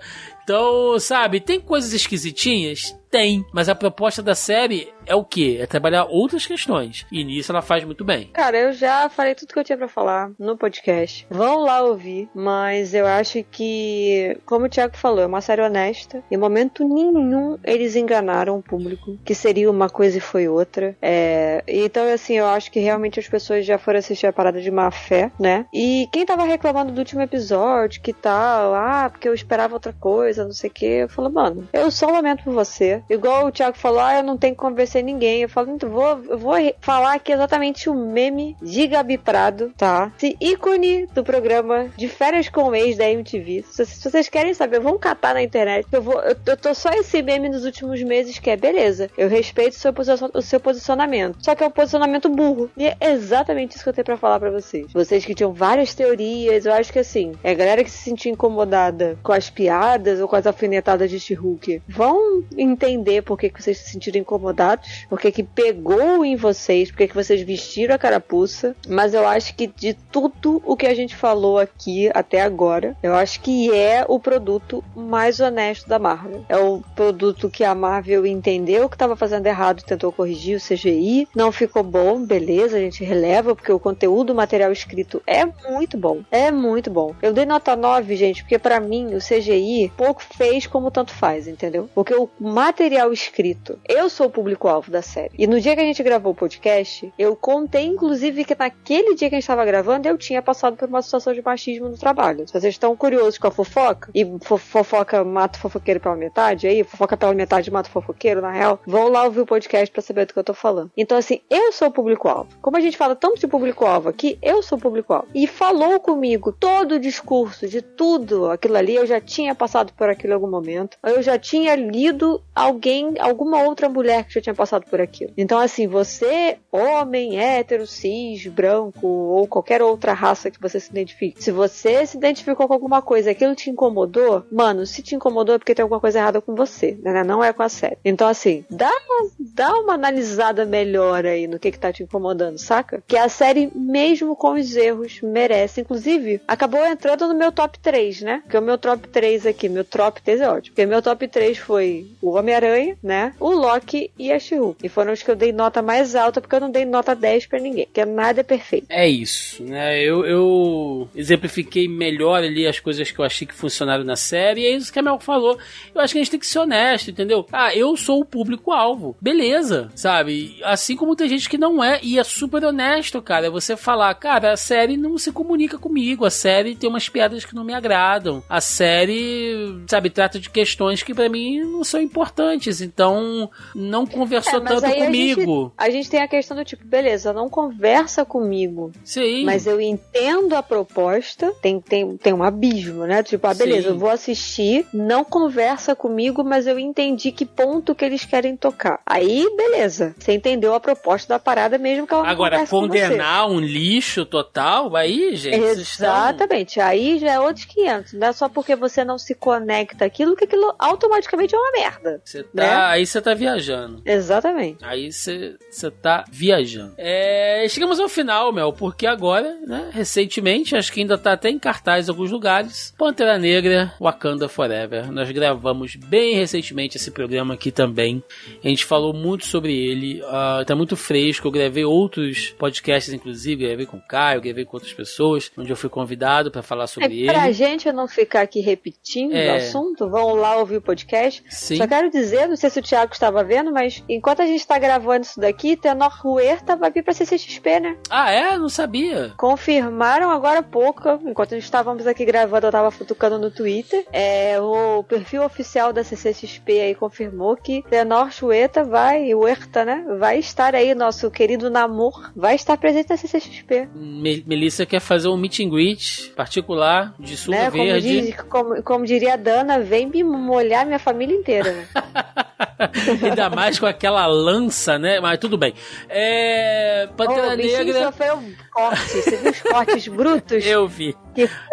Então, 0.49 0.99
sabe, 0.99 1.41
tem 1.41 1.61
coisas 1.61 1.93
esquisitinhas? 1.93 2.97
Tem, 3.11 3.45
mas 3.53 3.69
a 3.69 3.75
proposta 3.75 4.23
da 4.23 4.35
série 4.35 4.93
é 5.07 5.15
o 5.15 5.25
quê? 5.25 5.59
É 5.61 5.67
trabalhar 5.67 6.05
outras 6.05 6.47
questões. 6.47 7.07
E 7.11 7.25
nisso 7.25 7.51
ela 7.51 7.63
faz 7.63 7.83
muito 7.85 8.05
bem. 8.05 8.27
Cara, 8.33 8.59
eu 8.59 8.73
já 8.73 9.09
falei 9.09 9.35
tudo 9.35 9.53
que 9.53 9.59
eu 9.59 9.65
tinha 9.65 9.79
para 9.79 9.89
falar 9.89 10.31
no 10.39 10.57
podcast. 10.57 11.27
Vão 11.31 11.61
lá 11.61 11.81
ouvir, 11.83 12.29
mas 12.35 12.93
eu 12.93 13.07
acho 13.07 13.43
que, 13.51 14.39
como 14.45 14.67
o 14.67 14.69
Thiago 14.69 14.97
falou, 14.97 15.21
é 15.21 15.27
uma 15.27 15.41
série 15.41 15.63
honesta. 15.63 16.23
Em 16.31 16.37
momento 16.37 16.87
nenhum 16.87 17.59
eles 17.65 17.97
enganaram 17.97 18.59
o 18.59 18.63
público, 18.63 19.19
que 19.25 19.35
seria 19.35 19.71
uma 19.71 19.89
coisa 19.89 20.19
e 20.19 20.21
foi 20.21 20.47
outra. 20.47 20.97
É... 21.01 21.65
Então, 21.67 22.07
assim, 22.13 22.35
eu 22.35 22.47
acho 22.47 22.71
que 22.71 22.81
realmente 22.81 23.19
as 23.19 23.29
pessoas 23.29 23.65
já 23.65 23.79
foram 23.79 23.99
assistir 23.99 24.27
a 24.27 24.33
parada 24.33 24.61
de 24.61 24.71
má 24.71 24.91
fé, 24.91 25.33
né? 25.39 25.65
E 25.73 26.07
quem 26.13 26.27
tava 26.27 26.45
reclamando 26.45 26.93
do 26.93 26.99
último 26.99 27.23
episódio, 27.23 28.03
que 28.03 28.13
tal, 28.13 28.75
ah, 28.75 29.09
porque 29.11 29.29
eu 29.29 29.35
esperava 29.35 29.75
outra 29.75 29.93
coisa, 29.93 30.45
não 30.45 30.53
sei 30.53 30.69
o 30.69 30.73
que, 30.73 30.87
eu 30.87 31.09
falo, 31.09 31.31
mano, 31.31 31.69
eu 31.73 31.91
só 31.91 32.11
lamento 32.11 32.45
por 32.45 32.53
você. 32.53 32.98
Igual 33.09 33.47
o 33.47 33.53
Thiago 33.53 33.77
falou, 33.77 34.01
ah, 34.01 34.16
eu 34.16 34.23
não 34.23 34.37
tenho 34.37 34.55
que 34.55 34.61
convencer 34.61 35.03
ninguém. 35.03 35.43
Eu 35.43 35.49
falo, 35.49 35.70
então 35.70 35.89
vou, 35.89 36.20
eu 36.29 36.39
vou 36.39 36.55
falar 36.81 37.15
aqui 37.15 37.33
exatamente 37.33 37.89
o 37.89 37.95
meme 37.95 38.57
de 38.61 38.87
Gabi 38.87 39.19
Prado, 39.19 39.73
tá? 39.77 40.12
Esse 40.16 40.37
ícone 40.41 41.07
do 41.15 41.23
programa 41.25 41.89
de 41.97 42.09
férias 42.09 42.49
com 42.49 42.65
o 42.65 42.75
ex 42.75 42.97
da 42.97 43.11
MTV. 43.11 43.65
Se, 43.70 43.87
se 43.87 44.11
vocês 44.11 44.29
querem 44.29 44.55
saber, 44.55 44.81
vão 44.81 44.99
catar 44.99 45.35
na 45.35 45.43
internet. 45.43 45.87
Eu 45.93 46.03
vou, 46.03 46.20
eu, 46.20 46.37
eu, 46.47 46.57
tô 46.57 46.75
só 46.75 46.91
esse 46.91 47.23
meme 47.23 47.49
nos 47.49 47.65
últimos 47.65 48.03
meses 48.03 48.39
que 48.39 48.51
é 48.51 48.57
beleza. 48.57 49.11
Eu 49.16 49.29
respeito 49.29 49.75
o 49.75 49.79
seu, 49.79 49.95
o 50.35 50.43
seu 50.43 50.61
posicionamento. 50.61 51.39
Só 51.41 51.55
que 51.55 51.62
é 51.62 51.66
um 51.66 51.70
posicionamento 51.70 52.29
burro. 52.29 52.70
E 52.77 52.87
é 52.87 52.97
exatamente 53.01 53.77
isso 53.77 53.85
que 53.85 53.91
eu 53.91 53.95
tenho 53.95 54.05
pra 54.05 54.16
falar 54.16 54.41
pra 54.41 54.51
vocês. 54.51 54.87
Vocês 54.93 55.25
que 55.25 55.35
tinham 55.35 55.53
várias 55.53 55.95
teorias, 55.95 56.66
eu 56.66 56.73
acho 56.73 56.93
que 56.93 56.99
assim, 56.99 57.33
é 57.43 57.51
a 57.51 57.55
galera 57.55 57.85
que 57.85 57.91
se 57.91 57.99
sentiu 57.99 58.33
incomodada 58.33 59.19
com 59.23 59.33
as 59.33 59.51
piadas 59.51 60.20
ou 60.20 60.29
com 60.29 60.37
as 60.37 60.47
alfinetadas 60.47 61.11
de 61.11 61.20
She-Hulk, 61.20 61.83
vão 61.89 62.45
entender 62.57 62.88
por 63.24 63.39
que, 63.39 63.51
que 63.51 63.62
vocês 63.62 63.78
se 63.78 63.90
sentiram 63.90 64.20
incomodados, 64.20 65.06
por 65.09 65.20
que, 65.20 65.31
que 65.32 65.43
pegou 65.43 66.24
em 66.24 66.36
vocês, 66.36 66.90
por 66.90 66.98
que, 66.98 67.09
que 67.09 67.15
vocês 67.15 67.43
vestiram 67.43 67.94
a 67.94 67.98
carapuça. 67.98 68.77
Mas 68.89 69.15
eu 69.15 69.27
acho 69.27 69.55
que 69.55 69.66
de 69.66 69.94
tudo 69.94 70.62
o 70.65 70.77
que 70.77 70.86
a 70.86 70.94
gente 70.94 71.16
falou 71.16 71.59
aqui 71.59 72.10
até 72.15 72.40
agora, 72.40 72.97
eu 73.02 73.15
acho 73.15 73.40
que 73.40 73.73
é 73.74 74.05
o 74.06 74.19
produto 74.20 74.85
mais 74.94 75.40
honesto 75.40 75.89
da 75.89 75.98
Marvel. 75.98 76.44
É 76.48 76.56
o 76.56 76.82
produto 76.94 77.51
que 77.51 77.65
a 77.65 77.74
Marvel 77.74 78.27
entendeu 78.27 78.89
que 78.89 78.94
estava 78.94 79.16
fazendo 79.16 79.47
errado, 79.47 79.82
tentou 79.82 80.12
corrigir 80.12 80.56
o 80.56 80.60
CGI, 80.60 81.28
não 81.35 81.51
ficou 81.51 81.82
bom, 81.82 82.24
beleza, 82.24 82.77
a 82.77 82.81
gente 82.81 83.05
releva, 83.05 83.55
porque 83.55 83.73
o 83.73 83.78
conteúdo, 83.78 84.31
o 84.31 84.36
material 84.36 84.73
escrito 84.73 85.23
é 85.27 85.44
muito 85.69 85.97
bom. 85.97 86.23
É 86.31 86.51
muito 86.51 86.90
bom. 86.90 87.15
Eu 87.23 87.32
dei 87.32 87.47
nota 87.47 87.74
9, 87.74 88.16
gente, 88.16 88.43
porque 88.43 88.59
para 88.59 88.81
mim 88.81 89.15
o 89.15 89.19
CGI 89.19 89.93
pouco 89.97 90.23
fez 90.23 90.66
como 90.66 90.90
tanto 90.90 91.12
faz, 91.12 91.48
entendeu? 91.48 91.89
Porque 91.94 92.15
o 92.15 92.28
material 92.39 92.78
escrito, 93.13 93.79
eu 93.89 94.09
sou 94.09 94.27
o 94.27 94.31
público-alvo 94.31 94.91
da 94.91 95.03
série. 95.03 95.33
E 95.39 95.47
no 95.47 95.61
dia 95.61 95.75
que 95.75 95.81
a 95.81 95.85
gente 95.85 96.03
gravou 96.03 96.33
o 96.33 96.35
podcast, 96.35 97.13
eu 97.19 97.35
contei, 97.35 97.85
inclusive, 97.85 98.45
que 98.45 98.57
naquele 98.59 99.15
dia 99.15 99.29
que 99.29 99.35
a 99.35 99.39
gente 99.39 99.45
estava 99.45 99.65
gravando, 99.65 100.09
eu 100.09 100.17
tinha 100.17 100.41
passado 100.41 100.77
por 100.77 100.89
uma 100.89 101.03
situação 101.03 101.33
de 101.33 101.43
machismo 101.43 101.89
no 101.89 101.99
trabalho. 101.99 102.47
Se 102.47 102.53
vocês 102.53 102.75
estão 102.75 102.97
curiosos 102.97 103.39
com 103.39 103.49
a 103.49 103.51
fofoca, 103.51 104.11
e 104.15 104.25
fofoca 104.41 105.25
mata 105.25 105.59
fofoqueiro 105.59 106.01
pela 106.01 106.17
metade, 106.17 106.67
aí, 106.67 106.85
fofoca 106.85 107.17
pela 107.17 107.35
metade 107.35 107.71
mata 107.71 107.91
fofoqueiro, 107.91 108.41
na 108.41 108.51
real, 108.51 108.81
vão 108.87 109.09
lá 109.09 109.25
ouvir 109.25 109.41
o 109.41 109.47
podcast 109.47 109.91
para 109.91 110.03
saber 110.03 110.27
do 110.27 110.33
que 110.33 110.39
eu 110.39 110.45
tô 110.45 110.55
falando. 110.55 110.91
Então, 110.97 111.19
assim, 111.19 111.41
eu 111.51 111.73
sou 111.73 111.89
o 111.89 111.93
público-alvo. 111.93 112.49
Como 112.61 112.77
a 112.77 112.81
gente 112.81 112.97
fala 112.97 113.17
tanto 113.17 113.41
de 113.41 113.47
público-alvo 113.47 114.09
aqui, 114.09 114.39
eu 114.43 114.63
sou 114.63 114.79
o 114.79 114.81
público-alvo. 114.81 115.29
E 115.35 115.47
falou 115.47 115.99
comigo 116.01 116.53
todo 116.53 116.93
o 116.93 117.01
discurso 117.01 117.67
de 117.67 117.83
tudo 117.83 118.51
aquilo 118.51 118.77
ali, 118.77 118.95
eu 118.95 119.07
já 119.07 119.21
tinha 119.21 119.55
passado 119.55 119.93
por 119.93 120.09
aquilo 120.09 120.33
em 120.33 120.35
algum 120.35 120.51
momento. 120.51 120.97
Eu 121.03 121.23
já 121.23 121.39
tinha 121.39 121.75
lido 121.75 122.43
alguém, 122.69 123.15
alguma 123.19 123.62
outra 123.62 123.89
mulher 123.89 124.24
que 124.24 124.35
já 124.35 124.40
tinha 124.40 124.55
passado 124.55 124.85
por 124.89 125.01
aquilo. 125.01 125.32
Então, 125.36 125.59
assim, 125.59 125.86
você, 125.86 126.59
homem, 126.70 127.40
hétero, 127.40 127.86
cis, 127.86 128.47
branco, 128.47 129.07
ou 129.07 129.47
qualquer 129.47 129.82
outra 129.82 130.12
raça 130.12 130.51
que 130.51 130.61
você 130.61 130.78
se 130.78 130.90
identifique, 130.90 131.43
se 131.43 131.51
você 131.51 132.07
se 132.07 132.16
identificou 132.16 132.69
com 132.69 132.74
alguma 132.74 133.01
coisa, 133.03 133.31
aquilo 133.31 133.55
te 133.55 133.70
incomodou, 133.70 134.45
mano, 134.53 134.86
se 134.86 135.03
te 135.03 135.15
incomodou 135.15 135.55
é 135.55 135.59
porque 135.59 135.74
tem 135.74 135.82
alguma 135.82 136.01
coisa 136.01 136.19
errada 136.19 136.40
com 136.40 136.55
você, 136.55 136.99
né? 137.03 137.24
Não 137.24 137.43
é 137.43 137.53
com 137.53 137.62
a 137.62 137.69
série. 137.69 137.99
Então, 138.05 138.28
assim, 138.28 138.65
dá, 138.70 138.90
dá 139.39 139.73
uma 139.81 139.95
analisada 139.95 140.65
melhor 140.65 141.24
aí 141.27 141.47
no 141.47 141.59
que 141.59 141.73
que 141.73 141.78
tá 141.78 141.93
te 141.93 142.03
incomodando, 142.03 142.59
saca? 142.59 143.03
Que 143.07 143.16
a 143.16 143.28
série, 143.28 143.70
mesmo 143.74 144.36
com 144.36 144.53
os 144.53 144.77
erros, 144.77 145.20
merece. 145.23 145.81
Inclusive, 145.81 146.40
acabou 146.47 146.85
entrando 146.86 147.28
no 147.28 147.35
meu 147.35 147.51
top 147.51 147.78
3, 147.78 148.23
né? 148.23 148.40
Porque 148.43 148.59
o 148.59 148.62
meu 148.62 148.78
top 148.78 149.09
3 149.09 149.47
aqui, 149.47 149.69
meu 149.69 149.85
top 149.85 150.20
3 150.23 150.40
é 150.40 150.49
ótimo. 150.49 150.74
Porque 150.74 150.86
meu 150.86 151.03
top 151.03 151.27
3 151.27 151.59
foi 151.59 152.07
o 152.20 152.31
Homem 152.31 152.55
Homem-Aranha, 152.59 152.99
né? 153.03 153.35
O 153.39 153.51
Loki 153.51 154.11
e 154.19 154.33
a 154.33 154.39
she 154.39 154.57
E 154.83 154.89
foram 154.89 155.13
os 155.13 155.23
que 155.23 155.31
eu 155.31 155.37
dei 155.37 155.53
nota 155.53 155.81
mais 155.81 156.15
alta, 156.15 156.41
porque 156.41 156.57
eu 156.57 156.61
não 156.61 156.71
dei 156.71 156.85
nota 156.85 157.15
10 157.15 157.47
para 157.47 157.61
ninguém, 157.61 157.87
porque 157.87 158.05
nada 158.05 158.41
é 158.41 158.45
perfeito. 158.45 158.87
É 158.89 159.09
isso, 159.09 159.63
né? 159.63 160.03
Eu, 160.03 160.25
eu 160.27 161.09
exemplifiquei 161.15 161.89
melhor 161.89 162.43
ali 162.43 162.67
as 162.67 162.81
coisas 162.81 163.11
que 163.11 163.19
eu 163.19 163.25
achei 163.25 163.47
que 163.47 163.55
funcionaram 163.55 164.05
na 164.05 164.17
série, 164.17 164.63
e 164.63 164.67
é 164.67 164.71
isso 164.71 164.93
que 164.93 164.99
a 164.99 165.03
Mel 165.03 165.19
falou. 165.21 165.59
Eu 165.95 166.01
acho 166.01 166.13
que 166.13 166.19
a 166.19 166.23
gente 166.23 166.31
tem 166.31 166.41
que 166.41 166.47
ser 166.47 166.59
honesto, 166.59 167.11
entendeu? 167.11 167.47
Ah, 167.53 167.75
eu 167.75 167.97
sou 167.97 168.21
o 168.21 168.25
público-alvo. 168.25 169.17
Beleza, 169.21 169.91
sabe? 169.95 170.59
Assim 170.65 170.97
como 170.97 171.17
tem 171.17 171.29
gente 171.29 171.49
que 171.49 171.59
não 171.59 171.83
é, 171.83 172.01
e 172.03 172.19
é 172.19 172.25
super 172.25 172.65
honesto, 172.65 173.23
cara. 173.23 173.47
É 173.47 173.51
você 173.51 173.77
falar, 173.77 174.15
cara, 174.15 174.53
a 174.53 174.57
série 174.57 174.97
não 174.97 175.17
se 175.19 175.33
comunica 175.33 175.79
comigo, 175.79 176.25
a 176.25 176.31
série 176.31 176.75
tem 176.75 176.91
umas 176.91 177.09
piadas 177.09 177.45
que 177.45 177.55
não 177.55 177.65
me 177.65 177.75
agradam, 177.75 178.43
a 178.49 178.61
série, 178.61 179.83
sabe, 179.89 180.11
trata 180.11 180.39
de 180.39 180.51
questões 180.51 181.03
que 181.03 181.15
para 181.15 181.29
mim 181.29 181.61
não 181.61 181.85
são 181.85 182.01
importantes, 182.01 182.48
então 182.81 183.51
não 183.75 184.07
conversou 184.07 184.61
é, 184.61 184.65
tanto 184.65 184.83
comigo. 184.83 185.73
A 185.77 185.85
gente, 185.85 185.91
a 185.91 185.91
gente, 185.91 186.11
tem 186.11 186.20
a 186.20 186.29
questão 186.29 186.57
do 186.57 186.65
tipo, 186.65 186.85
beleza, 186.85 187.33
não 187.33 187.49
conversa 187.49 188.25
comigo. 188.25 188.93
Sim. 189.05 189.45
Mas 189.45 189.66
eu 189.66 189.81
entendo 189.81 190.55
a 190.55 190.62
proposta, 190.62 191.53
tem, 191.61 191.81
tem, 191.81 192.16
tem 192.16 192.33
um 192.33 192.43
abismo, 192.43 193.07
né? 193.07 193.23
Tipo, 193.23 193.47
ah, 193.47 193.55
beleza, 193.55 193.89
Sim. 193.89 193.95
eu 193.95 193.99
vou 193.99 194.11
assistir, 194.11 194.87
não 194.93 195.25
conversa 195.25 195.95
comigo, 195.95 196.45
mas 196.45 196.66
eu 196.66 196.79
entendi 196.79 197.33
que 197.33 197.45
ponto 197.45 197.95
que 197.95 198.05
eles 198.05 198.25
querem 198.25 198.57
tocar. 198.57 199.01
Aí, 199.05 199.47
beleza. 199.57 200.15
Você 200.19 200.33
entendeu 200.33 200.75
a 200.75 200.81
proposta 200.81 201.35
da 201.35 201.39
parada 201.39 201.79
mesmo 201.79 202.07
que 202.07 202.15
ela 202.15 202.23
não 202.23 202.31
Agora, 202.31 202.66
condenar 202.66 203.49
um 203.49 203.61
lixo 203.61 204.25
total, 204.25 204.95
aí, 204.97 205.35
gente. 205.37 205.57
Exatamente. 205.57 206.70
Estão... 206.70 206.87
Aí 206.87 207.19
já 207.19 207.33
é 207.33 207.41
outros 207.41 207.65
500. 207.66 208.12
Não 208.15 208.29
é 208.29 208.33
só 208.33 208.49
porque 208.49 208.75
você 208.77 209.05
não 209.05 209.19
se 209.19 209.35
conecta 209.35 210.05
aquilo 210.05 210.37
que 210.37 210.45
aquilo 210.45 210.75
automaticamente 210.79 211.55
é 211.55 211.59
uma 211.59 211.73
merda. 211.73 212.23
Você 212.39 212.43
tá, 212.44 212.62
né? 212.62 212.74
Aí 212.86 213.06
você 213.06 213.20
tá 213.20 213.35
viajando. 213.35 214.02
Exatamente. 214.05 214.85
Aí 214.85 215.10
você 215.12 215.90
tá 216.02 216.24
viajando. 216.31 216.94
É, 216.97 217.66
chegamos 217.69 217.98
ao 217.98 218.09
final, 218.09 218.52
Mel, 218.52 218.73
porque 218.73 219.06
agora, 219.06 219.59
né, 219.66 219.90
recentemente, 219.93 220.77
acho 220.77 220.93
que 220.93 221.01
ainda 221.01 221.19
tá 221.19 221.32
até 221.32 221.51
em 221.51 221.59
cartaz 221.59 222.06
em 222.06 222.10
alguns 222.10 222.31
lugares, 222.31 222.94
Pantera 222.97 223.39
Negra, 223.39 223.93
Wakanda 224.01 224.48
Forever. 224.48 225.10
Nós 225.10 225.31
gravamos 225.31 225.97
bem 225.97 226.35
recentemente 226.35 226.97
esse 226.97 227.10
programa 227.10 227.55
aqui 227.55 227.73
também. 227.73 228.23
A 228.62 228.69
gente 228.69 228.85
falou 228.85 229.12
muito 229.12 229.47
sobre 229.47 229.77
ele, 229.77 230.23
uh, 230.23 230.65
tá 230.65 230.77
muito 230.77 230.97
fresco. 230.97 231.48
Eu 231.48 231.52
gravei 231.52 231.85
outros 231.85 232.51
podcasts, 232.59 233.12
inclusive, 233.12 233.66
gravei 233.66 233.86
com 233.86 233.97
o 233.97 234.06
Caio, 234.06 234.40
gravei 234.40 234.65
com 234.65 234.77
outras 234.77 234.93
pessoas, 234.93 235.51
onde 235.56 235.70
eu 235.70 235.77
fui 235.77 235.90
convidado 235.90 236.51
para 236.51 236.62
falar 236.62 236.86
sobre 236.86 237.09
é, 237.09 237.16
ele. 237.16 237.27
Pra 237.27 237.51
gente 237.52 237.90
não 237.93 238.06
ficar 238.06 238.43
aqui 238.43 238.60
repetindo 238.60 239.35
é... 239.35 239.52
o 239.52 239.56
assunto, 239.56 240.09
vão 240.09 240.35
lá 240.35 240.56
ouvir 240.56 240.77
o 240.77 240.82
podcast. 240.82 241.43
Sim. 241.48 241.77
Só 241.77 241.86
quero 241.86 242.10
dizer, 242.10 242.18
não 242.49 242.57
sei 242.57 242.70
se 242.70 242.81
o 242.81 242.82
Thiago 242.82 243.12
estava 243.12 243.43
vendo, 243.45 243.73
mas 243.73 244.03
enquanto 244.09 244.43
a 244.43 244.47
gente 244.47 244.61
está 244.61 244.78
gravando 244.78 245.24
isso 245.24 245.40
daqui, 245.40 245.77
Tenor 245.77 246.20
Huerta 246.24 246.77
vai 246.77 246.90
vir 246.90 247.03
pra 247.03 247.15
CCXP, 247.15 247.81
né? 247.81 247.97
Ah, 248.11 248.31
é? 248.31 248.59
Não 248.59 248.69
sabia. 248.69 249.32
Confirmaram 249.36 250.31
agora 250.31 250.61
há 250.61 250.62
pouco, 250.62 251.09
enquanto 251.24 251.55
estávamos 251.55 252.07
aqui 252.07 252.24
gravando, 252.24 252.66
eu 252.66 252.73
tava 252.73 252.90
futucando 252.90 253.39
no 253.39 253.51
Twitter. 253.51 254.05
É, 254.12 254.61
o 254.61 255.03
perfil 255.05 255.45
oficial 255.45 255.93
da 255.93 256.05
CCXP 256.05 256.81
aí 256.81 256.95
confirmou 256.95 257.57
que 257.57 257.82
Tenor 257.89 258.31
Huerta 258.43 258.85
vai, 258.85 259.35
Huerta, 259.35 259.85
né? 259.85 260.05
Vai 260.19 260.39
estar 260.39 260.74
aí, 260.74 260.95
nosso 260.95 261.31
querido 261.31 261.70
Namor, 261.70 262.32
vai 262.35 262.55
estar 262.55 262.77
presente 262.77 263.11
na 263.11 263.16
CCXP. 263.16 263.89
Melissa 263.95 264.86
quer 264.86 265.01
fazer 265.01 265.28
um 265.28 265.36
meet 265.36 265.61
and 265.61 265.70
greet 265.70 266.32
particular 266.35 267.15
de 267.19 267.36
suco 267.36 267.51
né? 267.51 267.70
verde. 267.70 268.09
Como, 268.09 268.23
diz, 268.23 268.36
como, 268.43 268.82
como 268.82 269.07
diria 269.07 269.35
a 269.35 269.36
Dana, 269.36 269.78
vem 269.78 270.07
me 270.07 270.23
molhar 270.23 270.86
minha 270.86 270.99
família 270.99 271.35
inteira, 271.36 271.73
né? 271.73 271.89
Ainda 273.23 273.51
mais 273.51 273.79
com 273.79 273.87
aquela 273.87 274.27
lança, 274.27 274.99
né? 274.99 275.21
Mas 275.21 275.39
tudo 275.39 275.59
bem. 275.59 275.75
É. 276.09 277.09
Pantera 277.17 277.53
oh, 277.53 277.57
Negra. 277.57 278.05
sofreu 278.05 278.43
corte. 278.73 279.09
Você 279.09 279.37
viu 279.37 279.51
os 279.51 279.63
cortes 279.63 280.09
brutos? 280.09 280.67
Eu 280.67 280.87
vi. 280.87 281.17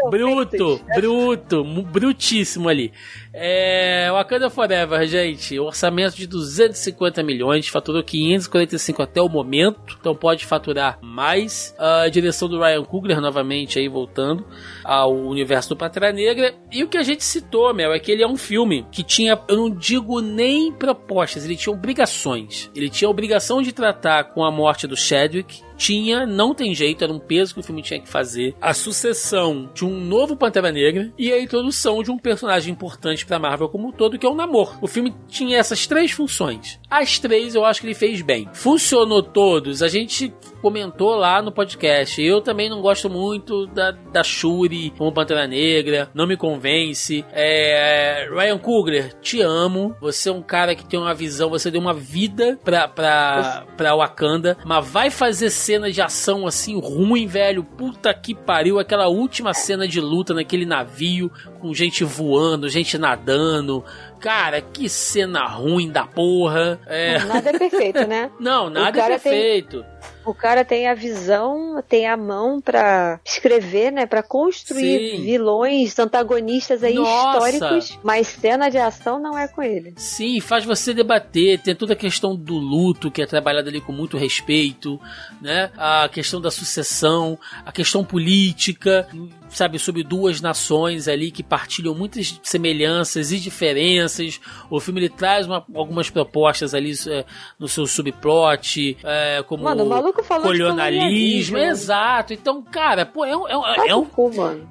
Bruto, 0.10 0.82
bruto, 0.96 1.64
brutíssimo 1.64 2.70
ali. 2.70 2.92
É, 3.34 4.08
Wakanda 4.12 4.50
Forever, 4.50 5.06
gente, 5.08 5.60
orçamento 5.60 6.16
de 6.16 6.26
250 6.26 7.22
milhões, 7.22 7.68
faturou 7.68 8.02
545 8.02 9.02
até 9.02 9.22
o 9.22 9.28
momento, 9.28 9.98
então 10.00 10.16
pode 10.16 10.46
faturar 10.46 10.98
mais. 11.02 11.76
A 11.78 12.08
direção 12.08 12.48
do 12.48 12.60
Ryan 12.60 12.84
Coogler, 12.84 13.20
novamente 13.20 13.78
aí 13.78 13.90
voltando 13.90 14.46
ao 14.84 15.14
universo 15.14 15.70
do 15.70 15.76
Pantera 15.76 16.14
Negra. 16.14 16.56
E 16.72 16.84
o 16.84 16.88
que 16.88 16.98
a 16.98 17.04
gente 17.04 17.24
citou, 17.24 17.74
Mel, 17.74 17.94
é 17.94 18.00
que 18.00 18.12
ele 18.12 18.24
é 18.24 18.28
um 18.28 18.38
filme 18.38 18.86
que 18.92 19.04
tinha, 19.04 19.38
eu 19.48 19.58
não 19.58 19.70
digo 19.70 20.22
nem 20.22 20.72
propostas, 20.72 21.44
ele 21.44 21.58
tinha 21.58 21.74
obrigações. 21.74 22.72
Ele 22.76 22.90
tinha 22.90 23.08
a 23.08 23.12
obrigação 23.12 23.62
de 23.62 23.74
tratar 23.74 24.26
com 24.26 24.44
a 24.44 24.52
morte 24.52 24.88
do 24.88 24.96
Chadwick, 24.96 25.62
tinha, 25.78 26.26
não 26.26 26.54
tem 26.54 26.74
jeito, 26.74 27.04
era 27.04 27.12
um 27.12 27.20
peso 27.20 27.54
que 27.54 27.60
o 27.60 27.64
filme 27.64 27.82
tinha 27.82 28.00
que 28.00 28.08
fazer. 28.08 28.56
A 28.62 28.74
sucessão 28.74 29.55
de 29.74 29.86
um 29.86 30.00
novo 30.00 30.36
Pantera 30.36 30.72
Negra 30.72 31.12
e 31.18 31.32
a 31.32 31.40
introdução 31.40 32.04
de 32.04 32.12
um 32.12 32.18
personagem 32.18 32.72
importante 32.72 33.26
para 33.26 33.40
Marvel 33.40 33.70
como 33.70 33.88
um 33.88 33.92
todo, 33.92 34.18
que 34.18 34.26
é 34.26 34.30
o 34.30 34.36
Namor. 34.36 34.78
O 34.82 34.88
filme 34.88 35.14
tinha 35.28 35.58
essas 35.58 35.88
três 35.88 36.12
funções. 36.12 36.80
As 36.90 37.20
três 37.20 37.56
eu 37.56 37.66
acho 37.66 37.82
que 37.82 37.88
ele 37.88 37.94
fez 37.94 38.22
bem. 38.22 38.50
Funcionou 38.54 39.22
todos. 39.22 39.82
A 39.82 39.88
gente 39.88 40.34
comentou 40.62 41.16
lá 41.16 41.42
no 41.42 41.52
podcast. 41.52 42.22
Eu 42.22 42.42
também 42.42 42.70
não 42.70 42.82
gosto 42.82 43.10
muito 43.10 43.68
da, 43.68 43.92
da 43.92 44.24
Shuri 44.24 44.92
como 44.98 45.12
Pantera 45.12 45.48
Negra. 45.48 46.10
Não 46.14 46.26
me 46.26 46.36
convence. 46.36 47.24
É, 47.32 48.28
Ryan 48.32 48.58
Coogler, 48.58 49.14
te 49.22 49.42
amo. 49.42 49.96
Você 50.02 50.30
é 50.30 50.32
um 50.32 50.42
cara 50.42 50.76
que 50.76 50.86
tem 50.86 51.00
uma 51.00 51.14
visão. 51.14 51.50
Você 51.50 51.70
deu 51.70 51.80
uma 51.80 51.94
vida 51.94 52.60
pra, 52.64 52.88
pra, 52.88 53.66
pra 53.78 53.96
Wakanda. 53.96 54.58
Mas 54.66 54.88
vai 54.88 55.10
fazer 55.10 55.50
cena 55.50 55.92
de 55.92 56.02
ação 56.02 56.48
assim 56.48 56.80
ruim, 56.80 57.28
velho. 57.28 57.64
Puta 57.64 58.14
que 58.14 58.34
pariu. 58.34 58.80
Aquela 58.80 59.08
última 59.08 59.45
cena 59.54 59.88
de 59.88 60.00
luta 60.00 60.34
naquele 60.34 60.66
navio 60.66 61.32
com 61.60 61.74
gente 61.74 62.04
voando, 62.04 62.70
gente 62.70 62.98
nadando. 62.98 63.84
Cara, 64.20 64.62
que 64.62 64.90
cena 64.90 65.46
ruim 65.46 65.90
da 65.90 66.06
porra. 66.06 66.80
É... 66.86 67.20
Nada 67.20 67.50
é 67.50 67.60
perfeito, 67.60 68.08
né? 68.08 68.32
Não, 68.40 68.70
nada 68.70 69.00
é 69.00 69.08
perfeito. 69.08 69.84
Tem 69.84 69.95
o 70.26 70.34
cara 70.34 70.66
tem 70.66 70.88
a 70.88 70.94
visão, 70.94 71.84
tem 71.88 72.08
a 72.08 72.18
mão 72.18 72.60
para 72.60 73.20
escrever, 73.24 73.92
né, 73.92 74.06
para 74.06 74.24
construir 74.24 75.12
Sim. 75.12 75.24
vilões, 75.24 75.98
antagonistas 76.00 76.84
aí 76.84 76.96
Nossa. 76.96 77.50
históricos, 77.50 78.00
mas 78.04 78.28
cena 78.28 78.70
de 78.70 78.78
ação 78.78 79.20
não 79.20 79.38
é 79.38 79.48
com 79.48 79.62
ele. 79.62 79.94
Sim, 79.98 80.40
faz 80.40 80.66
você 80.66 80.94
debater, 80.94 81.60
tem 81.60 81.76
toda 81.76 81.94
a 81.94 81.96
questão 81.96 82.36
do 82.36 82.56
luto 82.56 83.12
que 83.12 83.22
é 83.22 83.26
trabalhada 83.26 83.70
ali 83.70 83.80
com 83.80 83.92
muito 83.92 84.18
respeito, 84.18 85.00
né? 85.42 85.72
A 85.78 86.10
questão 86.12 86.42
da 86.42 86.50
sucessão, 86.50 87.38
a 87.66 87.72
questão 87.72 88.04
política, 88.04 89.08
sabe, 89.50 89.80
sobre 89.80 90.04
duas 90.04 90.42
nações 90.42 91.08
ali 91.08 91.32
que 91.32 91.44
partilham 91.44 91.94
muitas 91.94 92.40
semelhanças 92.44 93.32
e 93.32 93.40
diferenças. 93.40 94.40
O 94.70 94.80
filme 94.80 95.02
ele 95.02 95.10
traz 95.10 95.46
uma, 95.46 95.66
algumas 95.74 96.10
propostas 96.10 96.74
ali 96.74 96.94
é, 97.08 97.26
no 97.60 97.68
seu 97.68 97.86
subplot, 97.86 98.98
é, 99.04 99.44
como 99.44 99.64
Mano, 99.64 99.86
o 99.86 100.42
colonialismo. 100.42 101.58
Exato. 101.58 102.34
Então, 102.34 102.62
cara, 102.62 103.06
pô, 103.06 103.26
é 103.26 103.36
um, 103.36 103.48
é 103.48 103.58
um, 103.58 103.66
é 103.66 103.96
um, 103.96 104.08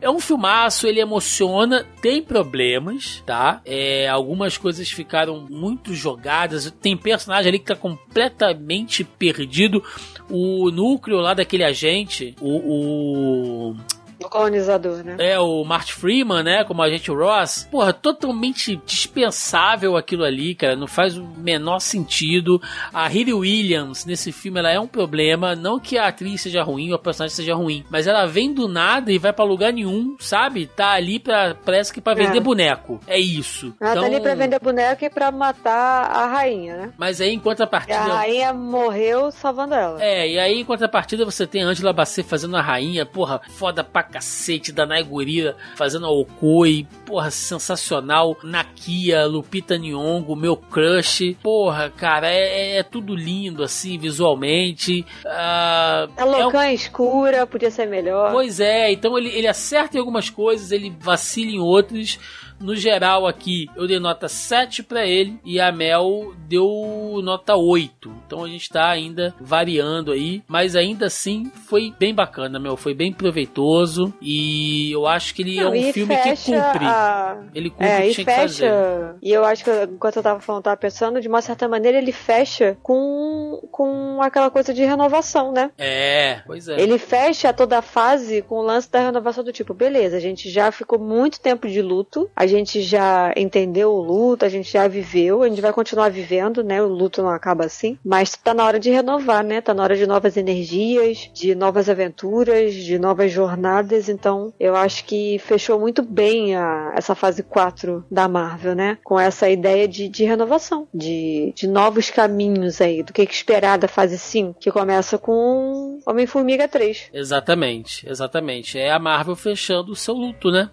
é 0.01 0.11
um 0.11 0.21
filmaço, 0.21 0.87
ele 0.87 1.01
emociona, 1.01 1.87
tem 2.01 2.23
problemas, 2.23 3.23
tá? 3.27 3.61
É, 3.65 4.09
algumas 4.09 4.59
coisas 4.59 4.91
ficaram 4.91 5.47
muito 5.49 5.95
jogadas. 5.95 6.71
Tem 6.81 6.97
personagem 6.97 7.49
ali 7.49 7.59
que 7.59 7.67
tá 7.67 7.77
completamente 7.77 9.05
perdido. 9.05 9.83
O 10.31 10.71
núcleo 10.71 11.19
lá 11.19 11.35
daquele 11.35 11.65
agente, 11.65 12.35
o, 12.41 13.71
o 13.71 13.77
do 14.25 14.31
colonizador, 14.31 15.05
né? 15.05 15.17
É, 15.19 15.39
o 15.39 15.63
Marty 15.65 15.93
Freeman, 15.93 16.43
né? 16.43 16.65
Como 16.65 16.83
agente 16.83 17.11
Ross. 17.11 17.69
Porra, 17.71 17.93
totalmente 17.93 18.77
dispensável 18.85 19.97
aquilo 19.97 20.25
ali, 20.25 20.55
cara. 20.55 20.75
Não 20.75 20.87
faz 20.87 21.17
o 21.17 21.25
menor 21.37 21.79
sentido. 21.79 22.61
A 22.93 23.11
Hilly 23.11 23.35
Williams, 23.35 24.05
nesse 24.05 24.33
filme, 24.33 24.59
ela 24.59 24.71
é 24.71 24.81
um 24.81 24.87
problema. 24.87 25.55
Não 25.55 25.79
que 25.79 25.99
a 25.99 26.09
atriz 26.09 26.41
seja 26.41 26.63
ruim 26.63 26.91
ou 26.91 26.97
a 26.97 26.99
personagem 26.99 27.37
seja 27.37 27.55
ruim. 27.55 27.85
Mas 27.91 28.07
ela 28.07 28.27
vem 28.27 28.53
do 28.53 28.67
nada 28.67 29.13
e 29.13 29.19
vai 29.19 29.33
para 29.33 29.45
lugar 29.45 29.73
nenhum, 29.73 30.17
sabe? 30.19 30.67
Tá 30.67 30.93
ali 30.93 31.19
pra, 31.19 31.55
parece 31.55 31.93
que 31.93 32.01
pra 32.01 32.15
vender 32.15 32.39
é. 32.39 32.41
boneco. 32.41 33.01
É 33.07 33.19
isso. 33.19 33.75
Ela 33.81 33.91
então... 33.91 34.03
tá 34.03 34.09
ali 34.09 34.21
pra 34.21 34.33
então 34.33 34.45
vender 34.45 34.59
boneco 34.61 35.05
e 35.05 35.11
pra 35.11 35.31
matar 35.31 36.11
a 36.11 36.27
rainha, 36.27 36.77
né? 36.77 36.93
Mas 36.97 37.21
aí, 37.21 37.35
enquanto 37.35 37.63
a 37.63 37.67
partida... 37.67 37.99
A 37.99 38.17
rainha 38.17 38.53
morreu 38.55 39.31
salvando 39.31 39.75
ela. 39.75 40.03
É, 40.03 40.29
e 40.29 40.39
aí, 40.39 40.61
enquanto 40.61 40.83
a 40.85 40.89
partida, 40.89 41.25
você 41.25 41.47
tem 41.47 41.63
Angela 41.63 41.93
Bassett 41.93 42.29
fazendo 42.29 42.57
a 42.57 42.63
rainha. 42.63 43.05
Porra, 43.05 43.41
foda 43.51 43.85
pra 43.85 44.03
cacete 44.15 44.71
da 44.71 44.87
Naigurira 44.87 45.57
fazendo 45.75 46.07
a 46.07 46.11
Okoi, 46.11 46.87
porra, 47.05 47.33
sensacional. 47.33 48.37
Nakia, 48.45 49.27
Lupita 49.27 49.77
Nyong'o, 49.77 50.37
meu 50.37 50.57
crush. 50.57 51.37
Porra, 51.43 51.91
cara, 51.91 52.31
é, 52.31 52.77
é 52.77 52.83
tudo 52.85 53.13
lindo 53.13 53.65
assim, 53.65 53.99
visualmente. 53.99 55.05
A 55.27 56.07
Locan 56.21 56.65
é 56.65 56.71
um... 56.71 56.75
escura, 56.75 57.45
podia 57.45 57.73
ser 57.73 57.87
melhor. 57.87 58.31
Pois 58.31 58.61
é, 58.61 58.93
então 58.93 59.19
ele, 59.19 59.31
ele 59.31 59.49
acerta 59.49 59.97
em 59.97 60.01
algumas 60.01 60.31
coisas, 60.31 60.71
ele 60.71 60.95
vacila 61.01 61.51
em 61.51 61.59
outras 61.59 62.21
no 62.65 62.75
geral 62.75 63.27
aqui 63.27 63.69
eu 63.77 63.87
dei 63.87 64.01
nota 64.01 64.27
7 64.27 64.83
para 64.83 65.07
ele 65.07 65.39
e 65.45 65.61
a 65.61 65.71
Mel 65.71 66.33
deu 66.49 67.21
nota 67.23 67.55
8. 67.55 68.11
Então 68.27 68.43
a 68.43 68.49
gente 68.49 68.71
tá 68.71 68.89
ainda 68.89 69.35
variando 69.39 70.11
aí, 70.11 70.43
mas 70.49 70.75
ainda 70.75 71.07
assim 71.07 71.53
foi 71.69 71.93
bem 71.99 72.15
bacana, 72.15 72.59
meu, 72.59 72.77
foi 72.77 72.95
bem 72.95 73.13
proveitoso 73.13 74.13
e 74.21 74.91
eu 74.91 75.07
acho 75.07 75.35
que 75.35 75.43
ele 75.43 75.57
Não, 75.57 75.75
é 75.75 75.79
um 75.79 75.93
filme 75.93 76.17
que 76.17 76.37
cumpre. 76.37 76.85
A... 76.87 77.37
Ele 77.55 77.69
cumpre 77.69 77.87
é, 77.87 77.99
o 77.99 78.03
que 78.03 78.15
tinha 78.15 78.25
fecha... 78.25 78.39
que 78.39 78.71
fazer. 78.71 79.15
E 79.23 79.31
eu 79.31 79.45
acho 79.45 79.63
que 79.63 79.71
enquanto 79.85 80.17
eu 80.17 80.23
tava 80.23 80.41
falando, 80.41 80.63
tava 80.63 80.77
pensando, 80.77 81.21
de 81.21 81.29
uma 81.29 81.43
certa 81.43 81.69
maneira 81.69 81.99
ele 81.99 82.13
fecha 82.13 82.79
com 82.83 83.61
com 83.71 84.23
aquela 84.23 84.51
coisa 84.51 84.73
de 84.73 84.85
renovação, 84.85 85.53
né? 85.53 85.71
É, 85.77 86.41
pois 86.47 86.67
é. 86.69 86.81
Ele 86.81 86.99
fecha 86.99 87.53
toda 87.53 87.79
a 87.79 87.83
fase 87.83 88.41
com 88.43 88.57
o 88.57 88.63
lance 88.63 88.91
da 88.91 89.01
renovação 89.01 89.45
do 89.45 89.53
tipo, 89.53 89.75
beleza, 89.75 90.17
a 90.17 90.21
gente 90.21 90.49
já 90.49 90.73
ficou 90.73 90.99
muito 90.99 91.41
tempo 91.41 91.69
de 91.69 91.83
luto, 91.83 92.31
a 92.35 92.47
gente 92.47 92.54
já 92.83 93.33
entendeu 93.37 93.93
o 93.93 94.03
luto, 94.03 94.45
a 94.45 94.49
gente 94.49 94.73
já 94.73 94.87
viveu, 94.87 95.43
a 95.43 95.49
gente 95.49 95.61
vai 95.61 95.73
continuar 95.73 96.11
vivendo, 96.11 96.63
né? 96.63 96.83
O 96.83 96.89
luto 96.89 97.23
não 97.23 97.31
acaba 97.31 97.65
assim, 97.65 97.99
mas 98.05 98.37
tá 98.37 98.55
na 98.55 98.65
hora 98.65 98.79
de 98.79 98.91
renovar, 98.91 99.45
né? 99.45 99.61
Tá 99.61 99.75
na 99.75 99.83
hora 99.83 99.97
de 99.97 100.07
novas 100.07 100.37
energias, 100.37 101.31
de 101.33 101.55
novas 101.55 101.89
aventuras, 101.89 102.75
de 102.75 102.99
novas 102.99 103.33
jornadas, 103.33 104.09
então 104.09 104.53
eu 104.59 104.77
acho 104.77 105.05
que 105.05 105.39
fechou 105.39 105.79
muito 105.79 106.03
bem 106.03 106.55
a, 106.55 106.93
essa 106.97 107.15
fase 107.15 107.43
4 107.43 108.05
da 108.11 108.29
Marvel, 108.29 108.75
né? 108.75 108.99
Com 109.03 109.19
essa 109.19 109.49
ideia 109.49 109.89
de, 109.89 110.09
de 110.09 110.25
renovação, 110.25 110.87
de, 110.93 111.53
de 111.55 111.67
novos 111.67 112.11
caminhos 112.11 112.81
aí, 112.81 113.03
do 113.03 113.13
que, 113.13 113.27
que 113.27 113.35
esperar 113.35 113.79
da 113.79 113.89
fase 113.89 114.19
5, 114.19 114.59
que 114.61 114.71
começa 114.71 115.19
com 115.19 115.99
Homem-Formiga 116.07 116.69
3. 116.69 117.11
Exatamente, 117.13 118.09
exatamente. 118.09 118.79
É 118.79 118.91
a 118.91 118.99
Marvel 118.99 119.37
fechando 119.37 119.93
o 119.93 119.97
seu 119.97 120.15
luto, 120.15 120.51
né? 120.51 120.71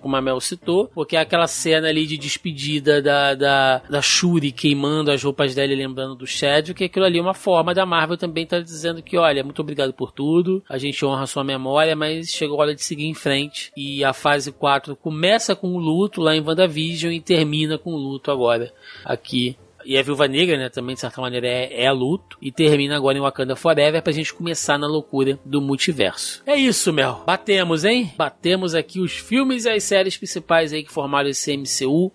Como 0.00 0.16
a 0.16 0.22
Mel 0.22 0.40
citou, 0.40 0.88
porque 0.94 1.13
é 1.16 1.20
aquela 1.20 1.46
cena 1.46 1.88
ali 1.88 2.06
de 2.06 2.16
despedida 2.16 3.00
da, 3.00 3.34
da, 3.34 3.78
da 3.78 4.02
Shuri 4.02 4.52
queimando 4.52 5.10
as 5.10 5.22
roupas 5.22 5.54
dela 5.54 5.72
e 5.72 5.76
lembrando 5.76 6.14
do 6.14 6.26
Chadwick, 6.26 6.78
que 6.78 6.84
aquilo 6.84 7.04
ali 7.04 7.18
é 7.18 7.22
uma 7.22 7.34
forma 7.34 7.74
da 7.74 7.86
Marvel 7.86 8.16
também 8.16 8.44
estar 8.44 8.58
tá 8.58 8.62
dizendo 8.62 9.02
que, 9.02 9.16
olha, 9.16 9.44
muito 9.44 9.60
obrigado 9.60 9.92
por 9.92 10.12
tudo, 10.12 10.62
a 10.68 10.78
gente 10.78 11.04
honra 11.04 11.22
a 11.22 11.26
sua 11.26 11.44
memória, 11.44 11.94
mas 11.94 12.28
chegou 12.28 12.58
a 12.58 12.62
hora 12.62 12.74
de 12.74 12.82
seguir 12.82 13.06
em 13.06 13.14
frente. 13.14 13.72
E 13.76 14.04
a 14.04 14.12
fase 14.12 14.52
4 14.52 14.96
começa 14.96 15.54
com 15.54 15.74
o 15.74 15.78
luto 15.78 16.20
lá 16.20 16.34
em 16.34 16.40
WandaVision 16.40 17.12
e 17.12 17.20
termina 17.20 17.78
com 17.78 17.92
o 17.92 17.96
luto 17.96 18.30
agora 18.30 18.72
aqui 19.04 19.56
e 19.84 19.98
a 19.98 20.02
Viúva 20.02 20.26
Negra, 20.26 20.56
né, 20.56 20.68
também 20.68 20.94
de 20.94 21.00
certa 21.00 21.20
maneira 21.20 21.46
é, 21.46 21.84
é 21.84 21.92
luto. 21.92 22.36
E 22.40 22.50
termina 22.50 22.96
agora 22.96 23.16
em 23.16 23.20
Wakanda 23.20 23.56
Forever 23.56 24.02
pra 24.02 24.12
gente 24.12 24.32
começar 24.32 24.78
na 24.78 24.86
loucura 24.86 25.38
do 25.44 25.60
multiverso. 25.60 26.42
É 26.46 26.56
isso, 26.56 26.92
Mel. 26.92 27.22
Batemos, 27.26 27.84
hein? 27.84 28.12
Batemos 28.16 28.74
aqui 28.74 29.00
os 29.00 29.12
filmes 29.12 29.64
e 29.64 29.70
as 29.70 29.84
séries 29.84 30.16
principais 30.16 30.72
aí 30.72 30.82
que 30.82 30.92
formaram 30.92 31.28
esse 31.28 31.56
MCU 31.56 32.12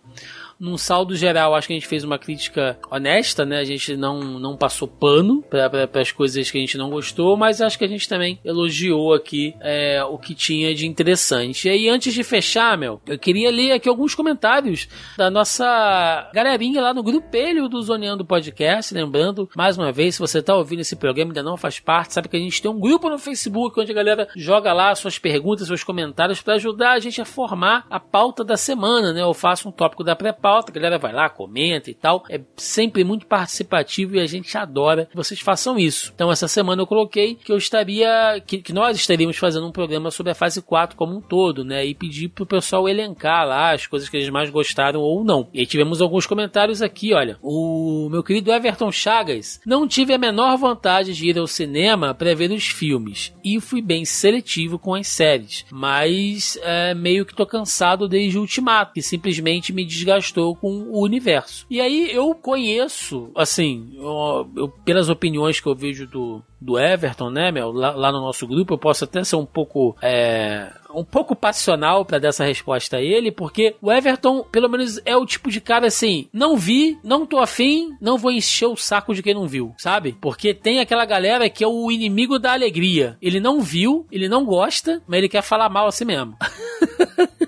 num 0.60 0.78
saldo 0.78 1.16
geral, 1.16 1.56
acho 1.56 1.68
que 1.68 1.74
a 1.74 1.76
gente 1.76 1.88
fez 1.88 2.04
uma 2.04 2.20
crítica 2.20 2.78
honesta, 2.92 3.46
né? 3.46 3.60
A 3.60 3.64
gente 3.64 3.96
não, 3.96 4.20
não 4.40 4.58
passou 4.58 4.88
pano 4.88 5.42
para 5.42 5.90
as 6.02 6.12
coisas 6.12 6.52
que 6.52 6.58
a 6.58 6.62
gente 6.62 6.78
não 6.78 6.90
gostou, 6.90 7.38
mas 7.38 7.62
acho 7.62 7.78
que 7.78 7.86
a 7.86 7.88
gente 7.88 8.10
também 8.10 8.40
elogiou 8.44 9.14
aqui 9.14 9.56
é, 9.62 10.04
o 10.04 10.18
que 10.18 10.36
tinha 10.36 10.74
de 10.76 10.86
interessante. 10.86 11.68
E 11.68 11.72
aí, 11.72 11.90
antes 11.90 12.14
de 12.14 12.24
fechar, 12.24 12.78
Mel, 12.78 13.02
eu 13.08 13.18
queria 13.18 13.50
ler 13.50 13.72
aqui 13.72 13.88
alguns 13.88 14.14
comentários 14.14 14.88
da 15.18 15.30
nossa 15.30 16.30
galerinha 16.34 16.82
lá 16.82 16.94
no 16.94 17.04
grupelho 17.04 17.70
do 17.70 17.82
Zoneando 17.82 18.26
Podcast. 18.26 18.94
Lembrando, 18.94 19.50
mais 19.56 19.78
uma 19.78 19.92
vez, 19.92 20.16
se 20.16 20.22
você 20.22 20.40
está 20.40 20.56
ouvindo 20.56 20.82
esse 20.82 20.96
programa 20.96 21.30
e 21.30 21.32
ainda 21.32 21.44
não 21.44 21.58
faz 21.58 21.80
parte, 21.80 22.14
sabe 22.14 22.28
que 22.28 22.36
a 22.36 22.40
gente 22.40 22.62
tem 22.62 22.70
um 22.70 22.80
grupo 22.80 23.10
no 23.10 23.18
Facebook 23.18 23.80
onde 23.80 23.92
a 23.92 23.96
galera 23.96 24.28
joga 24.36 24.74
lá 24.74 24.94
suas 24.94 25.18
perguntas, 25.18 25.68
seus 25.68 25.84
comentários 25.84 26.42
para 26.42 26.56
ajudar 26.56 26.92
a 26.92 27.00
gente 27.00 27.22
a 27.22 27.26
formar 27.26 27.86
a 27.90 28.00
pauta 28.00 28.44
da 28.44 28.58
semana, 28.58 29.14
né? 29.14 29.22
Eu 29.22 29.34
faço 29.34 29.70
um 29.70 29.72
tópico 29.72 30.04
da 30.04 30.16
pré 30.16 30.34
pauta, 30.50 30.72
a 30.72 30.74
galera 30.74 30.98
vai 30.98 31.14
lá, 31.14 31.30
comenta 31.30 31.92
e 31.92 31.94
tal. 31.94 32.24
É 32.28 32.42
sempre 32.58 33.04
muito 33.04 33.28
participativo 33.28 34.16
e 34.16 34.20
a 34.20 34.26
gente 34.26 34.58
adora 34.58 35.06
que 35.06 35.16
vocês 35.16 35.40
façam 35.40 35.78
isso. 35.78 36.12
Então, 36.16 36.32
essa 36.32 36.48
semana 36.48 36.82
eu 36.82 36.88
coloquei 36.88 37.36
que 37.36 37.52
eu 37.52 37.58
estaria, 37.58 38.42
que, 38.48 38.58
que 38.58 38.74
nós 38.74 38.98
estaríamos 38.98 39.38
fazendo 39.38 39.68
um 39.68 39.72
programa 39.72 40.10
sobre 40.10 40.32
a 40.32 40.36
fase 40.36 40.60
4 40.60 40.98
como 40.98 41.16
um 41.16 41.22
todo, 41.22 41.64
né? 41.64 41.86
E 41.86 41.94
pedir 41.94 42.30
pro 42.30 42.48
pessoal 42.48 42.90
elencar 42.90 43.48
lá 43.48 43.74
as 43.74 43.86
coisas 43.86 44.10
que 44.10 44.18
eles 44.18 44.30
mais 44.30 44.50
gostaram 44.50 45.02
ou 45.02 45.24
não. 45.24 45.48
E 45.54 45.68
tivemos 45.68 46.02
alguns 46.02 46.26
comentários 46.26 46.82
aqui, 46.82 47.14
olha. 47.14 47.38
O 47.44 48.10
meu 48.10 48.24
querido 48.24 48.52
Everton 48.52 48.92
Chagas, 48.92 49.62
não 49.64 49.88
tive 49.88 50.16
a 50.16 50.18
menor 50.18 50.58
vontade 50.58 51.14
de 51.14 51.30
ir 51.30 51.38
ao 51.38 51.46
cinema 51.46 52.16
para 52.16 52.34
ver 52.34 52.50
os 52.50 52.66
filmes 52.66 53.32
e 53.44 53.62
fui 53.62 53.84
bem 53.84 54.04
seletivo 54.04 54.80
com 54.80 54.96
as 54.96 55.06
séries, 55.08 55.64
mas 55.72 56.58
é, 56.64 56.96
meio 56.96 57.24
que 57.24 57.36
tô 57.36 57.46
cansado 57.46 58.08
desde 58.08 58.38
o 58.38 58.42
Ultimato, 58.42 58.94
que 58.94 59.02
simplesmente 59.04 59.72
me 59.72 59.86
desgastou 59.86 60.39
com 60.56 60.68
o 60.68 61.04
universo. 61.04 61.66
E 61.70 61.80
aí 61.80 62.10
eu 62.14 62.34
conheço, 62.34 63.32
assim, 63.36 63.92
eu, 63.96 64.50
eu, 64.56 64.68
pelas 64.68 65.10
opiniões 65.10 65.60
que 65.60 65.68
eu 65.68 65.76
vejo 65.76 66.08
do, 66.08 66.42
do 66.60 66.78
Everton, 66.78 67.30
né, 67.30 67.52
Mel, 67.52 67.72
lá, 67.72 67.92
lá, 67.92 68.12
no 68.12 68.22
nosso 68.22 68.46
grupo, 68.46 68.74
eu 68.74 68.78
posso 68.78 69.04
até 69.04 69.24
ser 69.24 69.36
um 69.36 69.46
pouco. 69.46 69.96
É, 70.02 70.72
um 70.94 71.04
pouco 71.04 71.36
passional 71.36 72.04
para 72.04 72.20
dar 72.20 72.30
essa 72.30 72.44
resposta 72.44 72.98
a 72.98 73.02
ele, 73.02 73.32
porque 73.32 73.76
o 73.82 73.92
Everton, 73.92 74.44
pelo 74.44 74.68
menos, 74.68 75.00
é 75.06 75.16
o 75.16 75.26
tipo 75.26 75.50
de 75.50 75.62
cara 75.62 75.88
assim: 75.88 76.28
não 76.34 76.58
vi, 76.58 76.98
não 77.04 77.26
tô 77.26 77.40
afim, 77.40 77.96
não 78.02 78.18
vou 78.18 78.32
encher 78.32 78.68
o 78.68 78.76
saco 78.76 79.14
de 79.14 79.24
quem 79.24 79.34
não 79.34 79.48
viu, 79.48 79.74
sabe? 79.78 80.18
Porque 80.20 80.54
tem 80.54 80.80
aquela 80.80 81.06
galera 81.06 81.50
que 81.50 81.64
é 81.64 81.68
o 81.68 81.92
inimigo 81.92 82.40
da 82.40 82.54
alegria. 82.54 83.18
Ele 83.22 83.40
não 83.40 83.62
viu, 83.62 84.06
ele 84.12 84.28
não 84.28 84.44
gosta, 84.46 85.02
mas 85.08 85.20
ele 85.20 85.30
quer 85.30 85.42
falar 85.42 85.70
mal 85.70 85.88
assim 85.88 86.06
mesmo. 86.06 86.36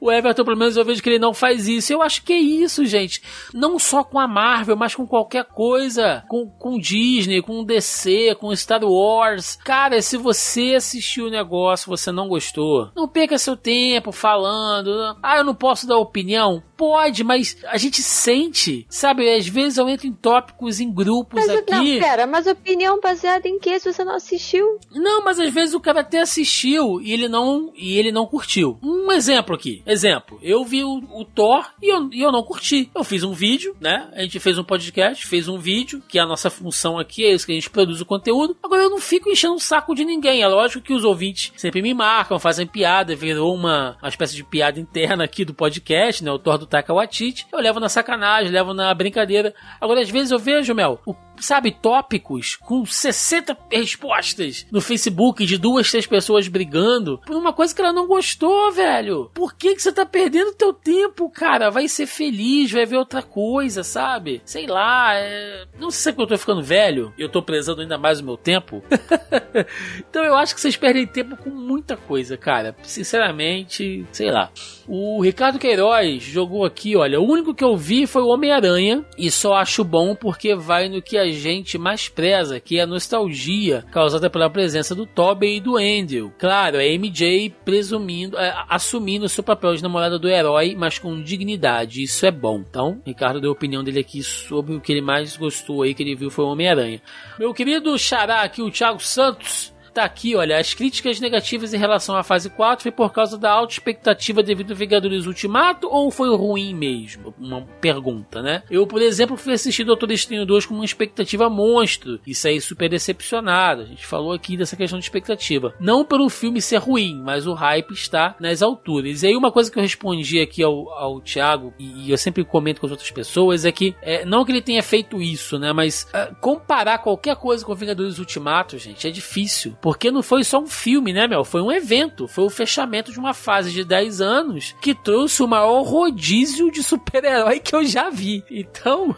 o 0.00 0.10
Everton, 0.10 0.44
pelo 0.44 0.56
menos, 0.56 0.76
eu 0.76 0.84
vejo 0.84 1.02
que 1.02 1.08
ele 1.08 1.18
não 1.18 1.34
faz 1.34 1.68
isso. 1.68 1.92
Eu 1.92 2.02
acho 2.02 2.22
que 2.22 2.32
é 2.32 2.38
isso, 2.38 2.84
gente. 2.84 3.22
Não 3.52 3.78
só 3.78 4.02
com 4.02 4.18
a 4.18 4.26
Marvel, 4.26 4.76
mas 4.76 4.94
com 4.94 5.06
qualquer 5.06 5.44
coisa. 5.44 6.24
Com, 6.28 6.48
com 6.48 6.78
Disney, 6.78 7.42
com 7.42 7.64
DC, 7.64 8.36
com 8.40 8.54
Star 8.54 8.84
Wars. 8.84 9.58
Cara, 9.64 10.00
se 10.02 10.16
você 10.16 10.74
assistiu 10.76 11.26
o 11.26 11.30
negócio 11.30 11.90
você 11.90 12.10
não 12.10 12.28
gostou, 12.28 12.90
não 12.96 13.08
perca 13.08 13.38
seu 13.38 13.56
tempo 13.56 14.12
falando. 14.12 14.90
Ah, 15.22 15.38
eu 15.38 15.44
não 15.44 15.54
posso 15.54 15.86
dar 15.86 15.98
opinião? 15.98 16.62
Pode, 16.76 17.22
mas 17.22 17.56
a 17.68 17.76
gente 17.76 18.02
sente, 18.02 18.86
sabe? 18.88 19.32
Às 19.32 19.46
vezes 19.46 19.78
eu 19.78 19.88
entro 19.88 20.06
em 20.06 20.12
tópicos, 20.12 20.80
em 20.80 20.92
grupos 20.92 21.46
mas, 21.46 21.50
aqui. 21.56 21.70
Não, 21.70 22.00
pera, 22.00 22.26
mas 22.26 22.46
opinião 22.46 23.00
baseada 23.00 23.46
em 23.48 23.58
que 23.58 23.78
se 23.78 23.92
você 23.92 24.04
não 24.04 24.16
assistiu? 24.16 24.78
Não, 24.90 25.22
mas 25.22 25.38
às 25.38 25.52
vezes 25.52 25.74
o 25.74 25.80
cara 25.80 26.00
até 26.00 26.20
assistiu 26.20 27.00
e 27.00 27.12
ele 27.12 27.28
não, 27.28 27.72
e 27.76 27.98
ele 27.98 28.10
não 28.10 28.26
curtiu. 28.26 28.78
Um 28.82 29.12
exemplo 29.12 29.21
aqui. 29.28 29.82
Exemplo, 29.86 30.38
eu 30.42 30.64
vi 30.64 30.84
o, 30.84 31.02
o 31.12 31.24
Thor 31.24 31.70
e 31.80 31.92
eu, 31.92 32.08
e 32.12 32.22
eu 32.22 32.32
não 32.32 32.42
curti. 32.42 32.90
Eu 32.94 33.04
fiz 33.04 33.22
um 33.22 33.32
vídeo, 33.32 33.76
né? 33.80 34.08
A 34.14 34.22
gente 34.22 34.38
fez 34.38 34.58
um 34.58 34.64
podcast, 34.64 35.26
fez 35.26 35.48
um 35.48 35.58
vídeo, 35.58 36.02
que 36.08 36.18
é 36.18 36.22
a 36.22 36.26
nossa 36.26 36.50
função 36.50 36.98
aqui, 36.98 37.24
é 37.24 37.32
isso 37.32 37.46
que 37.46 37.52
a 37.52 37.54
gente 37.54 37.70
produz 37.70 38.00
o 38.00 38.06
conteúdo. 38.06 38.56
Agora 38.62 38.82
eu 38.82 38.90
não 38.90 38.98
fico 38.98 39.28
enchendo 39.28 39.54
o 39.54 39.60
saco 39.60 39.94
de 39.94 40.04
ninguém. 40.04 40.42
É 40.42 40.48
lógico 40.48 40.84
que 40.84 40.94
os 40.94 41.04
ouvintes 41.04 41.52
sempre 41.56 41.82
me 41.82 41.94
marcam, 41.94 42.38
fazem 42.38 42.66
piada, 42.66 43.14
virou 43.14 43.54
uma, 43.54 43.96
uma 44.00 44.08
espécie 44.08 44.34
de 44.34 44.44
piada 44.44 44.80
interna 44.80 45.24
aqui 45.24 45.44
do 45.44 45.54
podcast, 45.54 46.24
né? 46.24 46.30
O 46.30 46.38
Thor 46.38 46.58
do 46.58 46.66
Taika 46.66 46.94
Waititi. 46.94 47.46
Eu 47.52 47.60
levo 47.60 47.80
na 47.80 47.88
sacanagem, 47.88 48.50
levo 48.50 48.74
na 48.74 48.92
brincadeira. 48.94 49.54
Agora, 49.80 50.00
às 50.00 50.10
vezes 50.10 50.30
eu 50.30 50.38
vejo, 50.38 50.74
Mel, 50.74 51.00
o 51.06 51.14
sabe, 51.38 51.72
tópicos 51.72 52.56
com 52.56 52.84
60 52.84 53.56
respostas 53.70 54.66
no 54.70 54.80
Facebook 54.80 55.44
de 55.44 55.58
duas, 55.58 55.90
três 55.90 56.06
pessoas 56.06 56.48
brigando 56.48 57.18
por 57.26 57.36
uma 57.36 57.52
coisa 57.52 57.74
que 57.74 57.80
ela 57.80 57.92
não 57.92 58.06
gostou, 58.06 58.70
velho. 58.72 59.30
Por 59.34 59.54
que, 59.54 59.74
que 59.74 59.82
você 59.82 59.92
tá 59.92 60.04
perdendo 60.06 60.54
teu 60.54 60.72
tempo, 60.72 61.30
cara? 61.30 61.70
Vai 61.70 61.88
ser 61.88 62.06
feliz, 62.06 62.70
vai 62.70 62.84
ver 62.84 62.96
outra 62.96 63.22
coisa, 63.22 63.82
sabe? 63.82 64.42
Sei 64.44 64.66
lá, 64.66 65.14
é... 65.14 65.66
não 65.78 65.90
sei 65.90 66.12
se 66.12 66.18
é 66.18 66.22
eu 66.22 66.26
tô 66.26 66.38
ficando 66.38 66.62
velho 66.62 67.12
eu 67.18 67.28
tô 67.28 67.42
prezando 67.42 67.80
ainda 67.80 67.98
mais 67.98 68.20
o 68.20 68.24
meu 68.24 68.36
tempo. 68.36 68.82
então 69.98 70.24
eu 70.24 70.34
acho 70.34 70.54
que 70.54 70.60
vocês 70.60 70.76
perdem 70.76 71.06
tempo 71.06 71.36
com 71.36 71.50
muita 71.50 71.96
coisa, 71.96 72.36
cara. 72.36 72.74
Sinceramente, 72.82 74.04
sei 74.12 74.30
lá. 74.30 74.50
O 74.86 75.22
Ricardo 75.22 75.58
Queiroz 75.58 76.22
jogou 76.22 76.64
aqui, 76.64 76.96
olha, 76.96 77.20
o 77.20 77.26
único 77.26 77.54
que 77.54 77.64
eu 77.64 77.76
vi 77.76 78.06
foi 78.06 78.22
o 78.22 78.28
Homem-Aranha 78.28 79.04
e 79.16 79.30
só 79.30 79.54
acho 79.54 79.84
bom 79.84 80.14
porque 80.14 80.54
vai 80.54 80.88
no 80.88 81.00
que 81.00 81.16
a 81.16 81.30
gente 81.32 81.76
mais 81.78 82.08
preza, 82.08 82.60
que 82.60 82.78
é 82.78 82.82
a 82.82 82.86
nostalgia 82.86 83.84
causada 83.90 84.30
pela 84.30 84.50
presença 84.50 84.94
do 84.94 85.06
Tobey 85.06 85.56
e 85.56 85.60
do 85.60 85.76
Andrew. 85.76 86.32
Claro, 86.38 86.78
a 86.78 86.82
MJ 86.82 87.50
presumindo, 87.64 88.38
é, 88.38 88.54
assumindo 88.68 89.28
seu 89.28 89.42
papel 89.42 89.74
de 89.74 89.82
namorada 89.82 90.18
do 90.18 90.28
herói, 90.28 90.74
mas 90.76 90.98
com 90.98 91.20
dignidade. 91.22 92.02
Isso 92.02 92.24
é 92.26 92.30
bom. 92.30 92.62
Então, 92.68 93.00
Ricardo 93.04 93.40
deu 93.40 93.50
a 93.50 93.54
opinião 93.54 93.82
dele 93.82 94.00
aqui 94.00 94.22
sobre 94.22 94.74
o 94.74 94.80
que 94.80 94.92
ele 94.92 95.00
mais 95.00 95.36
gostou 95.36 95.82
aí, 95.82 95.94
que 95.94 96.02
ele 96.02 96.14
viu 96.14 96.30
foi 96.30 96.44
o 96.44 96.48
Homem-Aranha. 96.48 97.00
Meu 97.38 97.52
querido 97.52 97.98
xará 97.98 98.42
aqui, 98.42 98.62
o 98.62 98.70
Thiago 98.70 99.00
Santos, 99.00 99.71
Tá 99.92 100.04
aqui, 100.04 100.34
olha, 100.34 100.58
as 100.58 100.72
críticas 100.72 101.20
negativas 101.20 101.74
em 101.74 101.78
relação 101.78 102.16
à 102.16 102.22
fase 102.22 102.48
4 102.48 102.82
foi 102.82 102.90
por 102.90 103.12
causa 103.12 103.36
da 103.36 103.50
alta 103.50 103.74
expectativa 103.74 104.42
devido 104.42 104.70
ao 104.70 104.76
Vingadores 104.76 105.26
Ultimato 105.26 105.86
ou 105.86 106.10
foi 106.10 106.34
ruim 106.34 106.74
mesmo? 106.74 107.34
Uma 107.38 107.60
pergunta, 107.80 108.40
né? 108.40 108.62
Eu, 108.70 108.86
por 108.86 109.02
exemplo, 109.02 109.36
fui 109.36 109.52
assistir 109.52 109.84
Doutor 109.84 110.10
Estranho 110.10 110.46
2 110.46 110.64
com 110.64 110.74
uma 110.74 110.84
expectativa 110.84 111.50
monstro 111.50 112.18
e 112.26 112.34
saí 112.34 112.58
super 112.58 112.88
decepcionado. 112.88 113.82
A 113.82 113.84
gente 113.84 114.06
falou 114.06 114.32
aqui 114.32 114.56
dessa 114.56 114.76
questão 114.76 114.98
de 114.98 115.04
expectativa. 115.04 115.74
Não 115.78 116.06
pelo 116.06 116.30
filme 116.30 116.62
ser 116.62 116.78
ruim, 116.78 117.20
mas 117.22 117.46
o 117.46 117.52
hype 117.52 117.92
está 117.92 118.34
nas 118.40 118.62
alturas. 118.62 119.22
E 119.22 119.26
aí 119.26 119.36
uma 119.36 119.52
coisa 119.52 119.70
que 119.70 119.78
eu 119.78 119.82
respondi 119.82 120.40
aqui 120.40 120.62
ao, 120.62 120.88
ao 120.90 121.20
Thiago, 121.20 121.74
e 121.78 122.10
eu 122.10 122.16
sempre 122.16 122.44
comento 122.44 122.80
com 122.80 122.86
as 122.86 122.92
outras 122.92 123.10
pessoas, 123.10 123.66
é 123.66 123.72
que, 123.72 123.94
é, 124.00 124.24
não 124.24 124.42
que 124.44 124.52
ele 124.52 124.62
tenha 124.62 124.82
feito 124.82 125.20
isso, 125.20 125.58
né? 125.58 125.70
Mas 125.72 126.06
uh, 126.14 126.34
comparar 126.40 126.98
qualquer 126.98 127.36
coisa 127.36 127.62
com 127.64 127.74
Vingadores 127.74 128.18
Ultimato, 128.18 128.78
gente, 128.78 129.06
é 129.06 129.10
difícil. 129.10 129.76
Porque 129.82 130.12
não 130.12 130.22
foi 130.22 130.44
só 130.44 130.60
um 130.60 130.66
filme, 130.68 131.12
né, 131.12 131.26
Mel? 131.26 131.44
Foi 131.44 131.60
um 131.60 131.72
evento. 131.72 132.28
Foi 132.28 132.44
o 132.44 132.50
fechamento 132.50 133.10
de 133.10 133.18
uma 133.18 133.34
fase 133.34 133.72
de 133.72 133.84
10 133.84 134.20
anos 134.20 134.76
que 134.80 134.94
trouxe 134.94 135.42
o 135.42 135.48
maior 135.48 135.82
rodízio 135.82 136.70
de 136.70 136.84
super-herói 136.84 137.58
que 137.58 137.74
eu 137.74 137.84
já 137.84 138.08
vi. 138.08 138.44
Então, 138.48 139.14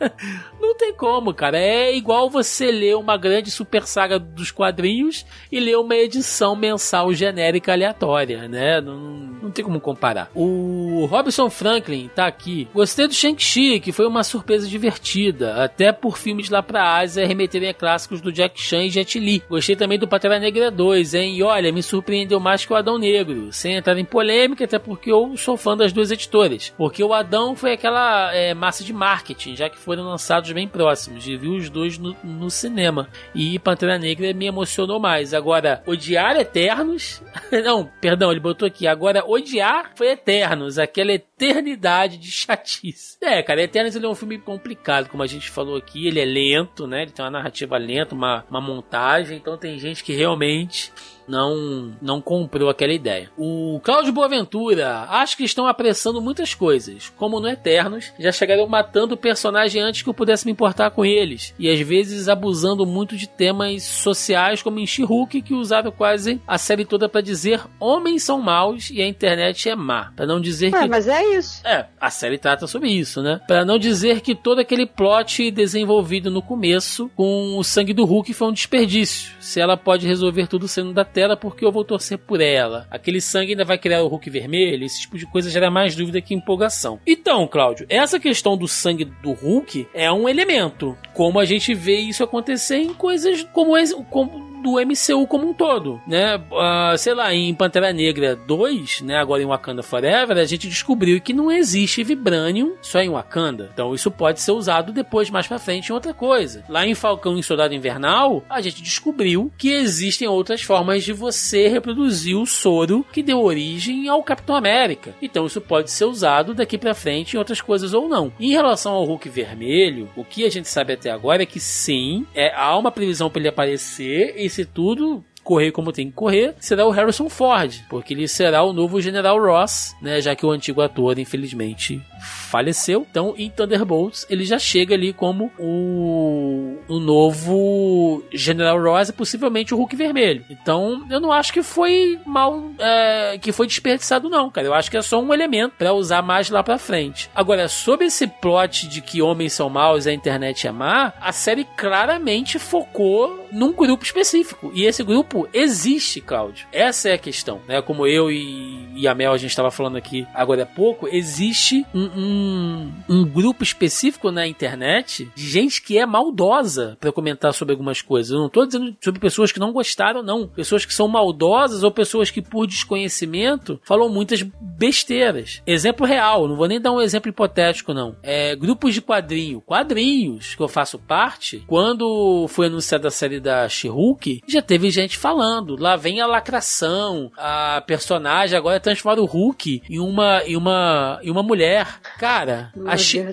não 0.60 0.76
tem 0.76 0.92
como, 0.94 1.32
cara. 1.32 1.58
É 1.58 1.96
igual 1.96 2.28
você 2.28 2.70
ler 2.70 2.94
uma 2.96 3.16
grande 3.16 3.50
super 3.50 3.86
saga 3.86 4.18
dos 4.18 4.50
quadrinhos 4.50 5.24
e 5.50 5.58
ler 5.58 5.78
uma 5.78 5.96
edição 5.96 6.54
mensal 6.54 7.14
genérica 7.14 7.72
aleatória, 7.72 8.46
né? 8.46 8.82
Não, 8.82 8.98
não 9.42 9.50
tem 9.50 9.64
como 9.64 9.80
comparar. 9.80 10.30
O 10.34 11.06
Robson 11.06 11.48
Franklin 11.48 12.10
tá 12.14 12.26
aqui. 12.26 12.68
Gostei 12.74 13.08
do 13.08 13.14
Shang-Chi, 13.14 13.80
que 13.80 13.92
foi 13.92 14.06
uma 14.06 14.22
surpresa 14.24 14.68
divertida, 14.68 15.64
até 15.64 15.90
por 15.90 16.18
filmes 16.18 16.50
lá 16.50 16.62
pra 16.62 16.98
Ásia 16.98 17.26
remeterem 17.26 17.70
a 17.70 17.74
clássicos 17.74 18.20
do 18.20 18.30
Jack 18.30 18.60
Chan 18.60 18.84
e 18.84 18.90
Jet 18.90 19.18
Li. 19.18 19.42
Gostei 19.48 19.74
também 19.74 19.98
do 19.98 20.01
Pantera 20.06 20.38
Negra 20.38 20.70
2, 20.70 21.14
hein? 21.14 21.36
E 21.36 21.42
olha, 21.42 21.72
me 21.72 21.82
surpreendeu 21.82 22.40
mais 22.40 22.64
que 22.64 22.72
o 22.72 22.76
Adão 22.76 22.98
Negro, 22.98 23.52
sem 23.52 23.74
entrar 23.74 23.98
em 23.98 24.04
polêmica, 24.04 24.64
até 24.64 24.78
porque 24.78 25.10
eu 25.10 25.36
sou 25.36 25.56
fã 25.56 25.76
das 25.76 25.92
duas 25.92 26.10
editoras. 26.10 26.72
Porque 26.76 27.02
o 27.02 27.12
Adão 27.12 27.54
foi 27.54 27.72
aquela 27.72 28.34
é, 28.34 28.54
massa 28.54 28.84
de 28.84 28.92
marketing, 28.92 29.56
já 29.56 29.68
que 29.68 29.78
foram 29.78 30.04
lançados 30.04 30.50
bem 30.52 30.68
próximos, 30.68 31.26
e 31.26 31.36
vi 31.36 31.48
os 31.48 31.68
dois 31.68 31.98
no, 31.98 32.16
no 32.22 32.50
cinema. 32.50 33.08
E 33.34 33.58
Pantera 33.58 33.98
Negra 33.98 34.32
me 34.32 34.46
emocionou 34.46 34.98
mais. 34.98 35.34
Agora, 35.34 35.82
odiar 35.86 36.36
Eternos. 36.36 37.22
Não, 37.64 37.88
perdão, 38.00 38.30
ele 38.30 38.40
botou 38.40 38.66
aqui. 38.66 38.86
Agora, 38.86 39.24
odiar 39.26 39.92
foi 39.94 40.08
Eternos, 40.08 40.78
aquela 40.78 41.12
eternidade 41.12 42.16
de 42.18 42.30
chatice. 42.30 43.18
É, 43.20 43.42
cara, 43.42 43.62
Eternos 43.62 43.96
ele 43.96 44.06
é 44.06 44.08
um 44.08 44.14
filme 44.14 44.38
complicado, 44.38 45.08
como 45.08 45.22
a 45.22 45.26
gente 45.26 45.50
falou 45.50 45.76
aqui. 45.76 46.06
Ele 46.06 46.20
é 46.20 46.24
lento, 46.24 46.86
né? 46.86 47.02
Ele 47.02 47.10
tem 47.10 47.24
uma 47.24 47.30
narrativa 47.30 47.76
lenta, 47.76 48.14
uma, 48.14 48.44
uma 48.48 48.60
montagem. 48.60 49.36
Então 49.36 49.56
tem 49.56 49.78
gente 49.78 49.91
que 50.00 50.16
realmente 50.16 50.92
não 51.26 51.92
não 52.00 52.20
comprou 52.20 52.68
aquela 52.68 52.92
ideia. 52.92 53.30
O 53.36 53.80
Cláudio 53.82 54.12
Boaventura, 54.12 55.06
acho 55.08 55.36
que 55.36 55.44
estão 55.44 55.66
apressando 55.66 56.20
muitas 56.20 56.54
coisas, 56.54 57.12
como 57.16 57.40
no 57.40 57.48
Eternos, 57.48 58.12
já 58.18 58.32
chegaram 58.32 58.66
matando 58.66 59.14
o 59.14 59.18
personagem 59.18 59.82
antes 59.82 60.02
que 60.02 60.08
eu 60.08 60.14
pudesse 60.14 60.46
me 60.46 60.52
importar 60.52 60.90
com 60.90 61.04
eles, 61.04 61.54
e 61.58 61.70
às 61.70 61.80
vezes 61.80 62.28
abusando 62.28 62.86
muito 62.86 63.16
de 63.16 63.26
temas 63.26 63.82
sociais, 63.82 64.62
como 64.62 64.78
em 64.78 64.86
She-Hulk, 64.86 65.42
que 65.42 65.54
usaram 65.54 65.90
quase 65.90 66.40
a 66.46 66.58
série 66.58 66.84
toda 66.84 67.08
para 67.08 67.20
dizer 67.20 67.60
homens 67.78 68.22
são 68.22 68.40
maus 68.40 68.90
e 68.90 69.00
a 69.02 69.06
internet 69.06 69.68
é 69.68 69.76
má. 69.76 70.12
Para 70.16 70.26
não 70.26 70.40
dizer 70.40 70.74
é, 70.74 70.82
que. 70.82 70.88
Mas 70.88 71.08
é 71.08 71.24
isso. 71.36 71.66
É, 71.66 71.86
a 72.00 72.10
série 72.10 72.38
trata 72.38 72.66
sobre 72.66 72.90
isso, 72.90 73.22
né? 73.22 73.40
Para 73.46 73.64
não 73.64 73.78
dizer 73.78 74.20
que 74.20 74.34
todo 74.34 74.60
aquele 74.60 74.86
plot 74.86 75.50
desenvolvido 75.50 76.30
no 76.30 76.42
começo 76.42 77.10
com 77.14 77.56
o 77.56 77.64
sangue 77.64 77.92
do 77.92 78.04
Hulk 78.04 78.32
foi 78.32 78.48
um 78.48 78.52
desperdício. 78.52 79.32
Se 79.40 79.60
ela 79.60 79.76
pode 79.76 80.06
resolver 80.06 80.46
tudo 80.46 80.68
sendo 80.68 80.92
da 80.92 81.04
tela 81.12 81.36
porque 81.36 81.64
eu 81.64 81.72
vou 81.72 81.84
torcer 81.84 82.18
por 82.18 82.40
ela. 82.40 82.86
Aquele 82.90 83.20
sangue 83.20 83.52
ainda 83.52 83.64
vai 83.64 83.78
criar 83.78 84.02
o 84.02 84.08
Hulk 84.08 84.30
vermelho, 84.30 84.84
esse 84.84 85.02
tipo 85.02 85.18
de 85.18 85.26
coisa 85.26 85.50
gera 85.50 85.70
mais 85.70 85.94
dúvida 85.94 86.20
que 86.20 86.34
empolgação. 86.34 86.98
Então, 87.06 87.46
Cláudio, 87.46 87.86
essa 87.88 88.18
questão 88.18 88.56
do 88.56 88.66
sangue 88.66 89.04
do 89.04 89.32
Hulk 89.32 89.88
é 89.94 90.10
um 90.10 90.28
elemento. 90.28 90.96
Como 91.14 91.38
a 91.38 91.44
gente 91.44 91.74
vê 91.74 91.98
isso 91.98 92.24
acontecer 92.24 92.76
em 92.76 92.94
coisas 92.94 93.42
como, 93.52 93.74
como 94.04 94.51
do 94.62 94.74
MCU 94.80 95.26
como 95.26 95.48
um 95.48 95.54
todo, 95.54 96.00
né? 96.06 96.36
Uh, 96.36 96.96
sei 96.96 97.14
lá, 97.14 97.34
em 97.34 97.54
Pantera 97.54 97.92
Negra 97.92 98.36
2, 98.36 99.02
né? 99.02 99.16
Agora 99.16 99.42
em 99.42 99.46
Wakanda 99.46 99.82
Forever, 99.82 100.38
a 100.38 100.44
gente 100.44 100.68
descobriu 100.68 101.20
que 101.20 101.32
não 101.32 101.50
existe 101.50 102.02
Vibranium 102.04 102.74
só 102.80 103.00
em 103.00 103.10
Wakanda. 103.10 103.70
Então 103.72 103.94
isso 103.94 104.10
pode 104.10 104.40
ser 104.40 104.52
usado 104.52 104.92
depois, 104.92 105.30
mais 105.30 105.46
pra 105.46 105.58
frente, 105.58 105.88
em 105.88 105.92
outra 105.92 106.14
coisa. 106.14 106.64
Lá 106.68 106.86
em 106.86 106.94
Falcão 106.94 107.38
e 107.38 107.42
Soldado 107.42 107.74
Invernal, 107.74 108.44
a 108.48 108.60
gente 108.60 108.82
descobriu 108.82 109.52
que 109.58 109.70
existem 109.70 110.28
outras 110.28 110.62
formas 110.62 111.04
de 111.04 111.12
você 111.12 111.68
reproduzir 111.68 112.36
o 112.36 112.46
soro 112.46 113.04
que 113.12 113.22
deu 113.22 113.42
origem 113.42 114.08
ao 114.08 114.22
Capitão 114.22 114.54
América. 114.54 115.14
Então 115.20 115.46
isso 115.46 115.60
pode 115.60 115.90
ser 115.90 116.04
usado 116.04 116.54
daqui 116.54 116.78
para 116.78 116.94
frente 116.94 117.34
em 117.34 117.38
outras 117.38 117.60
coisas 117.60 117.92
ou 117.92 118.08
não. 118.08 118.32
Em 118.38 118.50
relação 118.50 118.92
ao 118.92 119.04
Hulk 119.04 119.28
vermelho, 119.28 120.08
o 120.16 120.24
que 120.24 120.44
a 120.44 120.50
gente 120.50 120.68
sabe 120.68 120.92
até 120.92 121.10
agora 121.10 121.42
é 121.42 121.46
que 121.46 121.60
sim, 121.60 122.26
é, 122.34 122.52
há 122.54 122.76
uma 122.76 122.92
previsão 122.92 123.30
para 123.30 123.40
ele 123.40 123.48
aparecer 123.48 124.34
e 124.36 124.48
se 124.52 124.66
tudo 124.66 125.24
correr 125.42 125.72
como 125.72 125.92
tem 125.92 126.06
que 126.06 126.12
correr, 126.12 126.54
será 126.58 126.86
o 126.86 126.90
Harrison 126.90 127.28
Ford, 127.28 127.80
porque 127.88 128.14
ele 128.14 128.28
será 128.28 128.62
o 128.62 128.72
novo 128.72 129.00
General 129.00 129.38
Ross, 129.38 129.94
né, 130.00 130.20
já 130.20 130.34
que 130.34 130.46
o 130.46 130.50
antigo 130.50 130.80
ator, 130.80 131.18
infelizmente, 131.18 132.00
faleceu. 132.22 133.06
Então, 133.10 133.34
em 133.36 133.50
Thunderbolts, 133.50 134.26
ele 134.30 134.44
já 134.44 134.58
chega 134.58 134.94
ali 134.94 135.12
como 135.12 135.50
o, 135.58 136.76
o 136.88 137.00
novo 137.00 138.22
General 138.32 138.80
Ross 138.80 139.08
e 139.08 139.12
possivelmente 139.12 139.74
o 139.74 139.76
Hulk 139.76 139.96
vermelho. 139.96 140.44
Então, 140.48 141.04
eu 141.10 141.20
não 141.20 141.32
acho 141.32 141.52
que 141.52 141.62
foi 141.62 142.18
mal, 142.24 142.70
é, 142.78 143.38
que 143.40 143.52
foi 143.52 143.66
desperdiçado 143.66 144.28
não, 144.28 144.50
cara. 144.50 144.66
Eu 144.66 144.74
acho 144.74 144.90
que 144.90 144.96
é 144.96 145.02
só 145.02 145.20
um 145.20 145.32
elemento 145.32 145.74
para 145.78 145.92
usar 145.92 146.22
mais 146.22 146.50
lá 146.50 146.62
para 146.62 146.78
frente. 146.78 147.30
Agora, 147.34 147.68
sobre 147.68 148.06
esse 148.06 148.26
plot 148.26 148.86
de 148.86 149.00
que 149.00 149.22
homens 149.22 149.52
são 149.54 149.68
maus 149.68 150.06
e 150.06 150.10
a 150.10 150.14
internet 150.14 150.66
é 150.66 150.72
má, 150.72 151.12
a 151.20 151.32
série 151.32 151.64
claramente 151.76 152.58
focou 152.58 153.46
num 153.50 153.72
grupo 153.72 154.04
específico. 154.04 154.70
E 154.74 154.84
esse 154.84 155.02
grupo 155.02 155.31
existe, 155.52 156.20
Cláudio. 156.20 156.66
Essa 156.72 157.10
é 157.10 157.14
a 157.14 157.18
questão, 157.18 157.60
né? 157.66 157.80
Como 157.82 158.06
eu 158.06 158.30
e, 158.30 158.88
e 158.94 159.08
a 159.08 159.14
Mel 159.14 159.32
a 159.32 159.36
gente 159.36 159.50
estava 159.50 159.70
falando 159.70 159.96
aqui 159.96 160.26
agora 160.34 160.62
há 160.62 160.66
pouco, 160.66 161.08
existe 161.08 161.84
um, 161.94 162.04
um, 162.04 162.92
um, 163.08 163.24
grupo 163.24 163.62
específico 163.62 164.30
na 164.30 164.46
internet 164.46 165.30
de 165.34 165.48
gente 165.48 165.82
que 165.82 165.98
é 165.98 166.06
maldosa 166.06 166.96
para 167.00 167.12
comentar 167.12 167.52
sobre 167.54 167.72
algumas 167.72 168.02
coisas. 168.02 168.32
Eu 168.32 168.38
não 168.38 168.48
tô 168.48 168.66
dizendo 168.66 168.96
sobre 169.00 169.20
pessoas 169.20 169.52
que 169.52 169.60
não 169.60 169.72
gostaram, 169.72 170.22
não. 170.22 170.46
Pessoas 170.46 170.84
que 170.84 170.94
são 170.94 171.08
maldosas 171.08 171.82
ou 171.82 171.90
pessoas 171.90 172.30
que, 172.30 172.42
por 172.42 172.66
desconhecimento, 172.66 173.80
falam 173.84 174.08
muitas 174.08 174.42
besteiras. 174.42 175.62
Exemplo 175.66 176.06
real, 176.06 176.48
não 176.48 176.56
vou 176.56 176.68
nem 176.68 176.80
dar 176.80 176.92
um 176.92 177.00
exemplo 177.00 177.28
hipotético, 177.28 177.94
não. 177.94 178.16
É, 178.22 178.54
grupos 178.56 178.94
de 178.94 179.02
quadrinho. 179.02 179.60
Quadrinhos 179.60 180.54
que 180.54 180.62
eu 180.62 180.68
faço 180.68 180.98
parte, 180.98 181.62
quando 181.66 182.46
foi 182.48 182.66
anunciada 182.66 183.08
a 183.08 183.10
série 183.10 183.40
da 183.40 183.68
She-Hulk, 183.68 184.42
já 184.46 184.62
teve 184.62 184.90
gente 184.90 185.16
falando. 185.22 185.80
Lá 185.80 185.94
vem 185.94 186.20
a 186.20 186.26
lacração, 186.26 187.30
a 187.36 187.80
personagem 187.86 188.58
agora 188.58 188.80
transforma 188.80 189.22
o 189.22 189.24
Hulk 189.24 189.84
em 189.88 190.00
uma, 190.00 190.42
em 190.44 190.56
uma, 190.56 191.20
em 191.22 191.30
uma 191.30 191.44
mulher. 191.44 192.00
Cara, 192.18 192.72
Meu 192.74 192.90
a, 192.90 192.96
She, 192.96 193.24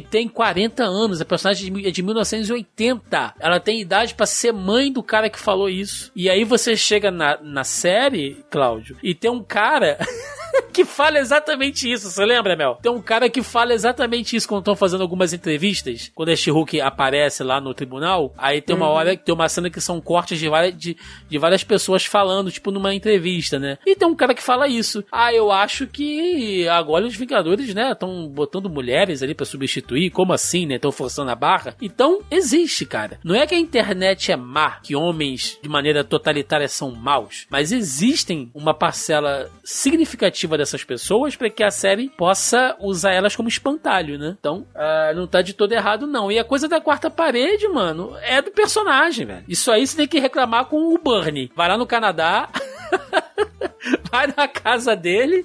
tem 0.00 0.28
40 0.28 0.82
anos, 0.82 1.20
a 1.20 1.24
personagem 1.24 1.86
é 1.86 1.90
de 1.92 2.02
1980. 2.02 3.34
Ela 3.38 3.60
tem 3.60 3.80
idade 3.80 4.14
para 4.14 4.26
ser 4.26 4.52
mãe 4.52 4.92
do 4.92 5.04
cara 5.04 5.30
que 5.30 5.38
falou 5.38 5.68
isso. 5.68 6.10
E 6.16 6.28
aí 6.28 6.42
você 6.42 6.74
chega 6.74 7.12
na, 7.12 7.38
na 7.40 7.62
série, 7.62 8.44
Cláudio, 8.50 8.96
e 9.00 9.14
tem 9.14 9.30
um 9.30 9.42
cara. 9.42 9.98
que 10.72 10.84
fala 10.84 11.18
exatamente 11.18 11.90
isso, 11.90 12.10
você 12.10 12.24
lembra, 12.24 12.56
Mel? 12.56 12.78
Tem 12.82 12.90
um 12.90 13.00
cara 13.00 13.28
que 13.28 13.42
fala 13.42 13.72
exatamente 13.72 14.36
isso 14.36 14.48
quando 14.48 14.60
estão 14.60 14.76
fazendo 14.76 15.02
algumas 15.02 15.32
entrevistas, 15.32 16.10
quando 16.14 16.30
a 16.30 16.36
She-Hulk 16.36 16.80
aparece 16.80 17.42
lá 17.42 17.60
no 17.60 17.74
tribunal, 17.74 18.32
aí 18.36 18.60
tem 18.60 18.74
uma 18.74 18.86
uhum. 18.86 18.92
hora, 18.92 19.16
tem 19.16 19.34
uma 19.34 19.48
cena 19.48 19.70
que 19.70 19.80
são 19.80 20.00
cortes 20.00 20.38
de 20.38 20.48
várias, 20.48 20.76
de, 20.76 20.96
de 21.28 21.38
várias 21.38 21.64
pessoas 21.64 22.04
falando, 22.04 22.50
tipo 22.50 22.70
numa 22.70 22.94
entrevista, 22.94 23.58
né? 23.58 23.78
E 23.86 23.94
tem 23.94 24.06
um 24.06 24.14
cara 24.14 24.34
que 24.34 24.42
fala 24.42 24.68
isso. 24.68 25.04
Ah, 25.10 25.32
eu 25.32 25.50
acho 25.50 25.86
que 25.86 26.68
agora 26.68 27.06
os 27.06 27.14
Vingadores, 27.14 27.72
né, 27.74 27.92
estão 27.92 28.28
botando 28.28 28.68
mulheres 28.68 29.22
ali 29.22 29.34
para 29.34 29.46
substituir, 29.46 30.10
como 30.10 30.32
assim, 30.32 30.66
né? 30.66 30.76
Estão 30.76 30.92
forçando 30.92 31.30
a 31.30 31.34
barra. 31.34 31.76
Então, 31.80 32.20
existe, 32.30 32.84
cara. 32.84 33.18
Não 33.24 33.34
é 33.34 33.46
que 33.46 33.54
a 33.54 33.58
internet 33.58 34.32
é 34.32 34.36
má, 34.36 34.78
que 34.82 34.96
homens 34.96 35.58
de 35.62 35.68
maneira 35.68 36.04
totalitária 36.04 36.68
são 36.68 36.90
maus, 36.90 37.46
mas 37.48 37.72
existem 37.72 38.50
uma 38.54 38.74
parcela 38.74 39.50
significativa 39.62 40.43
dessas 40.48 40.84
pessoas 40.84 41.36
para 41.36 41.50
que 41.50 41.62
a 41.62 41.70
série 41.70 42.08
possa 42.10 42.76
usar 42.80 43.12
elas 43.12 43.34
como 43.34 43.48
espantalho, 43.48 44.18
né? 44.18 44.36
Então, 44.38 44.66
uh, 44.74 45.14
não 45.14 45.26
tá 45.26 45.42
de 45.42 45.54
todo 45.54 45.72
errado, 45.72 46.06
não. 46.06 46.30
E 46.30 46.38
a 46.38 46.44
coisa 46.44 46.68
da 46.68 46.80
quarta 46.80 47.10
parede, 47.10 47.66
mano, 47.68 48.16
é 48.22 48.40
do 48.40 48.50
personagem, 48.50 49.26
velho. 49.26 49.44
Isso 49.48 49.70
aí 49.70 49.86
você 49.86 49.96
tem 49.96 50.08
que 50.08 50.18
reclamar 50.18 50.66
com 50.66 50.94
o 50.94 50.98
Bernie. 50.98 51.50
Vai 51.54 51.68
lá 51.68 51.78
no 51.78 51.86
Canadá. 51.86 52.48
vai 54.10 54.32
na 54.36 54.48
casa 54.48 54.94
dele, 54.94 55.44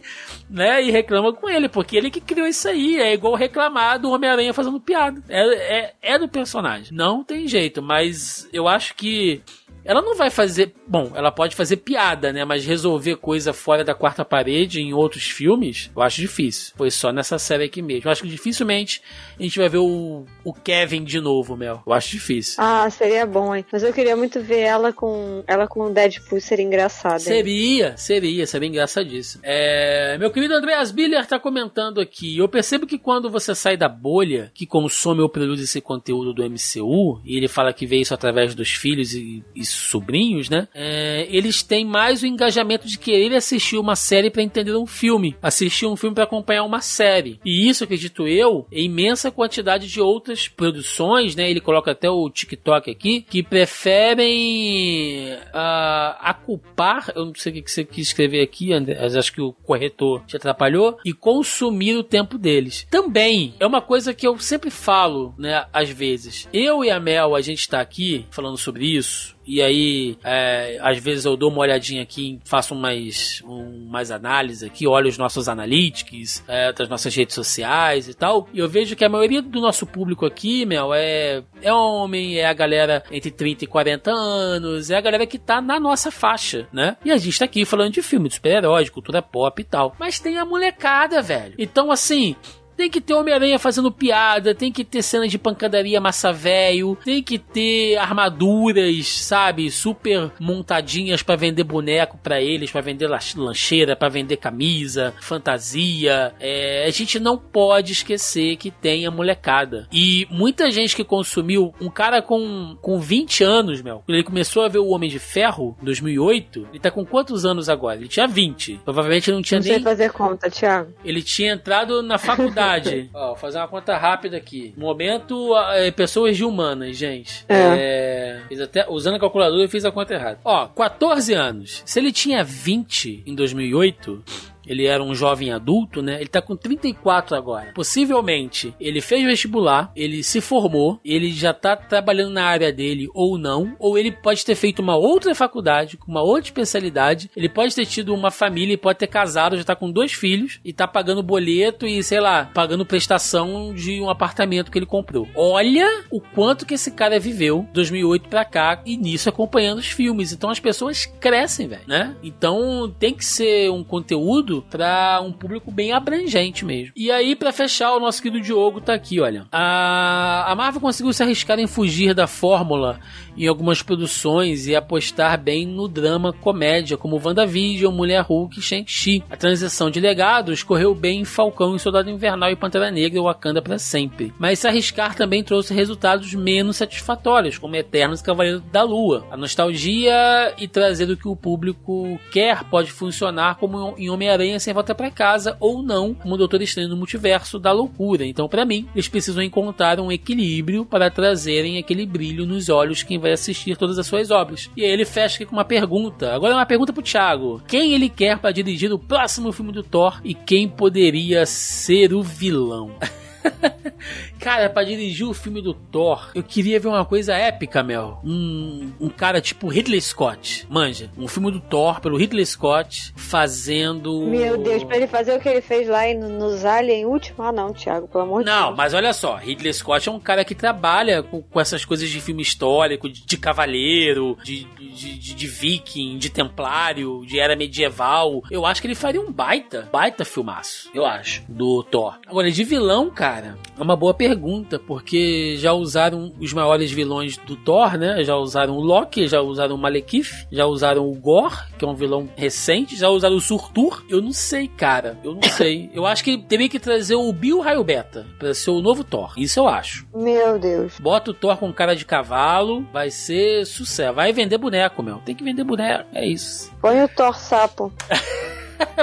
né, 0.49 0.81
e 0.83 0.91
reclama 0.91 1.33
com 1.33 1.49
ele, 1.49 1.67
porque 1.67 1.97
ele 1.97 2.11
que 2.11 2.21
criou 2.21 2.47
isso 2.47 2.67
aí. 2.67 2.99
É 2.99 3.13
igual 3.13 3.35
reclamar 3.35 3.99
do 3.99 4.11
Homem-Aranha 4.11 4.53
fazendo 4.53 4.79
piada. 4.79 5.21
É, 5.27 5.77
é, 5.77 5.93
é 6.01 6.19
do 6.19 6.27
personagem. 6.27 6.95
Não 6.95 7.23
tem 7.23 7.47
jeito, 7.47 7.81
mas 7.81 8.47
eu 8.53 8.67
acho 8.67 8.95
que 8.95 9.41
ela 9.89 10.03
não 10.03 10.15
vai 10.15 10.29
fazer. 10.29 10.71
Bom, 10.87 11.11
ela 11.15 11.31
pode 11.31 11.55
fazer 11.55 11.77
piada, 11.77 12.31
né? 12.31 12.45
Mas 12.45 12.63
resolver 12.63 13.15
coisa 13.15 13.51
fora 13.53 13.83
da 13.83 13.95
quarta 13.95 14.23
parede 14.23 14.79
em 14.79 14.93
outros 14.93 15.23
filmes, 15.23 15.89
eu 15.95 16.03
acho 16.03 16.21
difícil. 16.21 16.75
Foi 16.77 16.91
só 16.91 17.11
nessa 17.11 17.39
série 17.39 17.63
aqui 17.63 17.81
mesmo. 17.81 18.07
Eu 18.07 18.11
acho 18.11 18.21
que 18.21 18.29
dificilmente 18.29 19.01
a 19.39 19.41
gente 19.41 19.57
vai 19.57 19.67
ver 19.67 19.79
o, 19.79 20.25
o 20.43 20.53
Kevin 20.53 21.03
de 21.03 21.19
novo, 21.19 21.57
Mel. 21.57 21.81
Eu 21.87 21.91
acho 21.91 22.11
difícil. 22.11 22.63
Ah, 22.63 22.87
seria 22.91 23.25
bom, 23.25 23.55
hein? 23.55 23.65
Mas 23.71 23.81
eu 23.81 23.91
queria 23.91 24.15
muito 24.15 24.39
ver 24.39 24.59
ela 24.59 24.93
com 24.93 25.43
ela 25.47 25.67
com 25.67 25.87
o 25.87 25.89
Deadpool, 25.89 26.39
seria 26.39 26.65
engraçado. 26.65 27.21
Seria, 27.21 27.97
seria, 27.97 28.45
seria 28.45 28.69
engraçadíssimo. 28.69 29.41
É, 29.43 30.19
meu 30.19 30.29
querido 30.29 30.53
Andreas 30.53 30.91
Biller 30.91 31.25
tá 31.25 31.39
comentando 31.39 31.99
aqui. 31.99 32.37
Eu 32.37 32.47
percebo 32.47 32.85
que 32.85 32.99
quando 32.99 33.27
você 33.27 33.55
sai 33.55 33.75
da 33.75 33.89
bolha 33.89 34.51
que 34.53 34.67
consome 34.67 35.21
ou 35.21 35.29
produz 35.29 35.59
esse 35.59 35.81
conteúdo 35.81 36.31
do 36.31 36.43
MCU, 36.43 37.19
e 37.25 37.35
ele 37.35 37.47
fala 37.47 37.73
que 37.73 37.87
vê 37.87 37.97
isso 37.97 38.13
através 38.13 38.53
dos 38.53 38.69
filhos 38.69 39.15
e, 39.15 39.43
e 39.55 39.65
sobrinhos, 39.79 40.49
né? 40.49 40.67
É, 40.73 41.27
eles 41.29 41.63
têm 41.63 41.85
mais 41.85 42.21
o 42.21 42.27
engajamento 42.27 42.87
de 42.87 42.97
querer 42.97 43.35
assistir 43.35 43.77
uma 43.77 43.95
série 43.95 44.29
para 44.29 44.43
entender 44.43 44.75
um 44.75 44.85
filme, 44.85 45.35
assistir 45.41 45.85
um 45.85 45.95
filme 45.95 46.15
para 46.15 46.23
acompanhar 46.23 46.63
uma 46.63 46.81
série. 46.81 47.39
E 47.45 47.67
isso, 47.67 47.83
acredito 47.83 48.27
eu, 48.27 48.67
é 48.71 48.81
imensa 48.81 49.31
quantidade 49.31 49.87
de 49.87 50.01
outras 50.01 50.47
produções, 50.47 51.35
né? 51.35 51.49
Ele 51.49 51.61
coloca 51.61 51.91
até 51.91 52.09
o 52.09 52.29
TikTok 52.29 52.89
aqui, 52.89 53.21
que 53.21 53.43
preferem 53.43 55.33
uh, 55.33 56.15
aculpar, 56.19 57.11
eu 57.15 57.25
não 57.25 57.35
sei 57.35 57.59
o 57.59 57.63
que 57.63 57.71
você 57.71 57.83
quis 57.83 58.07
escrever 58.07 58.41
aqui, 58.41 58.73
André, 58.73 58.97
acho 58.99 59.33
que 59.33 59.41
o 59.41 59.53
corretor 59.53 60.23
te 60.25 60.35
atrapalhou, 60.35 60.97
e 61.05 61.13
consumir 61.13 61.95
o 61.97 62.03
tempo 62.03 62.37
deles. 62.37 62.87
Também 62.89 63.53
é 63.59 63.65
uma 63.65 63.81
coisa 63.81 64.13
que 64.13 64.27
eu 64.27 64.37
sempre 64.39 64.69
falo, 64.69 65.33
né, 65.37 65.65
às 65.71 65.89
vezes. 65.89 66.47
Eu 66.53 66.83
e 66.83 66.89
a 66.89 66.99
Mel, 66.99 67.35
a 67.35 67.41
gente 67.41 67.59
está 67.59 67.79
aqui 67.79 68.25
falando 68.29 68.57
sobre 68.57 68.85
isso, 68.85 69.35
e 69.49 69.63
aí 69.63 70.17
é, 70.23 70.77
às 70.81 70.99
vezes 70.99 71.25
eu 71.25 71.35
dou 71.35 71.49
uma 71.49 71.61
olhadinha 71.61 72.03
aqui, 72.03 72.39
faço 72.45 72.75
mais, 72.75 73.41
um, 73.45 73.87
mais 73.89 74.11
análise 74.11 74.65
aqui, 74.65 74.85
olho 74.85 75.09
os 75.09 75.17
nossos 75.17 75.49
analytics 75.49 76.43
é, 76.47 76.71
das 76.71 76.87
nossas 76.87 77.15
redes 77.15 77.33
sociais 77.33 78.07
e 78.07 78.13
tal, 78.13 78.47
e 78.53 78.59
eu 78.59 78.69
vejo 78.69 78.95
que 78.95 79.03
a 79.03 79.09
maioria 79.09 79.41
do 79.41 79.59
nosso 79.59 79.87
público 79.87 80.23
aqui, 80.23 80.67
Mel, 80.67 80.93
é, 80.93 81.41
é 81.63 81.73
homem, 81.73 82.37
é 82.37 82.45
a 82.45 82.53
galera 82.53 83.03
entre 83.11 83.31
30 83.31 83.63
e 83.63 83.67
40 83.67 84.11
anos, 84.11 84.91
é 84.91 84.97
a 84.97 85.01
galera 85.01 85.25
que 85.25 85.39
tá 85.39 85.59
na 85.59 85.79
nossa 85.79 86.11
faixa, 86.11 86.67
né? 86.71 86.95
E 87.03 87.11
a 87.11 87.17
gente 87.17 87.39
tá 87.39 87.45
aqui 87.45 87.65
falando 87.65 87.93
de 87.93 88.03
filme, 88.03 88.29
de 88.29 88.35
super-herói, 88.35 88.83
de 88.83 88.91
cultura 88.91 89.21
pop 89.21 89.59
e 89.59 89.65
tal. 89.65 89.95
Mas 89.99 90.19
tem 90.19 90.37
a 90.37 90.45
molecada, 90.45 91.21
velho. 91.21 91.55
Então, 91.57 91.91
assim, 91.91 92.35
tem 92.79 92.89
que 92.89 93.01
ter 93.01 93.13
Homem-Aranha 93.13 93.59
fazendo 93.59 93.91
piada, 93.91 94.55
tem 94.55 94.71
que 94.71 94.85
ter 94.85 95.01
cena 95.01 95.27
de 95.27 95.37
pancadaria 95.37 95.99
massa 95.99 96.31
velho, 96.31 96.97
tem 97.03 97.21
que 97.21 97.37
ter 97.37 97.97
armaduras, 97.97 99.05
sabe, 99.05 99.69
super 99.69 100.31
montadinhas 100.39 101.21
para 101.21 101.35
vender 101.35 101.65
boneco 101.65 102.17
para 102.23 102.41
eles, 102.41 102.71
para 102.71 102.79
vender 102.79 103.09
lancheira, 103.35 103.97
para 103.97 104.07
vender 104.07 104.37
camisa, 104.37 105.13
fantasia. 105.19 106.33
É, 106.39 106.85
a 106.87 106.89
gente 106.89 107.19
não 107.19 107.37
pode 107.37 107.91
esquecer 107.91 108.55
que 108.55 108.71
tem 108.71 109.05
a 109.05 109.11
molecada. 109.11 109.85
E 109.91 110.25
muita 110.31 110.71
gente 110.71 110.95
que 110.95 111.03
consumiu, 111.03 111.73
um 111.81 111.89
cara 111.89 112.21
com, 112.21 112.77
com 112.81 112.97
20 112.97 113.43
anos, 113.43 113.81
meu, 113.81 114.05
ele 114.07 114.23
começou 114.23 114.63
a 114.63 114.69
ver 114.69 114.79
o 114.79 114.87
Homem 114.87 115.09
de 115.09 115.19
Ferro 115.19 115.75
em 115.81 115.85
2008, 115.85 116.69
ele 116.69 116.79
tá 116.79 116.89
com 116.89 117.05
quantos 117.05 117.45
anos 117.45 117.67
agora? 117.67 117.97
Ele 117.97 118.07
tinha 118.07 118.25
20. 118.25 118.79
Provavelmente 118.85 119.29
não 119.33 119.41
tinha 119.41 119.59
não 119.59 119.65
nem... 119.65 119.73
Não 119.73 119.79
sei 119.79 119.83
fazer 119.83 120.11
conta, 120.13 120.49
Thiago. 120.49 120.93
Ele 121.03 121.21
tinha 121.21 121.51
entrado 121.51 122.01
na 122.01 122.17
faculdade 122.17 122.68
verdade, 122.77 123.09
ó, 123.13 123.27
vou 123.27 123.35
fazer 123.35 123.57
uma 123.57 123.67
conta 123.67 123.97
rápida 123.97 124.37
aqui. 124.37 124.73
Momento, 124.77 125.55
é, 125.73 125.91
pessoas 125.91 126.37
de 126.37 126.43
humanas, 126.43 126.95
gente. 126.95 127.45
É. 127.47 128.43
é 128.49 128.63
até, 128.63 128.85
usando 128.89 129.15
a 129.15 129.19
calculadora, 129.19 129.63
eu 129.63 129.69
fiz 129.69 129.85
a 129.85 129.91
conta 129.91 130.13
errada. 130.13 130.39
Ó, 130.43 130.67
14 130.67 131.33
anos. 131.33 131.81
Se 131.85 131.99
ele 131.99 132.11
tinha 132.11 132.43
20 132.43 133.23
em 133.25 133.35
2008, 133.35 134.23
ele 134.69 134.85
era 134.85 135.03
um 135.03 135.15
jovem 135.15 135.51
adulto, 135.51 136.01
né? 136.01 136.17
Ele 136.19 136.29
tá 136.29 136.41
com 136.41 136.55
34 136.55 137.35
agora. 137.35 137.73
Possivelmente, 137.73 138.73
ele 138.79 139.01
fez 139.01 139.25
vestibular, 139.25 139.91
ele 139.95 140.23
se 140.23 140.39
formou, 140.39 140.99
ele 141.03 141.31
já 141.31 141.53
tá 141.53 141.75
trabalhando 141.75 142.33
na 142.33 142.45
área 142.45 142.71
dele 142.71 143.09
ou 143.13 143.37
não, 143.37 143.75
ou 143.79 143.97
ele 143.97 144.11
pode 144.11 144.45
ter 144.45 144.55
feito 144.55 144.79
uma 144.81 144.95
outra 144.95 145.33
faculdade, 145.33 145.97
com 145.97 146.11
uma 146.11 146.21
outra 146.21 146.43
especialidade, 146.43 147.31
ele 147.35 147.49
pode 147.49 147.73
ter 147.73 147.85
tido 147.85 148.13
uma 148.13 148.29
família, 148.29 148.77
pode 148.77 148.99
ter 148.99 149.07
casado, 149.07 149.57
já 149.57 149.63
tá 149.63 149.75
com 149.75 149.91
dois 149.91 150.13
filhos 150.13 150.59
e 150.63 150.71
tá 150.71 150.87
pagando 150.87 151.23
boleto 151.23 151.87
e, 151.87 152.03
sei 152.03 152.19
lá, 152.19 152.45
pagando 152.53 152.85
prestação 152.85 153.73
de 153.73 153.99
um 153.99 154.09
apartamento 154.09 154.71
que 154.71 154.77
ele 154.77 154.85
comprou. 154.85 155.27
Olha 155.35 156.03
o 156.11 156.21
quanto 156.21 156.65
que 156.65 156.75
esse 156.75 156.91
cara 156.91 157.19
viveu 157.19 157.67
2008 157.73 158.29
pra 158.29 158.45
cá 158.45 158.81
e 158.85 158.97
nisso 158.97 159.29
acompanhando 159.29 159.79
os 159.79 159.87
filmes. 159.87 160.31
Então 160.31 160.49
as 160.49 160.59
pessoas 160.59 161.05
crescem, 161.05 161.67
velho, 161.67 161.83
né? 161.87 162.15
Então 162.21 162.93
tem 162.99 163.13
que 163.13 163.25
ser 163.25 163.71
um 163.71 163.83
conteúdo 163.83 164.58
para 164.61 165.21
um 165.21 165.31
público 165.31 165.71
bem 165.71 165.91
abrangente 165.91 166.65
mesmo. 166.65 166.93
E 166.95 167.11
aí, 167.11 167.35
para 167.35 167.51
fechar, 167.51 167.93
o 167.93 167.99
nosso 167.99 168.21
querido 168.21 168.43
Diogo 168.43 168.81
tá 168.81 168.93
aqui, 168.93 169.19
olha. 169.19 169.47
A, 169.51 170.51
a 170.51 170.55
Marvel 170.55 170.81
conseguiu 170.81 171.13
se 171.13 171.23
arriscar 171.23 171.59
em 171.59 171.67
fugir 171.67 172.13
da 172.13 172.27
fórmula 172.27 172.99
em 173.37 173.47
algumas 173.47 173.81
produções 173.81 174.67
e 174.67 174.75
apostar 174.75 175.41
bem 175.41 175.65
no 175.65 175.87
drama 175.87 176.33
comédia, 176.33 176.97
como 176.97 177.21
WandaVision, 177.23 177.93
Mulher 177.93 178.21
Hulk 178.21 178.59
e 178.59 178.61
Shang-Chi. 178.61 179.23
A 179.29 179.37
transição 179.37 179.89
de 179.89 179.99
legados 179.99 180.63
correu 180.63 180.93
bem 180.93 181.21
em 181.21 181.25
Falcão 181.25 181.75
e 181.75 181.79
Soldado 181.79 182.09
Invernal 182.09 182.51
e 182.51 182.55
Pantera 182.55 182.91
Negra 182.91 183.19
e 183.19 183.21
Wakanda 183.21 183.61
para 183.61 183.79
sempre. 183.79 184.33
Mas 184.37 184.59
se 184.59 184.67
arriscar 184.67 185.15
também 185.15 185.43
trouxe 185.43 185.73
resultados 185.73 186.33
menos 186.33 186.77
satisfatórios, 186.77 187.57
como 187.57 187.75
Eternos 187.75 188.19
e 188.19 188.23
Cavaleiro 188.23 188.59
da 188.59 188.83
Lua. 188.83 189.25
A 189.31 189.37
nostalgia 189.37 190.53
e 190.57 190.67
trazer 190.67 191.09
o 191.09 191.17
que 191.17 191.27
o 191.27 191.35
público 191.35 192.19
quer 192.31 192.63
pode 192.65 192.91
funcionar 192.91 193.55
como 193.55 193.95
em 193.97 194.09
Homem-Aranha 194.09 194.48
sem 194.57 194.73
volta 194.73 194.95
para 194.95 195.11
casa 195.11 195.55
ou 195.59 195.83
não, 195.83 196.13
como 196.13 196.37
Doutor 196.37 196.61
Estranho 196.61 196.89
no 196.89 196.97
Multiverso 196.97 197.59
da 197.59 197.71
Loucura. 197.71 198.25
Então, 198.25 198.49
para 198.49 198.65
mim, 198.65 198.87
eles 198.93 199.07
precisam 199.07 199.43
encontrar 199.43 199.99
um 199.99 200.11
equilíbrio 200.11 200.85
para 200.85 201.11
trazerem 201.11 201.77
aquele 201.77 202.05
brilho 202.05 202.45
nos 202.45 202.69
olhos 202.69 203.03
quem 203.03 203.17
vai 203.17 203.29
vai 203.29 203.33
assistir 203.33 203.77
todas 203.77 203.97
as 203.99 204.07
suas 204.07 204.31
obras. 204.31 204.69
E 204.75 204.83
aí 204.83 204.91
ele 204.91 205.05
fecha 205.05 205.35
aqui 205.35 205.45
com 205.45 205.55
uma 205.55 205.65
pergunta. 205.65 206.33
Agora 206.33 206.53
é 206.53 206.55
uma 206.55 206.65
pergunta 206.65 206.91
pro 206.91 207.03
Thiago. 207.03 207.61
Quem 207.67 207.93
ele 207.93 208.09
quer 208.09 208.37
para 208.39 208.51
dirigir 208.51 208.91
o 208.91 208.99
próximo 208.99 209.51
filme 209.51 209.71
do 209.71 209.83
Thor 209.83 210.19
e 210.23 210.33
quem 210.33 210.67
poderia 210.67 211.45
ser 211.45 212.13
o 212.13 212.23
vilão? 212.23 212.95
cara, 214.39 214.69
pra 214.69 214.83
dirigir 214.83 215.27
o 215.27 215.33
filme 215.33 215.61
do 215.61 215.73
Thor, 215.73 216.31
eu 216.33 216.43
queria 216.43 216.79
ver 216.79 216.87
uma 216.87 217.05
coisa 217.05 217.33
épica, 217.33 217.83
Mel. 217.83 218.19
Um, 218.23 218.91
um 218.99 219.09
cara 219.09 219.41
tipo 219.41 219.67
Ridley 219.67 220.01
Scott. 220.01 220.65
Manja, 220.69 221.09
um 221.17 221.27
filme 221.27 221.51
do 221.51 221.59
Thor 221.59 221.99
pelo 221.99 222.17
Ridley 222.17 222.45
Scott 222.45 223.13
fazendo. 223.15 224.25
Meu 224.27 224.57
Deus, 224.57 224.83
pra 224.83 224.97
ele 224.97 225.07
fazer 225.07 225.35
o 225.35 225.39
que 225.39 225.49
ele 225.49 225.61
fez 225.61 225.87
lá 225.87 226.01
nos 226.13 226.65
Alien 226.65 227.05
Último? 227.05 227.43
Ah, 227.43 227.51
não, 227.51 227.73
Thiago, 227.73 228.07
pelo 228.07 228.23
amor 228.23 228.39
de 228.39 228.45
Deus. 228.45 228.57
Não, 228.57 228.75
mas 228.75 228.93
olha 228.93 229.13
só, 229.13 229.35
Ridley 229.35 229.73
Scott 229.73 230.07
é 230.07 230.11
um 230.11 230.19
cara 230.19 230.45
que 230.45 230.55
trabalha 230.55 231.21
com, 231.21 231.41
com 231.41 231.59
essas 231.59 231.83
coisas 231.83 232.09
de 232.09 232.21
filme 232.21 232.41
histórico, 232.41 233.09
de, 233.09 233.25
de 233.25 233.37
cavaleiro, 233.37 234.37
de, 234.43 234.63
de, 234.63 235.17
de, 235.17 235.35
de 235.35 235.47
viking, 235.47 236.17
de 236.17 236.29
templário, 236.29 237.25
de 237.25 237.39
era 237.39 237.55
medieval. 237.55 238.43
Eu 238.49 238.65
acho 238.65 238.81
que 238.81 238.87
ele 238.87 238.95
faria 238.95 239.21
um 239.21 239.31
baita, 239.31 239.87
baita 239.91 240.23
filmaço, 240.23 240.89
eu 240.93 241.05
acho, 241.05 241.43
do 241.47 241.83
Thor. 241.83 242.17
Agora, 242.27 242.49
de 242.51 242.63
vilão, 242.63 243.09
cara, 243.09 243.57
é 243.79 243.81
uma 243.81 243.95
boa 243.95 244.13
pergunta, 244.13 244.77
porque 244.77 245.55
já 245.57 245.71
usaram 245.71 246.33
os 246.39 246.51
maiores 246.51 246.91
vilões 246.91 247.37
do 247.37 247.55
Thor, 247.55 247.97
né? 247.97 248.23
Já 248.23 248.35
usaram 248.35 248.75
o 248.75 248.81
Loki, 248.81 249.25
já 249.25 249.41
usaram 249.41 249.75
o 249.75 249.77
Malekith, 249.77 250.47
já 250.51 250.65
usaram 250.65 251.07
o 251.07 251.15
Gore, 251.15 251.55
que 251.77 251.85
é 251.85 251.87
um 251.87 251.95
vilão 251.95 252.27
recente, 252.35 252.97
já 252.97 253.07
usaram 253.07 253.37
o 253.37 253.41
Surtur. 253.41 254.03
Eu 254.09 254.21
não 254.21 254.33
sei, 254.33 254.67
cara. 254.67 255.17
Eu 255.23 255.33
não 255.33 255.43
sei. 255.43 255.89
Eu 255.93 256.05
acho 256.05 256.23
que 256.23 256.37
teria 256.37 256.67
que 256.67 256.79
trazer 256.79 257.15
o 257.15 257.31
Bill 257.31 257.61
Raio 257.61 257.83
Beta 257.83 258.27
pra 258.37 258.53
ser 258.53 258.71
o 258.71 258.81
novo 258.81 259.03
Thor. 259.03 259.33
Isso 259.37 259.59
eu 259.59 259.67
acho. 259.67 260.05
Meu 260.13 260.59
Deus. 260.59 260.99
Bota 260.99 261.31
o 261.31 261.33
Thor 261.33 261.55
com 261.57 261.71
cara 261.71 261.95
de 261.95 262.05
cavalo, 262.05 262.85
vai 262.91 263.09
ser 263.09 263.65
sucesso. 263.65 264.13
Vai 264.13 264.33
vender 264.33 264.57
boneco, 264.57 265.01
meu. 265.01 265.19
Tem 265.19 265.33
que 265.33 265.43
vender 265.43 265.63
boneco. 265.63 266.05
É 266.13 266.25
isso. 266.25 266.69
Põe 266.81 267.01
o 267.01 267.07
Thor 267.07 267.35
sapo. 267.35 267.93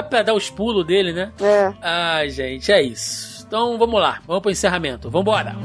pra 0.09 0.21
dar 0.21 0.33
os 0.33 0.49
pulos 0.49 0.85
dele, 0.85 1.13
né? 1.13 1.31
É. 1.41 1.73
Ai, 1.81 2.29
gente, 2.29 2.71
é 2.71 2.81
isso. 2.81 3.36
Então 3.47 3.77
vamos 3.77 4.01
lá, 4.01 4.19
vamos 4.27 4.41
pro 4.41 4.51
encerramento. 4.51 5.09
Vambora! 5.09 5.55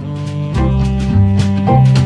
chegamos 1.64 2.01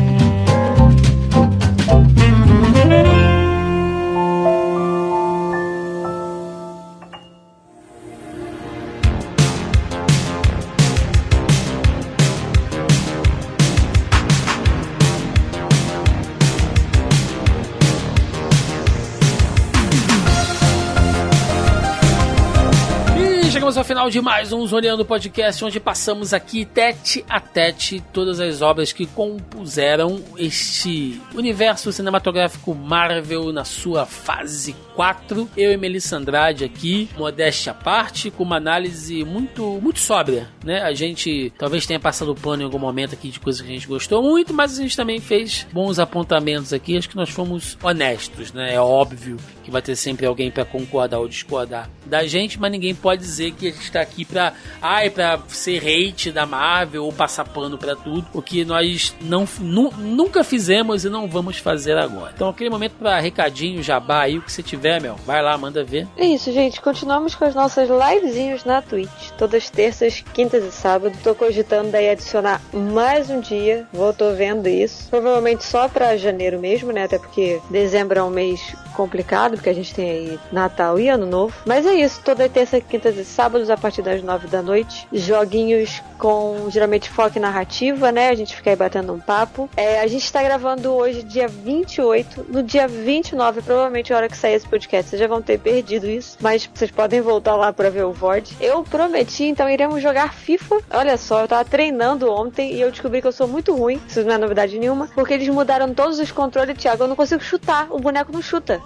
final 24.07 24.09
de 24.09 24.21
mais 24.21 24.53
um 24.53 24.65
Zoneando 24.65 25.05
Podcast, 25.05 25.63
onde 25.65 25.79
passamos 25.79 26.33
aqui 26.33 26.65
tete 26.65 27.25
a 27.27 27.39
tete 27.39 28.01
todas 28.13 28.39
as 28.39 28.61
obras 28.61 28.93
que 28.93 29.05
compuseram 29.05 30.23
este 30.37 31.21
universo 31.35 31.91
cinematográfico 31.91 32.73
Marvel 32.73 33.51
na 33.51 33.65
sua 33.65 34.05
fase 34.05 34.75
4. 34.97 35.47
Eu 35.55 35.71
e 35.71 35.77
Melissa 35.77 36.17
Andrade 36.17 36.65
aqui, 36.65 37.07
modéstia 37.15 37.71
à 37.71 37.75
parte, 37.75 38.31
com 38.31 38.41
uma 38.41 38.57
análise 38.57 39.23
muito, 39.23 39.79
muito 39.79 39.99
sóbria, 39.99 40.49
né? 40.65 40.81
A 40.81 40.91
gente 40.91 41.53
talvez 41.55 41.85
tenha 41.85 41.99
passado 41.99 42.33
pano 42.33 42.63
em 42.63 42.65
algum 42.65 42.79
momento 42.79 43.13
aqui 43.13 43.29
de 43.29 43.39
coisas 43.39 43.61
que 43.61 43.67
a 43.69 43.73
gente 43.73 43.87
gostou 43.87 44.23
muito, 44.23 44.55
mas 44.55 44.79
a 44.79 44.81
gente 44.81 44.97
também 44.97 45.19
fez 45.19 45.67
bons 45.71 45.99
apontamentos 45.99 46.73
aqui. 46.73 46.97
Acho 46.97 47.09
que 47.09 47.15
nós 47.15 47.29
fomos 47.29 47.77
honestos, 47.83 48.51
né? 48.51 48.73
É 48.73 48.81
óbvio 48.81 49.37
que 49.67 49.69
vai 49.69 49.81
ter 49.81 49.97
sempre 49.97 50.25
alguém 50.25 50.49
para 50.49 50.63
concordar 50.63 51.19
ou 51.19 51.27
discordar 51.27 51.89
da 52.05 52.25
gente, 52.25 52.57
mas 52.57 52.71
ninguém 52.71 52.95
pode 52.95 53.21
dizer 53.21 53.51
que 53.51 53.67
a 53.67 53.71
gente 53.71 53.91
tá 53.91 53.99
aqui 53.99 54.23
pra, 54.23 54.53
ai, 54.81 55.09
pra 55.09 55.37
ser 55.49 55.83
hate 55.83 56.31
da 56.31 56.45
Marvel 56.45 57.03
ou 57.03 57.11
passar 57.11 57.43
pano 57.43 57.77
pra 57.77 57.93
tudo, 57.93 58.25
o 58.33 58.41
que 58.41 58.63
nós 58.63 59.13
não, 59.21 59.45
nu, 59.59 59.91
nunca 59.97 60.41
fizemos 60.41 61.03
e 61.03 61.09
não 61.09 61.27
vamos 61.27 61.57
fazer 61.57 61.97
agora. 61.97 62.31
Então, 62.33 62.47
aquele 62.47 62.69
momento 62.69 62.93
pra 62.93 63.19
recadinho, 63.19 63.83
jabá 63.83 64.21
aí, 64.21 64.37
o 64.37 64.41
que 64.41 64.49
você 64.49 64.63
tiver, 64.63 64.86
meu, 64.99 65.15
vai 65.25 65.41
lá, 65.41 65.57
manda 65.57 65.83
ver. 65.83 66.07
É 66.17 66.25
isso, 66.25 66.51
gente. 66.51 66.81
Continuamos 66.81 67.35
com 67.35 67.45
as 67.45 67.53
nossas 67.53 67.89
livezinhos 67.89 68.63
na 68.63 68.81
Twitch, 68.81 69.31
todas 69.37 69.69
terças, 69.69 70.23
quintas 70.33 70.63
e 70.63 70.71
sábados. 70.71 71.19
Tô 71.21 71.35
cogitando 71.35 71.91
daí 71.91 72.09
adicionar 72.09 72.61
mais 72.73 73.29
um 73.29 73.39
dia, 73.39 73.87
vou 73.93 74.13
tô 74.13 74.33
vendo 74.33 74.67
isso. 74.67 75.09
Provavelmente 75.09 75.63
só 75.63 75.87
pra 75.87 76.17
janeiro 76.17 76.59
mesmo, 76.59 76.91
né? 76.91 77.03
Até 77.03 77.19
porque 77.19 77.59
dezembro 77.69 78.19
é 78.19 78.23
um 78.23 78.29
mês 78.29 78.75
complicado, 78.97 79.53
porque 79.53 79.69
a 79.69 79.73
gente 79.73 79.93
tem 79.93 80.09
aí 80.09 80.39
Natal 80.51 80.99
e 80.99 81.07
Ano 81.07 81.27
Novo. 81.27 81.53
Mas 81.65 81.85
é 81.85 81.93
isso, 81.93 82.19
toda 82.25 82.49
terça, 82.49 82.81
quinta 82.81 83.09
e 83.09 83.23
sábados, 83.23 83.69
a 83.69 83.77
partir 83.77 84.01
das 84.01 84.23
nove 84.23 84.47
da 84.47 84.63
noite. 84.63 85.07
Joguinhos 85.13 86.01
com 86.17 86.67
geralmente 86.69 87.09
foco 87.09 87.37
em 87.37 87.41
narrativa, 87.41 88.11
né? 88.11 88.29
A 88.29 88.35
gente 88.35 88.55
fica 88.55 88.71
aí 88.71 88.75
batendo 88.75 89.13
um 89.13 89.19
papo. 89.19 89.69
É, 89.77 90.01
a 90.01 90.07
gente 90.07 90.33
tá 90.33 90.41
gravando 90.41 90.91
hoje, 90.91 91.21
dia 91.21 91.47
28. 91.47 92.47
No 92.49 92.63
dia 92.63 92.87
29, 92.87 93.61
provavelmente 93.61 94.11
a 94.11 94.17
hora 94.17 94.27
que 94.27 94.35
sair 94.35 94.55
esse 94.55 94.67
podcast, 94.67 95.11
vocês 95.11 95.19
já 95.19 95.27
vão 95.27 95.41
ter 95.41 95.59
perdido 95.59 96.07
isso. 96.07 96.37
Mas 96.41 96.67
vocês 96.73 96.89
podem 96.89 97.21
voltar 97.21 97.55
lá 97.55 97.71
pra 97.71 97.91
ver 97.91 98.03
o 98.03 98.11
VOD. 98.11 98.57
Eu 98.59 98.83
prometi, 98.83 99.43
então 99.43 99.69
iremos 99.69 100.01
jogar 100.01 100.33
FIFA. 100.33 100.79
Olha 100.89 101.17
só, 101.17 101.41
eu 101.41 101.47
tava 101.47 101.63
treinando 101.63 102.31
ontem 102.31 102.73
e 102.73 102.81
eu 102.81 102.89
descobri 102.89 103.21
que 103.21 103.27
eu 103.27 103.31
sou 103.31 103.47
muito 103.47 103.75
ruim. 103.75 104.01
Isso 104.07 104.23
não 104.23 104.33
é 104.33 104.37
novidade 104.39 104.79
nenhuma. 104.79 105.07
Porque 105.13 105.35
eles 105.35 105.47
mudaram 105.49 105.93
todos 105.93 106.19
os 106.19 106.31
controles, 106.31 106.77
Thiago. 106.77 107.03
Eu 107.03 107.07
não 107.07 107.15
consigo 107.15 107.43
chutar. 107.43 107.87
O 107.91 107.99
boneco 107.99 108.31
não 108.31 108.41
chuta. 108.41 108.81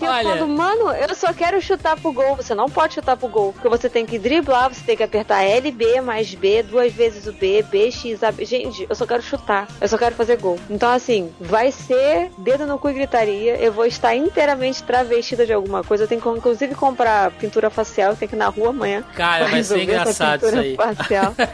E 0.00 0.04
eu 0.04 0.10
Olha. 0.10 0.22
falo, 0.22 0.48
mano, 0.48 0.90
eu 0.90 1.14
só 1.14 1.32
quero 1.32 1.60
chutar 1.60 1.98
pro 1.98 2.12
gol. 2.12 2.36
Você 2.36 2.54
não 2.54 2.68
pode 2.68 2.94
chutar 2.94 3.16
pro 3.16 3.28
gol. 3.28 3.52
Porque 3.52 3.68
você 3.68 3.88
tem 3.88 4.06
que 4.06 4.18
driblar, 4.18 4.72
você 4.72 4.82
tem 4.84 4.96
que 4.96 5.02
apertar 5.02 5.42
L, 5.42 5.70
B 5.70 6.00
mais 6.00 6.34
B, 6.34 6.62
duas 6.62 6.92
vezes 6.92 7.26
o 7.26 7.32
B, 7.32 7.62
B, 7.70 7.90
X, 7.90 8.22
A, 8.22 8.32
B. 8.32 8.44
Gente, 8.44 8.86
eu 8.88 8.94
só 8.94 9.06
quero 9.06 9.22
chutar. 9.22 9.68
Eu 9.80 9.88
só 9.88 9.98
quero 9.98 10.14
fazer 10.14 10.36
gol. 10.38 10.58
Então, 10.68 10.90
assim, 10.90 11.32
vai 11.40 11.70
ser 11.70 12.30
dedo 12.38 12.66
no 12.66 12.78
cu 12.78 12.90
e 12.90 12.94
gritaria. 12.94 13.56
Eu 13.56 13.72
vou 13.72 13.86
estar 13.86 14.14
inteiramente 14.14 14.82
travestida 14.82 15.44
de 15.44 15.52
alguma 15.52 15.82
coisa. 15.82 16.04
Eu 16.04 16.08
tenho 16.08 16.20
que, 16.20 16.28
inclusive, 16.28 16.74
comprar 16.74 17.30
pintura 17.32 17.70
facial. 17.70 18.10
Eu 18.12 18.16
tenho 18.16 18.28
que 18.28 18.34
ir 18.34 18.38
na 18.38 18.48
rua 18.48 18.70
amanhã. 18.70 19.02
Cara, 19.14 19.46
vai 19.46 19.62
ser 19.64 19.82
engraçado 19.82 20.46
isso 20.46 20.58
aí. 20.58 20.76
Facial. 20.76 21.34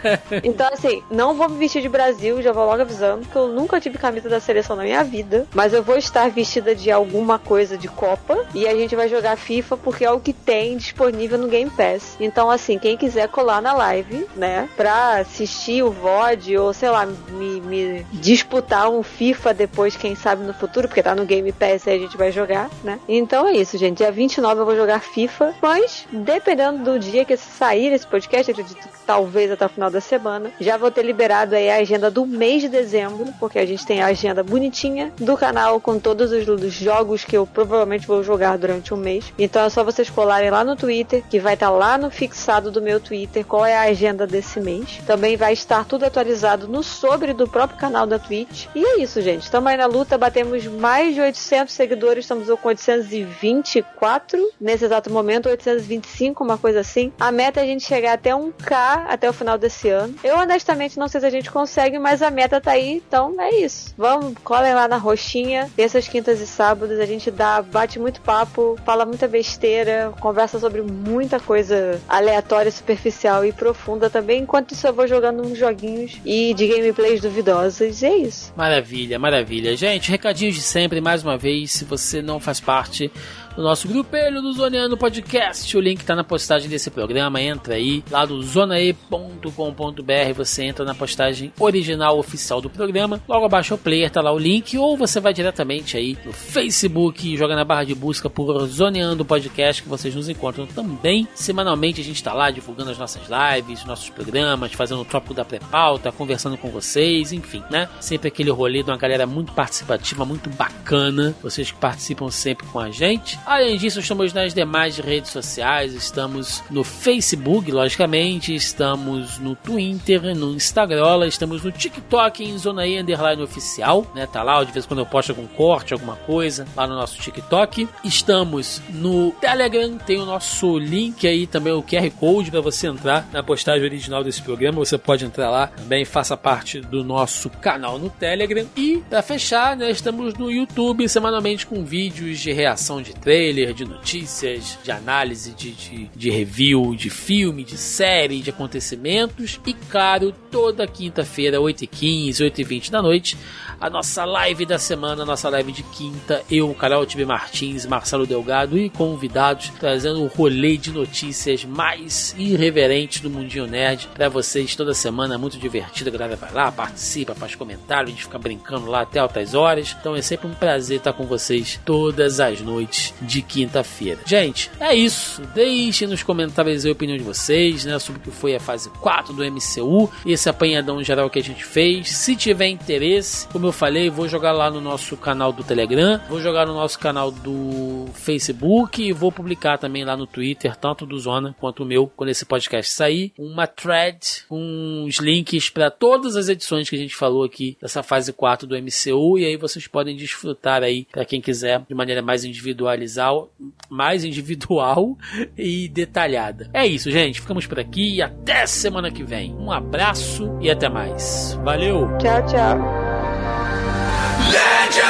Então, 0.43 0.69
assim, 0.73 1.03
não 1.11 1.35
vou 1.35 1.49
me 1.49 1.59
vestir 1.59 1.83
de 1.83 1.89
Brasil, 1.89 2.41
já 2.43 2.53
vou 2.53 2.65
logo 2.65 2.83
avisando, 2.83 3.27
que 3.27 3.37
eu 3.37 3.49
nunca 3.49 3.81
tive 3.81 3.99
camisa 3.99 4.29
da 4.29 4.39
seleção 4.39 4.77
na 4.77 4.83
minha 4.83 5.03
vida. 5.03 5.47
Mas 5.55 5.73
eu 5.73 5.83
vou 5.83 5.97
estar 5.97 6.31
vestida 6.31 6.66
de 6.75 6.91
alguma 6.91 7.39
coisa 7.39 7.77
de 7.77 7.89
Copa. 7.89 8.47
E 8.55 8.67
a 8.67 8.75
gente 8.75 8.97
vai 8.97 9.09
jogar 9.09 9.37
FIFA 9.37 9.77
porque 9.77 10.05
é 10.05 10.11
o 10.11 10.21
que 10.21 10.33
tem 10.33 10.77
disponível 10.77 11.39
no 11.39 11.49
Game 11.49 11.71
Pass. 11.71 12.17
Então, 12.21 12.51
assim, 12.51 12.79
quem 12.79 12.97
quiser 12.97 13.29
colar 13.29 13.61
na 13.61 13.73
live, 13.73 14.27
né, 14.37 14.69
pra 14.77 15.19
assistir 15.19 15.83
o 15.83 15.91
VOD 15.91 16.59
ou, 16.59 16.73
sei 16.73 16.91
lá, 16.91 17.07
me, 17.07 17.61
me 17.61 18.07
disputar 18.13 18.89
um 18.89 19.03
FIFA 19.03 19.55
depois, 19.55 19.97
quem 19.97 20.15
sabe 20.15 20.45
no 20.45 20.55
futuro, 20.55 20.89
porque 20.89 21.03
tá 21.03 21.15
no 21.15 21.25
Game 21.25 21.51
Pass 21.53 21.87
e 21.87 21.91
a 21.91 21.99
gente 21.99 22.17
vai 22.17 22.33
jogar, 22.33 22.71
né? 22.83 22.99
Então 23.09 23.47
é 23.47 23.53
isso, 23.53 23.79
gente. 23.79 23.99
Dia 23.99 24.11
29 24.11 24.61
eu 24.61 24.65
vou 24.65 24.77
jogar 24.77 25.01
FIFA, 25.01 25.55
mas 25.63 26.07
dependendo 26.13 26.85
do 26.85 26.99
dia 26.99 27.25
que 27.25 27.37
sair 27.37 27.93
esse 27.93 28.07
podcast, 28.07 28.51
acredito 28.51 28.77
que 28.77 28.89
talvez 29.07 29.51
até 29.51 29.65
o 29.65 29.69
final 29.69 29.91
da 29.91 30.01
semana, 30.01 30.51
já 30.61 30.77
vou 30.77 30.91
ter 30.91 31.03
liberado 31.03 31.55
aí 31.55 31.71
a 31.71 31.77
agenda 31.77 32.11
do 32.11 32.27
mês 32.27 32.63
de 32.63 32.69
dezembro, 32.69 33.33
porque 33.39 33.59
a 33.59 33.67
gente 33.67 33.87
tem 33.87 34.03
a 34.03 34.07
agenda 34.07 34.43
bonitinha 34.43 35.13
do 35.17 35.37
canal 35.37 35.81
com 35.81 35.99
todos 35.99 36.33
os, 36.33 36.47
os 36.65 36.75
jogos 36.75 37.25
que 37.25 37.37
eu 37.37 37.47
provavelmente 37.47 38.07
vou 38.07 38.23
jogar 38.23 38.57
durante 38.57 38.93
um 38.93 38.97
mês. 38.97 39.33
Então 39.39 39.63
é 39.63 39.71
só 39.71 39.85
vocês 39.85 40.11
colarem 40.11 40.51
lá 40.51 40.65
no 40.65 40.77
Twitter, 40.77 41.23
que 41.29 41.39
vai 41.39 41.55
estar 41.55 41.71
lá 41.71 41.99
no 41.99 42.11
fixado 42.11 42.71
do 42.71 42.83
meu 42.83 43.01
Twitter, 43.01 43.45
qual 43.45 43.65
é 43.65 43.77
a 43.77 43.83
agenda 43.83 44.27
desse 44.27 44.61
mês. 44.61 45.01
Também 45.07 45.37
vai 45.37 45.53
estar 45.53 45.85
tudo 45.85 46.05
atualizado 46.05 46.69
no 46.69 46.83
sobre 46.83 47.33
do 47.33 47.49
próprio 47.49 47.79
canal 47.79 48.07
da 48.07 48.19
Twitch. 48.19 48.67
E 48.75 48.85
é 48.85 48.99
isso, 49.01 49.21
gente. 49.21 49.43
Estamos 49.43 49.71
aí 49.71 49.77
na 49.77 49.87
luta, 49.87 50.19
batemos 50.19 50.67
mais 50.67 51.15
de 51.15 51.21
800 51.21 51.75
seguidores, 51.75 52.25
estamos 52.25 52.47
com 52.61 52.69
824 52.69 54.53
nesse 54.61 54.85
exato 54.85 55.11
momento, 55.11 55.49
825, 55.49 56.43
uma 56.43 56.59
coisa 56.59 56.81
assim. 56.81 57.13
A 57.19 57.31
meta 57.33 57.61
é 57.61 57.63
a 57.63 57.67
gente 57.67 57.85
chegar 57.85 58.15
até 58.15 58.31
1k 58.31 59.07
até 59.09 59.29
o 59.29 59.33
final 59.33 59.59
desse 59.59 59.89
ano. 59.89 60.15
Eu 60.23 60.37
honestamente 60.39 60.99
não 60.99 61.09
sei 61.09 61.21
se 61.21 61.27
a 61.27 61.31
gente 61.31 61.51
consegue, 61.51 61.99
mas 61.99 62.23
a 62.23 62.31
meta 62.31 62.61
tá 62.61 62.73
aí, 62.73 63.03
então 63.07 63.35
é 63.41 63.55
isso. 63.57 63.95
Vamos, 63.97 64.35
colhem 64.43 64.75
lá 64.75 64.89
na 64.89 64.97
roxinha, 64.97 65.71
terças, 65.77 66.09
quintas 66.09 66.41
e 66.41 66.46
sábados, 66.49 66.99
a 66.99 67.07
gente 67.07 67.31
dá, 67.31 67.63
bate 67.63 67.99
muito 67.99 68.21
papo, 68.21 68.79
fala 68.85 69.05
muita 69.05 69.27
besteira, 69.29 70.13
conversa 70.21 70.59
sobre 70.59 70.83
muita 70.83 71.39
coisa 71.41 72.01
aleatória, 72.09 72.71
superficial 72.71 73.45
e 73.45 73.53
profunda 73.53 74.09
também, 74.11 74.43
enquanto 74.43 74.73
isso 74.73 74.87
eu 74.87 74.93
vou 74.93 75.07
jogando 75.07 75.43
uns 75.43 75.59
joguinhos 75.59 76.21
e 76.25 76.55
de 76.55 76.67
gameplays 76.67 77.21
duvidosas, 77.21 78.03
e 78.03 78.07
é 78.07 78.17
isso. 78.19 78.53
Maravilha, 78.57 79.19
maravilha. 79.19 79.77
Gente, 79.77 80.11
recadinhos 80.11 80.55
de 80.55 80.63
sempre, 80.63 81.01
mais 81.01 81.23
uma 81.23 81.37
vez, 81.37 81.73
se 81.73 81.85
você 81.85 82.23
não 82.23 82.41
faz 82.41 82.61
parte 82.61 83.11
do 83.57 83.63
nosso 83.63 83.89
grupelho 83.89 84.43
do 84.43 84.53
Zoneando 84.53 84.99
Podcast, 84.99 85.75
o 85.77 85.81
link 85.81 86.05
tá 86.05 86.15
na 86.15 86.23
postagem 86.23 86.69
desse 86.69 86.91
programa, 86.91 87.41
entra 87.41 87.75
aí, 87.75 88.05
lá 88.11 88.27
do 88.27 88.43
zonae.com.br, 88.43 90.35
você 90.35 90.65
entra 90.65 90.85
na 90.85 90.95
postagem 90.95 91.51
original 91.59 92.19
oficial 92.19 92.61
do 92.61 92.69
programa, 92.69 93.21
logo 93.27 93.47
abaixo 93.47 93.75
o 93.75 93.79
player 93.79 94.11
tá 94.11 94.21
lá 94.21 94.31
o 94.31 94.39
link, 94.39 94.77
ou 94.77 94.97
você 94.97 95.21
vai 95.21 95.33
diretamente 95.33 95.97
aí 95.97 96.19
no 96.25 96.33
Facebook 96.33 97.33
e 97.33 97.37
joga 97.37 97.57
na 97.57 97.65
barra 97.65 97.85
de 97.85 97.95
busca 97.95 98.29
por 98.29 98.67
Zoneando 98.67 99.25
Podcast, 99.25 99.83
que 99.83 99.89
vocês 99.89 100.15
nos 100.15 100.29
encontram 100.29 100.67
também. 100.67 101.27
Semanalmente 101.35 102.01
a 102.03 102.05
gente 102.05 102.23
tá 102.23 102.35
lá 102.35 102.51
divulgando 102.51 102.91
as 102.91 102.99
nossas 102.99 103.23
lives, 103.27 103.85
nossos 103.87 104.11
programas, 104.11 104.73
fazendo 104.75 105.01
o 105.01 105.05
tópico 105.05 105.33
da 105.33 105.45
pré-pauta, 105.45 106.13
conversando 106.13 106.59
com 106.59 106.69
vocês, 106.69 107.33
enfim, 107.33 107.63
né? 107.71 107.89
Sempre 108.01 108.29
aquele 108.29 108.51
rolê 108.51 108.83
de 108.83 108.91
uma 108.91 108.99
galera 108.99 109.27
muito 109.27 109.53
participativa, 109.53 110.27
muito 110.27 110.51
bacana, 110.51 111.35
vocês 111.43 111.71
que 111.71 111.79
participam 111.79 112.31
sempre 112.31 112.67
com 112.67 112.79
a 112.79 112.91
gente. 112.91 113.39
Além 113.47 113.77
disso, 113.77 114.01
estamos 114.01 114.33
nas 114.33 114.53
demais 114.53 114.99
redes 114.99 115.31
sociais, 115.31 115.95
estamos 115.95 116.65
no 116.69 116.83
Facebook, 116.83 117.71
logicamente, 117.71 118.53
estamos 118.53 119.39
no 119.39 119.55
Twitter, 119.55 120.35
no 120.35 120.53
Instagram, 120.53 121.25
estamos 121.29 121.63
no 121.63 121.71
TikTok 121.71 122.43
em 122.43 122.59
Zona 122.59 122.85
E 122.89 122.99
Underline 122.99 123.41
Oficial, 123.41 124.05
né? 124.17 124.27
Tá 124.27 124.43
lá, 124.43 124.65
de 124.65 124.73
vez 124.73 124.85
em 124.85 124.89
quando 124.89 124.99
eu 124.99 125.07
posto 125.07 125.31
algum 125.31 125.47
corte, 125.47 125.93
alguma 125.93 126.17
coisa, 126.17 126.67
lá 126.75 126.89
no 126.89 126.97
nosso 126.97 127.21
TikTok. 127.21 127.89
Estamos 128.03 128.83
no 128.91 129.31
Telegram, 129.41 129.97
tem 129.97 130.19
o 130.19 130.27
nosso 130.27 130.77
link 130.77 131.25
aí 131.25 131.47
também, 131.47 131.73
o 131.73 131.85
QR 131.85 132.11
Code 132.19 132.51
para 132.51 132.61
você 132.61 132.89
entrar 132.89 133.29
na 133.33 133.45
postagem 133.45 133.85
original 133.85 134.25
desse 134.25 134.43
programa. 134.43 134.81
Você 134.81 134.99
pode 134.99 135.25
entrar 135.25 135.51
lá 135.51 135.69
também, 135.69 136.05
faça 136.05 136.37
parte 136.37 136.81
do 136.81 137.05
nosso 137.05 137.49
canal 137.49 137.97
no 137.97 138.11
Telegram. 138.11 138.67
E 138.77 139.05
para 139.09 139.23
fechar, 139.23 139.77
né, 139.77 139.89
estamos 139.89 140.35
no 140.35 140.51
YouTube 140.51 141.09
semanalmente 141.09 141.65
com 141.65 141.85
vídeos 141.85 142.41
de 142.41 142.53
reação 142.53 143.01
de 143.01 143.15
trailer, 143.37 143.75
de 143.75 143.85
notícias, 143.85 144.79
de 144.83 144.91
análise, 144.91 145.53
de, 145.53 145.71
de, 145.73 146.11
de 146.17 146.31
review, 146.31 146.95
de 146.95 147.11
filme, 147.11 147.65
de 147.65 147.77
série, 147.77 148.41
de 148.41 148.49
acontecimentos. 148.49 149.61
E 149.67 149.75
claro, 149.75 150.33
toda 150.51 150.87
quinta-feira, 150.87 151.59
8h15, 151.59 152.51
8h20 152.51 152.91
da 152.91 153.03
noite, 153.03 153.37
a 153.81 153.91
nossa 153.91 154.25
live 154.25 154.65
da 154.65 154.79
semana, 154.79 155.23
a 155.23 155.27
nossa 155.27 155.49
live 155.49 155.71
de 155.71 155.83
quinta, 155.83 156.43
eu, 156.51 156.73
Carol 156.75 157.05
Tibe 157.05 157.25
Martins, 157.25 157.85
Marcelo 157.85 158.27
Delgado 158.27 158.79
e 158.79 158.89
convidados, 158.89 159.71
trazendo 159.79 160.23
o 160.23 160.27
rolê 160.27 160.77
de 160.77 160.91
notícias 160.91 161.65
mais 161.65 162.35
irreverentes 162.39 163.21
do 163.21 163.29
Mundinho 163.29 163.67
Nerd 163.67 164.09
para 164.15 164.29
vocês 164.29 164.75
toda 164.75 164.95
semana, 164.95 165.35
é 165.35 165.39
muito 165.39 165.59
divertido, 165.59 166.09
a 166.09 166.13
galera 166.13 166.37
vai 166.37 166.53
lá, 166.53 166.73
participa, 166.73 167.35
faz 167.35 167.55
comentário, 167.55 168.09
a 168.09 168.11
gente 168.11 168.25
fica 168.25 168.39
brincando 168.39 168.87
lá 168.87 169.03
até 169.03 169.19
altas 169.19 169.55
horas, 169.55 169.95
então 169.99 170.17
é 170.17 170.23
sempre 170.23 170.47
um 170.47 170.55
prazer 170.55 170.99
estar 170.99 171.13
com 171.13 171.25
vocês 171.25 171.79
todas 171.85 172.41
as 172.41 172.61
noites 172.61 173.13
de 173.21 173.43
quinta-feira. 173.43 174.21
Gente, 174.25 174.71
é 174.81 174.95
isso, 174.95 175.43
deixem 175.55 176.09
nos 176.09 176.23
comentários 176.23 176.87
a 176.87 176.91
opinião 176.91 177.19
de 177.19 177.25
vocês, 177.25 177.85
né, 177.85 177.99
sobre 177.99 178.21
o 178.21 178.25
que 178.25 178.31
foi 178.31 178.57
a 178.57 178.61
fase 178.61 178.89
4 179.01 179.35
do 179.35 179.45
MCU, 179.45 180.11
esse 180.25 180.49
apanhadão 180.49 181.03
geral 181.03 181.29
que 181.29 181.39
a 181.39 181.43
gente 181.43 181.65
fez, 181.65 182.11
se 182.11 182.35
tiver 182.35 182.69
interesse, 182.69 183.47
como 183.49 183.66
como 183.67 183.71
eu 183.71 183.73
falei, 183.73 184.09
vou 184.09 184.29
jogar 184.29 184.53
lá 184.53 184.71
no 184.71 184.81
nosso 184.81 185.17
canal 185.17 185.53
do 185.53 185.65
Telegram, 185.65 186.21
vou 186.29 186.41
jogar 186.41 186.67
no 186.67 186.75
nosso 186.75 186.97
canal 187.01 187.33
do 187.33 188.07
Facebook 188.15 189.03
e 189.03 189.13
vou 189.13 189.33
publicar 189.33 189.77
também 189.77 190.05
lá 190.05 190.17
no 190.17 190.25
Twitter, 190.25 190.77
tanto 190.77 191.05
do 191.05 191.19
Zona 191.19 191.57
quanto 191.59 191.83
o 191.83 191.87
meu, 191.87 192.07
quando 192.15 192.31
esse 192.31 192.45
podcast 192.45 192.93
sair, 192.93 193.33
uma 193.37 193.67
thread 193.67 194.45
com 194.49 195.05
os 195.05 195.17
links 195.17 195.69
para 195.69 195.91
todas 195.91 196.37
as 196.37 196.49
edições 196.49 196.89
que 196.89 196.95
a 196.95 196.99
gente 196.99 197.17
falou 197.17 197.43
aqui 197.43 197.77
dessa 197.83 198.05
fase 198.05 198.33
4 198.33 198.69
do 198.69 198.77
MCU 198.77 199.37
e 199.37 199.45
aí 199.45 199.57
vocês 199.57 199.89
podem 199.89 200.17
desfrutar 200.17 200.85
aí 200.85 201.09
para 201.11 201.25
quem 201.25 201.41
quiser 201.41 201.83
de 201.89 201.95
maneira 201.95 202.23
mais 202.23 202.45
individualizal, 202.45 203.51
mais 203.91 204.25
individual 204.25 205.19
e 205.59 205.89
detalhada. 205.89 206.71
É 206.73 206.87
isso, 206.87 207.11
gente. 207.11 207.41
Ficamos 207.41 207.67
por 207.67 207.81
aqui 207.81 208.15
e 208.15 208.23
até 208.23 208.65
semana 208.65 209.11
que 209.11 209.25
vem. 209.25 209.53
Um 209.57 209.73
abraço 209.73 210.57
e 210.61 210.71
até 210.71 210.89
mais. 210.89 211.59
Valeu. 211.65 212.17
Tchau, 212.19 212.47
tchau. 212.47 213.16